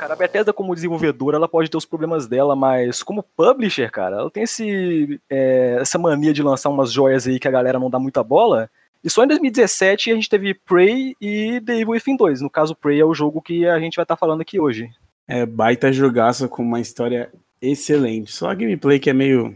cara, 0.00 0.14
a 0.14 0.16
Bethesda 0.16 0.50
como 0.50 0.74
desenvolvedora, 0.74 1.36
ela 1.36 1.46
pode 1.46 1.70
ter 1.70 1.76
os 1.76 1.84
problemas 1.84 2.26
dela, 2.26 2.56
mas 2.56 3.02
como 3.02 3.22
publisher, 3.22 3.90
cara, 3.90 4.16
ela 4.16 4.30
tem 4.30 4.44
esse, 4.44 5.20
é, 5.28 5.76
essa 5.78 5.98
mania 5.98 6.32
de 6.32 6.42
lançar 6.42 6.70
umas 6.70 6.90
joias 6.90 7.26
aí 7.26 7.38
que 7.38 7.46
a 7.46 7.50
galera 7.50 7.78
não 7.78 7.90
dá 7.90 7.98
muita 7.98 8.24
bola. 8.24 8.70
E 9.04 9.10
só 9.10 9.22
em 9.24 9.28
2017 9.28 10.10
a 10.10 10.14
gente 10.14 10.28
teve 10.28 10.54
Prey 10.54 11.14
e 11.20 11.60
The 11.60 11.74
Evil 11.74 11.90
Within 11.90 12.16
2. 12.16 12.40
No 12.40 12.48
caso, 12.48 12.74
Prey 12.74 12.98
é 12.98 13.04
o 13.04 13.12
jogo 13.12 13.42
que 13.42 13.66
a 13.66 13.78
gente 13.78 13.96
vai 13.96 14.04
estar 14.04 14.16
tá 14.16 14.18
falando 14.18 14.40
aqui 14.40 14.58
hoje. 14.58 14.88
É, 15.28 15.44
baita 15.44 15.92
jogaço 15.92 16.48
com 16.48 16.62
uma 16.62 16.80
história 16.80 17.30
excelente. 17.60 18.32
Só 18.32 18.48
a 18.48 18.54
gameplay 18.54 18.98
que 18.98 19.10
é 19.10 19.12
meio... 19.12 19.54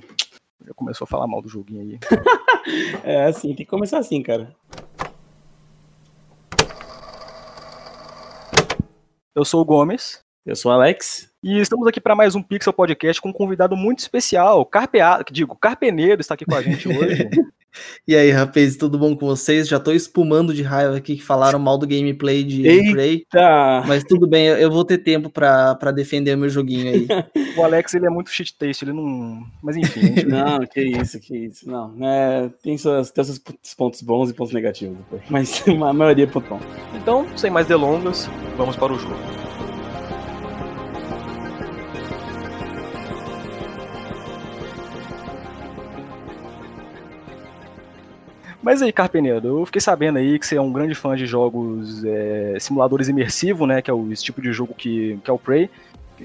Já 0.62 0.74
começou 0.74 1.06
a 1.06 1.08
falar 1.08 1.26
mal 1.26 1.40
do 1.40 1.48
joguinho 1.48 1.80
aí. 1.80 1.98
é 3.02 3.24
assim, 3.24 3.48
tem 3.48 3.56
que 3.56 3.66
começar 3.66 3.98
assim, 3.98 4.22
cara. 4.22 4.54
Eu 9.34 9.45
sou 9.45 9.62
o 9.62 9.65
Gomes. 9.65 10.23
Eu 10.47 10.55
sou 10.55 10.71
o 10.71 10.75
Alex. 10.75 11.30
E 11.43 11.59
estamos 11.59 11.87
aqui 11.87 11.98
para 11.98 12.15
mais 12.15 12.34
um 12.34 12.43
Pixel 12.43 12.73
Podcast 12.73 13.21
com 13.21 13.30
um 13.30 13.33
convidado 13.33 13.75
muito 13.75 14.01
especial. 14.01 14.65
Carpeado, 14.67 15.25
digo, 15.33 15.57
Carpeneiro 15.57 16.20
está 16.20 16.34
aqui 16.34 16.45
com 16.45 16.55
a 16.55 16.62
gente 16.62 16.87
hoje. 16.87 17.29
E 18.07 18.15
aí, 18.15 18.30
rapaz, 18.30 18.77
tudo 18.77 18.97
bom 18.97 19.17
com 19.17 19.27
vocês? 19.27 19.67
Já 19.67 19.80
tô 19.80 19.91
espumando 19.91 20.55
de 20.55 20.62
raiva 20.62 20.97
aqui 20.97 21.17
que 21.17 21.25
falaram 21.25 21.59
mal 21.59 21.77
do 21.77 21.89
gameplay 21.89 22.45
de 22.45 22.62
Prey. 22.93 23.27
Mas 23.84 24.05
tudo 24.05 24.29
bem, 24.29 24.47
eu 24.47 24.70
vou 24.70 24.84
ter 24.84 24.98
tempo 24.98 25.29
para 25.29 25.91
defender 25.91 26.37
o 26.37 26.39
meu 26.39 26.48
joguinho 26.48 26.89
aí. 26.89 27.09
o 27.59 27.65
Alex, 27.65 27.92
ele 27.95 28.06
é 28.06 28.11
muito 28.11 28.31
shit 28.31 28.56
taste, 28.56 28.84
ele 28.84 28.92
não. 28.92 29.45
Mas 29.61 29.77
enfim. 29.77 30.03
Gente... 30.03 30.23
não, 30.31 30.61
que 30.61 30.83
isso, 30.83 31.19
que 31.19 31.37
isso. 31.37 31.69
Não, 31.69 31.97
é, 32.01 32.48
tem, 32.62 32.79
suas, 32.79 33.11
tem 33.11 33.25
seus 33.25 33.41
pontos 33.77 34.01
bons 34.03 34.31
e 34.31 34.34
pontos 34.34 34.55
negativos. 34.55 34.97
Mas 35.29 35.65
a 35.67 35.92
maioria 35.92 36.27
é 36.27 36.29
ponto 36.29 36.48
bom. 36.48 36.61
Então, 36.95 37.27
sem 37.37 37.51
mais 37.51 37.67
delongas, 37.67 38.31
vamos 38.56 38.77
para 38.77 38.92
o 38.92 38.98
jogo. 39.01 39.44
Mas 48.65 48.81
aí, 48.81 48.91
Carpenedo, 48.91 49.59
eu 49.59 49.67
fiquei 49.67 49.81
sabendo 49.81 50.17
aí 50.17 50.39
que 50.39 50.47
você 50.47 50.57
é 50.57 50.61
um 50.61 50.73
grande 50.73 50.95
fã 50.95 51.15
de 51.15 51.27
jogos 51.27 52.03
é, 52.03 52.57
simuladores 52.59 53.09
imersivos, 53.09 53.69
né? 53.69 53.83
Que 53.83 53.91
é 53.91 53.95
o 53.95 54.11
esse 54.11 54.25
tipo 54.25 54.41
de 54.41 54.51
jogo 54.55 54.73
que, 54.73 55.20
que 55.23 55.31
é 55.31 55.33
o 55.33 55.39
Prey. 55.39 55.69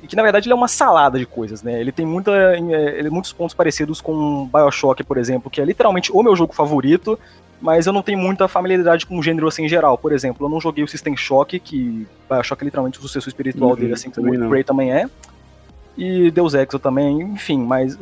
Que 0.08 0.16
na 0.16 0.23
verdade 0.23 0.48
ele 0.48 0.54
é 0.54 0.56
uma 0.56 0.70
salada 0.70 1.20
de 1.20 1.26
coisas, 1.26 1.62
né? 1.62 1.82
Ele 1.82 1.92
tem 1.92 2.06
muita, 2.06 2.32
é, 2.32 2.98
ele, 2.98 3.10
muitos 3.10 3.34
pontos 3.34 3.54
parecidos 3.54 4.00
com 4.00 4.48
Bioshock, 4.48 5.04
por 5.04 5.17
exemplo, 5.17 5.52
que 5.52 5.60
é 5.60 5.66
literalmente 5.66 6.14
o 6.14 6.23
meu 6.23 6.34
jogo 6.34 6.54
favorito, 6.54 7.20
mas 7.60 7.88
eu 7.88 7.92
não 7.92 8.02
tenho 8.02 8.17
muita 8.17 8.48
familiaridade 8.48 9.06
com 9.06 9.20
o 9.20 9.23
gênero 9.23 9.45
assim 9.45 9.66
em 9.66 9.70
geral. 9.70 9.98
Por 9.98 10.14
exemplo, 10.14 10.45
eu 10.45 10.50
não 10.50 10.62
joguei 10.62 10.82
o 10.82 10.88
System 10.88 11.17
Shock, 11.17 11.60
que 11.60 12.08
Bioshock 12.32 12.64
é 12.64 12.66
literalmente 12.66 13.00
o 13.00 13.02
sucesso 13.02 13.28
espiritual 13.28 13.72
uhum, 13.72 13.76
dele, 13.76 13.94
assim 13.94 14.10
como 14.10 14.34
o 14.34 14.50
Prey 14.50 14.64
também 14.64 14.94
é. 14.94 15.10
E 15.98 16.32
Deus 16.32 16.54
Ex 16.54 16.70
também, 16.82 17.20
enfim, 17.20 17.60
mas 17.60 17.98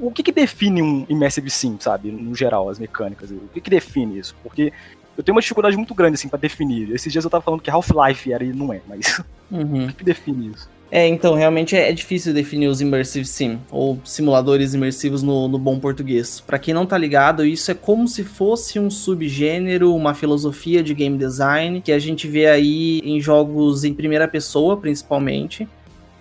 o 0.00 0.10
que, 0.10 0.22
que 0.22 0.32
define 0.32 0.82
um 0.82 1.06
Immersive 1.08 1.50
Sim, 1.50 1.76
sabe? 1.78 2.10
No 2.10 2.34
geral, 2.34 2.68
as 2.68 2.78
mecânicas. 2.78 3.30
O 3.30 3.48
que, 3.52 3.60
que 3.60 3.70
define 3.70 4.18
isso? 4.18 4.34
Porque 4.42 4.72
eu 5.16 5.22
tenho 5.22 5.34
uma 5.34 5.42
dificuldade 5.42 5.76
muito 5.76 5.94
grande, 5.94 6.14
assim, 6.14 6.28
para 6.28 6.38
definir. 6.38 6.90
Esses 6.92 7.12
dias 7.12 7.24
eu 7.24 7.30
tava 7.30 7.44
falando 7.44 7.60
que 7.60 7.70
Half-Life 7.70 8.32
era 8.32 8.42
e 8.42 8.52
não 8.52 8.72
é, 8.72 8.80
mas 8.88 9.22
uhum. 9.50 9.84
o 9.84 9.88
que, 9.88 9.94
que 9.94 10.04
define 10.04 10.52
isso? 10.54 10.68
É, 10.92 11.06
então, 11.06 11.34
realmente 11.34 11.76
é, 11.76 11.88
é, 11.88 11.92
difícil 11.92 12.34
definir 12.34 12.66
os 12.66 12.80
Immersive 12.80 13.24
Sim, 13.24 13.60
ou 13.70 14.00
simuladores 14.04 14.74
imersivos 14.74 15.22
no, 15.22 15.46
no 15.46 15.56
bom 15.56 15.78
português. 15.78 16.40
Para 16.40 16.58
quem 16.58 16.74
não 16.74 16.84
tá 16.84 16.98
ligado, 16.98 17.46
isso 17.46 17.70
é 17.70 17.74
como 17.74 18.08
se 18.08 18.24
fosse 18.24 18.78
um 18.78 18.90
subgênero, 18.90 19.94
uma 19.94 20.14
filosofia 20.14 20.82
de 20.82 20.92
game 20.92 21.16
design, 21.16 21.80
que 21.80 21.92
a 21.92 21.98
gente 21.98 22.26
vê 22.26 22.46
aí 22.48 22.98
em 23.04 23.20
jogos 23.20 23.84
em 23.84 23.94
primeira 23.94 24.26
pessoa, 24.26 24.76
principalmente. 24.76 25.68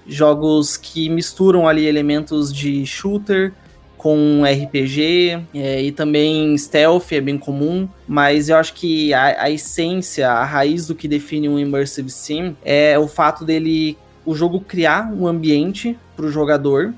Jogos 0.06 0.78
que 0.78 1.10
misturam 1.10 1.68
ali 1.68 1.86
elementos 1.88 2.54
de 2.54 2.86
shooter, 2.86 3.54
com 4.00 4.44
RPG 4.46 5.44
é, 5.54 5.84
e 5.84 5.92
também 5.92 6.58
stealth 6.58 7.12
é 7.12 7.20
bem 7.20 7.38
comum, 7.38 7.88
mas 8.08 8.48
eu 8.48 8.56
acho 8.56 8.74
que 8.74 9.14
a, 9.14 9.44
a, 9.44 9.52
essência, 9.52 10.32
a 10.32 10.46
raiz 10.46 10.88
do 10.88 10.96
que 10.96 11.06
define 11.06 11.50
um 11.50 11.60
immersive 11.60 12.10
sim 12.10 12.56
é 12.64 12.98
o 12.98 13.10
fato 13.10 13.44
dele 13.44 13.98
o 14.26 14.34
jogo 14.34 14.62
criar 14.62 15.12
um 15.14 15.28
ambiente 15.28 16.00
para 16.16 16.26
o 16.26 16.32
jogador 16.32 16.94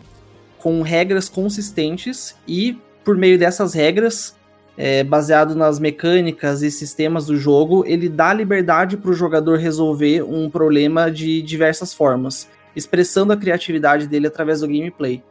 com 0.59 0.83
regras 0.83 1.27
consistentes 1.27 2.35
e 2.47 2.77
por 3.03 3.17
meio 3.17 3.39
dessas 3.39 3.73
regras 3.73 4.35
é, 4.77 5.03
baseado 5.03 5.55
nas 5.55 5.79
mecânicas 5.79 6.61
e 6.61 6.69
sistemas 6.69 7.25
do 7.25 7.35
jogo, 7.35 7.83
ele 7.87 8.07
dá 8.07 8.31
liberdade 8.31 8.95
para 8.95 9.09
o 9.09 9.13
jogador 9.13 9.57
resolver 9.57 10.21
um 10.21 10.51
problema 10.51 11.09
de 11.09 11.41
diversas 11.41 11.95
formas, 11.95 12.47
expressando 12.75 13.33
a 13.33 13.37
criatividade 13.37 14.05
dele 14.05 14.27
através 14.27 14.61
do 14.61 14.67
gameplay. 14.67 15.23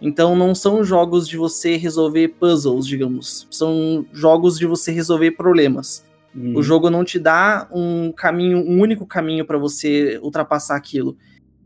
Então 0.00 0.36
não 0.36 0.54
são 0.54 0.84
jogos 0.84 1.28
de 1.28 1.36
você 1.36 1.76
resolver 1.76 2.28
puzzles, 2.28 2.86
digamos. 2.86 3.46
São 3.50 4.06
jogos 4.12 4.58
de 4.58 4.66
você 4.66 4.92
resolver 4.92 5.32
problemas. 5.32 6.04
Hum. 6.34 6.54
O 6.56 6.62
jogo 6.62 6.88
não 6.88 7.04
te 7.04 7.18
dá 7.18 7.68
um 7.72 8.12
caminho, 8.12 8.58
um 8.58 8.80
único 8.80 9.06
caminho 9.06 9.44
para 9.44 9.58
você 9.58 10.18
ultrapassar 10.22 10.76
aquilo. 10.76 11.16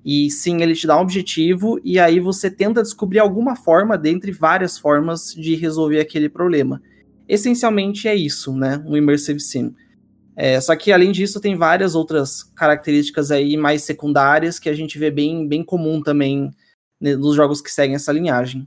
E 0.05 0.31
sim, 0.31 0.63
ele 0.63 0.75
te 0.75 0.87
dá 0.87 0.97
um 0.97 1.03
objetivo 1.03 1.79
e 1.85 1.99
aí 1.99 2.19
você 2.19 2.51
tenta 2.51 2.83
descobrir 2.83 3.21
alguma 3.21 3.55
forma, 3.55 3.97
dentre 3.97 4.33
várias 4.33 4.77
formas, 4.79 5.35
de 5.35 5.55
resolver 5.55 6.01
aquele 6.01 6.29
problema. 6.29 6.83
Essencialmente 7.29 8.09
é 8.09 8.15
isso, 8.15 8.53
né? 8.57 8.83
Um 8.87 8.97
immersive 8.97 9.39
sim. 9.39 9.75
É, 10.35 10.61
só 10.61 10.75
que 10.75 10.91
além 10.91 11.13
disso 11.13 11.41
tem 11.41 11.57
várias 11.57 11.95
outras 11.95 12.43
características 12.43 13.31
aí 13.31 13.57
mais 13.57 13.83
secundárias 13.83 14.59
que 14.59 14.69
a 14.69 14.75
gente 14.75 14.99
vê 14.99 15.11
bem, 15.11 15.47
bem 15.47 15.63
comum 15.63 16.03
também 16.03 16.51
nos 17.03 17.35
jogos 17.35 17.61
que 17.61 17.71
seguem 17.71 17.97
essa 17.97 18.13
linhagem. 18.13 18.67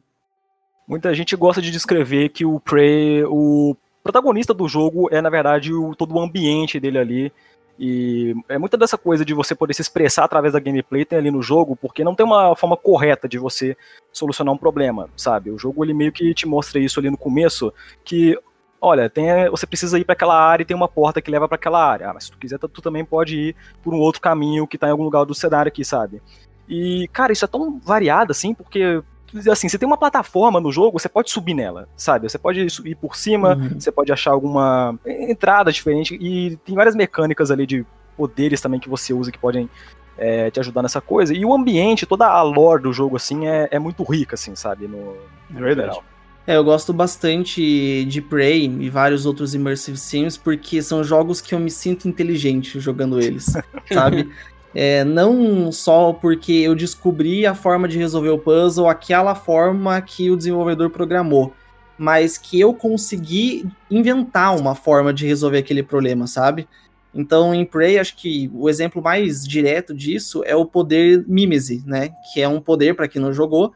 Muita 0.88 1.14
gente 1.14 1.36
gosta 1.36 1.62
de 1.62 1.72
descrever 1.72 2.30
que 2.30 2.46
o 2.46 2.60
Prey, 2.60 3.24
o 3.26 3.76
protagonista 4.04 4.54
do 4.54 4.68
jogo 4.68 5.08
é, 5.12 5.22
na 5.22 5.30
verdade, 5.30 5.74
o, 5.74 5.96
todo 5.96 6.14
o 6.14 6.20
ambiente 6.20 6.80
dele 6.80 7.00
ali. 7.00 7.34
E 7.80 8.36
é 8.48 8.58
muita 8.58 8.78
dessa 8.78 8.98
coisa 8.98 9.26
de 9.26 9.34
você 9.34 9.54
poder 9.56 9.74
se 9.74 9.82
expressar 9.82 10.24
através 10.24 10.54
da 10.54 10.60
gameplay 10.60 11.04
tem 11.04 11.18
ali 11.18 11.32
no 11.32 11.42
jogo, 11.42 11.76
porque 11.76 12.04
não 12.04 12.16
tem 12.16 12.26
uma 12.26 12.56
forma 12.56 12.78
correta 12.78 13.28
de 13.28 13.38
você 13.38 13.76
solucionar 14.14 14.54
um 14.54 14.58
problema, 14.58 15.10
sabe? 15.18 15.50
O 15.50 15.58
jogo 15.58 15.84
ele 15.84 15.94
meio 15.94 16.12
que 16.12 16.34
te 16.34 16.48
mostra 16.48 16.80
isso 16.80 17.00
ali 17.00 17.10
no 17.10 17.18
começo, 17.18 17.74
que 18.04 18.38
olha, 18.80 19.10
tem, 19.10 19.50
você 19.50 19.66
precisa 19.66 19.98
ir 20.00 20.06
para 20.06 20.14
aquela 20.14 20.40
área 20.40 20.64
e 20.64 20.66
tem 20.66 20.78
uma 20.78 20.88
porta 20.88 21.22
que 21.22 21.32
leva 21.32 21.48
para 21.48 21.56
aquela 21.56 21.84
área. 21.84 22.10
Ah, 22.10 22.14
mas 22.14 22.26
se 22.26 22.32
tu 22.32 22.38
quiser, 22.38 22.60
tu 22.60 22.82
também 22.82 23.04
pode 23.04 23.36
ir 23.36 23.56
por 23.84 23.94
um 23.94 23.98
outro 23.98 24.22
caminho 24.22 24.68
que 24.68 24.78
tá 24.78 24.88
em 24.88 24.92
algum 24.92 25.04
lugar 25.04 25.26
do 25.26 25.34
cenário 25.34 25.70
aqui, 25.70 25.84
sabe? 25.84 26.22
E, 26.68 27.08
cara, 27.14 27.32
isso 27.32 27.46
é 27.46 27.48
tão 27.48 27.80
variado 27.80 28.32
assim, 28.32 28.54
porque 28.54 29.02
assim, 29.50 29.68
você 29.68 29.78
tem 29.78 29.88
uma 29.88 29.98
plataforma 29.98 30.60
no 30.60 30.72
jogo, 30.72 31.00
você 31.00 31.10
pode 31.10 31.30
subir 31.30 31.54
nela, 31.54 31.90
sabe? 31.96 32.30
Você 32.30 32.38
pode 32.38 32.70
subir 32.70 32.96
por 32.96 33.16
cima, 33.16 33.56
uhum. 33.56 33.80
você 33.80 33.92
pode 33.92 34.12
achar 34.12 34.32
alguma 34.32 34.98
entrada 35.06 35.72
diferente 35.72 36.18
e 36.20 36.58
tem 36.58 36.76
várias 36.76 36.96
mecânicas 36.96 37.52
ali 37.52 37.66
de 37.66 37.86
poderes 38.16 38.62
também 38.62 38.80
que 38.80 38.90
você 38.90 39.14
usa 39.14 39.32
que 39.32 39.38
podem 39.38 39.70
é, 40.18 40.50
te 40.50 40.60
ajudar 40.60 40.82
nessa 40.82 41.02
coisa. 41.02 41.34
E 41.34 41.46
o 41.46 41.54
ambiente, 41.54 42.06
toda 42.06 42.28
a 42.28 42.42
lore 42.42 42.84
do 42.84 42.94
jogo, 42.94 43.16
assim, 43.18 43.48
é, 43.48 43.68
é 43.72 43.80
muito 43.80 44.04
rica, 44.04 44.36
assim, 44.36 44.56
sabe? 44.56 44.88
No, 44.88 45.16
no 45.50 45.60
é 45.60 45.62
verdade. 45.62 45.90
Geral. 45.90 46.04
É, 46.48 46.56
eu 46.56 46.64
gosto 46.64 46.94
bastante 46.94 48.06
de 48.06 48.22
Prey 48.22 48.66
e 48.66 48.88
vários 48.88 49.26
outros 49.26 49.56
Immersive 49.56 49.98
Sims, 49.98 50.38
porque 50.38 50.82
são 50.82 51.04
jogos 51.04 51.42
que 51.42 51.56
eu 51.56 51.60
me 51.60 51.72
sinto 51.72 52.08
inteligente 52.08 52.80
jogando 52.80 53.20
eles, 53.20 53.48
sabe? 53.92 54.30
É, 54.78 55.06
não 55.06 55.72
só 55.72 56.12
porque 56.12 56.52
eu 56.52 56.76
descobri 56.76 57.46
a 57.46 57.56
forma 57.56 57.88
de 57.88 57.98
resolver 57.98 58.30
o 58.30 58.38
puzzle, 58.38 58.90
aquela 58.90 59.34
forma 59.34 60.02
que 60.02 60.30
o 60.30 60.36
desenvolvedor 60.36 60.90
programou, 60.90 61.54
mas 61.98 62.38
que 62.38 62.60
eu 62.60 62.74
consegui 62.74 63.66
inventar 63.90 64.54
uma 64.54 64.76
forma 64.76 65.14
de 65.14 65.26
resolver 65.26 65.60
aquele 65.60 65.82
problema, 65.82 66.28
sabe? 66.28 66.68
Então, 67.14 67.56
em 67.56 67.64
Prey, 67.64 67.98
acho 67.98 68.18
que 68.18 68.52
o 68.54 68.70
exemplo 68.70 69.02
mais 69.02 69.48
direto 69.48 69.94
disso 69.94 70.44
é 70.46 70.54
o 70.54 70.66
poder 70.66 71.24
Mimese, 71.26 71.82
né? 71.86 72.10
Que 72.34 72.42
é 72.42 72.48
um 72.48 72.60
poder, 72.60 72.94
para 72.94 73.08
quem 73.08 73.22
não 73.22 73.32
jogou, 73.32 73.72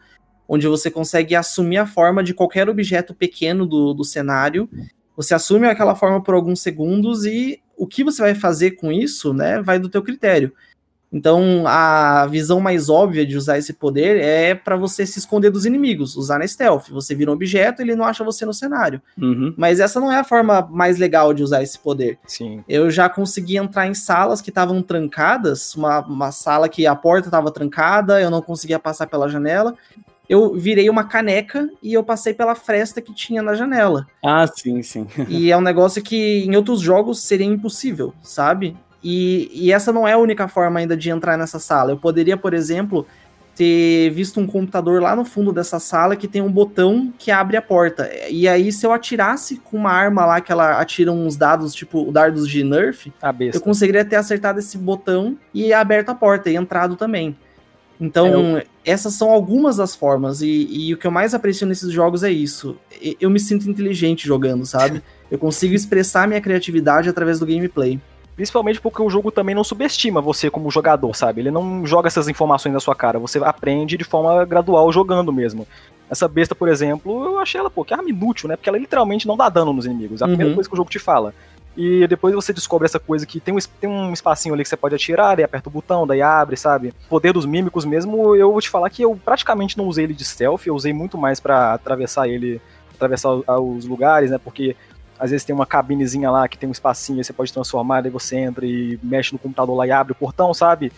onde 0.50 0.68
você 0.68 0.92
consegue 0.92 1.34
assumir 1.34 1.78
a 1.78 1.88
forma 1.88 2.22
de 2.22 2.34
qualquer 2.34 2.68
objeto 2.68 3.14
pequeno 3.16 3.66
do, 3.66 3.94
do 3.94 4.04
cenário. 4.04 4.70
Você 5.16 5.34
assume 5.34 5.68
aquela 5.68 5.96
forma 5.96 6.22
por 6.22 6.34
alguns 6.34 6.60
segundos 6.60 7.26
e 7.26 7.62
o 7.78 7.88
que 7.88 8.04
você 8.04 8.22
vai 8.22 8.36
fazer 8.36 8.72
com 8.72 8.92
isso, 8.92 9.34
né, 9.34 9.62
vai 9.62 9.80
do 9.80 9.88
teu 9.88 10.02
critério. 10.04 10.52
Então, 11.12 11.64
a 11.66 12.28
visão 12.28 12.60
mais 12.60 12.88
óbvia 12.88 13.26
de 13.26 13.36
usar 13.36 13.58
esse 13.58 13.74
poder 13.74 14.18
é 14.22 14.54
para 14.54 14.76
você 14.76 15.06
se 15.06 15.18
esconder 15.18 15.50
dos 15.50 15.66
inimigos, 15.66 16.16
usar 16.16 16.38
na 16.38 16.48
stealth. 16.48 16.90
Você 16.92 17.16
vira 17.16 17.32
um 17.32 17.34
objeto, 17.34 17.82
ele 17.82 17.96
não 17.96 18.06
acha 18.06 18.24
você 18.24 18.46
no 18.46 18.54
cenário. 18.54 19.02
Uhum. 19.20 19.54
Mas 19.58 19.80
essa 19.80 20.00
não 20.00 20.12
é 20.12 20.20
a 20.20 20.24
forma 20.24 20.68
mais 20.72 21.00
legal 21.00 21.34
de 21.34 21.42
usar 21.42 21.64
esse 21.64 21.80
poder. 21.80 22.20
Sim. 22.28 22.64
Eu 22.70 22.92
já 22.92 23.10
consegui 23.10 23.58
entrar 23.58 23.88
em 23.88 23.94
salas 23.96 24.42
que 24.42 24.50
estavam 24.50 24.82
trancadas, 24.84 25.74
uma, 25.76 26.00
uma 26.02 26.32
sala 26.32 26.70
que 26.70 26.86
a 26.86 26.96
porta 26.96 27.28
estava 27.28 27.52
trancada, 27.52 28.22
eu 28.22 28.30
não 28.30 28.42
conseguia 28.42 28.78
passar 28.78 29.08
pela 29.08 29.28
janela. 29.28 29.74
Eu 30.30 30.54
virei 30.54 30.88
uma 30.92 31.06
caneca 31.06 31.68
e 31.82 31.92
eu 31.92 32.04
passei 32.04 32.36
pela 32.36 32.54
fresta 32.54 33.02
que 33.02 33.16
tinha 33.16 33.42
na 33.42 33.56
janela. 33.56 34.06
Ah, 34.24 34.46
sim, 34.46 34.84
sim. 34.84 35.08
e 35.28 35.52
é 35.52 35.58
um 35.58 35.62
negócio 35.62 36.04
que 36.04 36.46
em 36.46 36.56
outros 36.56 36.82
jogos 36.82 37.24
seria 37.24 37.48
impossível, 37.48 38.14
sabe? 38.22 38.78
E, 39.04 39.50
e 39.54 39.72
essa 39.72 39.92
não 39.92 40.08
é 40.08 40.14
a 40.14 40.18
única 40.18 40.48
forma 40.48 40.80
ainda 40.80 40.96
de 40.96 41.10
entrar 41.10 41.38
nessa 41.38 41.60
sala. 41.60 41.92
Eu 41.92 41.98
poderia, 41.98 42.36
por 42.36 42.54
exemplo, 42.54 43.06
ter 43.60 44.10
visto 44.12 44.40
um 44.40 44.48
computador 44.48 45.02
lá 45.02 45.16
no 45.16 45.26
fundo 45.26 45.52
dessa 45.52 45.80
sala 45.80 46.16
que 46.16 46.30
tem 46.30 46.42
um 46.42 46.50
botão 46.50 47.14
que 47.18 47.30
abre 47.30 47.58
a 47.58 47.62
porta. 47.62 48.10
E 48.30 48.48
aí, 48.48 48.72
se 48.72 48.86
eu 48.86 48.94
atirasse 48.94 49.58
com 49.58 49.76
uma 49.76 49.92
arma 49.92 50.26
lá 50.26 50.40
que 50.40 50.50
ela 50.50 50.80
atira 50.80 51.12
uns 51.12 51.36
dados, 51.36 51.74
tipo 51.74 52.10
dardos 52.10 52.48
de 52.48 52.64
Nerf, 52.64 53.12
eu 53.54 53.60
conseguiria 53.62 54.06
ter 54.06 54.16
acertado 54.16 54.60
esse 54.60 54.78
botão 54.78 55.38
e 55.54 55.74
aberto 55.74 56.08
a 56.08 56.16
porta 56.16 56.50
e 56.50 56.56
entrado 56.56 56.96
também. 56.96 57.36
Então, 58.00 58.58
é, 58.58 58.62
eu... 58.62 58.64
essas 58.86 59.16
são 59.16 59.30
algumas 59.30 59.76
das 59.76 59.94
formas. 59.94 60.42
E, 60.42 60.68
e, 60.70 60.94
o 60.94 60.98
que 60.98 61.06
eu 61.06 61.12
mais 61.12 61.34
aprecio 61.34 61.68
nesses 61.68 61.92
jogos 61.92 62.24
é 62.24 62.32
isso. 62.32 62.78
Eu 63.20 63.30
me 63.30 63.40
sinto 63.40 63.70
inteligente 63.70 64.26
jogando, 64.26 64.66
sabe? 64.66 65.04
Eu 65.30 65.38
consigo 65.38 65.76
expressar 65.76 66.28
minha 66.28 66.40
criatividade 66.40 67.10
através 67.10 67.40
do 67.40 67.46
gameplay. 67.46 68.00
Principalmente 68.40 68.80
porque 68.80 69.02
o 69.02 69.10
jogo 69.10 69.32
também 69.32 69.54
não 69.54 69.66
subestima 69.66 70.22
você 70.22 70.50
como 70.50 70.72
jogador, 70.72 71.14
sabe? 71.14 71.42
Ele 71.42 71.52
não 71.52 71.86
joga 71.86 72.08
essas 72.08 72.30
informações 72.30 72.72
na 72.72 72.80
sua 72.80 72.96
cara. 72.96 73.20
Você 73.20 73.38
aprende 73.40 73.98
de 73.98 74.06
forma 74.06 74.46
gradual 74.46 74.90
jogando 74.94 75.34
mesmo. 75.34 75.68
Essa 76.10 76.26
besta, 76.26 76.56
por 76.56 76.70
exemplo, 76.70 77.26
eu 77.26 77.40
achei 77.40 77.60
ela, 77.60 77.70
pô, 77.70 77.84
que 77.84 77.94
arma 77.94 78.10
inútil, 78.10 78.48
né? 78.48 78.56
Porque 78.56 78.70
ela 78.70 78.78
literalmente 78.78 79.28
não 79.28 79.36
dá 79.36 79.50
dano 79.50 79.74
nos 79.74 79.86
inimigos. 79.86 80.22
É 80.22 80.24
a 80.24 80.28
uhum. 80.28 80.36
primeira 80.36 80.56
coisa 80.56 80.70
que 80.70 80.74
o 80.74 80.78
jogo 80.78 80.90
te 80.90 81.00
fala. 81.00 81.34
E 81.76 82.08
depois 82.08 82.34
você 82.34 82.54
descobre 82.54 82.86
essa 82.86 82.98
coisa 82.98 83.26
que 83.26 83.42
tem 83.42 83.54
um, 83.54 83.58
tem 83.78 83.90
um 83.90 84.14
espacinho 84.14 84.54
ali 84.56 84.64
que 84.64 84.70
você 84.70 84.78
pode 84.78 84.96
atirar, 84.96 85.36
daí 85.36 85.44
aperta 85.44 85.68
o 85.68 85.72
botão, 85.74 86.08
daí 86.08 86.22
abre, 86.22 86.56
sabe? 86.56 86.94
O 87.08 87.10
poder 87.10 87.34
dos 87.34 87.46
mímicos 87.46 87.84
mesmo, 87.84 88.38
eu 88.38 88.54
vou 88.54 88.62
te 88.62 88.70
falar 88.70 88.90
que 88.90 89.02
eu 89.02 89.20
praticamente 89.26 89.78
não 89.78 89.86
usei 89.86 90.06
ele 90.06 90.14
de 90.14 90.24
stealth, 90.24 90.66
eu 90.66 90.76
usei 90.76 90.94
muito 90.94 91.18
mais 91.18 91.42
para 91.42 91.74
atravessar 91.74 92.30
ele, 92.30 92.62
atravessar 92.96 93.32
os 93.32 93.84
lugares, 93.84 94.32
né? 94.32 94.38
Porque 94.38 94.78
às 95.20 95.32
vezes 95.32 95.46
tem 95.46 95.54
uma 95.54 95.66
cabinezinha 95.66 96.32
lá 96.32 96.48
que 96.48 96.58
tem 96.58 96.70
um 96.70 96.72
espacinho, 96.72 97.20
aí 97.20 97.24
você 97.24 97.34
pode 97.34 97.52
transformar, 97.52 98.02
daí 98.02 98.12
você 98.12 98.38
entra 98.38 98.66
e 98.66 98.98
mexe 99.04 99.34
no 99.34 99.40
computador 99.40 99.76
lá 99.76 99.86
e 99.86 99.92
abre 99.92 100.14
o 100.14 100.16
portão, 100.16 100.54
sabe? 100.54 100.92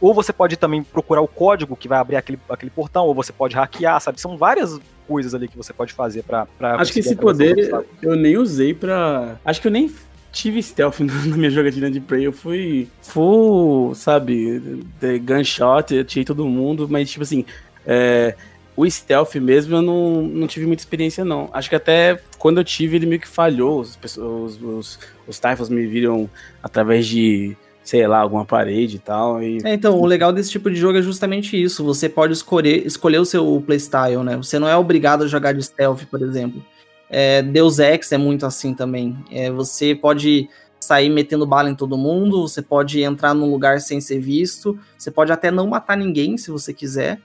Ou 0.00 0.14
você 0.14 0.32
pode 0.32 0.56
também 0.56 0.82
procurar 0.82 1.20
o 1.20 1.28
código 1.28 1.76
que 1.76 1.88
vai 1.88 1.98
abrir 1.98 2.16
aquele, 2.16 2.38
aquele 2.48 2.70
portão, 2.70 3.06
ou 3.06 3.14
você 3.14 3.32
pode 3.32 3.54
hackear, 3.54 4.00
sabe? 4.00 4.20
São 4.20 4.36
várias 4.36 4.78
coisas 5.06 5.34
ali 5.34 5.48
que 5.48 5.56
você 5.56 5.72
pode 5.72 5.92
fazer 5.92 6.22
pra. 6.22 6.46
pra 6.58 6.76
Acho 6.76 6.92
que 6.92 7.00
esse 7.00 7.16
poder 7.16 7.70
eu 8.02 8.16
nem 8.16 8.36
usei 8.36 8.74
pra. 8.74 9.36
Acho 9.44 9.60
que 9.60 9.68
eu 9.68 9.72
nem 9.72 9.90
tive 10.32 10.62
stealth 10.62 11.00
na 11.26 11.36
minha 11.36 11.50
jogatina 11.50 11.90
de 11.90 12.00
Prey. 12.00 12.26
Eu 12.26 12.32
fui 12.32 12.88
full, 13.00 13.94
sabe, 13.94 14.82
de 15.00 15.18
gunshot, 15.18 15.94
eu 15.94 16.04
tirei 16.04 16.24
todo 16.24 16.46
mundo, 16.46 16.86
mas 16.88 17.10
tipo 17.10 17.22
assim, 17.22 17.44
é, 17.86 18.34
o 18.76 18.88
stealth 18.88 19.34
mesmo 19.36 19.76
eu 19.76 19.82
não, 19.82 20.22
não 20.22 20.46
tive 20.46 20.66
muita 20.66 20.82
experiência 20.82 21.24
não. 21.24 21.48
Acho 21.52 21.68
que 21.68 21.76
até 21.76 22.20
quando 22.38 22.58
eu 22.58 22.64
tive 22.64 22.96
ele 22.96 23.06
meio 23.06 23.20
que 23.20 23.28
falhou, 23.28 23.80
os, 23.80 23.98
os, 24.02 24.62
os, 24.62 24.98
os 25.26 25.38
Typhons 25.38 25.68
me 25.68 25.86
viram 25.86 26.28
através 26.62 27.06
de 27.06 27.56
sei 27.82 28.04
lá, 28.06 28.18
alguma 28.18 28.44
parede 28.44 28.96
e 28.96 28.98
tal. 28.98 29.40
E... 29.40 29.58
É, 29.64 29.72
então, 29.72 29.98
o 30.00 30.04
legal 30.06 30.32
desse 30.32 30.50
tipo 30.50 30.68
de 30.68 30.76
jogo 30.76 30.98
é 30.98 31.02
justamente 31.02 31.60
isso. 31.60 31.84
Você 31.84 32.08
pode 32.08 32.32
escolher, 32.32 32.84
escolher 32.84 33.18
o 33.18 33.24
seu 33.24 33.62
playstyle, 33.64 34.24
né? 34.24 34.36
Você 34.36 34.58
não 34.58 34.68
é 34.68 34.76
obrigado 34.76 35.22
a 35.22 35.28
jogar 35.28 35.52
de 35.52 35.62
stealth, 35.62 36.04
por 36.10 36.20
exemplo. 36.20 36.60
É, 37.08 37.42
Deus 37.42 37.78
Ex 37.78 38.10
é 38.10 38.18
muito 38.18 38.44
assim 38.44 38.74
também. 38.74 39.16
É, 39.30 39.52
você 39.52 39.94
pode 39.94 40.48
sair 40.80 41.08
metendo 41.08 41.46
bala 41.46 41.70
em 41.70 41.76
todo 41.76 41.96
mundo, 41.96 42.42
você 42.42 42.60
pode 42.60 43.00
entrar 43.02 43.34
num 43.34 43.50
lugar 43.50 43.80
sem 43.80 44.00
ser 44.00 44.18
visto, 44.18 44.78
você 44.98 45.10
pode 45.10 45.30
até 45.30 45.52
não 45.52 45.68
matar 45.68 45.96
ninguém 45.96 46.36
se 46.36 46.50
você 46.50 46.74
quiser. 46.74 47.20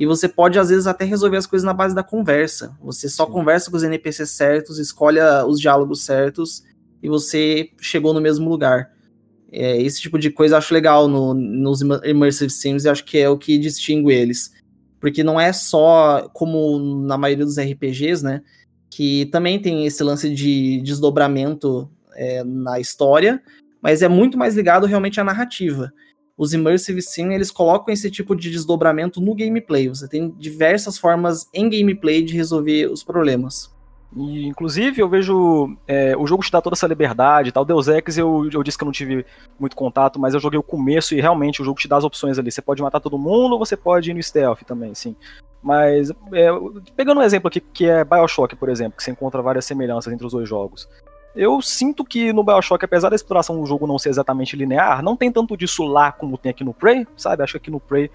E 0.00 0.06
você 0.06 0.26
pode, 0.26 0.58
às 0.58 0.70
vezes, 0.70 0.86
até 0.86 1.04
resolver 1.04 1.36
as 1.36 1.46
coisas 1.46 1.64
na 1.64 1.74
base 1.74 1.94
da 1.94 2.02
conversa. 2.02 2.74
Você 2.82 3.08
só 3.08 3.26
Sim. 3.26 3.32
conversa 3.32 3.70
com 3.70 3.76
os 3.76 3.82
NPCs 3.82 4.30
certos, 4.30 4.78
escolhe 4.78 5.20
os 5.46 5.60
diálogos 5.60 6.04
certos 6.04 6.64
e 7.02 7.08
você 7.08 7.70
chegou 7.78 8.14
no 8.14 8.20
mesmo 8.20 8.48
lugar. 8.48 8.90
É, 9.52 9.80
esse 9.82 10.00
tipo 10.00 10.18
de 10.18 10.30
coisa 10.30 10.54
eu 10.54 10.58
acho 10.58 10.72
legal 10.72 11.06
no, 11.06 11.34
nos 11.34 11.82
Immersive 11.82 12.50
Sims 12.50 12.84
e 12.84 12.88
acho 12.88 13.04
que 13.04 13.18
é 13.18 13.28
o 13.28 13.36
que 13.36 13.58
distingue 13.58 14.12
eles. 14.12 14.52
Porque 14.98 15.22
não 15.22 15.38
é 15.38 15.52
só 15.52 16.30
como 16.32 16.78
na 17.06 17.18
maioria 17.18 17.44
dos 17.44 17.58
RPGs, 17.58 18.24
né? 18.24 18.42
que 18.90 19.26
também 19.26 19.60
tem 19.60 19.86
esse 19.86 20.02
lance 20.02 20.28
de 20.28 20.82
desdobramento 20.82 21.88
é, 22.14 22.42
na 22.42 22.80
história, 22.80 23.40
mas 23.80 24.02
é 24.02 24.08
muito 24.08 24.36
mais 24.36 24.56
ligado 24.56 24.84
realmente 24.84 25.20
à 25.20 25.24
narrativa. 25.24 25.92
Os 26.40 26.54
Immersive 26.54 27.02
Sim, 27.02 27.34
eles 27.34 27.50
colocam 27.50 27.92
esse 27.92 28.10
tipo 28.10 28.34
de 28.34 28.50
desdobramento 28.50 29.20
no 29.20 29.34
gameplay. 29.34 29.90
Você 29.90 30.08
tem 30.08 30.30
diversas 30.38 30.96
formas 30.96 31.46
em 31.52 31.68
gameplay 31.68 32.22
de 32.22 32.34
resolver 32.34 32.86
os 32.86 33.04
problemas. 33.04 33.70
E, 34.16 34.46
inclusive, 34.46 35.02
eu 35.02 35.06
vejo. 35.06 35.76
É, 35.86 36.16
o 36.16 36.26
jogo 36.26 36.42
te 36.42 36.50
dá 36.50 36.62
toda 36.62 36.72
essa 36.72 36.86
liberdade 36.86 37.50
e 37.50 37.52
tal. 37.52 37.62
Deus 37.62 37.88
Ex, 37.88 38.16
eu, 38.16 38.48
eu 38.50 38.62
disse 38.62 38.78
que 38.78 38.82
eu 38.82 38.86
não 38.86 38.92
tive 38.92 39.26
muito 39.58 39.76
contato, 39.76 40.18
mas 40.18 40.32
eu 40.32 40.40
joguei 40.40 40.58
o 40.58 40.62
começo 40.62 41.14
e 41.14 41.20
realmente 41.20 41.60
o 41.60 41.64
jogo 41.64 41.78
te 41.78 41.86
dá 41.86 41.98
as 41.98 42.04
opções 42.04 42.38
ali. 42.38 42.50
Você 42.50 42.62
pode 42.62 42.80
matar 42.80 43.00
todo 43.00 43.18
mundo 43.18 43.52
ou 43.52 43.58
você 43.58 43.76
pode 43.76 44.10
ir 44.10 44.14
no 44.14 44.22
stealth 44.22 44.62
também, 44.62 44.94
sim. 44.94 45.14
Mas, 45.62 46.10
é, 46.32 46.48
pegando 46.96 47.20
um 47.20 47.22
exemplo 47.22 47.48
aqui, 47.48 47.60
que 47.60 47.84
é 47.84 48.02
Bioshock, 48.02 48.56
por 48.56 48.70
exemplo, 48.70 48.96
que 48.96 49.04
você 49.04 49.10
encontra 49.10 49.42
várias 49.42 49.66
semelhanças 49.66 50.10
entre 50.10 50.24
os 50.24 50.32
dois 50.32 50.48
jogos. 50.48 50.88
Eu 51.34 51.62
sinto 51.62 52.04
que 52.04 52.32
no 52.32 52.42
Bioshock, 52.42 52.84
apesar 52.84 53.08
da 53.08 53.16
exploração 53.16 53.60
do 53.60 53.66
jogo 53.66 53.86
não 53.86 53.98
ser 53.98 54.08
exatamente 54.08 54.56
linear, 54.56 55.02
não 55.02 55.16
tem 55.16 55.30
tanto 55.30 55.56
disso 55.56 55.84
lá 55.84 56.10
como 56.10 56.36
tem 56.36 56.50
aqui 56.50 56.64
no 56.64 56.74
Prey, 56.74 57.06
sabe? 57.16 57.42
Acho 57.42 57.52
que 57.52 57.58
aqui 57.58 57.70
no 57.70 57.80
Prey 57.80 58.10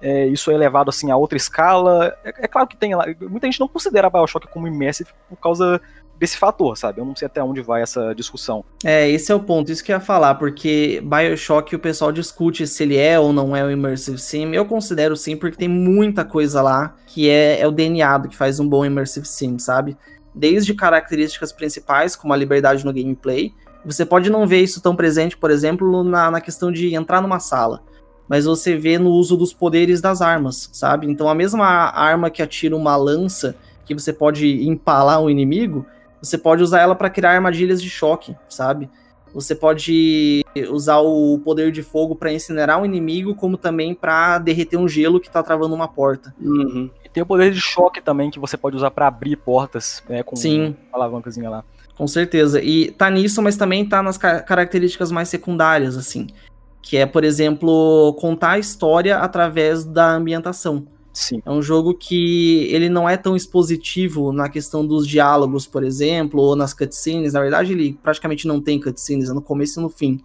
é, 0.00 0.26
isso 0.26 0.50
é 0.50 0.54
elevado 0.54 0.88
assim 0.88 1.10
a 1.10 1.16
outra 1.16 1.36
escala. 1.36 2.16
É, 2.24 2.44
é, 2.44 2.48
claro 2.48 2.66
que 2.66 2.76
tem 2.76 2.94
lá. 2.94 3.04
Muita 3.28 3.46
gente 3.46 3.60
não 3.60 3.68
considera 3.68 4.08
Bioshock 4.08 4.48
como 4.48 4.66
immersive 4.66 5.10
por 5.28 5.36
causa 5.36 5.80
desse 6.18 6.36
fator, 6.36 6.76
sabe? 6.76 7.00
Eu 7.00 7.04
não 7.04 7.16
sei 7.16 7.26
até 7.26 7.42
onde 7.42 7.62
vai 7.62 7.80
essa 7.80 8.14
discussão. 8.14 8.62
É, 8.84 9.08
esse 9.08 9.32
é 9.32 9.34
o 9.34 9.40
ponto, 9.40 9.72
isso 9.72 9.82
que 9.82 9.90
eu 9.90 9.96
ia 9.96 10.00
falar, 10.00 10.34
porque 10.34 11.02
Bioshock 11.02 11.74
o 11.74 11.78
pessoal 11.78 12.12
discute 12.12 12.66
se 12.66 12.82
ele 12.82 12.98
é 12.98 13.18
ou 13.18 13.32
não 13.32 13.56
é 13.56 13.64
um 13.64 13.70
Immersive 13.70 14.18
Sim. 14.18 14.54
Eu 14.54 14.66
considero 14.66 15.16
sim, 15.16 15.34
porque 15.34 15.56
tem 15.56 15.68
muita 15.68 16.22
coisa 16.22 16.60
lá 16.60 16.94
que 17.06 17.30
é, 17.30 17.60
é 17.60 17.66
o 17.66 17.70
DNA 17.70 18.18
do 18.18 18.28
que 18.28 18.36
faz 18.36 18.60
um 18.60 18.68
bom 18.68 18.84
Immersive 18.84 19.26
Sim, 19.26 19.58
sabe? 19.58 19.96
Desde 20.34 20.74
características 20.74 21.52
principais, 21.52 22.14
como 22.14 22.32
a 22.32 22.36
liberdade 22.36 22.84
no 22.84 22.92
gameplay. 22.92 23.52
Você 23.84 24.04
pode 24.04 24.30
não 24.30 24.46
ver 24.46 24.60
isso 24.60 24.80
tão 24.80 24.94
presente, 24.94 25.36
por 25.36 25.50
exemplo, 25.50 26.04
na, 26.04 26.30
na 26.30 26.40
questão 26.40 26.70
de 26.70 26.94
entrar 26.94 27.20
numa 27.20 27.40
sala 27.40 27.82
mas 28.30 28.44
você 28.44 28.76
vê 28.76 28.96
no 28.96 29.10
uso 29.10 29.36
dos 29.36 29.52
poderes 29.52 30.00
das 30.00 30.22
armas, 30.22 30.70
sabe? 30.72 31.10
Então 31.10 31.28
a 31.28 31.34
mesma 31.34 31.66
arma 31.66 32.30
que 32.30 32.40
atira 32.40 32.76
uma 32.76 32.94
lança, 32.94 33.56
que 33.84 33.92
você 33.92 34.12
pode 34.12 34.68
empalar 34.68 35.20
um 35.20 35.28
inimigo, 35.28 35.84
você 36.22 36.38
pode 36.38 36.62
usar 36.62 36.80
ela 36.80 36.94
para 36.94 37.10
criar 37.10 37.32
armadilhas 37.32 37.82
de 37.82 37.90
choque, 37.90 38.36
sabe? 38.48 38.88
Você 39.34 39.52
pode 39.52 40.44
usar 40.70 41.00
o 41.00 41.40
poder 41.44 41.72
de 41.72 41.82
fogo 41.82 42.14
para 42.14 42.32
incinerar 42.32 42.80
um 42.80 42.84
inimigo, 42.84 43.34
como 43.34 43.56
também 43.56 43.96
para 43.96 44.38
derreter 44.38 44.76
um 44.76 44.86
gelo 44.86 45.18
que 45.18 45.28
tá 45.28 45.42
travando 45.42 45.74
uma 45.74 45.88
porta. 45.88 46.32
Uhum. 46.40 46.88
Tem 47.12 47.22
o 47.22 47.26
poder 47.26 47.52
de 47.52 47.60
choque 47.60 48.00
também 48.00 48.30
que 48.30 48.38
você 48.38 48.56
pode 48.56 48.76
usar 48.76 48.90
para 48.90 49.06
abrir 49.06 49.36
portas, 49.36 50.02
né, 50.08 50.22
com 50.22 50.36
Sim. 50.36 50.76
uma 50.92 51.04
alavancazinha 51.04 51.50
lá. 51.50 51.64
Com 51.96 52.06
certeza. 52.06 52.62
E 52.62 52.90
tá 52.92 53.10
nisso, 53.10 53.42
mas 53.42 53.56
também 53.56 53.86
tá 53.86 54.02
nas 54.02 54.16
características 54.16 55.10
mais 55.10 55.28
secundárias, 55.28 55.96
assim 55.96 56.28
que 56.82 56.96
é, 56.96 57.06
por 57.06 57.24
exemplo, 57.24 58.14
contar 58.18 58.52
a 58.52 58.58
história 58.58 59.18
através 59.18 59.84
da 59.84 60.14
ambientação. 60.14 60.86
Sim. 61.12 61.42
É 61.44 61.50
um 61.50 61.60
jogo 61.60 61.94
que 61.94 62.64
ele 62.72 62.88
não 62.88 63.08
é 63.08 63.16
tão 63.16 63.36
expositivo 63.36 64.32
na 64.32 64.48
questão 64.48 64.86
dos 64.86 65.06
diálogos, 65.06 65.66
por 65.66 65.82
exemplo, 65.82 66.40
ou 66.40 66.56
nas 66.56 66.72
cutscenes. 66.72 67.32
Na 67.32 67.40
verdade, 67.40 67.72
ele 67.72 67.98
praticamente 68.02 68.46
não 68.46 68.60
tem 68.60 68.80
cutscenes, 68.80 69.28
é 69.28 69.32
no 69.32 69.42
começo 69.42 69.80
e 69.80 69.82
no 69.82 69.88
fim. 69.88 70.20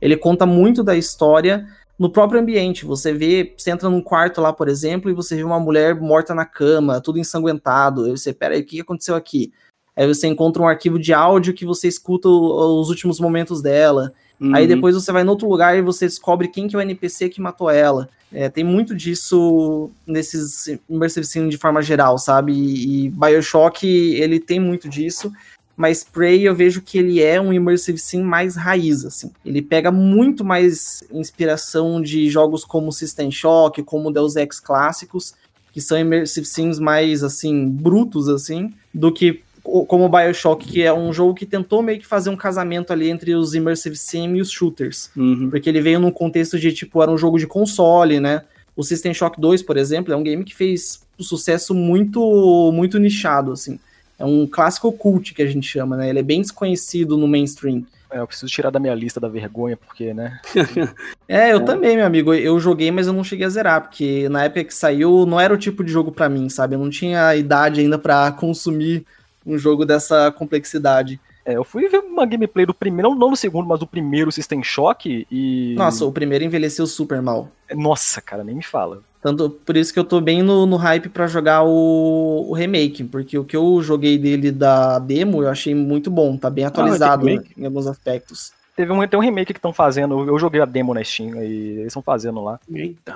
Ele 0.00 0.16
conta 0.16 0.46
muito 0.46 0.82
da 0.82 0.96
história 0.96 1.66
no 2.00 2.08
próprio 2.08 2.40
ambiente. 2.40 2.86
Você 2.86 3.12
vê, 3.12 3.54
você 3.54 3.70
entra 3.70 3.90
num 3.90 4.00
quarto 4.00 4.40
lá, 4.40 4.54
por 4.54 4.68
exemplo, 4.68 5.10
e 5.10 5.14
você 5.14 5.36
vê 5.36 5.42
uma 5.42 5.60
mulher 5.60 5.94
morta 5.94 6.34
na 6.34 6.46
cama, 6.46 6.98
tudo 6.98 7.18
ensanguentado. 7.18 8.04
Aí 8.04 8.10
você, 8.10 8.32
pera 8.32 8.54
aí, 8.54 8.62
o 8.62 8.64
que 8.64 8.80
aconteceu 8.80 9.14
aqui? 9.14 9.52
Aí 9.94 10.06
você 10.06 10.26
encontra 10.26 10.62
um 10.62 10.66
arquivo 10.66 10.98
de 10.98 11.12
áudio 11.12 11.52
que 11.52 11.66
você 11.66 11.86
escuta 11.86 12.26
os 12.26 12.88
últimos 12.88 13.20
momentos 13.20 13.60
dela. 13.60 14.14
Uhum. 14.40 14.54
Aí 14.54 14.66
depois 14.66 14.94
você 14.94 15.12
vai 15.12 15.22
em 15.22 15.28
outro 15.28 15.46
lugar 15.46 15.76
e 15.76 15.82
você 15.82 16.06
descobre 16.06 16.48
quem 16.48 16.66
que 16.66 16.74
é 16.74 16.78
o 16.78 16.80
NPC 16.80 17.28
que 17.28 17.38
matou 17.38 17.68
ela. 17.68 18.08
É, 18.32 18.48
tem 18.48 18.64
muito 18.64 18.94
disso 18.94 19.90
nesses 20.06 20.80
Immersive 20.88 21.26
Sim 21.26 21.48
de 21.50 21.58
forma 21.58 21.82
geral, 21.82 22.16
sabe? 22.16 22.52
E, 22.54 23.06
e 23.06 23.10
Bioshock, 23.10 23.86
ele 23.86 24.40
tem 24.40 24.58
muito 24.58 24.88
disso 24.88 25.30
mas 25.76 26.04
Prey 26.04 26.42
eu 26.42 26.54
vejo 26.54 26.82
que 26.82 26.98
ele 26.98 27.22
é 27.22 27.40
um 27.40 27.52
Immersive 27.52 27.98
Sim 27.98 28.22
mais 28.22 28.54
raiz, 28.56 29.04
assim. 29.04 29.30
Ele 29.44 29.62
pega 29.62 29.90
muito 29.90 30.44
mais 30.44 31.02
inspiração 31.10 32.00
de 32.00 32.28
jogos 32.28 32.64
como 32.64 32.92
System 32.92 33.30
Shock, 33.30 33.82
como 33.82 34.12
Deus 34.12 34.36
Ex 34.36 34.60
clássicos, 34.60 35.34
que 35.72 35.80
são 35.80 35.98
Immersive 35.98 36.46
Sims 36.46 36.78
mais, 36.78 37.22
assim, 37.22 37.68
brutos, 37.68 38.28
assim, 38.28 38.72
do 38.92 39.12
que 39.12 39.42
como 39.62 40.06
o 40.06 40.08
Bioshock, 40.08 40.66
que 40.66 40.82
é 40.82 40.92
um 40.92 41.12
jogo 41.12 41.34
que 41.34 41.46
tentou 41.46 41.82
meio 41.82 41.98
que 41.98 42.06
fazer 42.06 42.30
um 42.30 42.36
casamento 42.36 42.92
ali 42.92 43.08
entre 43.10 43.34
os 43.34 43.54
Immersive 43.54 43.96
Sim 43.96 44.36
e 44.36 44.40
os 44.40 44.50
shooters. 44.50 45.10
Uhum. 45.16 45.50
Porque 45.50 45.68
ele 45.68 45.80
veio 45.80 46.00
num 46.00 46.10
contexto 46.10 46.58
de, 46.58 46.72
tipo, 46.72 47.02
era 47.02 47.10
um 47.10 47.18
jogo 47.18 47.38
de 47.38 47.46
console, 47.46 48.20
né? 48.20 48.42
O 48.74 48.82
System 48.82 49.12
Shock 49.12 49.40
2, 49.40 49.62
por 49.62 49.76
exemplo, 49.76 50.12
é 50.12 50.16
um 50.16 50.22
game 50.22 50.44
que 50.44 50.54
fez 50.54 51.02
um 51.18 51.22
sucesso 51.22 51.74
muito, 51.74 52.72
muito 52.72 52.98
nichado, 52.98 53.52
assim. 53.52 53.78
É 54.20 54.24
um 54.24 54.46
clássico 54.46 54.92
cult 54.92 55.32
que 55.32 55.40
a 55.40 55.46
gente 55.46 55.66
chama, 55.66 55.96
né? 55.96 56.10
Ele 56.10 56.18
é 56.18 56.22
bem 56.22 56.42
desconhecido 56.42 57.16
no 57.16 57.26
mainstream. 57.26 57.86
É, 58.10 58.18
eu 58.18 58.26
preciso 58.26 58.52
tirar 58.52 58.68
da 58.68 58.78
minha 58.78 58.94
lista 58.94 59.18
da 59.18 59.28
vergonha, 59.28 59.78
porque, 59.78 60.12
né? 60.12 60.38
é, 61.26 61.54
eu 61.54 61.64
também, 61.64 61.96
meu 61.96 62.04
amigo. 62.04 62.34
Eu 62.34 62.60
joguei, 62.60 62.90
mas 62.90 63.06
eu 63.06 63.14
não 63.14 63.24
cheguei 63.24 63.46
a 63.46 63.48
zerar, 63.48 63.80
porque 63.80 64.28
na 64.28 64.44
época 64.44 64.64
que 64.64 64.74
saiu, 64.74 65.24
não 65.24 65.40
era 65.40 65.54
o 65.54 65.58
tipo 65.58 65.82
de 65.82 65.90
jogo 65.90 66.12
para 66.12 66.28
mim, 66.28 66.50
sabe? 66.50 66.74
Eu 66.74 66.78
não 66.78 66.90
tinha 66.90 67.34
idade 67.34 67.80
ainda 67.80 67.98
para 67.98 68.30
consumir 68.38 69.06
um 69.46 69.56
jogo 69.56 69.86
dessa 69.86 70.30
complexidade. 70.30 71.18
É, 71.42 71.56
eu 71.56 71.64
fui 71.64 71.88
ver 71.88 72.00
uma 72.00 72.26
gameplay 72.26 72.66
do 72.66 72.74
primeiro, 72.74 73.10
não, 73.10 73.18
não 73.18 73.30
do 73.30 73.36
segundo, 73.36 73.66
mas 73.66 73.80
do 73.80 73.86
primeiro 73.86 74.30
System 74.30 74.62
Shock 74.62 75.26
e. 75.30 75.74
Nossa, 75.78 76.04
o 76.04 76.12
primeiro 76.12 76.44
envelheceu 76.44 76.86
super 76.86 77.22
mal. 77.22 77.48
Nossa, 77.74 78.20
cara, 78.20 78.44
nem 78.44 78.56
me 78.56 78.62
fala. 78.62 79.02
Tanto 79.22 79.50
por 79.50 79.76
isso 79.76 79.92
que 79.92 79.98
eu 79.98 80.04
tô 80.04 80.20
bem 80.20 80.42
no, 80.42 80.64
no 80.64 80.76
hype 80.76 81.10
para 81.10 81.26
jogar 81.26 81.62
o, 81.62 82.46
o, 82.48 82.54
remake, 82.54 83.04
porque 83.04 83.38
o 83.38 83.44
que 83.44 83.54
eu 83.54 83.82
joguei 83.82 84.16
dele 84.16 84.50
da 84.50 84.98
demo 84.98 85.42
eu 85.42 85.48
achei 85.48 85.74
muito 85.74 86.10
bom, 86.10 86.38
tá 86.38 86.48
bem 86.48 86.64
ah, 86.64 86.68
atualizado 86.68 87.28
ah, 87.28 87.32
em 87.56 87.64
alguns 87.66 87.86
aspectos. 87.86 88.52
Teve 88.74 88.90
um, 88.92 89.06
tem 89.06 89.18
um 89.18 89.22
remake 89.22 89.52
que 89.52 89.58
estão 89.58 89.74
fazendo, 89.74 90.26
eu 90.26 90.38
joguei 90.38 90.60
a 90.60 90.64
demo 90.64 90.94
na 90.94 91.04
Steam 91.04 91.36
e 91.36 91.80
eles 91.80 91.88
estão 91.88 92.00
fazendo 92.00 92.42
lá. 92.42 92.58
Eita. 92.72 93.14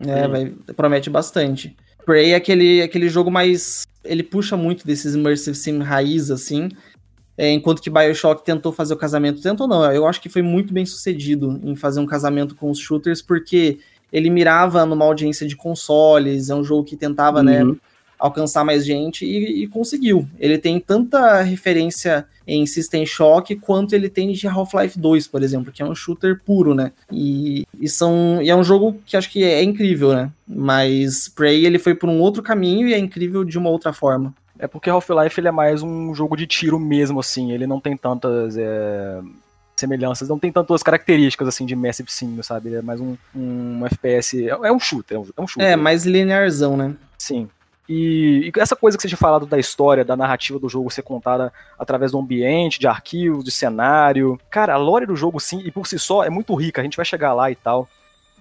É, 0.00 0.28
vai, 0.28 0.52
promete 0.76 1.08
bastante. 1.08 1.74
Prey 2.04 2.32
é 2.32 2.34
aquele, 2.34 2.82
aquele 2.82 3.08
jogo 3.08 3.30
mais. 3.30 3.86
Ele 4.04 4.22
puxa 4.22 4.56
muito 4.56 4.86
desses 4.86 5.14
Immersive 5.14 5.56
Sim 5.56 5.78
raiz, 5.78 6.30
assim. 6.30 6.68
É, 7.38 7.50
enquanto 7.50 7.80
que 7.80 7.88
Bioshock 7.88 8.44
tentou 8.44 8.72
fazer 8.72 8.94
o 8.94 8.98
casamento. 8.98 9.40
Tentou 9.40 9.66
não, 9.66 9.90
eu 9.90 10.06
acho 10.06 10.20
que 10.20 10.28
foi 10.28 10.42
muito 10.42 10.74
bem 10.74 10.84
sucedido 10.84 11.58
em 11.62 11.74
fazer 11.74 12.00
um 12.00 12.06
casamento 12.06 12.54
com 12.54 12.70
os 12.70 12.78
shooters, 12.78 13.22
porque 13.22 13.78
ele 14.12 14.28
mirava 14.30 14.84
numa 14.84 15.04
audiência 15.04 15.46
de 15.46 15.56
consoles, 15.56 16.50
é 16.50 16.54
um 16.54 16.62
jogo 16.62 16.84
que 16.84 16.96
tentava, 16.96 17.42
né, 17.42 17.62
uhum. 17.62 17.70
né, 17.70 17.76
alcançar 18.18 18.64
mais 18.64 18.84
gente 18.86 19.24
e, 19.24 19.64
e, 19.64 19.66
conseguiu. 19.66 20.28
Ele 20.38 20.56
tem 20.56 20.78
tanta 20.78 21.42
referência 21.42 22.24
em 22.46 22.64
System 22.66 23.04
Shock 23.04 23.56
quanto 23.56 23.94
ele 23.94 24.08
tem 24.08 24.30
de 24.30 24.46
Half-Life 24.46 24.96
2, 24.98 25.26
por 25.26 25.42
exemplo, 25.42 25.72
que 25.72 25.82
é 25.82 25.84
um 25.84 25.94
shooter 25.94 26.40
puro, 26.44 26.72
né? 26.72 26.92
E, 27.10 27.66
e, 27.80 27.88
são, 27.88 28.40
e 28.40 28.48
é 28.48 28.54
um 28.54 28.62
jogo 28.62 28.96
que 29.04 29.16
acho 29.16 29.28
que 29.28 29.42
é, 29.42 29.60
incrível, 29.62 30.12
né? 30.12 30.30
Mas 30.46 31.28
Prey 31.28 31.66
ele 31.66 31.80
foi 31.80 31.96
por 31.96 32.08
um 32.08 32.20
outro 32.20 32.44
caminho 32.44 32.86
e 32.86 32.94
é 32.94 32.98
incrível 32.98 33.42
de 33.42 33.58
uma 33.58 33.70
outra 33.70 33.92
forma. 33.92 34.32
É 34.56 34.68
porque 34.68 34.88
Half-Life 34.88 35.40
ele 35.40 35.48
é 35.48 35.52
mais 35.52 35.82
um 35.82 36.14
jogo 36.14 36.36
de 36.36 36.46
tiro 36.46 36.78
mesmo, 36.78 37.18
assim. 37.18 37.50
Ele 37.50 37.66
não 37.66 37.80
tem 37.80 37.96
tantas 37.96 38.56
é, 38.56 39.20
semelhanças, 39.82 40.28
não 40.28 40.38
tem 40.38 40.50
tantas 40.50 40.82
características 40.82 41.48
assim 41.48 41.66
de 41.66 41.76
Massive 41.76 42.10
Sim, 42.10 42.40
sabe? 42.42 42.68
Ele 42.68 42.76
é 42.76 42.82
mais 42.82 43.00
um, 43.00 43.16
um 43.34 43.84
FPS. 43.86 44.48
É, 44.48 44.72
um 44.72 44.80
shooter, 44.80 45.16
é 45.16 45.20
um, 45.20 45.26
é 45.36 45.40
um 45.40 45.46
shooter. 45.46 45.70
É, 45.72 45.76
mais 45.76 46.04
linearzão, 46.06 46.76
né? 46.76 46.94
Sim. 47.18 47.48
E, 47.88 48.50
e, 48.54 48.60
essa 48.60 48.76
coisa 48.76 48.96
que 48.96 49.02
você 49.02 49.08
tinha 49.08 49.18
falado 49.18 49.44
da 49.44 49.58
história, 49.58 50.04
da 50.04 50.16
narrativa 50.16 50.58
do 50.58 50.68
jogo 50.68 50.90
ser 50.90 51.02
contada 51.02 51.52
através 51.78 52.12
do 52.12 52.18
ambiente, 52.18 52.78
de 52.78 52.86
arquivos, 52.86 53.44
de 53.44 53.50
cenário. 53.50 54.38
Cara, 54.48 54.74
a 54.74 54.76
lore 54.76 55.04
do 55.04 55.16
jogo, 55.16 55.40
sim, 55.40 55.60
e 55.64 55.70
por 55.70 55.86
si 55.86 55.98
só, 55.98 56.24
é 56.24 56.30
muito 56.30 56.54
rica, 56.54 56.80
a 56.80 56.84
gente 56.84 56.96
vai 56.96 57.04
chegar 57.04 57.34
lá 57.34 57.50
e 57.50 57.56
tal. 57.56 57.88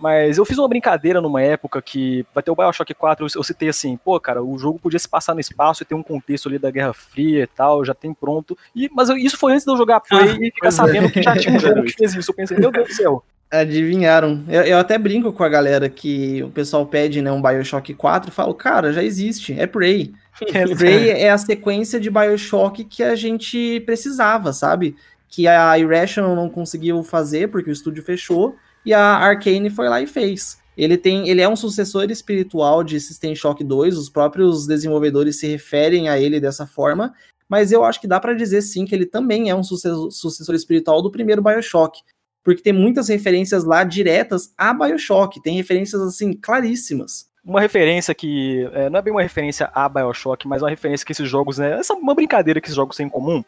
Mas 0.01 0.39
eu 0.39 0.46
fiz 0.46 0.58
uma 0.58 0.67
brincadeira 0.67 1.22
numa 1.22 1.43
época 1.43 1.79
que 1.79 2.25
vai 2.34 2.41
ter 2.41 2.50
o 2.50 2.55
Bioshock 2.55 2.91
4, 2.91 3.27
eu, 3.36 3.43
citei 3.43 3.70
assim, 3.70 3.96
pô, 3.96 4.20
cara, 4.20 4.41
o 4.41 4.58
jogo 4.58 4.79
podia 4.79 4.98
se 4.98 5.08
passar 5.08 5.36
no 5.36 5.39
espaço 5.39 5.84
e 5.84 5.86
ter 5.86 5.93
um 5.93 6.01
contexto 6.01 6.50
ali 6.50 6.58
da 6.58 6.72
Guerra 6.72 6.91
Fria 6.91 7.43
e 7.43 7.48
tal, 7.48 7.86
já 7.86 7.93
tem 7.93 8.12
pronto. 8.12 8.58
E, 8.75 8.89
mas 8.91 9.10
eu, 9.10 9.17
isso 9.17 9.38
foi 9.38 9.53
antes 9.53 9.63
de 9.63 9.72
eu 9.72 9.77
jogar 9.77 10.00
Prey 10.00 10.20
ah, 10.20 10.38
e 10.41 10.51
ficar 10.51 10.70
é. 10.70 10.72
sabendo 10.72 11.05
é. 11.05 11.12
que 11.12 11.22
já 11.22 11.38
tinha 11.38 11.55
um 11.55 11.60
jogo 11.62 11.84
que 11.84 11.93
fez 11.93 12.15
isso. 12.15 12.31
Eu 12.31 12.36
pensei, 12.36 12.58
meu 12.58 12.72
Deus 12.72 12.88
do 12.88 12.93
céu. 12.96 13.24
Adivinharam. 13.51 14.43
Eu, 14.48 14.63
eu, 14.63 14.77
até 14.79 14.98
brinco 14.98 15.31
com 15.31 15.43
a 15.43 15.50
galera 15.50 15.88
que 15.88 16.41
o 16.41 16.50
pessoal 16.50 16.84
pede 16.84 17.22
né, 17.22 17.31
um 17.31 17.41
Bioshock 17.41 17.93
4 17.93 18.31
e 18.31 18.34
falo, 18.34 18.55
cara, 18.55 18.91
já 18.91 19.03
existe, 19.03 19.53
é 19.60 19.67
Prey. 19.67 20.13
Prey 20.77 21.12
é 21.12 21.29
a 21.29 21.38
sequência 21.38 22.00
de 22.00 22.10
Bioshock 22.10 22.84
que 22.86 23.03
a 23.03 23.13
gente 23.13 23.81
precisava, 23.81 24.51
sabe? 24.51 24.96
Que 25.29 25.48
a 25.48 25.77
Irrational 25.77 26.36
não 26.36 26.50
conseguiu 26.50 27.03
fazer 27.03 27.50
porque 27.50 27.70
o 27.70 27.74
estúdio 27.74 28.01
fechou 28.01 28.55
e 28.86 28.94
a 28.94 29.18
Arkane 29.18 29.70
foi 29.70 29.90
lá 29.90 30.02
e 30.02 30.08
fez. 30.08 30.60
Ele 30.78 30.98
tem, 30.98 31.30
ele 31.30 31.42
é 31.42 31.48
um 31.50 31.56
sucessor 31.56 32.10
espiritual 32.10 32.84
de 32.84 33.00
System 33.00 33.36
Shock 33.36 33.64
2, 33.64 33.98
os 33.98 34.10
próprios 34.10 34.66
desenvolvedores 34.66 35.40
se 35.40 35.48
referem 35.48 36.10
a 36.10 36.20
ele 36.20 36.40
dessa 36.40 36.66
forma, 36.66 37.14
mas 37.48 37.72
eu 37.72 37.84
acho 37.84 38.00
que 38.00 38.08
dá 38.08 38.20
para 38.20 38.34
dizer 38.34 38.62
sim 38.62 38.86
que 38.86 38.96
ele 38.96 39.06
também 39.06 39.50
é 39.50 39.56
um 39.56 39.64
sucessor, 39.64 40.56
espiritual 40.56 41.02
do 41.02 41.12
primeiro 41.12 41.42
BioShock, 41.42 42.00
porque 42.44 42.64
tem 42.64 42.74
muitas 42.74 43.10
referências 43.10 43.64
lá 43.64 43.84
diretas 43.84 44.54
a 44.58 44.74
BioShock, 44.74 45.42
tem 45.42 45.58
referências 45.58 46.02
assim 46.02 46.34
claríssimas 46.34 47.30
uma 47.44 47.60
referência 47.60 48.14
que 48.14 48.70
é, 48.74 48.90
não 48.90 49.00
é 49.00 49.02
bem 49.02 49.12
uma 49.12 49.22
referência 49.22 49.70
a 49.74 49.90
Bioshock, 49.90 50.48
mas 50.48 50.62
uma 50.62 50.70
referência 50.70 51.06
que 51.06 51.12
esses 51.12 51.28
jogos, 51.28 51.58
né, 51.58 51.80
essa 51.80 51.94
uma 51.94 52.14
brincadeira 52.14 52.62
que 52.62 52.68
esses 52.68 52.76
jogos 52.76 52.96
têm 52.96 53.08
em 53.08 53.10
comum, 53.10 53.44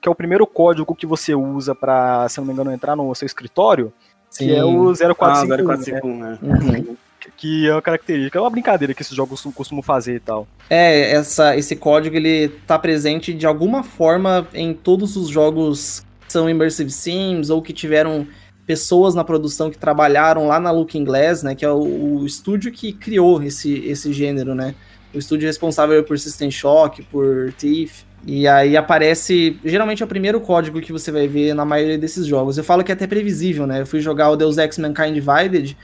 que 0.00 0.08
é 0.08 0.10
o 0.10 0.16
primeiro 0.16 0.46
código 0.46 0.94
que 0.94 1.06
você 1.06 1.34
usa 1.34 1.74
para, 1.74 2.28
se 2.28 2.38
não 2.38 2.46
me 2.46 2.52
engano, 2.52 2.72
entrar 2.72 2.96
no 2.96 3.14
seu 3.14 3.24
escritório, 3.24 3.92
Sim. 4.30 4.46
que 4.46 4.54
é 4.54 4.64
o 4.64 4.92
0451. 4.92 5.24
Ah, 5.24 5.46
0451, 5.64 6.18
né? 6.18 6.38
né? 6.40 6.58
Uhum. 6.78 6.96
Que 7.36 7.68
é 7.68 7.72
uma 7.72 7.82
característica, 7.82 8.38
é 8.38 8.40
uma 8.40 8.50
brincadeira 8.50 8.94
que 8.94 9.02
esses 9.02 9.14
jogos 9.14 9.42
costumam 9.54 9.82
fazer 9.82 10.16
e 10.16 10.20
tal. 10.20 10.46
É, 10.70 11.10
essa, 11.12 11.56
esse 11.56 11.74
código 11.74 12.16
ele 12.16 12.48
tá 12.66 12.78
presente 12.78 13.34
de 13.34 13.46
alguma 13.46 13.82
forma 13.82 14.46
em 14.54 14.72
todos 14.72 15.16
os 15.16 15.28
jogos 15.28 16.04
que 16.24 16.32
são 16.32 16.48
Immersive 16.48 16.90
Sims 16.90 17.50
ou 17.50 17.60
que 17.60 17.72
tiveram 17.72 18.26
pessoas 18.66 19.14
na 19.14 19.22
produção 19.22 19.70
que 19.70 19.78
trabalharam 19.78 20.48
lá 20.48 20.58
na 20.58 20.70
Looking 20.70 21.04
Glass, 21.04 21.42
né, 21.42 21.54
que 21.54 21.64
é 21.64 21.70
o, 21.70 22.18
o 22.20 22.26
estúdio 22.26 22.72
que 22.72 22.92
criou 22.92 23.42
esse, 23.42 23.78
esse 23.86 24.12
gênero, 24.12 24.54
né? 24.54 24.74
O 25.14 25.18
estúdio 25.18 25.46
responsável 25.46 26.02
por 26.04 26.18
System 26.18 26.50
Shock, 26.50 27.02
por 27.04 27.52
Thief, 27.52 28.02
e 28.26 28.48
aí 28.48 28.76
aparece. 28.76 29.58
Geralmente 29.64 30.02
é 30.02 30.04
o 30.04 30.08
primeiro 30.08 30.40
código 30.40 30.80
que 30.80 30.92
você 30.92 31.12
vai 31.12 31.28
ver 31.28 31.54
na 31.54 31.64
maioria 31.64 31.96
desses 31.96 32.26
jogos. 32.26 32.58
Eu 32.58 32.64
falo 32.64 32.82
que 32.82 32.90
é 32.90 32.94
até 32.94 33.06
previsível, 33.06 33.66
né? 33.66 33.80
Eu 33.82 33.86
fui 33.86 34.00
jogar 34.00 34.30
o 34.30 34.36
Deus 34.36 34.58
Ex 34.58 34.78
Mankind 34.78 35.14
Divided 35.14 35.76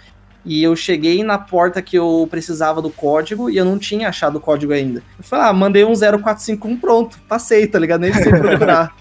e 0.45 0.61
eu 0.61 0.75
cheguei 0.75 1.23
na 1.23 1.39
porta 1.39 1.81
que 1.81 1.97
eu 1.97 2.27
precisava 2.29 2.83
do 2.83 2.91
código 2.91 3.49
e 3.49 3.57
eu 3.57 3.65
não 3.65 3.79
tinha 3.79 4.09
achado 4.09 4.37
o 4.37 4.41
código 4.41 4.73
ainda. 4.73 5.01
Eu 5.17 5.25
falei, 5.25 5.47
ah, 5.47 5.53
mandei 5.53 5.85
um 5.85 5.95
0451 5.95 6.77
pronto, 6.79 7.21
passei, 7.29 7.67
tá 7.69 7.79
ligado? 7.79 8.01
Nem 8.01 8.11
precisei 8.11 8.35
procurar. 8.41 8.93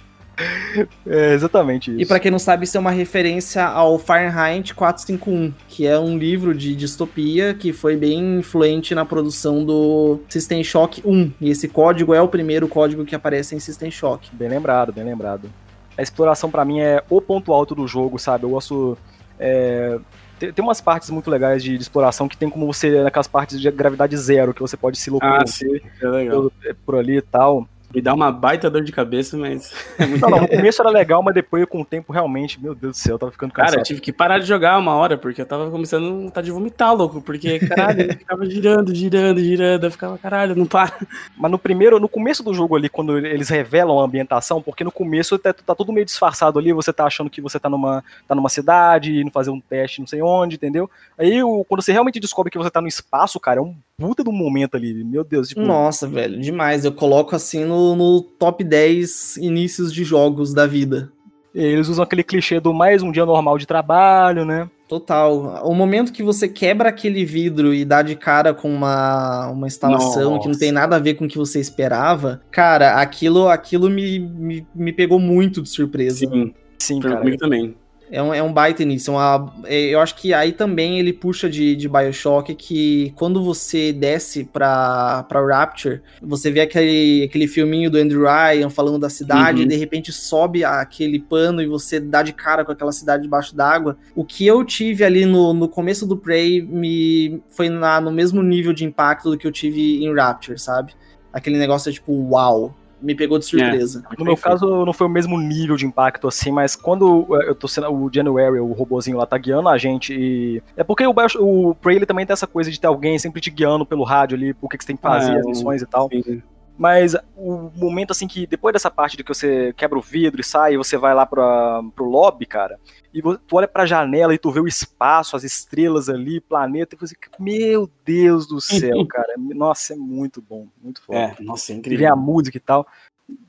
É 1.05 1.33
exatamente 1.33 1.91
isso. 1.91 2.01
E 2.01 2.05
para 2.05 2.19
quem 2.19 2.31
não 2.31 2.39
sabe, 2.39 2.63
isso 2.63 2.77
é 2.77 2.79
uma 2.79 2.91
referência 2.91 3.65
ao 3.65 3.99
Fahrenheit 3.99 4.73
451, 4.73 5.53
que 5.67 5.85
é 5.85 5.97
um 5.99 6.17
livro 6.17 6.53
de 6.55 6.75
distopia 6.75 7.53
que 7.53 7.73
foi 7.73 7.95
bem 7.95 8.39
influente 8.39 8.95
na 8.95 9.05
produção 9.05 9.63
do 9.63 10.19
System 10.29 10.63
Shock 10.63 11.01
1. 11.05 11.31
E 11.41 11.49
esse 11.49 11.67
código 11.67 12.13
é 12.13 12.21
o 12.21 12.27
primeiro 12.27 12.67
código 12.67 13.05
que 13.05 13.15
aparece 13.15 13.55
em 13.55 13.59
System 13.59 13.91
Shock. 13.91 14.29
Bem 14.33 14.49
lembrado, 14.49 14.91
bem 14.91 15.03
lembrado. 15.03 15.49
A 15.97 16.01
exploração 16.01 16.49
para 16.49 16.65
mim 16.65 16.79
é 16.79 17.03
o 17.09 17.21
ponto 17.21 17.53
alto 17.53 17.75
do 17.75 17.87
jogo, 17.87 18.17
sabe? 18.17 18.45
Eu 18.45 18.51
gosto. 18.51 18.97
É, 19.37 19.99
tem, 20.39 20.51
tem, 20.51 20.63
umas 20.63 20.81
partes 20.81 21.09
muito 21.09 21.29
legais 21.29 21.63
de, 21.63 21.75
de, 21.75 21.81
exploração 21.81 22.27
que 22.27 22.37
tem 22.37 22.49
como 22.49 22.65
você, 22.65 23.03
naquelas 23.03 23.27
partes 23.27 23.59
de 23.59 23.69
gravidade 23.69 24.15
zero, 24.17 24.53
que 24.53 24.61
você 24.61 24.77
pode 24.77 24.97
se 24.97 25.09
locomover 25.09 25.83
ah, 26.03 26.31
por, 26.31 26.51
por 26.85 26.95
ali 26.95 27.17
e 27.17 27.21
tal. 27.21 27.67
Me 27.93 28.01
dá 28.01 28.13
uma 28.13 28.31
baita 28.31 28.69
dor 28.69 28.83
de 28.83 28.91
cabeça, 28.91 29.37
mas. 29.37 29.71
É 29.97 30.05
muito 30.05 30.21
não, 30.21 30.29
não, 30.29 30.41
no 30.41 30.47
começo 30.49 30.81
era 30.81 30.89
legal, 30.89 31.21
mas 31.21 31.33
depois, 31.33 31.65
com 31.65 31.81
o 31.81 31.85
tempo, 31.85 32.11
realmente, 32.11 32.61
meu 32.61 32.73
Deus 32.73 32.97
do 32.97 32.97
céu, 32.97 33.15
eu 33.15 33.19
tava 33.19 33.31
ficando 33.31 33.51
cansado. 33.51 33.71
Cara, 33.71 33.81
eu 33.81 33.85
tive 33.85 34.01
que 34.01 34.11
parar 34.11 34.39
de 34.39 34.45
jogar 34.45 34.77
uma 34.77 34.95
hora, 34.95 35.17
porque 35.17 35.41
eu 35.41 35.45
tava 35.45 35.69
começando 35.69 36.05
a 36.07 36.09
vontade 36.09 36.45
de 36.45 36.51
vomitar, 36.51 36.95
louco. 36.95 37.21
Porque, 37.21 37.59
caralho, 37.59 38.01
ele 38.01 38.15
ficava 38.15 38.45
girando, 38.45 38.95
girando, 38.95 39.39
girando. 39.39 39.83
Eu 39.83 39.91
ficava, 39.91 40.17
caralho, 40.17 40.55
não 40.55 40.65
para. 40.65 40.93
Mas 41.37 41.51
no 41.51 41.59
primeiro, 41.59 41.99
no 41.99 42.09
começo 42.09 42.43
do 42.43 42.53
jogo 42.53 42.75
ali, 42.75 42.89
quando 42.89 43.17
eles 43.17 43.49
revelam 43.49 43.99
a 43.99 44.05
ambientação, 44.05 44.61
porque 44.61 44.83
no 44.83 44.91
começo 44.91 45.37
tá, 45.37 45.53
tá 45.53 45.75
tudo 45.75 45.93
meio 45.93 46.05
disfarçado 46.05 46.57
ali, 46.57 46.73
você 46.73 46.91
tá 46.91 47.05
achando 47.05 47.29
que 47.29 47.41
você 47.41 47.59
tá 47.59 47.69
numa, 47.69 48.03
tá 48.27 48.33
numa 48.33 48.49
cidade, 48.49 49.21
indo 49.21 49.31
fazer 49.31 49.51
um 49.51 49.59
teste 49.59 49.99
não 49.99 50.07
sei 50.07 50.21
onde, 50.21 50.55
entendeu? 50.55 50.89
Aí, 51.17 51.43
o, 51.43 51.63
quando 51.65 51.81
você 51.81 51.91
realmente 51.91 52.19
descobre 52.19 52.51
que 52.51 52.57
você 52.57 52.69
tá 52.69 52.81
no 52.81 52.87
espaço, 52.87 53.39
cara, 53.39 53.59
é 53.59 53.63
um 53.63 53.75
puta 54.01 54.23
do 54.23 54.31
momento 54.31 54.75
ali. 54.75 55.03
Meu 55.03 55.23
Deus. 55.23 55.49
Tipo... 55.49 55.61
Nossa, 55.61 56.07
velho, 56.07 56.39
demais. 56.39 56.83
Eu 56.83 56.91
coloco 56.91 57.35
assim 57.35 57.63
no, 57.63 57.80
no 57.95 58.21
top 58.21 58.63
10 58.63 59.37
inícios 59.37 59.93
de 59.93 60.03
jogos 60.03 60.53
da 60.53 60.65
vida. 60.65 61.11
Eles 61.53 61.89
usam 61.89 62.03
aquele 62.03 62.23
clichê 62.23 62.59
do 62.59 62.73
mais 62.73 63.03
um 63.03 63.11
dia 63.11 63.25
normal 63.25 63.57
de 63.57 63.65
trabalho, 63.65 64.45
né? 64.45 64.69
Total. 64.87 65.65
O 65.65 65.73
momento 65.73 66.11
que 66.11 66.23
você 66.23 66.47
quebra 66.47 66.89
aquele 66.89 67.25
vidro 67.25 67.73
e 67.73 67.83
dá 67.83 68.01
de 68.01 68.15
cara 68.15 68.53
com 68.53 68.73
uma, 68.73 69.47
uma 69.49 69.67
instalação 69.67 70.31
Nossa. 70.31 70.41
que 70.41 70.47
não 70.49 70.57
tem 70.57 70.71
nada 70.71 70.95
a 70.95 70.99
ver 70.99 71.15
com 71.15 71.25
o 71.25 71.27
que 71.27 71.37
você 71.37 71.59
esperava, 71.59 72.41
cara, 72.51 73.01
aquilo 73.01 73.47
aquilo 73.47 73.89
me, 73.89 74.19
me, 74.19 74.67
me 74.73 74.93
pegou 74.93 75.19
muito 75.19 75.61
de 75.61 75.69
surpresa. 75.69 76.19
Sim, 76.19 76.53
sim, 76.79 76.99
cara. 76.99 77.17
Comigo 77.17 77.37
também. 77.37 77.75
É 78.11 78.21
um, 78.21 78.33
é 78.33 78.43
um 78.43 78.51
baita 78.51 78.83
início. 78.83 79.11
É 79.11 79.15
uma, 79.15 79.53
é, 79.63 79.79
eu 79.85 79.99
acho 80.01 80.15
que 80.15 80.33
aí 80.33 80.51
também 80.51 80.99
ele 80.99 81.13
puxa 81.13 81.49
de, 81.49 81.77
de 81.77 81.87
Bioshock 81.87 82.53
que 82.55 83.13
quando 83.15 83.41
você 83.41 83.93
desce 83.93 84.43
pra, 84.43 85.23
pra 85.23 85.39
Rapture, 85.45 86.01
você 86.21 86.51
vê 86.51 86.59
aquele, 86.59 87.23
aquele 87.23 87.47
filminho 87.47 87.89
do 87.89 87.97
Andrew 87.97 88.23
Ryan 88.23 88.69
falando 88.69 88.99
da 88.99 89.09
cidade 89.09 89.59
uhum. 89.59 89.63
e 89.63 89.67
de 89.67 89.77
repente 89.77 90.11
sobe 90.11 90.65
aquele 90.65 91.19
pano 91.19 91.61
e 91.61 91.67
você 91.67 92.01
dá 92.01 92.21
de 92.21 92.33
cara 92.33 92.65
com 92.65 92.73
aquela 92.73 92.91
cidade 92.91 93.23
debaixo 93.23 93.55
d'água. 93.55 93.97
O 94.13 94.25
que 94.25 94.45
eu 94.45 94.65
tive 94.65 95.05
ali 95.05 95.25
no, 95.25 95.53
no 95.53 95.69
começo 95.69 96.05
do 96.05 96.17
Prey 96.17 96.61
me 96.61 97.41
foi 97.49 97.69
na, 97.69 98.01
no 98.01 98.11
mesmo 98.11 98.43
nível 98.43 98.73
de 98.73 98.83
impacto 98.83 99.31
do 99.31 99.37
que 99.37 99.47
eu 99.47 99.51
tive 99.53 100.03
em 100.03 100.13
Rapture, 100.13 100.59
sabe? 100.59 100.93
Aquele 101.31 101.57
negócio 101.57 101.89
é 101.89 101.93
tipo, 101.93 102.11
uau. 102.11 102.75
Me 103.01 103.15
pegou 103.15 103.39
de 103.39 103.45
surpresa. 103.45 104.03
É, 104.11 104.15
no 104.17 104.25
meu 104.25 104.37
caso, 104.37 104.85
não 104.85 104.93
foi 104.93 105.07
o 105.07 105.09
mesmo 105.09 105.39
nível 105.39 105.75
de 105.75 105.85
impacto 105.85 106.27
assim, 106.27 106.51
mas 106.51 106.75
quando 106.75 107.27
eu 107.45 107.55
tô 107.55 107.67
sendo 107.67 107.91
o 107.91 108.09
January, 108.13 108.59
o 108.59 108.71
robozinho 108.71 109.17
lá, 109.17 109.25
tá 109.25 109.37
guiando 109.37 109.69
a 109.69 109.77
gente 109.77 110.13
e. 110.13 110.61
É 110.75 110.83
porque 110.83 111.05
o, 111.05 111.13
o 111.39 111.75
Prey 111.75 111.97
ele 111.97 112.05
também 112.05 112.25
tem 112.25 112.33
essa 112.33 112.47
coisa 112.47 112.69
de 112.71 112.79
ter 112.79 112.87
alguém 112.87 113.17
sempre 113.17 113.41
te 113.41 113.49
guiando 113.49 113.85
pelo 113.85 114.03
rádio 114.03 114.37
ali, 114.37 114.55
o 114.61 114.69
que, 114.69 114.77
que 114.77 114.83
você 114.83 114.87
tem 114.87 114.95
que 114.95 115.01
fazer, 115.01 115.31
ah, 115.31 115.39
as 115.39 115.45
missões 115.45 115.81
e 115.81 115.85
tal. 115.85 116.09
Sim. 116.09 116.41
Mas 116.81 117.15
o 117.37 117.69
momento 117.75 118.09
assim 118.09 118.27
que 118.27 118.47
depois 118.47 118.73
dessa 118.73 118.89
parte 118.89 119.15
de 119.15 119.23
que 119.23 119.31
você 119.31 119.71
quebra 119.73 119.99
o 119.99 120.01
vidro 120.01 120.41
e 120.41 120.43
sai, 120.43 120.75
você 120.75 120.97
vai 120.97 121.13
lá 121.13 121.27
pra, 121.27 121.79
pro 121.95 122.09
lobby, 122.09 122.47
cara, 122.47 122.79
e 123.13 123.21
tu 123.21 123.39
olha 123.51 123.67
pra 123.67 123.85
janela 123.85 124.33
e 124.33 124.39
tu 124.39 124.49
vê 124.49 124.59
o 124.59 124.67
espaço, 124.67 125.35
as 125.35 125.43
estrelas 125.43 126.09
ali, 126.09 126.41
planeta, 126.41 126.95
e 126.95 126.99
você, 126.99 127.15
meu 127.37 127.87
Deus 128.03 128.47
do 128.47 128.59
céu, 128.59 129.05
cara. 129.05 129.35
Nossa, 129.37 129.93
é 129.93 129.95
muito 129.95 130.41
bom, 130.41 130.67
muito 130.81 131.03
foda. 131.03 131.19
É, 131.19 131.35
nossa, 131.39 131.71
é 131.71 131.75
incrível. 131.75 131.99
E 131.99 132.01
vê 132.01 132.07
a 132.07 132.15
música 132.15 132.57
e 132.57 132.59
tal. 132.59 132.87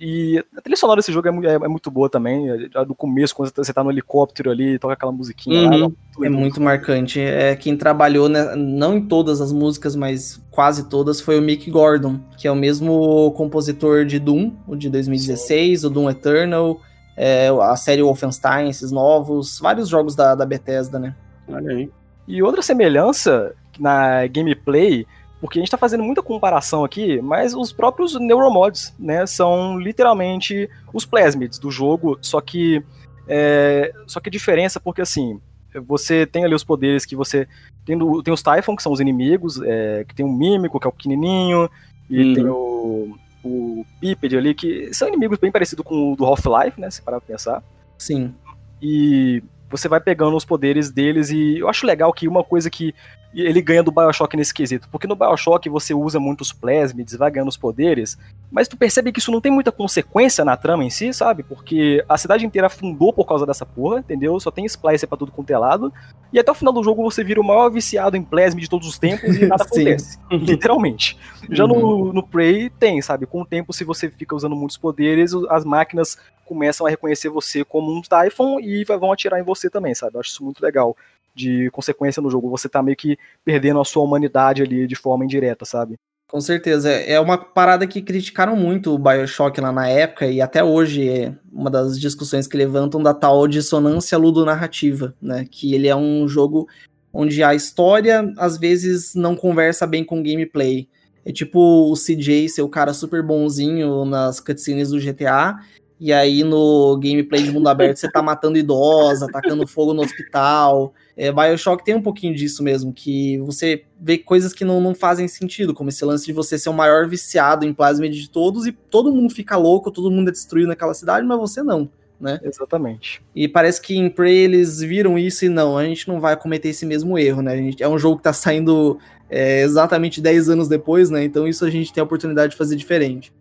E 0.01 0.43
a 0.57 0.61
trilha 0.61 0.77
sonora 0.77 1.01
desse 1.01 1.13
jogo 1.13 1.29
é, 1.29 1.53
é, 1.53 1.55
é 1.55 1.69
muito 1.69 1.91
boa 1.91 2.09
também. 2.09 2.49
É, 2.51 2.85
do 2.85 2.95
começo, 2.95 3.35
quando 3.35 3.53
você 3.55 3.73
tá 3.73 3.83
no 3.83 3.91
helicóptero 3.91 4.51
ali, 4.51 4.79
toca 4.79 4.95
aquela 4.95 5.13
musiquinha 5.13 5.71
uhum. 5.71 5.95
lá. 6.19 6.27
É 6.27 6.29
muito 6.29 6.61
marcante. 6.61 7.21
É 7.21 7.57
quem 7.57 7.77
trabalhou, 7.77 8.29
né, 8.29 8.55
não 8.57 8.97
em 8.97 9.07
todas 9.07 9.41
as 9.41 9.53
músicas, 9.53 9.97
mas 9.97 10.43
quase 10.51 10.89
todas, 10.89 11.21
foi 11.21 11.39
o 11.39 11.43
Mick 11.43 11.71
Gordon, 11.71 12.21
que 12.37 12.47
é 12.47 12.51
o 12.51 12.57
mesmo 12.57 13.33
compositor 13.33 14.05
de 14.05 14.19
Doom, 14.19 14.53
o 14.67 14.77
de 14.77 14.91
2016, 14.91 15.81
Sim. 15.81 15.87
o 15.87 15.91
Doom 15.91 16.11
Eternal, 16.11 16.81
é, 17.17 17.49
a 17.49 17.77
série 17.77 18.03
Wolfenstein, 18.03 18.69
esses 18.69 18.91
novos, 18.91 19.59
vários 19.61 19.89
jogos 19.89 20.15
da, 20.15 20.35
da 20.35 20.45
Bethesda, 20.45 20.99
né? 20.99 21.15
Olha 21.49 21.71
aí. 21.71 21.91
E 22.27 22.43
outra 22.43 22.63
semelhança 22.63 23.55
na 23.79 24.27
gameplay 24.27 25.07
porque 25.43 25.59
a 25.59 25.61
gente 25.61 25.67
está 25.67 25.77
fazendo 25.77 26.05
muita 26.05 26.23
comparação 26.23 26.85
aqui, 26.85 27.21
mas 27.21 27.53
os 27.53 27.73
próprios 27.73 28.15
neuromods, 28.15 28.95
né, 28.97 29.27
são 29.27 29.77
literalmente 29.77 30.71
os 30.95 31.05
plasmids 31.05 31.59
do 31.59 31.69
jogo, 31.69 32.17
só 32.23 32.41
que 32.41 32.81
é, 33.27 33.93
só 34.07 34.21
que 34.21 34.29
a 34.29 34.31
diferença 34.31 34.79
porque 34.79 35.03
assim 35.03 35.41
você 35.85 36.25
tem 36.27 36.45
ali 36.45 36.55
os 36.55 36.63
poderes 36.63 37.05
que 37.05 37.17
você 37.17 37.49
tem, 37.85 37.99
do, 37.99 38.23
tem 38.23 38.33
os 38.33 38.41
Typhon 38.41 38.77
que 38.77 38.85
são 38.85 38.93
os 38.93 39.01
inimigos, 39.01 39.61
é, 39.65 40.05
que 40.07 40.15
tem 40.15 40.25
o 40.25 40.31
Mímico 40.33 40.79
que 40.79 40.87
é 40.87 40.89
o 40.89 40.93
pequenininho 40.93 41.69
e 42.09 42.23
uhum. 42.23 42.35
tem 42.35 42.47
o 42.47 43.19
o 43.43 43.85
Piped 44.01 44.37
ali 44.37 44.55
que 44.55 44.95
são 44.95 45.09
inimigos 45.09 45.41
bem 45.41 45.51
parecidos 45.51 45.85
com 45.85 46.13
o 46.13 46.17
do 46.17 46.25
Half-Life, 46.25 46.81
né, 46.81 46.89
se 46.89 47.03
parar 47.03 47.21
pra 47.21 47.27
pensar. 47.27 47.65
Sim. 47.99 48.33
E 48.81 49.43
você 49.69 49.89
vai 49.89 49.99
pegando 49.99 50.37
os 50.37 50.45
poderes 50.45 50.89
deles 50.89 51.31
e 51.31 51.59
eu 51.59 51.69
acho 51.69 51.85
legal 51.85 52.13
que 52.13 52.29
uma 52.29 52.45
coisa 52.45 52.71
que 52.71 52.95
ele 53.41 53.63
ganha 53.63 53.83
do 53.83 53.91
Bioshock 53.91 54.37
nesse 54.37 54.53
quesito. 54.53 54.89
Porque 54.91 55.07
no 55.07 55.17
Bioshock 55.17 55.69
você 55.69 55.95
usa 55.95 56.21
muitos 56.21 56.53
plasmids, 56.53 57.17
vai 57.17 57.31
ganhando 57.31 57.49
os 57.49 57.57
poderes, 57.57 58.19
mas 58.51 58.69
tu 58.69 58.77
percebe 58.77 59.11
que 59.11 59.19
isso 59.19 59.33
não 59.33 59.41
tem 59.41 59.51
muita 59.51 59.73
consequência 59.73 60.45
na 60.45 60.57
trama 60.57 60.85
em 60.85 60.91
si, 60.91 61.13
sabe? 61.15 61.43
Porque 61.43 62.05
a 62.07 62.19
cidade 62.19 62.45
inteira 62.45 62.67
afundou 62.67 63.13
por 63.13 63.25
causa 63.25 63.47
dessa 63.47 63.65
porra, 63.65 64.01
entendeu? 64.01 64.39
Só 64.39 64.51
tem 64.51 64.67
splicer 64.67 65.09
pra 65.09 65.17
tudo 65.17 65.33
quanto 65.33 65.51
é 65.51 65.57
lado. 65.57 65.93
E 66.33 66.39
até 66.39 66.51
o 66.51 66.55
final 66.55 66.73
do 66.73 66.83
jogo 66.83 67.03
você 67.03 67.25
vira 67.25 67.41
o 67.41 67.45
maior 67.45 67.71
viciado 67.71 68.17
em 68.17 68.23
plasmid 68.23 68.65
de 68.65 68.71
todos 68.71 68.87
os 68.87 68.99
tempos 68.99 69.37
e 69.37 69.47
nada 69.47 69.65
acontece. 69.65 70.19
literalmente. 70.31 71.19
Já 71.51 71.67
no, 71.67 71.75
uhum. 71.75 72.13
no 72.13 72.23
Prey 72.23 72.69
tem, 72.69 73.01
sabe? 73.01 73.25
Com 73.25 73.41
o 73.41 73.47
tempo, 73.47 73.73
se 73.73 73.85
você 73.85 74.11
fica 74.11 74.37
usando 74.37 74.55
muitos 74.55 74.77
poderes, 74.77 75.33
as 75.49 75.65
máquinas 75.65 76.19
começam 76.45 76.87
a 76.87 76.91
reconhecer 76.91 77.31
você 77.31 77.65
como 77.65 77.91
um 77.91 78.03
Typhon 78.03 78.61
e 78.61 78.85
vão 78.85 79.11
atirar 79.11 79.41
em 79.41 79.45
você 79.45 79.71
também, 79.71 79.95
sabe? 79.95 80.17
Eu 80.17 80.21
acho 80.21 80.31
isso 80.31 80.45
muito 80.45 80.63
legal 80.63 80.95
de 81.35 81.71
consequência 81.71 82.23
no 82.23 82.31
jogo. 82.31 82.51
Você 82.51 82.69
tá 82.69 82.83
meio 82.83 82.97
que 82.97 83.19
perdendo 83.45 83.81
a 83.81 83.85
sua 83.85 84.03
humanidade 84.03 84.63
ali 84.63 84.87
de 84.87 84.95
forma 84.95 85.25
indireta, 85.25 85.65
sabe? 85.65 85.97
Com 86.29 86.41
certeza. 86.41 86.91
É 86.91 87.21
uma 87.21 87.37
parada 87.37 87.87
que 87.87 88.01
criticaram 88.01 88.57
muito 88.57 88.95
o 88.95 88.99
Bioshock 88.99 89.61
lá 89.61 89.71
na 89.71 89.87
época, 89.87 90.27
e 90.27 90.41
até 90.41 90.65
hoje 90.65 91.07
é 91.07 91.35
uma 91.53 91.71
das 91.71 92.01
discussões 92.01 92.47
que 92.47 92.57
levantam 92.57 93.03
da 93.03 93.13
tal 93.13 93.47
dissonância 93.47 94.17
ludonarrativa, 94.17 95.15
né? 95.21 95.47
Que 95.51 95.75
ele 95.75 95.89
é 95.89 95.95
um 95.95 96.27
jogo 96.27 96.67
onde 97.13 97.43
a 97.43 97.55
história 97.55 98.33
às 98.39 98.57
vezes 98.57 99.15
não 99.15 99.37
conversa 99.37 99.87
bem 99.87 100.03
com 100.03 100.21
o 100.21 100.23
gameplay. 100.23 100.89
É 101.25 101.31
tipo 101.31 101.61
o 101.61 101.95
CJ 101.95 102.49
ser 102.49 102.63
o 102.63 102.69
cara 102.69 102.95
super 102.95 103.23
bonzinho 103.23 104.07
nas 104.07 104.41
cutscenes 104.41 104.89
do 104.89 104.99
GTA, 104.99 105.59
e 106.01 106.15
aí 106.15 106.43
no 106.43 106.99
gameplay 106.99 107.43
de 107.43 107.53
mundo 107.53 107.69
aberto 107.69 107.99
você 107.99 108.11
tá 108.11 108.23
matando 108.23 108.57
idosa, 108.57 109.27
atacando 109.27 109.67
fogo 109.67 109.93
no 109.93 110.03
hospital. 110.03 110.95
É, 111.17 111.31
Bioshock 111.31 111.85
tem 111.85 111.95
um 111.95 112.03
pouquinho 112.03 112.35
disso 112.35 112.63
mesmo, 112.63 112.93
que 112.93 113.39
você 113.39 113.85
vê 114.01 114.19
coisas 114.19 114.53
que 114.53 114.65
não, 114.65 114.81
não 114.81 114.95
fazem 114.95 115.29
sentido, 115.29 115.75
como 115.75 115.91
esse 115.91 116.05
lance 116.05 116.25
de 116.25 116.33
você 116.33 116.59
ser 116.59 116.69
o 116.69 116.75
maior 116.75 117.07
viciado 117.07 117.67
em 117.67 117.73
plasmid 117.73 118.15
de 118.19 118.31
todos 118.31 118.67
e 118.67 118.73
todo 118.73 119.13
mundo 119.13 119.33
fica 119.33 119.57
louco, 119.57 119.91
todo 119.91 120.11
mundo 120.11 120.29
é 120.29 120.33
destruído 120.33 120.69
naquela 120.69 120.95
cidade, 120.95 121.27
mas 121.27 121.39
você 121.39 121.63
não. 121.63 121.91
Né? 122.21 122.39
Exatamente. 122.45 123.21
E 123.35 123.49
parece 123.49 123.83
que 123.83 123.97
em 123.97 124.09
Prey 124.09 124.45
eles 124.45 124.79
viram 124.79 125.19
isso 125.19 125.45
e 125.45 125.49
não, 125.49 125.77
a 125.77 125.85
gente 125.85 126.07
não 126.07 126.21
vai 126.21 126.37
cometer 126.37 126.69
esse 126.69 126.87
mesmo 126.87 127.19
erro, 127.19 127.43
né? 127.43 127.53
A 127.53 127.57
gente, 127.57 127.83
é 127.83 127.89
um 127.89 127.99
jogo 127.99 128.19
que 128.19 128.23
tá 128.23 128.33
saindo 128.33 128.97
é, 129.29 129.63
exatamente 129.63 130.21
10 130.21 130.49
anos 130.49 130.69
depois, 130.69 131.11
né? 131.11 131.25
Então 131.25 131.49
isso 131.49 131.65
a 131.65 131.71
gente 131.71 131.93
tem 131.93 132.01
a 132.01 132.05
oportunidade 132.05 132.53
de 132.53 132.57
fazer 132.57 132.77
diferente. 132.77 133.33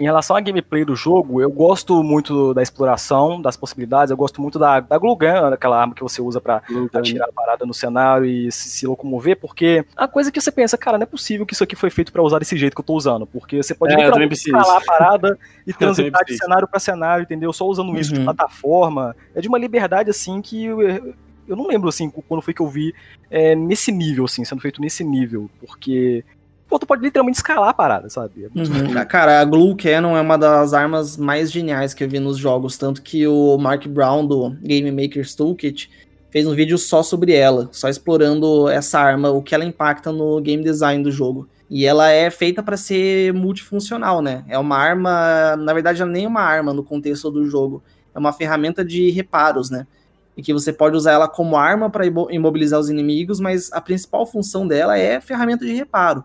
Em 0.00 0.04
relação 0.04 0.34
à 0.34 0.40
gameplay 0.40 0.82
do 0.82 0.96
jogo, 0.96 1.42
eu 1.42 1.50
gosto 1.50 2.02
muito 2.02 2.54
da 2.54 2.62
exploração, 2.62 3.38
das 3.38 3.54
possibilidades, 3.54 4.10
eu 4.10 4.16
gosto 4.16 4.40
muito 4.40 4.58
da, 4.58 4.80
da 4.80 4.96
glue 4.96 5.14
gun, 5.14 5.52
aquela 5.52 5.78
arma 5.78 5.94
que 5.94 6.02
você 6.02 6.22
usa 6.22 6.40
para 6.40 6.62
tirar 7.02 7.26
a 7.26 7.32
parada 7.32 7.66
no 7.66 7.74
cenário 7.74 8.24
e 8.24 8.50
se, 8.50 8.70
se, 8.70 8.86
locomover, 8.86 9.38
porque 9.38 9.84
a 9.94 10.08
coisa 10.08 10.32
que 10.32 10.40
você 10.40 10.50
pensa, 10.50 10.78
cara, 10.78 10.96
não 10.96 11.02
é 11.02 11.06
possível 11.06 11.44
que 11.44 11.52
isso 11.52 11.62
aqui 11.62 11.76
foi 11.76 11.90
feito 11.90 12.10
para 12.10 12.22
usar 12.22 12.38
desse 12.38 12.56
jeito 12.56 12.74
que 12.74 12.80
eu 12.80 12.84
tô 12.84 12.94
usando, 12.94 13.26
porque 13.26 13.62
você 13.62 13.74
pode 13.74 13.92
é, 13.92 14.26
escalar 14.32 14.78
a 14.78 14.80
parada 14.80 15.38
e 15.66 15.72
transitar 15.74 16.24
de 16.24 16.34
cenário 16.34 16.66
para 16.66 16.80
cenário, 16.80 17.22
entendeu? 17.24 17.52
Só 17.52 17.66
usando 17.66 17.94
isso 17.98 18.12
uhum. 18.12 18.20
de 18.20 18.24
plataforma. 18.24 19.14
É 19.34 19.42
de 19.42 19.48
uma 19.48 19.58
liberdade, 19.58 20.08
assim, 20.08 20.40
que 20.40 20.64
eu, 20.64 20.80
eu 21.46 21.56
não 21.56 21.66
lembro, 21.66 21.90
assim, 21.90 22.08
quando 22.08 22.40
foi 22.40 22.54
que 22.54 22.62
eu 22.62 22.68
vi 22.68 22.94
é, 23.30 23.54
nesse 23.54 23.92
nível, 23.92 24.24
assim, 24.24 24.46
sendo 24.46 24.62
feito 24.62 24.80
nesse 24.80 25.04
nível, 25.04 25.50
porque 25.60 26.24
pô, 26.70 26.78
tu 26.78 26.86
pode 26.86 27.02
literalmente 27.02 27.36
escalar 27.36 27.68
a 27.68 27.74
parada, 27.74 28.08
sabe? 28.08 28.44
É 28.44 28.48
uhum. 28.58 29.04
Cara, 29.06 29.40
a 29.40 29.44
Glue 29.44 29.76
Cannon 29.76 30.16
é 30.16 30.20
uma 30.20 30.38
das 30.38 30.72
armas 30.72 31.16
mais 31.16 31.50
geniais 31.50 31.92
que 31.92 32.04
eu 32.04 32.08
vi 32.08 32.20
nos 32.20 32.38
jogos, 32.38 32.78
tanto 32.78 33.02
que 33.02 33.26
o 33.26 33.58
Mark 33.58 33.86
Brown 33.88 34.24
do 34.24 34.50
Game 34.62 34.90
Maker's 34.92 35.34
Toolkit 35.34 35.90
fez 36.30 36.46
um 36.46 36.54
vídeo 36.54 36.78
só 36.78 37.02
sobre 37.02 37.32
ela, 37.32 37.68
só 37.72 37.88
explorando 37.88 38.68
essa 38.68 39.00
arma, 39.00 39.30
o 39.30 39.42
que 39.42 39.52
ela 39.52 39.64
impacta 39.64 40.12
no 40.12 40.40
game 40.40 40.62
design 40.62 41.02
do 41.02 41.10
jogo. 41.10 41.48
E 41.68 41.84
ela 41.84 42.10
é 42.10 42.30
feita 42.30 42.62
para 42.62 42.76
ser 42.76 43.34
multifuncional, 43.34 44.22
né? 44.22 44.44
É 44.48 44.56
uma 44.56 44.76
arma, 44.76 45.56
na 45.56 45.72
verdade, 45.72 46.00
ela 46.00 46.10
nem 46.10 46.24
é 46.24 46.28
uma 46.28 46.40
arma 46.40 46.72
no 46.72 46.84
contexto 46.84 47.30
do 47.30 47.44
jogo, 47.46 47.82
é 48.14 48.18
uma 48.18 48.32
ferramenta 48.32 48.84
de 48.84 49.10
reparos, 49.10 49.70
né? 49.70 49.86
E 50.36 50.42
que 50.42 50.52
você 50.52 50.72
pode 50.72 50.96
usar 50.96 51.12
ela 51.12 51.28
como 51.28 51.56
arma 51.56 51.90
para 51.90 52.06
imobilizar 52.06 52.78
os 52.78 52.88
inimigos, 52.88 53.40
mas 53.40 53.72
a 53.72 53.80
principal 53.80 54.24
função 54.24 54.66
dela 54.66 54.96
é 54.96 55.20
ferramenta 55.20 55.64
de 55.64 55.72
reparo. 55.72 56.24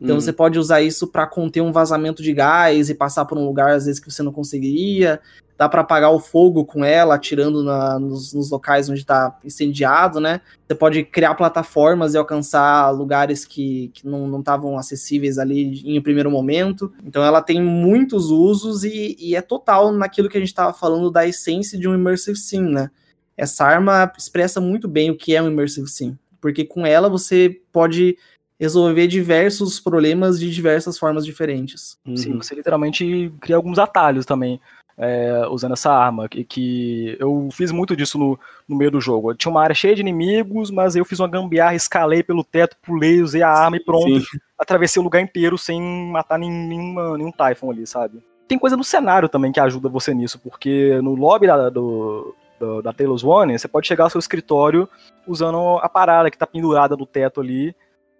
Então 0.00 0.16
uhum. 0.16 0.20
você 0.20 0.32
pode 0.32 0.58
usar 0.58 0.82
isso 0.82 1.06
para 1.06 1.26
conter 1.26 1.60
um 1.60 1.72
vazamento 1.72 2.22
de 2.22 2.32
gás 2.32 2.90
e 2.90 2.94
passar 2.94 3.24
por 3.24 3.38
um 3.38 3.46
lugar 3.46 3.70
às 3.70 3.86
vezes 3.86 4.00
que 4.00 4.10
você 4.10 4.22
não 4.22 4.32
conseguiria. 4.32 5.20
Dá 5.58 5.70
para 5.70 5.80
apagar 5.80 6.12
o 6.12 6.20
fogo 6.20 6.66
com 6.66 6.84
ela, 6.84 7.14
atirando 7.14 7.64
na, 7.64 7.98
nos, 7.98 8.34
nos, 8.34 8.50
locais 8.50 8.90
onde 8.90 9.00
está 9.00 9.38
incendiado, 9.42 10.20
né? 10.20 10.42
Você 10.68 10.74
pode 10.74 11.02
criar 11.02 11.34
plataformas 11.34 12.12
e 12.12 12.18
alcançar 12.18 12.90
lugares 12.90 13.46
que, 13.46 13.90
que 13.94 14.06
não 14.06 14.38
estavam 14.38 14.76
acessíveis 14.76 15.38
ali 15.38 15.80
em 15.82 15.98
um 15.98 16.02
primeiro 16.02 16.30
momento. 16.30 16.92
Então 17.02 17.24
ela 17.24 17.40
tem 17.40 17.62
muitos 17.62 18.26
usos 18.30 18.84
e, 18.84 19.16
e 19.18 19.34
é 19.34 19.40
total 19.40 19.90
naquilo 19.92 20.28
que 20.28 20.36
a 20.36 20.40
gente 20.40 20.50
estava 20.50 20.74
falando 20.74 21.10
da 21.10 21.26
essência 21.26 21.78
de 21.78 21.88
um 21.88 21.94
Immersive 21.94 22.36
Sim, 22.36 22.60
né? 22.60 22.90
Essa 23.34 23.64
arma 23.64 24.12
expressa 24.16 24.60
muito 24.60 24.86
bem 24.86 25.10
o 25.10 25.16
que 25.16 25.34
é 25.34 25.40
um 25.40 25.48
Immersive 25.48 25.88
Sim. 25.88 26.18
Porque 26.38 26.66
com 26.66 26.84
ela 26.84 27.08
você 27.08 27.62
pode 27.72 28.18
resolver 28.58 29.06
diversos 29.06 29.78
problemas 29.78 30.40
de 30.40 30.50
diversas 30.50 30.98
formas 30.98 31.24
diferentes. 31.24 31.98
Sim, 32.14 32.32
uhum. 32.32 32.42
você 32.42 32.54
literalmente 32.54 33.32
cria 33.40 33.56
alguns 33.56 33.78
atalhos 33.78 34.24
também. 34.26 34.60
É, 34.98 35.46
usando 35.50 35.74
essa 35.74 35.92
arma, 35.92 36.26
que, 36.26 36.42
que 36.42 37.18
eu 37.20 37.50
fiz 37.52 37.70
muito 37.70 37.94
disso 37.94 38.18
no, 38.18 38.40
no 38.66 38.74
meio 38.74 38.90
do 38.90 38.98
jogo. 38.98 39.30
Eu 39.30 39.36
tinha 39.36 39.50
uma 39.50 39.62
área 39.62 39.74
cheia 39.74 39.94
de 39.94 40.00
inimigos, 40.00 40.70
mas 40.70 40.96
eu 40.96 41.04
fiz 41.04 41.20
uma 41.20 41.28
gambiarra, 41.28 41.74
escalei 41.74 42.22
pelo 42.22 42.42
teto, 42.42 42.78
pulei, 42.80 43.20
usei 43.20 43.42
a 43.42 43.50
arma 43.50 43.76
e 43.76 43.84
pronto. 43.84 44.20
Sim. 44.20 44.38
Atravessei 44.58 44.98
o 44.98 45.04
lugar 45.04 45.20
inteiro 45.20 45.58
sem 45.58 45.82
matar 46.10 46.38
nenhuma, 46.38 47.18
nenhum 47.18 47.30
Typhon 47.30 47.72
ali, 47.72 47.86
sabe? 47.86 48.24
Tem 48.48 48.58
coisa 48.58 48.74
no 48.74 48.82
cenário 48.82 49.28
também 49.28 49.52
que 49.52 49.60
ajuda 49.60 49.86
você 49.90 50.14
nisso, 50.14 50.38
porque 50.38 50.98
no 51.02 51.14
lobby 51.14 51.46
da, 51.46 51.68
do, 51.68 52.34
do, 52.58 52.80
da 52.80 52.90
Taylor's 52.90 53.22
One, 53.22 53.58
você 53.58 53.68
pode 53.68 53.86
chegar 53.86 54.04
ao 54.04 54.10
seu 54.10 54.18
escritório 54.18 54.88
usando 55.26 55.78
a 55.82 55.90
parada 55.90 56.30
que 56.30 56.38
tá 56.38 56.46
pendurada 56.46 56.96
no 56.96 57.04
teto 57.04 57.42
ali, 57.42 57.76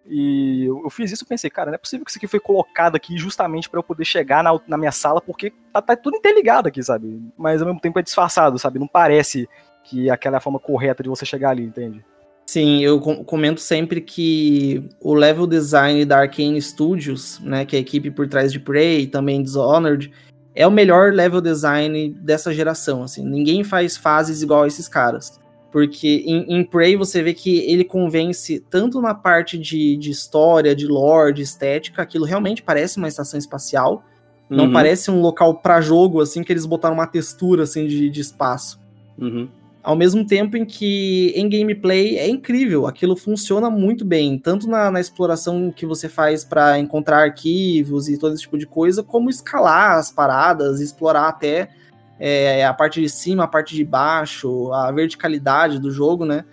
e 0.08 0.64
eu, 0.66 0.88
fiz 0.90 1.10
isso 1.10 1.24
e 1.24 1.26
pensei, 1.26 1.50
cara, 1.50 1.70
não 1.70 1.74
é 1.74 1.78
possível 1.78 2.04
que 2.04 2.10
isso 2.10 2.18
aqui 2.18 2.26
foi 2.26 2.40
colocado 2.40 2.96
aqui 2.96 3.16
justamente 3.16 3.68
para 3.68 3.78
eu 3.78 3.82
poder 3.82 4.04
chegar 4.04 4.42
na, 4.42 4.58
na 4.66 4.76
minha 4.76 4.92
sala, 4.92 5.20
porque 5.20 5.52
tá, 5.72 5.82
tá, 5.82 5.96
tudo 5.96 6.16
interligado 6.16 6.68
aqui, 6.68 6.82
sabe? 6.82 7.20
Mas 7.36 7.60
ao 7.60 7.66
mesmo 7.66 7.80
tempo 7.80 7.98
é 7.98 8.02
disfarçado, 8.02 8.58
sabe? 8.58 8.78
Não 8.78 8.86
parece 8.86 9.48
que 9.84 10.10
aquela 10.10 10.36
é 10.36 10.38
a 10.38 10.40
forma 10.40 10.58
correta 10.58 11.02
de 11.02 11.08
você 11.08 11.24
chegar 11.24 11.50
ali, 11.50 11.64
entende? 11.64 12.04
Sim, 12.46 12.80
eu 12.80 13.00
comento 13.00 13.60
sempre 13.60 14.00
que 14.00 14.88
o 15.00 15.14
level 15.14 15.48
design 15.48 16.04
da 16.04 16.20
Arkane 16.20 16.62
Studios, 16.62 17.40
né, 17.40 17.64
que 17.64 17.74
é 17.74 17.80
a 17.80 17.82
equipe 17.82 18.08
por 18.08 18.28
trás 18.28 18.52
de 18.52 18.60
Prey 18.60 19.00
e 19.02 19.06
também 19.08 19.42
Dishonored, 19.42 20.12
é 20.54 20.66
o 20.66 20.70
melhor 20.70 21.12
level 21.12 21.40
design 21.40 22.10
dessa 22.20 22.54
geração, 22.54 23.02
assim. 23.02 23.24
Ninguém 23.24 23.64
faz 23.64 23.96
fases 23.96 24.42
igual 24.42 24.62
a 24.62 24.66
esses 24.68 24.86
caras. 24.86 25.38
Porque 25.76 26.24
em, 26.26 26.56
em 26.56 26.64
Prey 26.64 26.96
você 26.96 27.22
vê 27.22 27.34
que 27.34 27.58
ele 27.70 27.84
convence 27.84 28.64
tanto 28.70 28.98
na 28.98 29.12
parte 29.12 29.58
de, 29.58 29.94
de 29.98 30.10
história, 30.10 30.74
de 30.74 30.86
lore, 30.86 31.34
de 31.34 31.42
estética, 31.42 32.00
aquilo 32.00 32.24
realmente 32.24 32.62
parece 32.62 32.96
uma 32.96 33.08
estação 33.08 33.38
espacial. 33.38 34.02
Não 34.48 34.64
Uhum. 34.64 34.72
parece 34.72 35.10
um 35.10 35.20
local 35.20 35.56
para 35.56 35.82
jogo, 35.82 36.22
assim, 36.22 36.42
que 36.42 36.50
eles 36.50 36.64
botaram 36.64 36.94
uma 36.94 37.06
textura, 37.06 37.64
assim, 37.64 37.86
de, 37.86 38.08
de 38.08 38.20
espaço. 38.22 38.80
Uhum. 39.20 39.50
Ao 39.82 39.94
mesmo 39.94 40.26
tempo 40.26 40.56
em 40.56 40.64
que 40.64 41.34
em 41.36 41.46
gameplay 41.46 42.16
é 42.16 42.26
incrível, 42.26 42.86
aquilo 42.86 43.14
funciona 43.14 43.68
muito 43.68 44.02
bem, 44.02 44.38
tanto 44.38 44.66
na, 44.66 44.90
na 44.90 44.98
exploração 44.98 45.70
que 45.70 45.84
você 45.84 46.08
faz 46.08 46.42
para 46.42 46.78
encontrar 46.78 47.18
arquivos 47.18 48.08
e 48.08 48.16
todo 48.16 48.32
esse 48.32 48.44
tipo 48.44 48.56
de 48.56 48.66
coisa, 48.66 49.02
como 49.02 49.28
escalar 49.28 49.98
as 49.98 50.10
paradas, 50.10 50.80
explorar 50.80 51.28
até 51.28 51.68
é, 52.18 52.64
a 52.64 52.72
parte 52.74 53.00
de 53.00 53.08
cima, 53.08 53.44
a 53.44 53.48
parte 53.48 53.74
de 53.74 53.84
baixo, 53.84 54.72
a 54.72 54.90
verticalidade 54.92 55.78
do 55.78 55.90
jogo, 55.90 56.24
né? 56.24 56.44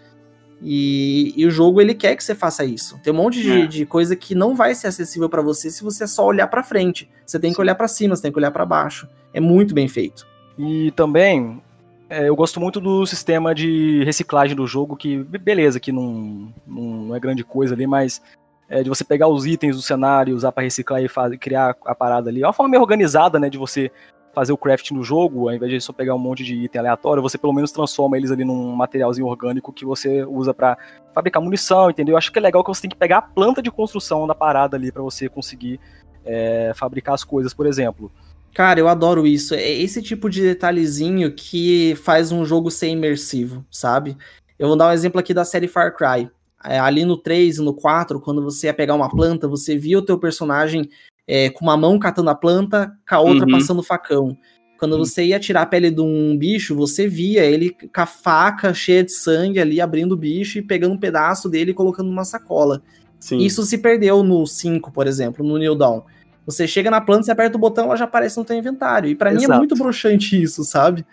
E, 0.61 1.33
e 1.35 1.45
o 1.45 1.51
jogo 1.51 1.81
ele 1.81 1.93
quer 1.93 2.15
que 2.15 2.23
você 2.23 2.33
faça 2.33 2.63
isso. 2.63 2.97
Tem 3.03 3.11
um 3.11 3.17
monte 3.17 3.41
de, 3.41 3.51
É. 3.51 3.65
de 3.65 3.85
coisa 3.85 4.15
que 4.15 4.33
não 4.33 4.55
vai 4.55 4.73
ser 4.73 4.87
acessível 4.87 5.27
para 5.29 5.41
você 5.41 5.69
se 5.69 5.83
você 5.83 6.07
só 6.07 6.25
olhar 6.25 6.47
para 6.47 6.63
frente. 6.63 7.09
Você 7.25 7.37
tem 7.37 7.53
que 7.53 7.59
olhar 7.59 7.75
para 7.75 7.87
cima, 7.87 8.15
você 8.15 8.21
tem 8.21 8.31
que 8.31 8.37
olhar 8.39 8.51
para 8.51 8.65
baixo. 8.65 9.07
É 9.33 9.41
muito 9.41 9.73
bem 9.73 9.87
feito. 9.89 10.25
E 10.57 10.91
também, 10.91 11.61
é, 12.09 12.29
eu 12.29 12.35
gosto 12.35 12.61
muito 12.61 12.79
do 12.79 13.05
sistema 13.05 13.53
de 13.53 14.03
reciclagem 14.05 14.55
do 14.55 14.65
jogo, 14.65 14.95
que 14.95 15.17
be- 15.17 15.37
beleza, 15.37 15.79
que 15.81 15.91
não, 15.91 16.53
não 16.65 17.13
é 17.13 17.19
grande 17.19 17.43
coisa 17.43 17.73
ali, 17.73 17.85
mas 17.85 18.21
é, 18.69 18.83
de 18.83 18.87
você 18.89 19.03
pegar 19.03 19.27
os 19.27 19.45
itens 19.45 19.75
do 19.75 19.81
cenário, 19.81 20.33
usar 20.35 20.53
para 20.53 20.63
reciclar 20.63 21.03
e 21.03 21.09
fazer, 21.09 21.37
criar 21.37 21.75
a 21.85 21.93
parada 21.93 22.29
ali. 22.29 22.41
É 22.41 22.47
uma 22.47 22.53
forma 22.53 22.69
meio 22.71 22.81
organizada, 22.81 23.37
né, 23.37 23.49
de 23.49 23.57
você 23.57 23.91
fazer 24.33 24.51
o 24.51 24.57
craft 24.57 24.91
no 24.91 25.03
jogo, 25.03 25.47
ao 25.47 25.55
invés 25.55 25.71
de 25.71 25.79
só 25.79 25.93
pegar 25.93 26.15
um 26.15 26.19
monte 26.19 26.43
de 26.43 26.55
item 26.55 26.79
aleatório, 26.79 27.21
você 27.21 27.37
pelo 27.37 27.53
menos 27.53 27.71
transforma 27.71 28.17
eles 28.17 28.31
ali 28.31 28.43
num 28.43 28.75
materialzinho 28.75 29.27
orgânico 29.27 29.71
que 29.71 29.85
você 29.85 30.23
usa 30.23 30.53
para 30.53 30.77
fabricar 31.13 31.41
munição, 31.41 31.89
entendeu? 31.89 32.13
Eu 32.13 32.17
acho 32.17 32.31
que 32.31 32.39
é 32.39 32.41
legal 32.41 32.63
que 32.63 32.69
você 32.69 32.81
tem 32.81 32.89
que 32.89 32.95
pegar 32.95 33.19
a 33.19 33.21
planta 33.21 33.61
de 33.61 33.69
construção 33.69 34.25
da 34.25 34.33
parada 34.33 34.75
ali 34.75 34.91
para 34.91 35.03
você 35.03 35.29
conseguir 35.29 35.79
é, 36.25 36.71
fabricar 36.75 37.13
as 37.13 37.23
coisas, 37.23 37.53
por 37.53 37.67
exemplo. 37.67 38.11
Cara, 38.53 38.79
eu 38.79 38.87
adoro 38.87 39.25
isso. 39.25 39.53
É 39.53 39.71
esse 39.71 40.01
tipo 40.01 40.29
de 40.29 40.41
detalhezinho 40.41 41.31
que 41.33 41.95
faz 41.95 42.31
um 42.31 42.45
jogo 42.45 42.71
ser 42.71 42.87
imersivo, 42.87 43.65
sabe? 43.69 44.17
Eu 44.57 44.67
vou 44.67 44.77
dar 44.77 44.87
um 44.87 44.91
exemplo 44.91 45.19
aqui 45.19 45.33
da 45.33 45.45
série 45.45 45.67
Far 45.67 45.95
Cry. 45.95 46.29
É, 46.65 46.79
ali 46.79 47.03
no 47.03 47.17
3 47.17 47.57
e 47.57 47.61
no 47.61 47.73
4, 47.73 48.21
quando 48.21 48.41
você 48.41 48.67
ia 48.67 48.73
pegar 48.73 48.95
uma 48.95 49.09
planta, 49.09 49.47
você 49.47 49.77
via 49.77 49.99
o 49.99 50.01
teu 50.01 50.17
personagem 50.17 50.89
é, 51.27 51.49
com 51.49 51.63
uma 51.65 51.77
mão 51.77 51.97
catando 51.99 52.29
a 52.29 52.35
planta, 52.35 52.93
com 53.07 53.15
a 53.15 53.19
outra 53.19 53.45
Uhum. 53.45 53.51
passando 53.51 53.79
o 53.79 53.83
facão. 53.83 54.37
Quando 54.77 54.93
Uhum. 54.93 54.99
você 55.05 55.23
ia 55.25 55.39
tirar 55.39 55.61
a 55.61 55.65
pele 55.65 55.89
de 55.89 56.01
um 56.01 56.37
bicho, 56.37 56.75
você 56.75 57.07
via 57.07 57.45
ele 57.45 57.69
com 57.71 58.01
a 58.01 58.05
faca 58.05 58.73
cheia 58.73 59.03
de 59.03 59.11
sangue 59.13 59.59
ali, 59.59 59.79
abrindo 59.79 60.11
o 60.11 60.17
bicho 60.17 60.57
e 60.57 60.61
pegando 60.61 60.93
um 60.93 60.97
pedaço 60.97 61.49
dele 61.49 61.71
e 61.71 61.73
colocando 61.73 62.07
numa 62.09 62.25
sacola. 62.25 62.81
Sim. 63.19 63.37
Isso 63.37 63.63
se 63.63 63.77
perdeu 63.77 64.21
no 64.23 64.45
5, 64.45 64.91
por 64.91 65.07
exemplo, 65.07 65.45
no 65.45 65.57
New 65.57 65.75
Dawn. 65.75 66.01
Você 66.45 66.67
chega 66.67 66.91
na 66.91 66.99
planta, 66.99 67.23
você 67.23 67.31
aperta 67.31 67.55
o 67.55 67.59
botão, 67.61 67.85
ela 67.85 67.95
já 67.95 68.03
aparece 68.03 68.37
no 68.37 68.43
teu 68.43 68.57
inventário. 68.57 69.09
E 69.09 69.15
pra 69.15 69.31
mim 69.31 69.45
é 69.45 69.47
muito 69.57 69.75
broxante 69.75 70.35
isso, 70.43 70.65
sabe? 70.65 71.05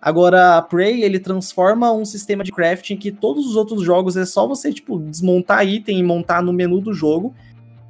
Agora, 0.00 0.56
a 0.56 0.62
Prey, 0.62 1.02
ele 1.04 1.18
transforma 1.18 1.92
um 1.92 2.06
sistema 2.06 2.42
de 2.42 2.50
crafting 2.50 2.96
que 2.96 3.12
todos 3.12 3.46
os 3.46 3.54
outros 3.54 3.82
jogos 3.82 4.16
é 4.16 4.24
só 4.24 4.46
você, 4.48 4.72
tipo, 4.72 4.98
desmontar 4.98 5.66
item 5.68 5.98
e 5.98 6.02
montar 6.02 6.42
no 6.42 6.54
menu 6.54 6.80
do 6.80 6.94
jogo. 6.94 7.34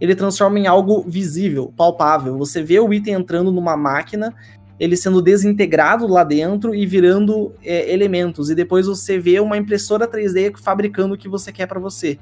Ele 0.00 0.14
transforma 0.14 0.58
em 0.58 0.66
algo 0.66 1.04
visível, 1.06 1.72
palpável. 1.76 2.38
Você 2.38 2.62
vê 2.62 2.80
o 2.80 2.92
item 2.92 3.14
entrando 3.14 3.52
numa 3.52 3.76
máquina, 3.76 4.34
ele 4.78 4.96
sendo 4.96 5.20
desintegrado 5.20 6.06
lá 6.06 6.24
dentro 6.24 6.74
e 6.74 6.86
virando 6.86 7.52
é, 7.62 7.92
elementos. 7.92 8.48
E 8.48 8.54
depois 8.54 8.86
você 8.86 9.18
vê 9.18 9.38
uma 9.38 9.58
impressora 9.58 10.08
3D 10.08 10.56
fabricando 10.58 11.14
o 11.14 11.18
que 11.18 11.28
você 11.28 11.52
quer 11.52 11.66
pra 11.66 11.78
você. 11.78 12.18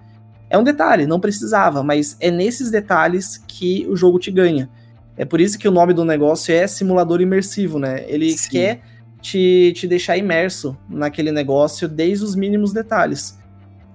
É 0.51 0.59
um 0.59 0.65
detalhe, 0.65 1.07
não 1.07 1.21
precisava, 1.21 1.83
mas 1.83 2.17
é 2.19 2.31
nesses 2.31 2.71
detalhes 2.71 3.43
que 3.47 3.87
o 3.89 3.95
jogo 3.95 4.19
te 4.19 4.31
ganha. 4.31 4.69
É 5.17 5.25
por 5.25 5.41
isso 5.41 5.59
que 5.59 5.69
o 5.69 5.71
nome 5.71 5.93
do 5.93 6.05
negócio 6.05 6.55
é 6.55 6.67
simulador 6.67 7.21
imersivo, 7.21 7.79
né? 7.79 8.05
Ele 8.09 8.31
Sim. 8.37 8.51
quer 8.51 8.81
te, 9.21 9.73
te 9.75 9.87
deixar 9.87 10.17
imerso 10.17 10.77
naquele 10.89 11.31
negócio 11.31 11.89
desde 11.89 12.25
os 12.25 12.35
mínimos 12.35 12.73
detalhes. 12.73 13.39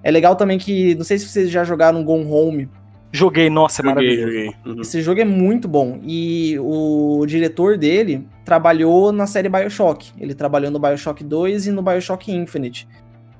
É 0.02 0.10
legal 0.10 0.36
também 0.36 0.58
que, 0.58 0.94
não 0.94 1.04
sei 1.04 1.18
se 1.18 1.26
vocês 1.26 1.50
já 1.50 1.64
jogaram 1.64 2.04
Gone 2.04 2.30
Home, 2.30 2.68
Joguei, 3.14 3.48
nossa, 3.48 3.80
é 3.80 3.84
Joguei, 3.84 3.94
maravilhoso. 3.94 4.32
joguei. 4.32 4.54
Uhum. 4.66 4.80
esse 4.80 5.00
jogo 5.00 5.20
é 5.20 5.24
muito 5.24 5.68
bom. 5.68 6.00
E 6.02 6.58
o 6.58 7.24
diretor 7.26 7.78
dele 7.78 8.26
trabalhou 8.44 9.12
na 9.12 9.24
série 9.24 9.48
Bioshock. 9.48 10.10
Ele 10.18 10.34
trabalhou 10.34 10.68
no 10.68 10.80
Bioshock 10.80 11.22
2 11.22 11.68
e 11.68 11.70
no 11.70 11.80
Bioshock 11.80 12.32
Infinite. 12.32 12.88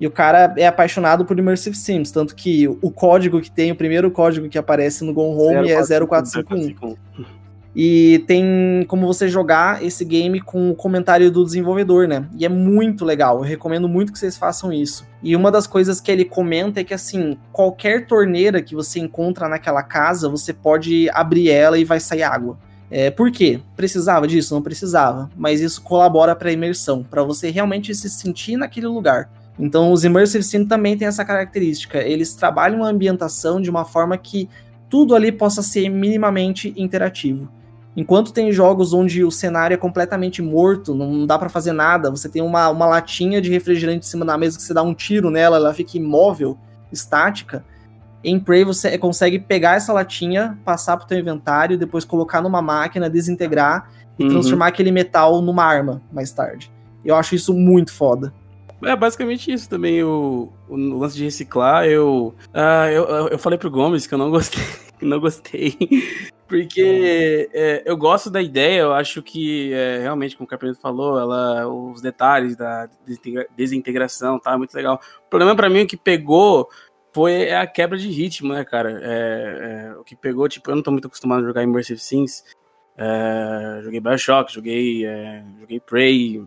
E 0.01 0.07
o 0.07 0.13
cara 0.13 0.55
é 0.57 0.69
apaixonado 0.69 1.25
por 1.25 1.37
Immersive 1.37 1.75
Sims, 1.75 2.13
tanto 2.13 2.37
que 2.37 2.69
o 2.69 2.89
código 2.89 3.41
que 3.41 3.51
tem, 3.51 3.73
o 3.73 3.77
primeiro 3.77 4.13
código 4.13 4.49
que 4.49 4.59
aparece 4.59 5.05
no 5.05 5.13
Gone 5.13 5.35
Home 5.35 5.69
é 5.69 5.83
0451. 5.83 6.95
E 7.77 8.23
tem 8.29 8.85
como 8.87 9.05
você 9.07 9.29
jogar 9.29 9.83
esse 9.83 10.05
game 10.05 10.41
com 10.41 10.71
o 10.71 10.77
comentário 10.77 11.29
do 11.31 11.45
desenvolvedor, 11.45 12.07
né? 12.07 12.25
E 12.37 12.47
é 12.47 12.49
muito 12.49 13.05
legal. 13.05 13.39
Eu 13.39 13.43
recomendo 13.43 13.89
muito 13.89 14.13
que 14.13 14.19
vocês 14.19 14.37
façam 14.37 14.73
isso. 14.73 15.05
E 15.23 15.35
uma 15.35 15.51
das 15.51 15.67
coisas 15.67 16.01
que 16.01 16.13
ele 16.13 16.25
comenta 16.25 16.81
é 16.81 16.85
que, 16.85 16.95
assim, 16.95 17.37
qualquer 17.53 18.07
torneira 18.07 18.63
que 18.63 18.77
você 18.77 19.01
encontra 19.01 19.49
naquela 19.49 19.83
casa, 19.83 20.29
você 20.29 20.53
pode 20.53 21.11
abrir 21.11 21.51
ela 21.51 21.77
e 21.77 21.85
vai 21.85 21.99
sair 21.99 22.23
água. 22.23 22.57
É, 22.89 23.11
por 23.11 23.33
quê? 23.33 23.61
Precisava 23.75 24.29
disso? 24.29 24.55
Não 24.55 24.63
precisava. 24.63 25.29
Mas 25.37 25.61
isso 25.61 25.83
colabora 25.83 26.37
para 26.37 26.51
a 26.51 26.53
imersão, 26.53 27.03
para 27.03 27.25
você 27.25 27.51
realmente 27.51 27.93
se 27.93 28.09
sentir 28.09 28.57
naquele 28.57 28.87
lugar. 28.87 29.29
Então, 29.59 29.91
os 29.91 30.05
Immersive 30.05 30.45
Sim 30.45 30.65
também 30.65 30.97
têm 30.97 31.09
essa 31.09 31.25
característica. 31.25 31.99
Eles 31.99 32.35
trabalham 32.35 32.85
a 32.85 32.89
ambientação 32.89 33.61
de 33.61 33.69
uma 33.69 33.85
forma 33.85 34.17
que 34.17 34.49
tudo 34.89 35.15
ali 35.15 35.33
possa 35.33 35.61
ser 35.61 35.89
minimamente 35.89 36.73
interativo. 36.77 37.49
Enquanto 37.97 38.33
tem 38.33 38.51
jogos 38.51 38.93
onde 38.93 39.23
o 39.23 39.31
cenário 39.31 39.75
é 39.75 39.79
completamente 39.79 40.43
morto, 40.43 40.95
não 40.95 41.27
dá 41.27 41.39
pra 41.39 41.49
fazer 41.49 41.73
nada, 41.73 42.11
você 42.11 42.29
tem 42.29 42.43
uma, 42.43 42.69
uma 42.69 42.87
latinha 42.87 43.41
de 43.41 43.51
refrigerante 43.51 44.05
em 44.05 44.11
cima 44.11 44.25
da 44.25 44.37
mesa 44.37 44.57
que 44.57 44.65
você 44.65 44.75
dá 44.75 44.83
um 44.83 44.93
tiro 44.95 45.31
nela, 45.31 45.57
ela 45.57 45.73
fica 45.73 45.97
imóvel, 45.97 46.59
estática. 46.91 47.65
Em 48.25 48.41
Prey 48.41 48.65
você 48.65 48.97
consegue 48.99 49.39
pegar 49.39 49.77
essa 49.77 49.93
latinha, 49.93 50.59
passar 50.65 50.97
pro 50.97 51.07
teu 51.07 51.19
inventário, 51.19 51.79
depois 51.79 52.05
colocar 52.05 52.41
numa 52.41 52.61
máquina, 52.63 53.09
desintegrar 53.09 53.91
e 54.19 54.25
Uhum. 54.25 54.31
transformar 54.31 54.69
aquele 54.69 54.91
metal 54.91 55.41
numa 55.43 55.65
arma 55.65 56.01
mais 56.13 56.33
tarde. 56.33 56.71
Eu 57.05 57.15
acho 57.17 57.35
isso 57.35 57.53
muito 57.53 57.93
foda. 57.93 58.33
É 58.83 58.95
basicamente 58.97 59.53
isso 59.53 59.69
também, 59.69 60.03
o, 60.03 60.51
o 60.69 60.77
lance 60.99 61.17
de 61.17 61.25
reciclar, 61.25 61.87
eu, 61.87 62.35
ah, 62.53 62.91
eu. 62.91 63.05
Eu 63.29 63.39
falei 63.39 63.59
pro 63.59 63.71
Gomes 63.71 64.07
que 64.07 64.15
eu 64.15 64.19
não 64.19 64.31
gostei. 64.31 64.63
Que 64.97 65.05
não 65.05 65.19
gostei. 65.19 65.77
Porque 66.47 67.49
é, 67.55 67.83
eu 67.87 67.97
gosto 67.97 68.31
da 68.31 68.43
ideia, 68.43 68.81
eu 68.83 68.93
acho 68.93 69.23
que 69.23 69.73
é, 69.73 70.01
realmente, 70.01 70.37
como 70.37 70.45
o 70.45 70.49
Carpenter 70.49 70.77
falou, 70.77 71.19
ela, 71.19 71.67
os 71.67 72.03
detalhes 72.03 72.55
da 72.55 72.87
desintegra- 73.07 73.49
desintegração 73.57 74.39
tá 74.39 74.57
muito 74.57 74.75
legal. 74.75 75.01
O 75.27 75.31
problema 75.31 75.57
pra 75.57 75.71
mim 75.71 75.83
o 75.83 75.87
que 75.87 75.97
pegou 75.97 76.69
foi 77.15 77.51
a 77.53 77.67
quebra 77.67 77.97
de 77.97 78.11
ritmo, 78.11 78.53
né, 78.53 78.65
cara? 78.65 79.01
É, 79.03 79.93
é, 79.93 79.97
o 79.97 80.05
que 80.05 80.15
pegou, 80.15 80.49
tipo, 80.49 80.71
eu 80.71 80.77
não 80.77 80.83
tô 80.83 80.91
muito 80.91 81.07
acostumado 81.07 81.45
a 81.45 81.47
jogar 81.47 81.63
Immersive 81.63 81.99
Sims. 81.99 82.45
É, 82.97 83.81
joguei 83.83 84.01
Bioshock, 84.01 84.53
joguei, 84.53 85.07
é, 85.07 85.43
joguei 85.61 85.81
Prey, 85.81 86.45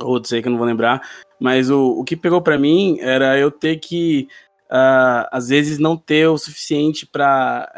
outros 0.00 0.32
aí 0.32 0.40
que 0.40 0.48
eu 0.48 0.52
não 0.52 0.58
vou 0.58 0.66
lembrar. 0.66 1.02
Mas 1.40 1.70
o, 1.70 1.98
o 1.98 2.04
que 2.04 2.16
pegou 2.16 2.40
pra 2.40 2.58
mim 2.58 2.98
era 3.00 3.38
eu 3.38 3.50
ter 3.50 3.76
que, 3.76 4.28
ah, 4.70 5.28
às 5.32 5.48
vezes, 5.48 5.78
não 5.78 5.96
ter 5.96 6.28
o 6.28 6.38
suficiente 6.38 7.06
pra 7.06 7.70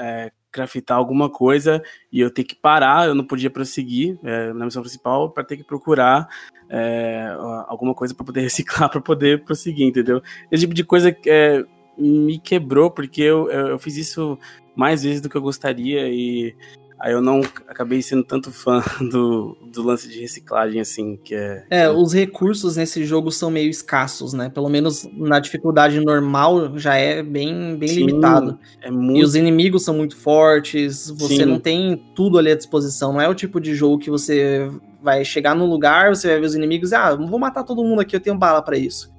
craftar 0.51 0.97
alguma 0.97 1.29
coisa 1.29 1.83
e 2.13 2.21
eu 2.21 2.31
ter 2.31 2.45
que 2.45 2.55
parar, 2.55 3.07
eu 3.07 3.15
não 3.15 3.25
podia 3.25 3.51
prosseguir 3.51 4.19
é, 4.23 4.53
na 4.53 4.65
missão 4.65 4.83
principal 4.83 5.31
pra 5.31 5.45
ter 5.45 5.57
que 5.57 5.65
procurar 5.65 6.29
é, 6.69 7.35
alguma 7.67 7.95
coisa 7.95 8.15
pra 8.15 8.25
poder 8.25 8.41
reciclar, 8.43 8.91
pra 8.91 9.01
poder 9.01 9.45
prosseguir, 9.45 9.87
entendeu? 9.87 10.23
Esse 10.51 10.63
tipo 10.63 10.75
de 10.75 10.85
coisa 10.85 11.17
é, 11.27 11.65
me 11.97 12.39
quebrou 12.39 12.91
porque 12.91 13.23
eu, 13.23 13.51
eu 13.51 13.79
fiz 13.79 13.97
isso 13.97 14.39
mais 14.75 15.03
vezes 15.03 15.21
do 15.21 15.29
que 15.29 15.37
eu 15.37 15.43
gostaria 15.43 16.09
e 16.09 16.55
aí 17.01 17.13
eu 17.13 17.23
não 17.23 17.41
acabei 17.67 18.03
sendo 18.03 18.23
tanto 18.23 18.53
fã 18.53 18.83
do, 19.11 19.57
do 19.73 19.83
lance 19.83 20.09
de 20.09 20.21
reciclagem, 20.21 20.81
assim, 20.81 21.17
que 21.17 21.35
é... 21.35 21.65
É, 21.71 21.91
os 21.91 22.13
recursos 22.13 22.77
nesse 22.77 23.05
jogo 23.05 23.33
são 23.33 23.51
meio 23.51 23.71
escassos, 23.71 24.33
né? 24.35 24.51
Pelo 24.51 24.69
menos 24.69 25.09
na 25.13 25.41
dificuldade 25.41 25.99
normal 25.99 26.79
já 26.79 26.95
é 26.97 27.23
bem, 27.23 27.77
bem 27.77 27.89
Sim, 27.89 28.07
limitado. 28.07 28.59
É 28.83 28.89
E 28.89 28.93
muito... 28.93 29.25
os 29.25 29.35
inimigos 29.35 29.83
são 29.83 29.95
muito 29.95 30.17
fortes, 30.17 31.11
você 31.11 31.37
Sim. 31.39 31.45
não 31.47 31.59
tem 31.59 31.97
tudo 32.15 32.39
ali 32.39 32.51
à 32.53 32.57
disposição. 32.57 33.15
Não 33.15 33.21
é 33.21 33.29
o 33.29 33.35
tipo 33.35 33.59
de 33.61 33.75
jogo 33.75 33.99
que 33.99 34.11
você 34.11 34.69
vai 35.03 35.25
chegar 35.25 35.55
num 35.55 35.67
lugar, 35.67 36.15
você 36.15 36.29
vai 36.29 36.41
ver 36.41 36.47
os 36.47 36.55
inimigos 36.55 36.93
e, 36.93 36.95
ah, 36.95 37.15
vou 37.15 37.39
matar 37.39 37.65
todo 37.65 37.83
mundo 37.83 38.01
aqui, 38.01 38.15
eu 38.15 38.21
tenho 38.21 38.37
bala 38.37 38.61
pra 38.61 38.77
isso. 38.77 39.11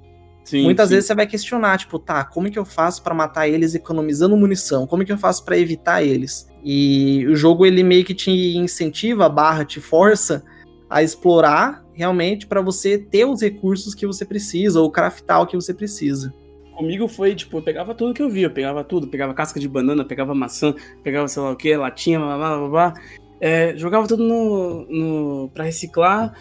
sim, 0.44 0.62
Muitas 0.62 0.88
sim. 0.88 0.94
vezes 0.94 1.08
você 1.08 1.14
vai 1.16 1.26
questionar, 1.26 1.76
tipo, 1.78 1.98
tá, 1.98 2.22
como 2.24 2.46
é 2.46 2.50
que 2.50 2.58
eu 2.58 2.64
faço 2.64 3.02
pra 3.02 3.12
matar 3.12 3.48
eles 3.48 3.74
economizando 3.74 4.36
munição? 4.36 4.86
Como 4.86 5.02
é 5.02 5.06
que 5.06 5.10
eu 5.12 5.18
faço 5.18 5.44
pra 5.44 5.58
evitar 5.58 6.02
eles? 6.04 6.51
E 6.64 7.26
o 7.26 7.34
jogo 7.34 7.66
ele 7.66 7.82
meio 7.82 8.04
que 8.04 8.14
te 8.14 8.30
incentiva, 8.56 9.28
barra, 9.28 9.64
te 9.64 9.80
força 9.80 10.44
a 10.88 11.02
explorar 11.02 11.84
realmente 11.94 12.46
para 12.46 12.60
você 12.60 12.98
ter 12.98 13.24
os 13.24 13.42
recursos 13.42 13.94
que 13.94 14.06
você 14.06 14.24
precisa, 14.24 14.80
ou 14.80 14.90
craftar 14.90 15.42
o 15.42 15.46
que 15.46 15.56
você 15.56 15.74
precisa. 15.74 16.32
Comigo 16.74 17.06
foi, 17.06 17.34
tipo, 17.34 17.58
eu 17.58 17.62
pegava 17.62 17.94
tudo 17.94 18.14
que 18.14 18.22
eu 18.22 18.30
via, 18.30 18.46
eu 18.46 18.50
pegava 18.50 18.82
tudo, 18.82 19.08
pegava 19.08 19.34
casca 19.34 19.60
de 19.60 19.68
banana, 19.68 20.04
pegava 20.04 20.34
maçã, 20.34 20.74
pegava 21.02 21.28
sei 21.28 21.42
lá 21.42 21.50
o 21.50 21.56
que, 21.56 21.76
latinha, 21.76 22.18
blá 22.18 22.36
blá 22.36 22.58
blá 22.58 22.68
blá. 22.68 22.94
É, 23.40 23.76
jogava 23.76 24.06
tudo 24.06 24.22
no, 24.22 24.86
no, 24.86 25.50
pra 25.50 25.64
reciclar 25.64 26.32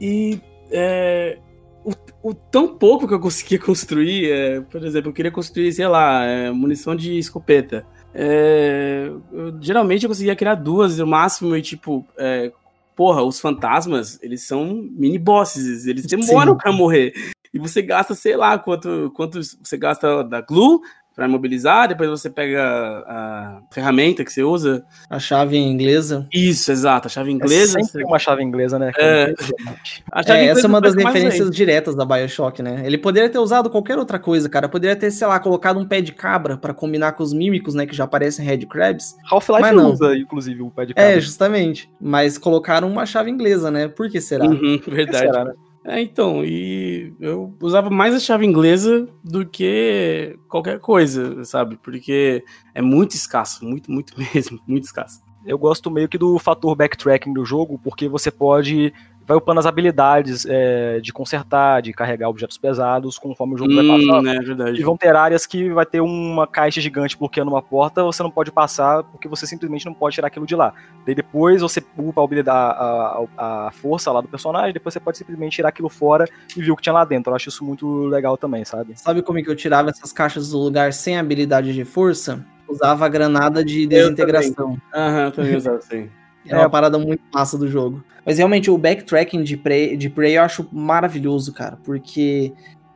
e 0.00 0.40
é, 0.70 1.38
o, 1.84 1.92
o, 2.30 2.34
tão 2.34 2.76
pouco 2.76 3.06
que 3.06 3.14
eu 3.14 3.20
conseguia 3.20 3.58
construir, 3.60 4.30
é, 4.30 4.60
por 4.60 4.84
exemplo, 4.84 5.10
eu 5.10 5.14
queria 5.14 5.30
construir, 5.30 5.72
sei 5.72 5.86
lá, 5.86 6.24
é, 6.24 6.50
munição 6.50 6.94
de 6.94 7.16
escopeta. 7.18 7.86
É, 8.20 9.12
eu, 9.32 9.56
geralmente 9.60 10.02
eu 10.02 10.10
conseguia 10.10 10.34
criar 10.34 10.56
duas 10.56 10.98
no 10.98 11.06
máximo 11.06 11.56
e 11.56 11.62
tipo, 11.62 12.04
é, 12.16 12.50
porra, 12.96 13.22
os 13.22 13.40
fantasmas, 13.40 14.18
eles 14.20 14.42
são 14.44 14.88
mini 14.90 15.18
bosses, 15.18 15.86
eles 15.86 16.04
demoram 16.04 16.56
para 16.56 16.72
morrer. 16.72 17.12
E 17.54 17.60
você 17.60 17.80
gasta, 17.80 18.16
sei 18.16 18.36
lá, 18.36 18.58
quanto, 18.58 19.12
quanto 19.14 19.40
você 19.40 19.76
gasta 19.76 20.24
da 20.24 20.40
glue 20.40 20.80
para 21.18 21.26
imobilizar, 21.26 21.88
depois 21.88 22.08
você 22.08 22.30
pega 22.30 22.62
a 22.62 23.60
ferramenta 23.72 24.24
que 24.24 24.32
você 24.32 24.44
usa. 24.44 24.84
A 25.10 25.18
chave 25.18 25.58
inglesa. 25.58 26.28
Isso, 26.32 26.70
exato, 26.70 27.08
a 27.08 27.10
chave 27.10 27.32
inglesa. 27.32 27.80
É 27.80 27.82
sempre 27.82 28.04
uma 28.04 28.20
chave 28.20 28.40
inglesa, 28.40 28.78
né? 28.78 28.92
É, 28.96 29.34
é 30.28 30.46
essa 30.46 30.60
é 30.60 30.68
uma 30.68 30.80
das 30.80 30.94
referências 30.94 31.50
diretas 31.50 31.96
da 31.96 32.04
BioShock, 32.04 32.62
né? 32.62 32.82
Ele 32.84 32.96
poderia 32.96 33.28
ter 33.28 33.40
usado 33.40 33.68
qualquer 33.68 33.98
outra 33.98 34.20
coisa, 34.20 34.48
cara. 34.48 34.68
Poderia 34.68 34.94
ter, 34.94 35.10
sei 35.10 35.26
lá, 35.26 35.40
colocado 35.40 35.80
um 35.80 35.88
pé 35.88 36.00
de 36.00 36.12
cabra 36.12 36.56
para 36.56 36.72
combinar 36.72 37.10
com 37.14 37.24
os 37.24 37.32
mímicos, 37.32 37.74
né, 37.74 37.84
que 37.84 37.96
já 37.96 38.04
aparecem 38.04 38.44
em 38.44 38.48
Red 38.48 38.66
Crabs. 38.66 39.16
Half-Life 39.28 39.74
usa, 39.74 40.16
inclusive, 40.16 40.62
o 40.62 40.70
pé 40.70 40.86
de 40.86 40.94
cabra. 40.94 41.10
É, 41.10 41.20
justamente. 41.20 41.90
Mas 42.00 42.38
colocaram 42.38 42.88
uma 42.88 43.04
chave 43.04 43.28
inglesa, 43.28 43.72
né? 43.72 43.88
Por 43.88 44.08
que 44.08 44.20
será? 44.20 44.46
Uhum, 44.46 44.80
verdade. 44.86 45.26
Será, 45.26 45.44
né? 45.46 45.52
É, 45.88 46.02
então, 46.02 46.44
e 46.44 47.14
eu 47.18 47.56
usava 47.62 47.88
mais 47.88 48.14
a 48.14 48.20
chave 48.20 48.44
inglesa 48.44 49.08
do 49.24 49.46
que 49.46 50.38
qualquer 50.46 50.78
coisa, 50.80 51.42
sabe? 51.46 51.78
Porque 51.82 52.44
é 52.74 52.82
muito 52.82 53.12
escasso, 53.12 53.64
muito, 53.64 53.90
muito 53.90 54.12
mesmo, 54.34 54.60
muito 54.66 54.84
escasso. 54.84 55.22
Eu 55.46 55.56
gosto 55.56 55.90
meio 55.90 56.06
que 56.06 56.18
do 56.18 56.38
fator 56.38 56.76
backtracking 56.76 57.32
do 57.32 57.42
jogo, 57.42 57.80
porque 57.82 58.06
você 58.06 58.30
pode 58.30 58.92
vai 59.28 59.36
upando 59.36 59.60
as 59.60 59.66
habilidades 59.66 60.46
é, 60.48 61.00
de 61.00 61.12
consertar, 61.12 61.82
de 61.82 61.92
carregar 61.92 62.30
objetos 62.30 62.56
pesados 62.56 63.18
conforme 63.18 63.54
o 63.54 63.58
jogo 63.58 63.70
hum, 63.70 63.76
vai 63.76 63.86
passando. 63.86 64.28
É 64.30 64.40
verdade. 64.40 64.80
E 64.80 64.82
vão 64.82 64.96
ter 64.96 65.14
áreas 65.14 65.44
que 65.44 65.68
vai 65.68 65.84
ter 65.84 66.00
uma 66.00 66.46
caixa 66.46 66.80
gigante 66.80 67.16
bloqueando 67.16 67.50
uma 67.50 67.60
porta, 67.60 68.02
você 68.02 68.22
não 68.22 68.30
pode 68.30 68.50
passar 68.50 69.02
porque 69.04 69.28
você 69.28 69.46
simplesmente 69.46 69.84
não 69.84 69.92
pode 69.92 70.14
tirar 70.14 70.28
aquilo 70.28 70.46
de 70.46 70.56
lá. 70.56 70.72
Daí 71.04 71.14
depois 71.14 71.60
você 71.60 71.84
upa 71.98 72.22
a, 72.22 72.24
habilidade, 72.24 72.58
a, 72.58 73.26
a, 73.36 73.66
a 73.66 73.70
força 73.70 74.10
lá 74.10 74.22
do 74.22 74.28
personagem, 74.28 74.72
depois 74.72 74.94
você 74.94 75.00
pode 75.00 75.18
simplesmente 75.18 75.56
tirar 75.56 75.68
aquilo 75.68 75.90
fora 75.90 76.24
e 76.56 76.62
ver 76.62 76.70
o 76.70 76.76
que 76.76 76.82
tinha 76.82 76.94
lá 76.94 77.04
dentro. 77.04 77.30
Eu 77.30 77.36
acho 77.36 77.50
isso 77.50 77.62
muito 77.62 78.06
legal 78.06 78.38
também, 78.38 78.64
sabe? 78.64 78.98
Sabe 78.98 79.20
como 79.20 79.38
é 79.38 79.42
que 79.42 79.50
eu 79.50 79.56
tirava 79.56 79.90
essas 79.90 80.10
caixas 80.10 80.50
do 80.52 80.58
lugar 80.58 80.94
sem 80.94 81.18
habilidade 81.18 81.74
de 81.74 81.84
força? 81.84 82.42
Usava 82.66 83.04
a 83.04 83.08
granada 83.10 83.62
de 83.62 83.86
desintegração. 83.86 84.78
Aham, 84.94 85.30
também 85.30 85.56
usava 85.56 85.76
assim. 85.76 86.08
É 86.48 86.56
uma 86.56 86.70
parada 86.70 86.98
muito 86.98 87.22
massa 87.32 87.56
do 87.56 87.68
jogo. 87.68 88.02
Mas 88.24 88.38
realmente 88.38 88.70
o 88.70 88.76
backtracking 88.76 89.42
de 89.42 89.56
Prey, 89.56 89.96
de 89.96 90.10
Prey 90.10 90.36
eu 90.36 90.42
acho 90.42 90.68
maravilhoso, 90.72 91.52
cara, 91.52 91.78
porque 91.82 92.52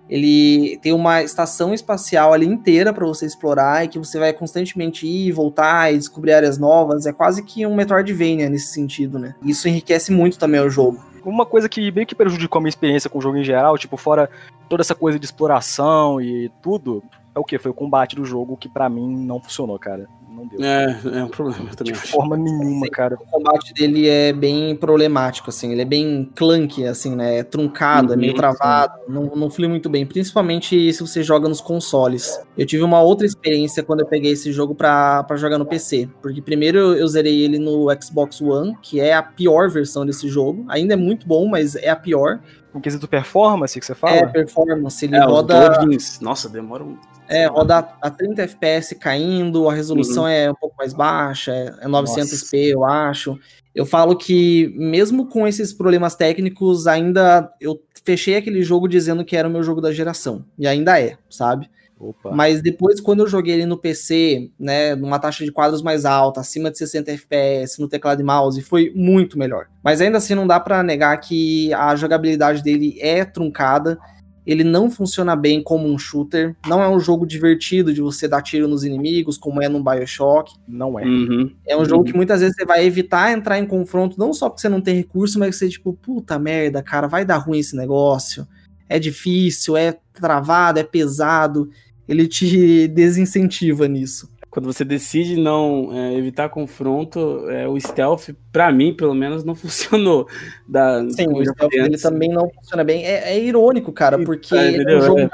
ele 0.09 0.79
tem 0.83 0.93
uma 0.93 1.23
estação 1.23 1.73
espacial 1.73 2.35
ali 2.35 2.45
inteira 2.45 2.93
para 2.93 3.07
você 3.07 3.25
explorar 3.25 3.83
e 3.83 3.89
que 3.89 3.99
você 3.99 4.19
vai 4.19 4.33
constantemente 4.35 5.07
ir, 5.07 5.33
voltar 5.33 5.91
e 5.91 5.97
descobrir 5.97 6.35
áreas 6.35 6.59
novas. 6.59 7.07
É 7.07 7.13
quase 7.15 7.43
que 7.43 7.65
um 7.65 7.75
Metroidvania 7.75 8.51
nesse 8.51 8.75
sentido, 8.75 9.19
né? 9.19 9.35
Isso 9.43 9.67
enriquece 9.67 10.13
muito 10.13 10.39
também 10.39 10.61
o 10.61 10.69
jogo. 10.69 11.03
Uma 11.25 11.47
coisa 11.47 11.67
que 11.67 11.91
meio 11.93 12.07
que 12.07 12.15
prejudicou 12.15 12.59
a 12.59 12.63
minha 12.63 12.69
experiência 12.69 13.09
com 13.09 13.19
o 13.19 13.23
jogo 13.23 13.39
em 13.39 13.45
geral, 13.45 13.79
tipo, 13.79 13.97
fora 13.97 14.29
toda 14.69 14.83
essa 14.83 14.95
coisa 14.95 15.19
de 15.19 15.25
exploração 15.25 16.21
e 16.21 16.51
tudo, 16.61 17.03
é 17.35 17.39
o 17.39 17.45
que? 17.45 17.59
Foi 17.59 17.71
o 17.71 17.75
combate 17.75 18.15
do 18.15 18.25
jogo 18.25 18.57
que 18.57 18.69
para 18.69 18.89
mim 18.89 19.25
não 19.25 19.41
funcionou, 19.41 19.79
cara 19.79 20.07
não 20.33 20.47
deu. 20.47 20.63
É, 20.63 21.01
é 21.21 21.25
um 21.25 21.29
problema 21.29 21.71
também. 21.75 21.93
De 21.93 21.99
forma 21.99 22.37
nenhuma, 22.37 22.89
cara. 22.89 23.17
O 23.17 23.27
combate 23.27 23.73
dele 23.75 24.09
é 24.09 24.33
bem 24.33 24.75
problemático, 24.77 25.51
assim, 25.51 25.73
ele 25.73 25.83
é 25.83 25.85
bem 25.85 26.31
clunky, 26.35 26.87
assim, 26.87 27.15
né? 27.15 27.39
É 27.39 27.43
truncado, 27.43 28.09
uhum, 28.09 28.15
é 28.15 28.17
meio 28.17 28.33
uhum, 28.33 28.39
travado, 28.39 28.95
não, 29.09 29.25
não 29.37 29.51
flui 29.51 29.69
muito 29.69 29.89
bem, 29.89 30.07
principalmente 30.07 30.93
se 30.93 31.01
você 31.01 31.23
joga 31.23 31.49
nos 31.49 31.61
consoles. 31.61 32.41
Eu 32.57 32.67
tive 32.67 32.83
uma 32.83 33.01
outra 33.01 33.27
experiência 33.27 33.83
quando 33.83 34.01
eu 34.01 34.07
peguei 34.07 34.33
esse 34.33 34.53
jogo 34.53 34.75
pra, 34.75 35.23
pra 35.25 35.37
jogar 35.37 35.59
no 35.59 35.67
PC, 35.67 36.09
porque 36.21 36.43
primeiro 36.43 36.79
eu, 36.79 36.95
eu 36.97 37.09
zerei 37.09 37.43
ele 37.43 37.59
no 37.59 37.87
Xbox 38.01 38.41
One, 38.41 38.77
que 38.83 39.01
é 39.01 39.15
a 39.15 39.23
pior 39.23 39.71
versão 39.71 40.05
desse 40.05 40.29
jogo, 40.29 40.65
ainda 40.69 40.95
é 40.95 40.97
muito 40.97 41.27
bom, 41.27 41.47
mas 41.47 41.75
é 41.77 41.89
a 41.89 41.97
pior. 41.97 42.41
Em 42.75 42.81
quesito 42.81 43.07
performance 43.07 43.79
que 43.79 43.85
você 43.85 43.95
fala? 43.95 44.17
É, 44.17 44.27
performance. 44.27 45.05
Ele 45.05 45.15
é, 45.15 45.23
roda. 45.23 45.79
Nossa, 46.23 46.49
demora 46.49 46.83
um 46.83 46.97
é, 47.33 47.47
roda 47.47 47.79
a 48.01 48.11
30 48.11 48.43
FPS 48.43 48.95
caindo, 48.95 49.69
a 49.69 49.73
resolução 49.73 50.25
uhum. 50.25 50.29
é 50.29 50.51
um 50.51 50.55
pouco 50.55 50.77
mais 50.77 50.93
baixa, 50.93 51.53
é 51.53 51.87
900p, 51.87 52.55
é 52.55 52.75
eu 52.75 52.85
acho. 52.85 53.39
Eu 53.75 53.87
falo 53.87 54.15
que, 54.15 54.73
mesmo 54.77 55.27
com 55.27 55.49
esses 55.49 55.73
problemas 55.73 56.15
técnicos, 56.15 56.87
ainda 56.87 57.51
eu 57.59 57.81
fechei 58.05 58.37
aquele 58.37 58.63
jogo 58.63 58.87
dizendo 58.87 59.25
que 59.25 59.35
era 59.35 59.49
o 59.49 59.51
meu 59.51 59.63
jogo 59.63 59.81
da 59.81 59.93
geração. 59.93 60.45
E 60.59 60.67
ainda 60.67 61.01
é, 61.01 61.17
sabe? 61.31 61.71
Opa. 61.99 62.33
Mas 62.33 62.61
depois, 62.61 63.01
quando 63.01 63.21
eu 63.21 63.29
joguei 63.29 63.55
ele 63.55 63.67
no 63.67 63.79
PC, 63.79 64.51
né, 64.59 64.95
numa 64.95 65.19
taxa 65.19 65.45
de 65.45 65.53
quadros 65.53 65.83
mais 65.83 66.05
alta, 66.05 66.41
acima 66.41 66.71
de 66.71 66.77
60 66.77 67.13
FPS, 67.13 67.81
no 67.81 67.89
teclado 67.89 68.21
e 68.21 68.25
mouse, 68.25 68.61
foi 68.61 68.93
muito 68.95 69.39
melhor. 69.39 69.69
Mas 69.83 70.01
ainda 70.01 70.19
assim, 70.19 70.35
não 70.35 70.47
dá 70.47 70.61
para 70.61 70.83
negar 70.83 71.17
que 71.19 71.73
a 71.73 71.95
jogabilidade 71.97 72.63
dele 72.63 72.99
é 73.01 73.25
truncada 73.25 73.99
ele 74.47 74.65
não 74.65 74.91
funciona 74.91 75.37
bem 75.37 75.63
como 75.63 75.89
um 75.89 75.99
shooter. 75.99 76.57
Não 76.67 76.83
é 76.83 76.89
um 76.89 76.99
jogo 76.99 77.27
divertido 77.27 77.93
de 77.93 78.01
você 78.01 78.27
dar 78.27 78.43
tiro 78.43 78.67
nos 78.67 78.85
inimigos, 78.85 79.39
como 79.39 79.63
é 79.63 79.69
no 79.69 79.83
Bioshock. 79.83 80.53
Não 80.67 80.99
é. 80.99 81.05
Uhum. 81.05 81.51
É 81.67 81.77
um 81.77 81.85
jogo 81.85 82.05
que 82.05 82.15
muitas 82.15 82.41
vezes 82.41 82.57
você 82.57 82.65
vai 82.65 82.85
evitar 82.85 83.33
entrar 83.33 83.59
em 83.59 83.67
confronto, 83.67 84.19
não 84.19 84.33
só 84.33 84.49
porque 84.49 84.63
você 84.63 84.69
não 84.69 84.81
tem 84.81 84.97
recurso, 84.97 85.39
mas 85.39 85.51
que 85.51 85.57
você, 85.57 85.69
tipo, 85.69 85.93
puta 85.93 86.39
merda, 86.39 86.83
cara, 86.83 87.07
vai 87.07 87.25
dar 87.25 87.39
ruim 87.39 87.61
esse 87.61 87.77
negócio. 87.77 88.47
É 88.89 88.99
difícil, 88.99 89.77
é 89.77 89.97
travado, 90.13 90.79
é 90.79 90.85
pesado. 90.85 91.71
Ele 92.09 92.27
te 92.27 92.89
desincentiva 92.89 93.87
nisso 93.87 94.32
quando 94.53 94.67
você 94.67 94.85
decide 94.85 95.41
não 95.41 95.89
é, 95.95 96.15
evitar 96.15 96.51
confronto, 96.51 97.49
é, 97.49 97.67
o 97.67 97.81
stealth, 97.81 98.35
para 98.53 98.71
mim, 98.71 98.93
pelo 98.95 99.15
menos, 99.15 99.43
não 99.43 99.55
funcionou. 99.57 100.29
Da, 100.69 101.01
Sim, 101.09 101.29
o 101.29 101.43
stealth 101.43 101.73
ele 101.73 101.97
também 101.97 102.29
não 102.29 102.51
funciona 102.51 102.85
bem. 102.85 103.03
É, 103.03 103.33
é 103.33 103.43
irônico, 103.43 103.91
cara, 103.91 104.23
porque 104.23 104.55
é, 104.55 104.77
é 104.77 104.99
um 104.99 105.01
jogo 105.01 105.21
é. 105.21 105.31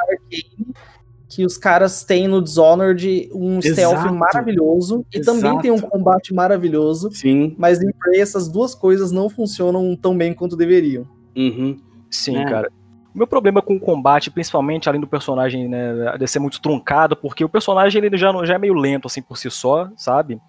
que 1.28 1.44
os 1.44 1.58
caras 1.58 2.04
têm 2.04 2.28
no 2.28 2.40
Dishonored 2.40 3.28
um 3.34 3.58
Exato. 3.58 3.74
stealth 3.74 4.12
maravilhoso 4.12 5.04
e 5.12 5.18
Exato. 5.18 5.40
também 5.40 5.58
tem 5.62 5.72
um 5.72 5.80
combate 5.80 6.32
maravilhoso. 6.32 7.10
Sim. 7.10 7.56
Mas 7.58 7.82
em 7.82 7.90
Prey 7.90 8.20
essas 8.20 8.46
duas 8.46 8.72
coisas 8.72 9.10
não 9.10 9.28
funcionam 9.28 9.96
tão 9.96 10.16
bem 10.16 10.32
quanto 10.32 10.56
deveriam. 10.56 11.04
Uhum. 11.36 11.76
Sim, 12.08 12.36
é. 12.36 12.44
cara. 12.44 12.70
Meu 13.18 13.26
problema 13.26 13.60
com 13.60 13.74
o 13.74 13.80
combate, 13.80 14.30
principalmente 14.30 14.88
além 14.88 15.00
do 15.00 15.06
personagem 15.08 15.66
né, 15.66 16.16
de 16.16 16.26
ser 16.28 16.38
muito 16.38 16.60
truncado, 16.60 17.16
porque 17.16 17.44
o 17.44 17.48
personagem 17.48 18.02
ele 18.04 18.16
já, 18.16 18.32
já 18.44 18.54
é 18.54 18.58
meio 18.58 18.74
lento 18.74 19.08
assim 19.08 19.20
por 19.20 19.36
si 19.36 19.50
só, 19.50 19.90
sabe? 19.96 20.40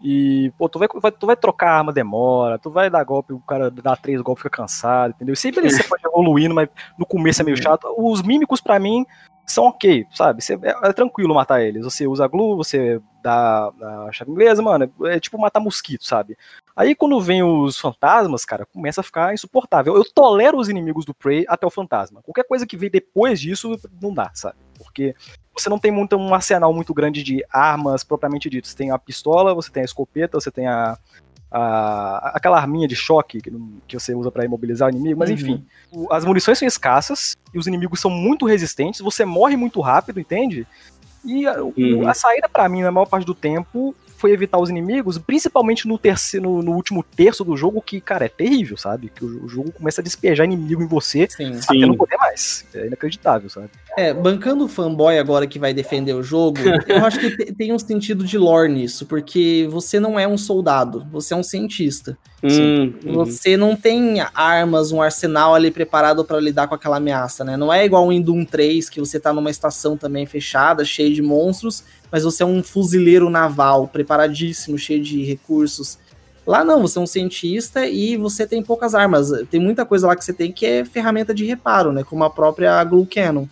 E, 0.00 0.52
pô, 0.58 0.68
tu 0.68 0.78
vai, 0.78 0.86
vai, 0.94 1.10
tu 1.10 1.26
vai 1.26 1.36
trocar 1.36 1.70
a 1.70 1.78
arma, 1.78 1.92
demora, 1.92 2.58
tu 2.58 2.70
vai 2.70 2.90
dar 2.90 3.02
golpe, 3.02 3.32
o 3.32 3.40
cara 3.40 3.70
dá 3.70 3.96
três 3.96 4.20
golpes, 4.20 4.42
fica 4.42 4.58
cansado, 4.58 5.14
entendeu? 5.14 5.34
Sempre 5.34 5.68
você 5.70 5.82
pode 5.82 6.06
evoluindo, 6.06 6.54
mas 6.54 6.68
no 6.98 7.06
começo 7.06 7.40
é 7.40 7.44
meio 7.44 7.56
chato. 7.56 7.88
Os 7.96 8.22
mímicos, 8.22 8.60
para 8.60 8.78
mim, 8.78 9.06
são 9.46 9.64
ok, 9.64 10.06
sabe? 10.12 10.42
Você, 10.42 10.54
é, 10.62 10.76
é, 10.82 10.92
tranquilo 10.92 11.34
matar 11.34 11.62
eles. 11.62 11.82
Você 11.82 12.06
usa 12.06 12.28
glue, 12.28 12.56
você 12.56 13.00
dá 13.22 13.72
a 14.06 14.12
chave 14.12 14.30
inglesa, 14.30 14.62
mano, 14.62 14.92
é, 15.04 15.16
é 15.16 15.20
tipo 15.20 15.38
matar 15.38 15.60
mosquito, 15.60 16.04
sabe? 16.04 16.36
Aí 16.78 16.94
quando 16.94 17.20
vem 17.20 17.42
os 17.42 17.76
fantasmas, 17.76 18.44
cara, 18.44 18.64
começa 18.64 19.00
a 19.00 19.04
ficar 19.04 19.34
insuportável. 19.34 19.96
Eu 19.96 20.04
tolero 20.04 20.56
os 20.56 20.68
inimigos 20.68 21.04
do 21.04 21.12
Prey 21.12 21.44
até 21.48 21.66
o 21.66 21.70
fantasma. 21.70 22.22
Qualquer 22.22 22.44
coisa 22.44 22.64
que 22.64 22.76
vem 22.76 22.88
depois 22.88 23.40
disso, 23.40 23.76
não 24.00 24.14
dá, 24.14 24.30
sabe? 24.32 24.54
Porque 24.78 25.12
você 25.52 25.68
não 25.68 25.76
tem 25.76 25.90
muito, 25.90 26.14
um 26.14 26.32
arsenal 26.32 26.72
muito 26.72 26.94
grande 26.94 27.24
de 27.24 27.44
armas 27.50 28.04
propriamente 28.04 28.48
dito. 28.48 28.68
Você 28.68 28.76
tem 28.76 28.92
a 28.92 28.98
pistola, 28.98 29.56
você 29.56 29.72
tem 29.72 29.82
a 29.82 29.84
escopeta, 29.84 30.38
você 30.38 30.52
tem 30.52 30.68
a, 30.68 30.96
a, 31.50 32.30
aquela 32.36 32.56
arminha 32.56 32.86
de 32.86 32.94
choque 32.94 33.40
que, 33.40 33.50
que 33.88 33.98
você 33.98 34.14
usa 34.14 34.30
para 34.30 34.44
imobilizar 34.44 34.86
o 34.86 34.92
inimigo, 34.92 35.18
mas 35.18 35.30
uhum. 35.30 35.34
enfim. 35.34 35.66
O, 35.90 36.12
as 36.12 36.24
munições 36.24 36.60
são 36.60 36.68
escassas 36.68 37.36
e 37.52 37.58
os 37.58 37.66
inimigos 37.66 38.00
são 38.00 38.08
muito 38.08 38.46
resistentes, 38.46 39.00
você 39.00 39.24
morre 39.24 39.56
muito 39.56 39.80
rápido, 39.80 40.20
entende? 40.20 40.64
E 41.24 41.44
a, 41.44 41.60
uhum. 41.60 42.08
a 42.08 42.14
saída 42.14 42.48
para 42.48 42.68
mim, 42.68 42.82
na 42.82 42.92
maior 42.92 43.06
parte 43.06 43.26
do 43.26 43.34
tempo, 43.34 43.96
foi 44.18 44.32
evitar 44.32 44.58
os 44.58 44.68
inimigos, 44.68 45.16
principalmente 45.16 45.86
no 45.86 45.96
terceiro, 45.96 46.50
no, 46.50 46.62
no 46.62 46.72
último 46.72 47.02
terço 47.02 47.44
do 47.44 47.56
jogo, 47.56 47.80
que, 47.80 48.00
cara, 48.00 48.26
é 48.26 48.28
terrível, 48.28 48.76
sabe? 48.76 49.10
Que 49.14 49.24
o, 49.24 49.44
o 49.44 49.48
jogo 49.48 49.70
começa 49.70 50.00
a 50.00 50.04
despejar 50.04 50.44
inimigo 50.44 50.82
em 50.82 50.86
você 50.86 51.28
Sim. 51.30 51.54
até 51.54 51.74
Sim. 51.74 51.86
não 51.86 51.96
poder 51.96 52.16
mais. 52.16 52.66
É 52.74 52.86
inacreditável, 52.86 53.48
sabe? 53.48 53.70
É, 53.98 54.14
bancando 54.14 54.64
o 54.64 54.68
fanboy 54.68 55.18
agora 55.18 55.44
que 55.44 55.58
vai 55.58 55.74
defender 55.74 56.12
o 56.14 56.22
jogo, 56.22 56.58
eu 56.86 57.04
acho 57.04 57.18
que 57.18 57.36
te- 57.36 57.52
tem 57.52 57.72
um 57.72 57.78
sentido 57.80 58.24
de 58.24 58.38
lore 58.38 58.72
nisso, 58.72 59.04
porque 59.06 59.66
você 59.68 59.98
não 59.98 60.16
é 60.18 60.28
um 60.28 60.38
soldado, 60.38 61.04
você 61.10 61.34
é 61.34 61.36
um 61.36 61.42
cientista. 61.42 62.16
Hum, 62.40 62.94
uhum. 63.04 63.12
Você 63.14 63.56
não 63.56 63.74
tem 63.74 64.20
armas, 64.32 64.92
um 64.92 65.02
arsenal 65.02 65.52
ali 65.52 65.72
preparado 65.72 66.24
pra 66.24 66.38
lidar 66.38 66.68
com 66.68 66.76
aquela 66.76 66.98
ameaça, 66.98 67.44
né? 67.44 67.56
Não 67.56 67.72
é 67.72 67.84
igual 67.84 68.12
em 68.12 68.22
Doom 68.22 68.44
3, 68.44 68.88
que 68.88 69.00
você 69.00 69.18
tá 69.18 69.32
numa 69.32 69.50
estação 69.50 69.96
também 69.96 70.26
fechada, 70.26 70.84
cheia 70.84 71.12
de 71.12 71.20
monstros, 71.20 71.82
mas 72.12 72.22
você 72.22 72.44
é 72.44 72.46
um 72.46 72.62
fuzileiro 72.62 73.28
naval, 73.28 73.88
preparadíssimo, 73.88 74.78
cheio 74.78 75.02
de 75.02 75.24
recursos. 75.24 75.98
Lá 76.46 76.64
não, 76.64 76.82
você 76.82 77.00
é 77.00 77.02
um 77.02 77.06
cientista 77.06 77.84
e 77.84 78.16
você 78.16 78.46
tem 78.46 78.62
poucas 78.62 78.94
armas. 78.94 79.30
Tem 79.50 79.60
muita 79.60 79.84
coisa 79.84 80.06
lá 80.06 80.14
que 80.14 80.24
você 80.24 80.32
tem 80.32 80.52
que 80.52 80.64
é 80.64 80.84
ferramenta 80.84 81.34
de 81.34 81.44
reparo, 81.44 81.92
né? 81.92 82.04
Como 82.04 82.22
a 82.22 82.30
própria 82.30 82.82
Glue 82.84 83.04
Cannon. 83.04 83.46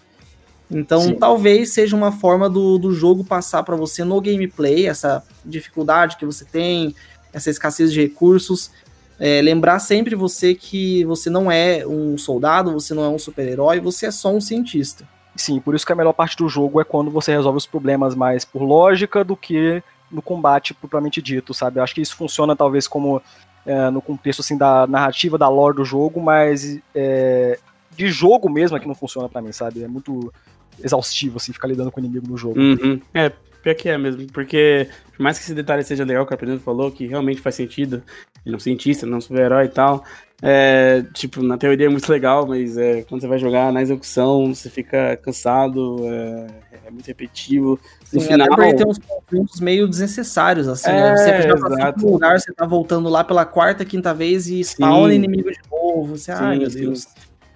Então, 0.70 1.00
Sim. 1.00 1.14
talvez 1.14 1.72
seja 1.72 1.94
uma 1.94 2.10
forma 2.10 2.50
do, 2.50 2.76
do 2.78 2.92
jogo 2.92 3.24
passar 3.24 3.62
pra 3.62 3.76
você 3.76 4.02
no 4.04 4.20
gameplay, 4.20 4.86
essa 4.88 5.22
dificuldade 5.44 6.16
que 6.16 6.26
você 6.26 6.44
tem, 6.44 6.94
essa 7.32 7.50
escassez 7.50 7.92
de 7.92 8.00
recursos. 8.00 8.70
É, 9.18 9.40
lembrar 9.40 9.78
sempre 9.78 10.14
você 10.14 10.54
que 10.54 11.04
você 11.04 11.30
não 11.30 11.50
é 11.50 11.86
um 11.86 12.18
soldado, 12.18 12.72
você 12.72 12.92
não 12.92 13.04
é 13.04 13.08
um 13.08 13.18
super-herói, 13.18 13.80
você 13.80 14.06
é 14.06 14.10
só 14.10 14.34
um 14.34 14.40
cientista. 14.40 15.08
Sim, 15.34 15.60
por 15.60 15.74
isso 15.74 15.86
que 15.86 15.92
a 15.92 15.96
melhor 15.96 16.12
parte 16.12 16.36
do 16.36 16.48
jogo 16.48 16.80
é 16.80 16.84
quando 16.84 17.10
você 17.10 17.32
resolve 17.32 17.58
os 17.58 17.66
problemas 17.66 18.14
mais 18.14 18.44
por 18.44 18.62
lógica 18.62 19.22
do 19.22 19.36
que 19.36 19.82
no 20.10 20.22
combate 20.22 20.74
propriamente 20.74 21.20
dito, 21.22 21.54
sabe? 21.54 21.78
Eu 21.78 21.84
acho 21.84 21.94
que 21.94 22.00
isso 22.00 22.16
funciona 22.16 22.56
talvez 22.56 22.86
como 22.88 23.22
é, 23.64 23.90
no 23.90 24.00
contexto 24.00 24.40
assim 24.40 24.56
da 24.56 24.86
narrativa, 24.86 25.36
da 25.36 25.48
lore 25.48 25.76
do 25.76 25.84
jogo, 25.84 26.20
mas 26.20 26.78
é, 26.94 27.58
de 27.96 28.08
jogo 28.08 28.48
mesmo 28.48 28.76
é 28.76 28.80
que 28.80 28.88
não 28.88 28.94
funciona 28.94 29.28
pra 29.28 29.42
mim, 29.42 29.52
sabe? 29.52 29.82
É 29.82 29.88
muito 29.88 30.32
exaustivo 30.82 31.36
assim 31.36 31.52
ficar 31.52 31.68
lidando 31.68 31.90
com 31.90 32.00
o 32.00 32.04
inimigo 32.04 32.28
no 32.28 32.36
jogo. 32.36 32.58
Uhum. 32.58 33.00
É, 33.14 33.30
pior 33.62 33.74
que 33.74 33.88
é 33.88 33.98
mesmo. 33.98 34.26
Porque, 34.32 34.88
por 35.16 35.22
mais 35.22 35.38
que 35.38 35.44
esse 35.44 35.54
detalhe 35.54 35.82
seja 35.82 36.04
legal, 36.04 36.26
que 36.26 36.34
a 36.34 36.36
Pedro 36.36 36.58
falou, 36.60 36.90
que 36.90 37.06
realmente 37.06 37.40
faz 37.40 37.54
sentido. 37.54 38.02
Ele 38.44 38.54
é 38.54 38.56
um 38.56 38.60
cientista, 38.60 39.06
não 39.06 39.14
é 39.14 39.18
um 39.18 39.20
super-herói 39.20 39.64
e 39.64 39.68
tal. 39.68 40.04
É, 40.42 41.02
tipo, 41.14 41.42
na 41.42 41.56
teoria 41.56 41.86
é 41.86 41.88
muito 41.88 42.08
legal, 42.12 42.46
mas 42.46 42.76
é, 42.76 43.02
quando 43.02 43.22
você 43.22 43.26
vai 43.26 43.38
jogar 43.38 43.72
na 43.72 43.80
execução, 43.80 44.54
você 44.54 44.68
fica 44.68 45.16
cansado, 45.16 45.98
é, 46.04 46.46
é 46.86 46.90
muito 46.90 47.06
repetitivo. 47.06 47.80
No 48.12 48.20
Sim, 48.20 48.26
final. 48.28 48.52
Até 48.52 48.74
tem 48.74 48.86
uns 48.86 48.98
confrontos 48.98 49.60
meio 49.60 49.88
desnecessários, 49.88 50.68
assim, 50.68 50.90
É, 50.90 50.92
né? 50.92 51.16
Você 51.16 51.42
já 51.42 51.92
passou 51.92 52.10
um 52.10 52.12
lugar, 52.12 52.38
você 52.38 52.52
tá 52.52 52.66
voltando 52.66 53.08
lá 53.08 53.24
pela 53.24 53.44
quarta, 53.44 53.84
quinta 53.84 54.12
vez 54.14 54.46
e 54.46 54.60
spawna 54.60 55.08
Sim. 55.08 55.16
inimigo 55.16 55.50
de 55.50 55.58
novo. 55.70 56.16
Você, 56.16 56.30
ai 56.30 56.54
Sim, 56.54 56.60
meu 56.60 56.70
sim. 56.70 56.80
Deus. 56.80 57.06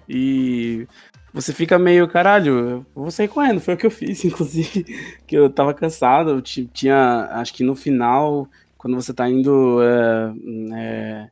E 0.09 0.87
você 1.33 1.53
fica 1.53 1.79
meio, 1.79 2.07
caralho, 2.07 2.59
eu 2.59 2.85
vou 2.95 3.11
sair 3.11 3.27
correndo. 3.27 3.61
Foi 3.61 3.73
o 3.73 3.77
que 3.77 3.85
eu 3.85 3.91
fiz, 3.91 4.23
inclusive, 4.25 4.83
que 5.25 5.35
eu 5.35 5.49
tava 5.49 5.73
cansado. 5.73 6.31
Eu 6.31 6.41
ti- 6.41 6.69
tinha, 6.73 7.29
acho 7.33 7.53
que 7.53 7.63
no 7.63 7.75
final, 7.75 8.47
quando 8.77 8.95
você 8.95 9.13
tá 9.13 9.29
indo 9.29 9.79
é, 9.81 11.29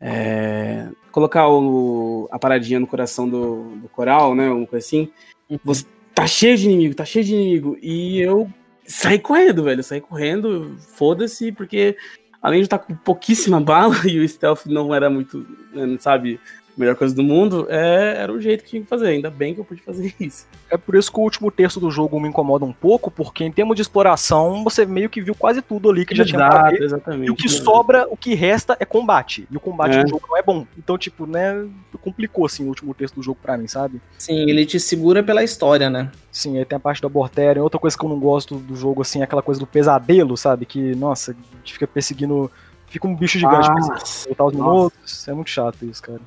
é, 0.00 0.88
colocar 1.10 1.48
o- 1.48 2.28
a 2.30 2.38
paradinha 2.38 2.80
no 2.80 2.86
coração 2.86 3.28
do, 3.28 3.76
do 3.76 3.88
coral, 3.88 4.34
né? 4.34 4.48
Uma 4.50 4.66
coisa 4.66 4.84
assim. 4.84 5.10
Uhum. 5.48 5.58
Você 5.64 5.84
tá 6.14 6.26
cheio 6.26 6.56
de 6.56 6.66
inimigo, 6.66 6.94
tá 6.94 7.04
cheio 7.04 7.24
de 7.24 7.34
inimigo. 7.34 7.76
E 7.82 8.20
eu 8.20 8.48
saí 8.86 9.18
correndo, 9.18 9.64
velho. 9.64 9.80
Eu 9.80 9.84
saí 9.84 10.00
correndo, 10.00 10.76
foda-se, 10.94 11.50
porque 11.52 11.96
além 12.42 12.60
de 12.60 12.66
estar 12.66 12.78
com 12.78 12.94
pouquíssima 12.94 13.60
bala 13.62 13.96
e 14.06 14.18
o 14.18 14.28
stealth 14.28 14.66
não 14.66 14.94
era 14.94 15.08
muito, 15.10 15.46
né, 15.72 15.96
sabe, 15.98 16.38
melhor 16.76 16.94
coisa 16.96 17.14
do 17.14 17.22
mundo, 17.22 17.66
é, 17.70 18.16
era 18.18 18.32
o 18.32 18.40
jeito 18.40 18.64
que 18.64 18.70
tinha 18.70 18.82
que 18.82 18.88
fazer. 18.88 19.08
Ainda 19.08 19.30
bem 19.30 19.54
que 19.54 19.60
eu 19.60 19.64
pude 19.64 19.80
fazer 19.82 20.14
isso. 20.20 20.46
É 20.70 20.76
por 20.76 20.94
isso 20.94 21.10
que 21.12 21.18
o 21.18 21.22
último 21.22 21.50
terço 21.50 21.80
do 21.80 21.90
jogo 21.90 22.18
me 22.20 22.28
incomoda 22.28 22.64
um 22.64 22.72
pouco, 22.72 23.10
porque 23.10 23.44
em 23.44 23.50
termos 23.52 23.76
de 23.76 23.82
exploração, 23.82 24.62
você 24.64 24.84
meio 24.84 25.08
que 25.08 25.20
viu 25.20 25.34
quase 25.34 25.62
tudo 25.62 25.90
ali 25.90 26.04
que 26.04 26.14
já 26.14 26.24
tinha 26.24 26.38
pra 26.48 26.70
ver. 26.70 26.82
exatamente. 26.82 27.28
E 27.28 27.30
o 27.30 27.36
que 27.36 27.48
sobra, 27.48 28.06
o 28.10 28.16
que 28.16 28.34
resta 28.34 28.76
é 28.78 28.84
combate. 28.84 29.46
E 29.50 29.56
o 29.56 29.60
combate 29.60 29.96
É. 29.96 30.02
do 30.04 30.08
jogo 30.10 30.26
não 30.28 30.36
é 30.36 30.42
bom. 30.42 30.66
Então, 30.76 30.98
tipo, 30.98 31.26
né, 31.26 31.66
complicou 32.02 32.44
assim 32.46 32.64
o 32.64 32.68
último 32.68 32.92
texto 32.94 33.14
do 33.16 33.22
jogo 33.22 33.38
pra 33.42 33.56
mim, 33.56 33.66
sabe? 33.66 34.00
Sim, 34.18 34.48
ele 34.48 34.64
te 34.66 34.78
segura 34.78 35.22
pela 35.22 35.42
história, 35.42 35.88
né? 35.88 36.10
Sim, 36.30 36.58
aí 36.58 36.64
tem 36.64 36.76
a 36.76 36.80
parte 36.80 37.00
do 37.00 37.06
abortério. 37.06 37.62
Outra 37.62 37.80
coisa 37.80 37.96
que 37.96 38.04
eu 38.04 38.08
não 38.08 38.18
gosto 38.20 38.56
do 38.56 38.76
jogo, 38.76 39.02
assim, 39.02 39.20
é 39.20 39.24
aquela 39.24 39.42
coisa 39.42 39.58
do 39.58 39.66
pesadelo, 39.66 40.36
sabe? 40.36 40.66
Que, 40.66 40.94
nossa, 40.94 41.32
a 41.32 41.56
gente 41.58 41.72
fica 41.72 41.86
perseguindo. 41.86 42.50
Fica 42.88 43.08
um 43.08 43.16
bicho 43.16 43.36
gigante 43.38 43.68
Nossa. 43.68 44.26
voltar 44.28 44.44
os 44.44 44.52
minutos. 44.52 45.26
É 45.28 45.32
muito 45.32 45.50
chato 45.50 45.84
isso, 45.84 46.00
cara. 46.00 46.20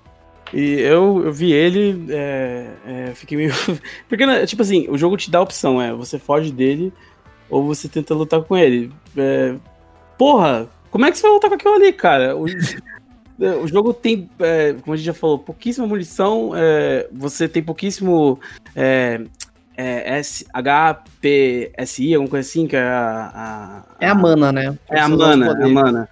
E 0.53 0.79
eu, 0.79 1.23
eu 1.25 1.31
vi 1.31 1.51
ele, 1.51 2.07
é, 2.09 2.67
é, 2.85 3.11
fiquei 3.13 3.37
meio. 3.37 3.53
Porque, 4.07 4.25
né, 4.25 4.45
tipo 4.45 4.61
assim, 4.61 4.87
o 4.89 4.97
jogo 4.97 5.17
te 5.17 5.29
dá 5.29 5.39
a 5.39 5.43
opção, 5.43 5.81
é 5.81 5.93
você 5.93 6.17
foge 6.17 6.51
dele 6.51 6.91
ou 7.49 7.65
você 7.65 7.87
tenta 7.87 8.13
lutar 8.13 8.41
com 8.41 8.57
ele. 8.57 8.91
É, 9.17 9.55
porra, 10.17 10.67
como 10.91 11.05
é 11.05 11.11
que 11.11 11.17
você 11.17 11.23
vai 11.23 11.31
lutar 11.31 11.49
com 11.49 11.55
aquilo 11.55 11.75
ali, 11.75 11.93
cara? 11.93 12.35
O, 12.35 12.47
é, 13.39 13.51
o 13.61 13.67
jogo 13.67 13.93
tem, 13.93 14.29
é, 14.39 14.73
como 14.73 14.93
a 14.93 14.97
gente 14.97 15.05
já 15.05 15.13
falou, 15.13 15.39
pouquíssima 15.39 15.87
munição, 15.87 16.51
é, 16.55 17.07
você 17.11 17.47
tem 17.47 17.63
pouquíssimo. 17.63 18.39
É, 18.75 19.21
é, 19.81 20.17
S, 20.17 20.45
HPSI, 20.53 22.13
alguma 22.13 22.29
coisa 22.29 22.49
assim, 22.49 22.67
que 22.67 22.75
é 22.75 22.81
a. 22.81 23.85
É 23.97 24.09
a 24.09 24.15
mana, 24.15 24.51
né? 24.51 24.77
É 24.89 24.99
a 24.99 25.07
mana, 25.07 25.57
é 25.57 25.63
a 25.63 25.69
mana. 25.69 26.09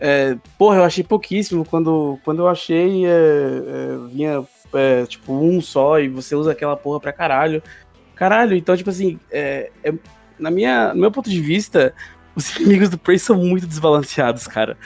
É, 0.00 0.36
porra, 0.56 0.76
eu 0.76 0.84
achei 0.84 1.02
pouquíssimo. 1.02 1.64
Quando, 1.64 2.18
quando 2.24 2.40
eu 2.40 2.48
achei, 2.48 3.04
é, 3.06 3.10
é, 3.10 4.08
vinha 4.10 4.44
é, 4.72 5.06
tipo 5.06 5.32
um 5.32 5.60
só 5.60 5.98
e 5.98 6.08
você 6.08 6.34
usa 6.34 6.52
aquela 6.52 6.76
porra 6.76 7.00
pra 7.00 7.12
caralho. 7.12 7.62
Caralho, 8.14 8.56
então, 8.56 8.76
tipo 8.76 8.90
assim, 8.90 9.18
é, 9.30 9.70
é- 9.82 9.94
na 10.38 10.50
minha, 10.50 10.94
no 10.94 11.00
meu 11.00 11.10
ponto 11.10 11.28
de 11.28 11.40
vista, 11.40 11.94
os 12.34 12.54
inimigos 12.56 12.88
do 12.88 12.98
Prey 12.98 13.18
são 13.18 13.36
muito 13.36 13.66
desbalanceados, 13.66 14.46
cara. 14.46 14.76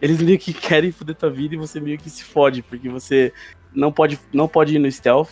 Eles 0.00 0.20
meio 0.20 0.38
que 0.38 0.52
querem 0.52 0.90
foder 0.90 1.14
tua 1.14 1.30
vida 1.30 1.54
e 1.54 1.58
você 1.58 1.80
meio 1.80 1.98
que 1.98 2.10
se 2.10 2.24
fode, 2.24 2.62
porque 2.62 2.88
você 2.88 3.32
não 3.72 3.92
pode, 3.92 4.18
não 4.32 4.48
pode 4.48 4.74
ir 4.74 4.78
no 4.78 4.90
stealth. 4.90 5.30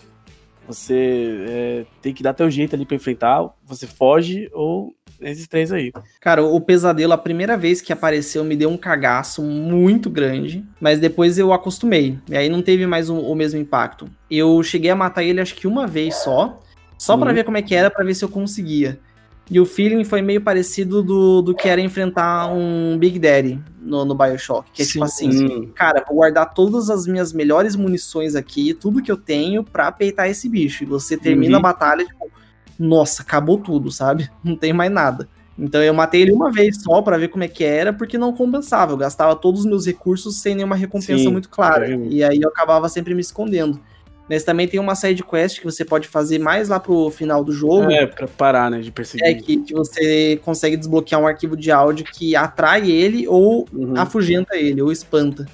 Você 0.67 1.45
é, 1.49 1.87
tem 2.01 2.15
que 2.15 2.23
dar 2.23 2.35
teu 2.35 2.49
jeito 2.49 2.77
ali 2.77 2.87
pra 2.87 2.95
enfrentar. 2.95 3.51
Você 3.65 3.87
foge 3.87 4.49
ou 4.53 4.95
esses 5.21 5.47
três 5.49 5.71
aí. 5.73 5.93
Cara, 6.21 6.43
o 6.45 6.61
pesadelo, 6.61 7.13
a 7.13 7.19
primeira 7.19 7.57
vez 7.57 7.81
que 7.81 7.93
apareceu, 7.93 8.43
me 8.45 8.57
deu 8.57 8.71
um 8.71 8.77
cagaço 8.77 9.43
muito 9.43 10.09
grande, 10.11 10.65
mas 10.81 10.99
depois 10.99 11.39
eu 11.39 11.53
acostumei. 11.53 12.19
E 12.29 12.37
aí 12.37 12.49
não 12.49 12.63
teve 12.63 12.87
mais 12.87 13.09
o, 13.11 13.17
o 13.19 13.35
mesmo 13.35 13.61
impacto. 13.61 14.09
Eu 14.31 14.63
cheguei 14.63 14.91
a 14.91 14.97
matar 14.97 15.23
ele 15.23 15.41
acho 15.41 15.55
que 15.55 15.67
uma 15.67 15.87
vez 15.87 16.17
só, 16.17 16.61
só 16.99 17.17
pra 17.17 17.29
Uhum. 17.29 17.35
ver 17.35 17.45
como 17.45 17.57
é 17.57 17.63
que 17.63 17.75
era, 17.75 17.91
pra 17.91 18.05
ver 18.05 18.15
se 18.15 18.25
eu 18.25 18.29
conseguia. 18.29 18.99
E 19.51 19.59
o 19.59 19.67
feeling 19.67 20.05
foi 20.05 20.23
meio 20.23 20.41
parecido 20.41 21.03
do, 21.03 21.43
do 21.43 21.55
que 21.57 21.69
era 21.69 21.81
enfrentar 21.81 22.53
um 22.53 22.97
Big 22.97 23.19
Daddy 23.19 23.59
no, 23.83 24.05
no 24.05 24.15
Bioshock. 24.15 24.71
Que 24.73 24.83
é 24.83 24.87
tipo 24.87 25.05
Sim, 25.09 25.29
assim, 25.29 25.45
Hum, 25.47 25.73
cara, 25.75 26.05
vou 26.07 26.19
guardar 26.19 26.55
todas 26.55 26.89
as 26.89 27.05
minhas 27.05 27.33
melhores 27.33 27.75
munições 27.75 28.37
aqui, 28.37 28.73
tudo 28.75 29.03
que 29.03 29.11
eu 29.11 29.17
tenho 29.17 29.65
pra 29.65 29.91
peitar 29.91 30.29
esse 30.31 30.49
bicho. 30.49 30.85
E 30.85 30.87
você 30.87 31.17
termina 31.17 31.55
Uhum. 31.55 31.59
a 31.59 31.63
batalha, 31.63 32.05
tipo, 32.05 32.31
nossa, 32.81 33.23
acabou 33.23 33.59
tudo, 33.59 33.91
sabe? 33.91 34.29
Não 34.43 34.57
tem 34.57 34.73
mais 34.73 34.91
nada. 34.91 35.29
Então 35.59 35.83
eu 35.83 35.93
matei 35.93 36.23
ele 36.23 36.33
uma 36.33 36.51
vez 36.51 36.83
só 36.83 37.03
pra 37.03 37.19
ver 37.19 37.29
como 37.29 37.45
é 37.45 37.49
que 37.49 37.63
era, 37.63 37.93
porque 37.93 38.17
não 38.17 38.33
compensava. 38.33 38.93
Eu 38.93 38.97
gastava 38.97 39.37
todos 39.37 39.61
os 39.61 39.67
meus 39.67 39.85
recursos 39.85 40.41
sem 40.41 40.55
nenhuma 40.55 40.75
recompensa 40.75 41.23
Sim, 41.25 41.29
muito 41.33 41.51
clara. 41.51 41.85
realmente. 41.87 42.15
E 42.15 42.25
aí 42.25 42.41
eu 42.41 42.49
acabava 42.49 42.89
sempre 42.89 43.15
me 43.15 43.21
escondendo. 43.21 43.79
Mas 44.27 44.43
também 44.43 44.67
tem 44.67 44.81
uma 44.81 44.95
side 44.95 45.23
quest 45.23 45.59
que 45.59 45.65
você 45.67 45.85
pode 45.85 46.09
fazer 46.09 46.39
mais 46.39 46.71
lá 46.71 46.81
pro 46.81 47.11
final 47.11 47.45
do 47.45 47.53
jogo. 47.53 47.91
É, 47.91 48.07
pra 48.07 48.27
parar, 48.27 48.71
né, 48.71 48.81
de 48.81 48.91
perseguir. 48.91 49.27
É 49.27 49.35
que, 49.35 49.59
que 49.59 49.75
você 49.75 50.41
consegue 50.43 50.79
desbloquear 50.79 51.21
um 51.21 51.27
arquivo 51.27 51.55
de 51.57 51.71
áudio 51.71 52.07
que 52.07 52.35
atrai 52.35 52.91
ele 52.91 53.29
ou 53.29 53.67
Uhum. 53.71 53.95
afugenta 53.99 54.57
ele, 54.57 54.81
ou 54.81 54.91
espanta. 54.91 55.45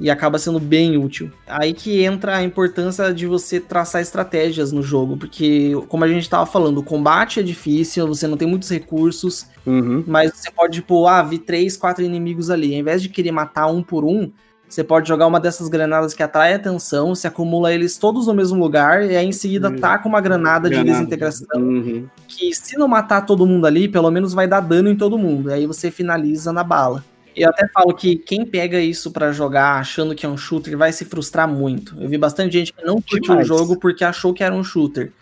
E 0.00 0.08
acaba 0.10 0.38
sendo 0.38 0.58
bem 0.58 0.96
útil. 0.96 1.30
Aí 1.46 1.74
que 1.74 2.02
entra 2.02 2.36
a 2.36 2.42
importância 2.42 3.12
de 3.12 3.26
você 3.26 3.60
traçar 3.60 4.00
estratégias 4.00 4.72
no 4.72 4.82
jogo, 4.82 5.16
porque, 5.18 5.72
como 5.88 6.04
a 6.04 6.08
gente 6.08 6.28
tava 6.28 6.46
falando, 6.46 6.78
o 6.78 6.82
combate 6.82 7.38
é 7.38 7.42
difícil, 7.42 8.06
você 8.08 8.26
não 8.26 8.36
tem 8.38 8.48
muitos 8.48 8.70
recursos, 8.70 9.46
Uhum. 9.66 10.02
mas 10.06 10.32
você 10.34 10.50
pode, 10.50 10.76
tipo, 10.80 11.06
ah, 11.06 11.22
vi 11.22 11.38
três, 11.38 11.76
quatro 11.76 12.02
inimigos 12.02 12.48
ali. 12.48 12.72
Ao 12.74 12.80
invés 12.80 13.02
de 13.02 13.10
querer 13.10 13.30
matar 13.30 13.66
um 13.66 13.82
por 13.82 14.04
um, 14.04 14.30
você 14.66 14.82
pode 14.82 15.06
jogar 15.08 15.26
uma 15.26 15.38
dessas 15.40 15.68
granadas 15.68 16.14
que 16.14 16.22
atrai 16.22 16.54
atenção, 16.54 17.14
você 17.14 17.26
acumula 17.26 17.74
eles 17.74 17.98
todos 17.98 18.26
no 18.28 18.32
mesmo 18.34 18.58
lugar, 18.58 19.04
e 19.04 19.16
aí 19.16 19.26
em 19.26 19.32
seguida 19.32 19.68
Uhum. 19.68 19.76
taca 19.76 20.08
uma 20.08 20.20
granada, 20.20 20.68
de 20.70 20.76
Granada. 20.76 20.92
desintegração 20.98 21.60
Uhum. 21.60 22.06
que 22.26 22.54
se 22.54 22.78
não 22.78 22.88
matar 22.88 23.26
todo 23.26 23.44
mundo 23.46 23.66
ali, 23.66 23.86
pelo 23.88 24.10
menos 24.10 24.32
vai 24.32 24.46
dar 24.46 24.60
dano 24.60 24.88
em 24.88 24.96
todo 24.96 25.18
mundo. 25.18 25.52
Aí 25.52 25.66
você 25.66 25.90
finaliza 25.90 26.52
na 26.52 26.62
bala. 26.64 27.04
Eu 27.36 27.48
até 27.48 27.68
falo 27.68 27.94
que 27.94 28.16
quem 28.16 28.44
pega 28.44 28.80
isso 28.80 29.10
pra 29.10 29.32
jogar 29.32 29.78
achando 29.78 30.14
que 30.14 30.26
é 30.26 30.28
um 30.28 30.36
shooter 30.36 30.76
vai 30.76 30.92
se 30.92 31.04
frustrar 31.04 31.48
muito. 31.48 31.96
Eu 32.00 32.08
vi 32.08 32.18
bastante 32.18 32.52
gente 32.52 32.72
que 32.72 32.84
não 32.84 33.00
curtiu 33.00 33.36
o 33.38 33.44
jogo 33.44 33.78
porque 33.78 34.04
achou 34.04 34.34
que 34.34 34.42
era 34.42 34.54
um 34.54 34.64
shooter. 34.64 35.12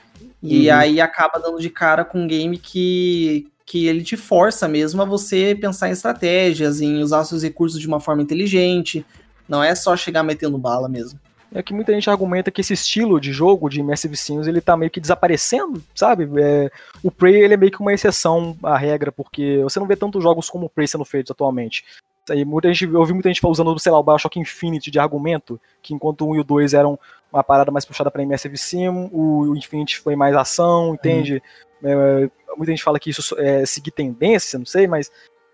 E 0.43 0.69
Uhum. 0.71 0.77
aí 0.77 1.01
acaba 1.01 1.39
dando 1.39 1.59
de 1.61 1.69
cara 1.69 2.05
com 2.05 2.23
um 2.23 2.27
game 2.27 2.57
que, 2.59 3.49
que 3.67 3.87
ele 3.87 4.03
te 4.03 4.17
força 4.17 4.69
mesmo 4.69 5.03
a 5.03 5.05
você 5.05 5.57
pensar 5.61 5.89
em 5.89 5.93
estratégias, 5.93 6.81
em 6.81 7.03
usar 7.03 7.25
seus 7.25 7.43
recursos 7.43 7.81
de 7.81 7.87
uma 7.87 8.01
forma 8.01 8.23
inteligente. 8.23 9.05
Não 9.49 9.63
é 9.63 9.75
só 9.75 9.97
chegar 9.97 10.23
metendo 10.23 10.57
bala 10.57 10.89
mesmo. 10.89 11.19
É 11.53 11.63
que 11.63 11.73
muita 11.73 11.93
gente 11.93 12.11
argumenta 12.11 12.51
que 12.51 12.61
esse 12.61 12.75
estilo 12.75 13.21
de 13.21 13.33
jogo 13.33 13.69
de 13.69 13.81
Immersive 13.81 14.17
Sims 14.17 14.47
ele 14.47 14.61
tá 14.61 14.77
meio 14.77 14.91
que 14.91 15.01
desaparecendo, 15.01 15.83
sabe? 15.95 16.29
É, 16.41 16.71
o 17.03 17.11
Prey 17.11 17.37
ele 17.37 17.55
é 17.55 17.57
meio 17.57 17.73
que 17.73 17.81
uma 17.81 17.93
exceção 17.93 18.57
à 18.63 18.77
regra, 18.77 19.11
porque 19.11 19.61
você 19.63 19.81
não 19.81 19.87
vê 19.87 19.97
tantos 19.97 20.23
jogos 20.23 20.51
como 20.51 20.67
o 20.67 20.69
Prey 20.69 20.87
sendo 20.87 21.05
feitos 21.05 21.31
atualmente. 21.31 21.85
Aí 22.31 22.45
muita 22.45 22.69
gente, 22.69 22.85
eu 22.85 23.01
ouvi 23.01 23.15
muita 23.15 23.31
gente 23.31 23.45
usando, 23.47 23.79
sei 23.79 23.91
lá, 23.91 23.99
o 23.99 24.03
Bioshock 24.03 24.39
Infinite 24.39 24.91
de 24.91 24.99
argumento, 24.99 25.59
que 25.81 25.95
enquanto 25.95 26.27
o 26.27 26.33
1 26.33 26.37
e 26.37 26.41
o 26.41 26.45
2 26.45 26.75
eram 26.75 26.99
uma 27.33 27.43
parada 27.43 27.71
mais 27.71 27.87
puxada 27.87 28.11
para 28.11 28.23
Immersive 28.23 28.59
Sim, 28.59 28.89
o 29.11 29.55
Infinite 29.57 29.99
foi 29.99 30.15
mais 30.15 30.37
ação, 30.37 30.95
entende? 30.95 31.43
Uhum. 31.83 31.91
É, 31.91 32.31
muita 32.57 32.73
gente 32.73 32.83
fala 32.83 32.99
que 32.99 33.09
isso 33.09 33.35
é 33.39 33.65
seguir 33.65 33.93
tendência, 33.93 34.59
não 34.59 34.67
sei, 34.67 34.87
mas 34.87 35.11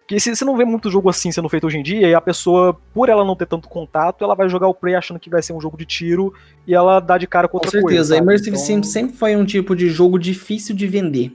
que 0.06 0.20
você 0.20 0.44
não 0.44 0.56
vê 0.56 0.64
muito 0.64 0.90
jogo 0.90 1.08
assim 1.08 1.32
sendo 1.32 1.48
feito 1.48 1.66
hoje 1.66 1.78
em 1.78 1.82
dia, 1.82 2.08
e 2.08 2.14
a 2.14 2.20
pessoa, 2.20 2.76
por 2.92 3.08
ela 3.08 3.24
não 3.24 3.34
ter 3.34 3.46
tanto 3.46 3.68
contato, 3.68 4.22
ela 4.22 4.34
vai 4.34 4.48
jogar 4.48 4.68
o 4.68 4.74
Prey 4.74 4.94
achando 4.94 5.18
que 5.18 5.30
vai 5.30 5.42
ser 5.42 5.52
um 5.54 5.60
jogo 5.60 5.78
de 5.78 5.86
tiro 5.86 6.34
e 6.66 6.74
ela 6.74 7.00
dá 7.00 7.16
de 7.16 7.26
cara 7.26 7.48
com 7.48 7.56
outra 7.56 7.70
coisa. 7.70 7.82
Com 7.82 7.88
certeza, 7.88 8.14
coisa, 8.14 8.22
Immersive 8.22 8.56
então... 8.56 8.64
Sim 8.64 8.82
sempre 8.82 9.16
foi 9.16 9.34
um 9.34 9.44
tipo 9.44 9.74
de 9.74 9.88
jogo 9.88 10.18
difícil 10.18 10.74
de 10.74 10.86
vender. 10.86 11.34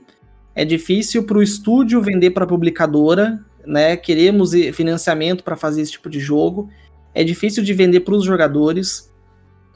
É 0.54 0.64
difícil 0.64 1.24
para 1.24 1.38
o 1.38 1.42
estúdio 1.42 2.00
vender 2.00 2.30
para 2.30 2.44
a 2.44 2.46
publicadora, 2.46 3.40
né? 3.66 3.96
Queremos 3.96 4.52
financiamento 4.72 5.42
para 5.42 5.56
fazer 5.56 5.82
esse 5.82 5.92
tipo 5.92 6.08
de 6.08 6.20
jogo. 6.20 6.68
É 7.14 7.24
difícil 7.24 7.62
de 7.62 7.72
vender 7.72 8.00
para 8.00 8.14
os 8.14 8.24
jogadores, 8.24 9.12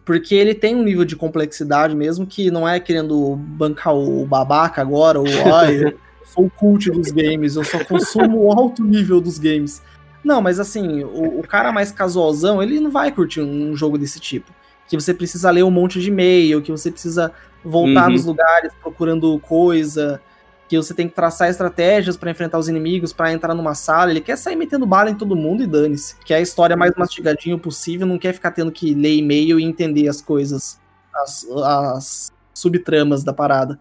porque 0.05 0.35
ele 0.35 0.55
tem 0.55 0.75
um 0.77 0.83
nível 0.83 1.05
de 1.05 1.17
complexidade 1.17 1.97
mesmo 1.97 2.27
que 2.27 2.51
não 2.51 2.69
é 2.69 2.79
querendo 2.79 3.35
bancar 3.37 3.95
o 3.95 4.25
babaca 4.25 4.81
agora, 4.81 5.19
ou 5.19 5.27
sou 6.25 6.47
o 6.47 6.51
cult 6.51 6.91
dos 6.91 7.11
games, 7.11 7.57
eu 7.57 7.65
só 7.65 7.85
consumo 7.85 8.45
o 8.45 8.53
alto 8.53 8.83
nível 8.83 9.21
dos 9.21 9.39
games. 9.39 9.83
Não, 10.25 10.41
mas 10.41 10.59
assim, 10.59 11.05
o, 11.05 11.41
o, 11.41 11.43
cara 11.47 11.71
mais 11.71 11.93
casualzão, 11.93 12.63
ele 12.63 12.81
não 12.81 12.91
vai 12.91 13.13
curtir 13.13 13.43
um 13.43 13.77
jogo 13.77 13.99
desse 13.99 14.19
tipo. 14.19 14.53
Que 14.89 14.99
você 14.99 15.13
precisa 15.13 15.51
ler 15.51 15.63
um 15.63 15.71
monte 15.71 16.01
de 16.01 16.09
e-mail, 16.09 16.63
que 16.63 16.71
você 16.71 16.91
precisa 16.91 17.33
voltar 17.63 18.07
uhum. 18.07 18.13
nos 18.13 18.25
lugares 18.25 18.73
procurando 18.81 19.39
coisa, 19.41 20.21
que 20.69 20.77
você 20.77 20.95
tem 20.95 21.09
que 21.09 21.15
traçar 21.15 21.49
estratégias 21.49 22.17
para 22.17 22.31
enfrentar 22.31 22.59
os 22.59 22.69
inimigos, 22.69 23.13
para 23.13 23.33
entrar 23.33 23.55
numa 23.55 23.75
sala. 23.75 24.11
Ele 24.11 24.21
quer 24.21 24.37
sair 24.37 24.57
metendo 24.57 24.87
bala 24.87 25.11
em 25.11 25.15
todo 25.15 25.37
mundo 25.37 25.63
e 25.63 25.67
dane-se. 25.67 26.17
Quer 26.25 26.37
a 26.37 26.41
história 26.41 26.77
mais 26.77 26.95
mastigadinha 26.97 27.59
possível, 27.59 28.07
não 28.07 28.19
quer 28.19 28.33
ficar 28.33 28.51
tendo 28.51 28.73
que 28.73 28.95
ler 28.95 29.17
e-mail 29.17 29.61
e 29.61 29.65
entender 29.65 30.09
as 30.09 30.23
coisas, 30.23 30.81
as, 31.15 31.47
as 31.65 32.33
subtramas 32.55 33.23
da 33.23 33.33
parada. 33.33 33.79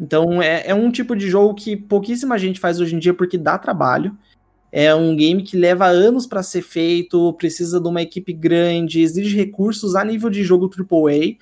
Então 0.00 0.42
é, 0.42 0.66
é 0.66 0.74
um 0.74 0.90
tipo 0.90 1.14
de 1.14 1.28
jogo 1.28 1.54
que 1.54 1.76
pouquíssima 1.76 2.38
gente 2.38 2.60
faz 2.60 2.80
hoje 2.80 2.94
em 2.94 2.98
dia 2.98 3.14
porque 3.14 3.38
dá 3.38 3.58
trabalho. 3.58 4.16
É 4.72 4.92
um 4.92 5.14
game 5.14 5.42
que 5.42 5.56
leva 5.56 5.86
anos 5.86 6.26
para 6.26 6.42
ser 6.42 6.62
feito, 6.62 7.32
precisa 7.34 7.80
de 7.80 7.86
uma 7.86 8.02
equipe 8.02 8.32
grande, 8.32 9.00
exige 9.00 9.36
recursos 9.36 9.94
a 9.94 10.04
nível 10.04 10.28
de 10.28 10.42
jogo 10.42 10.68
AAA, 10.68 11.36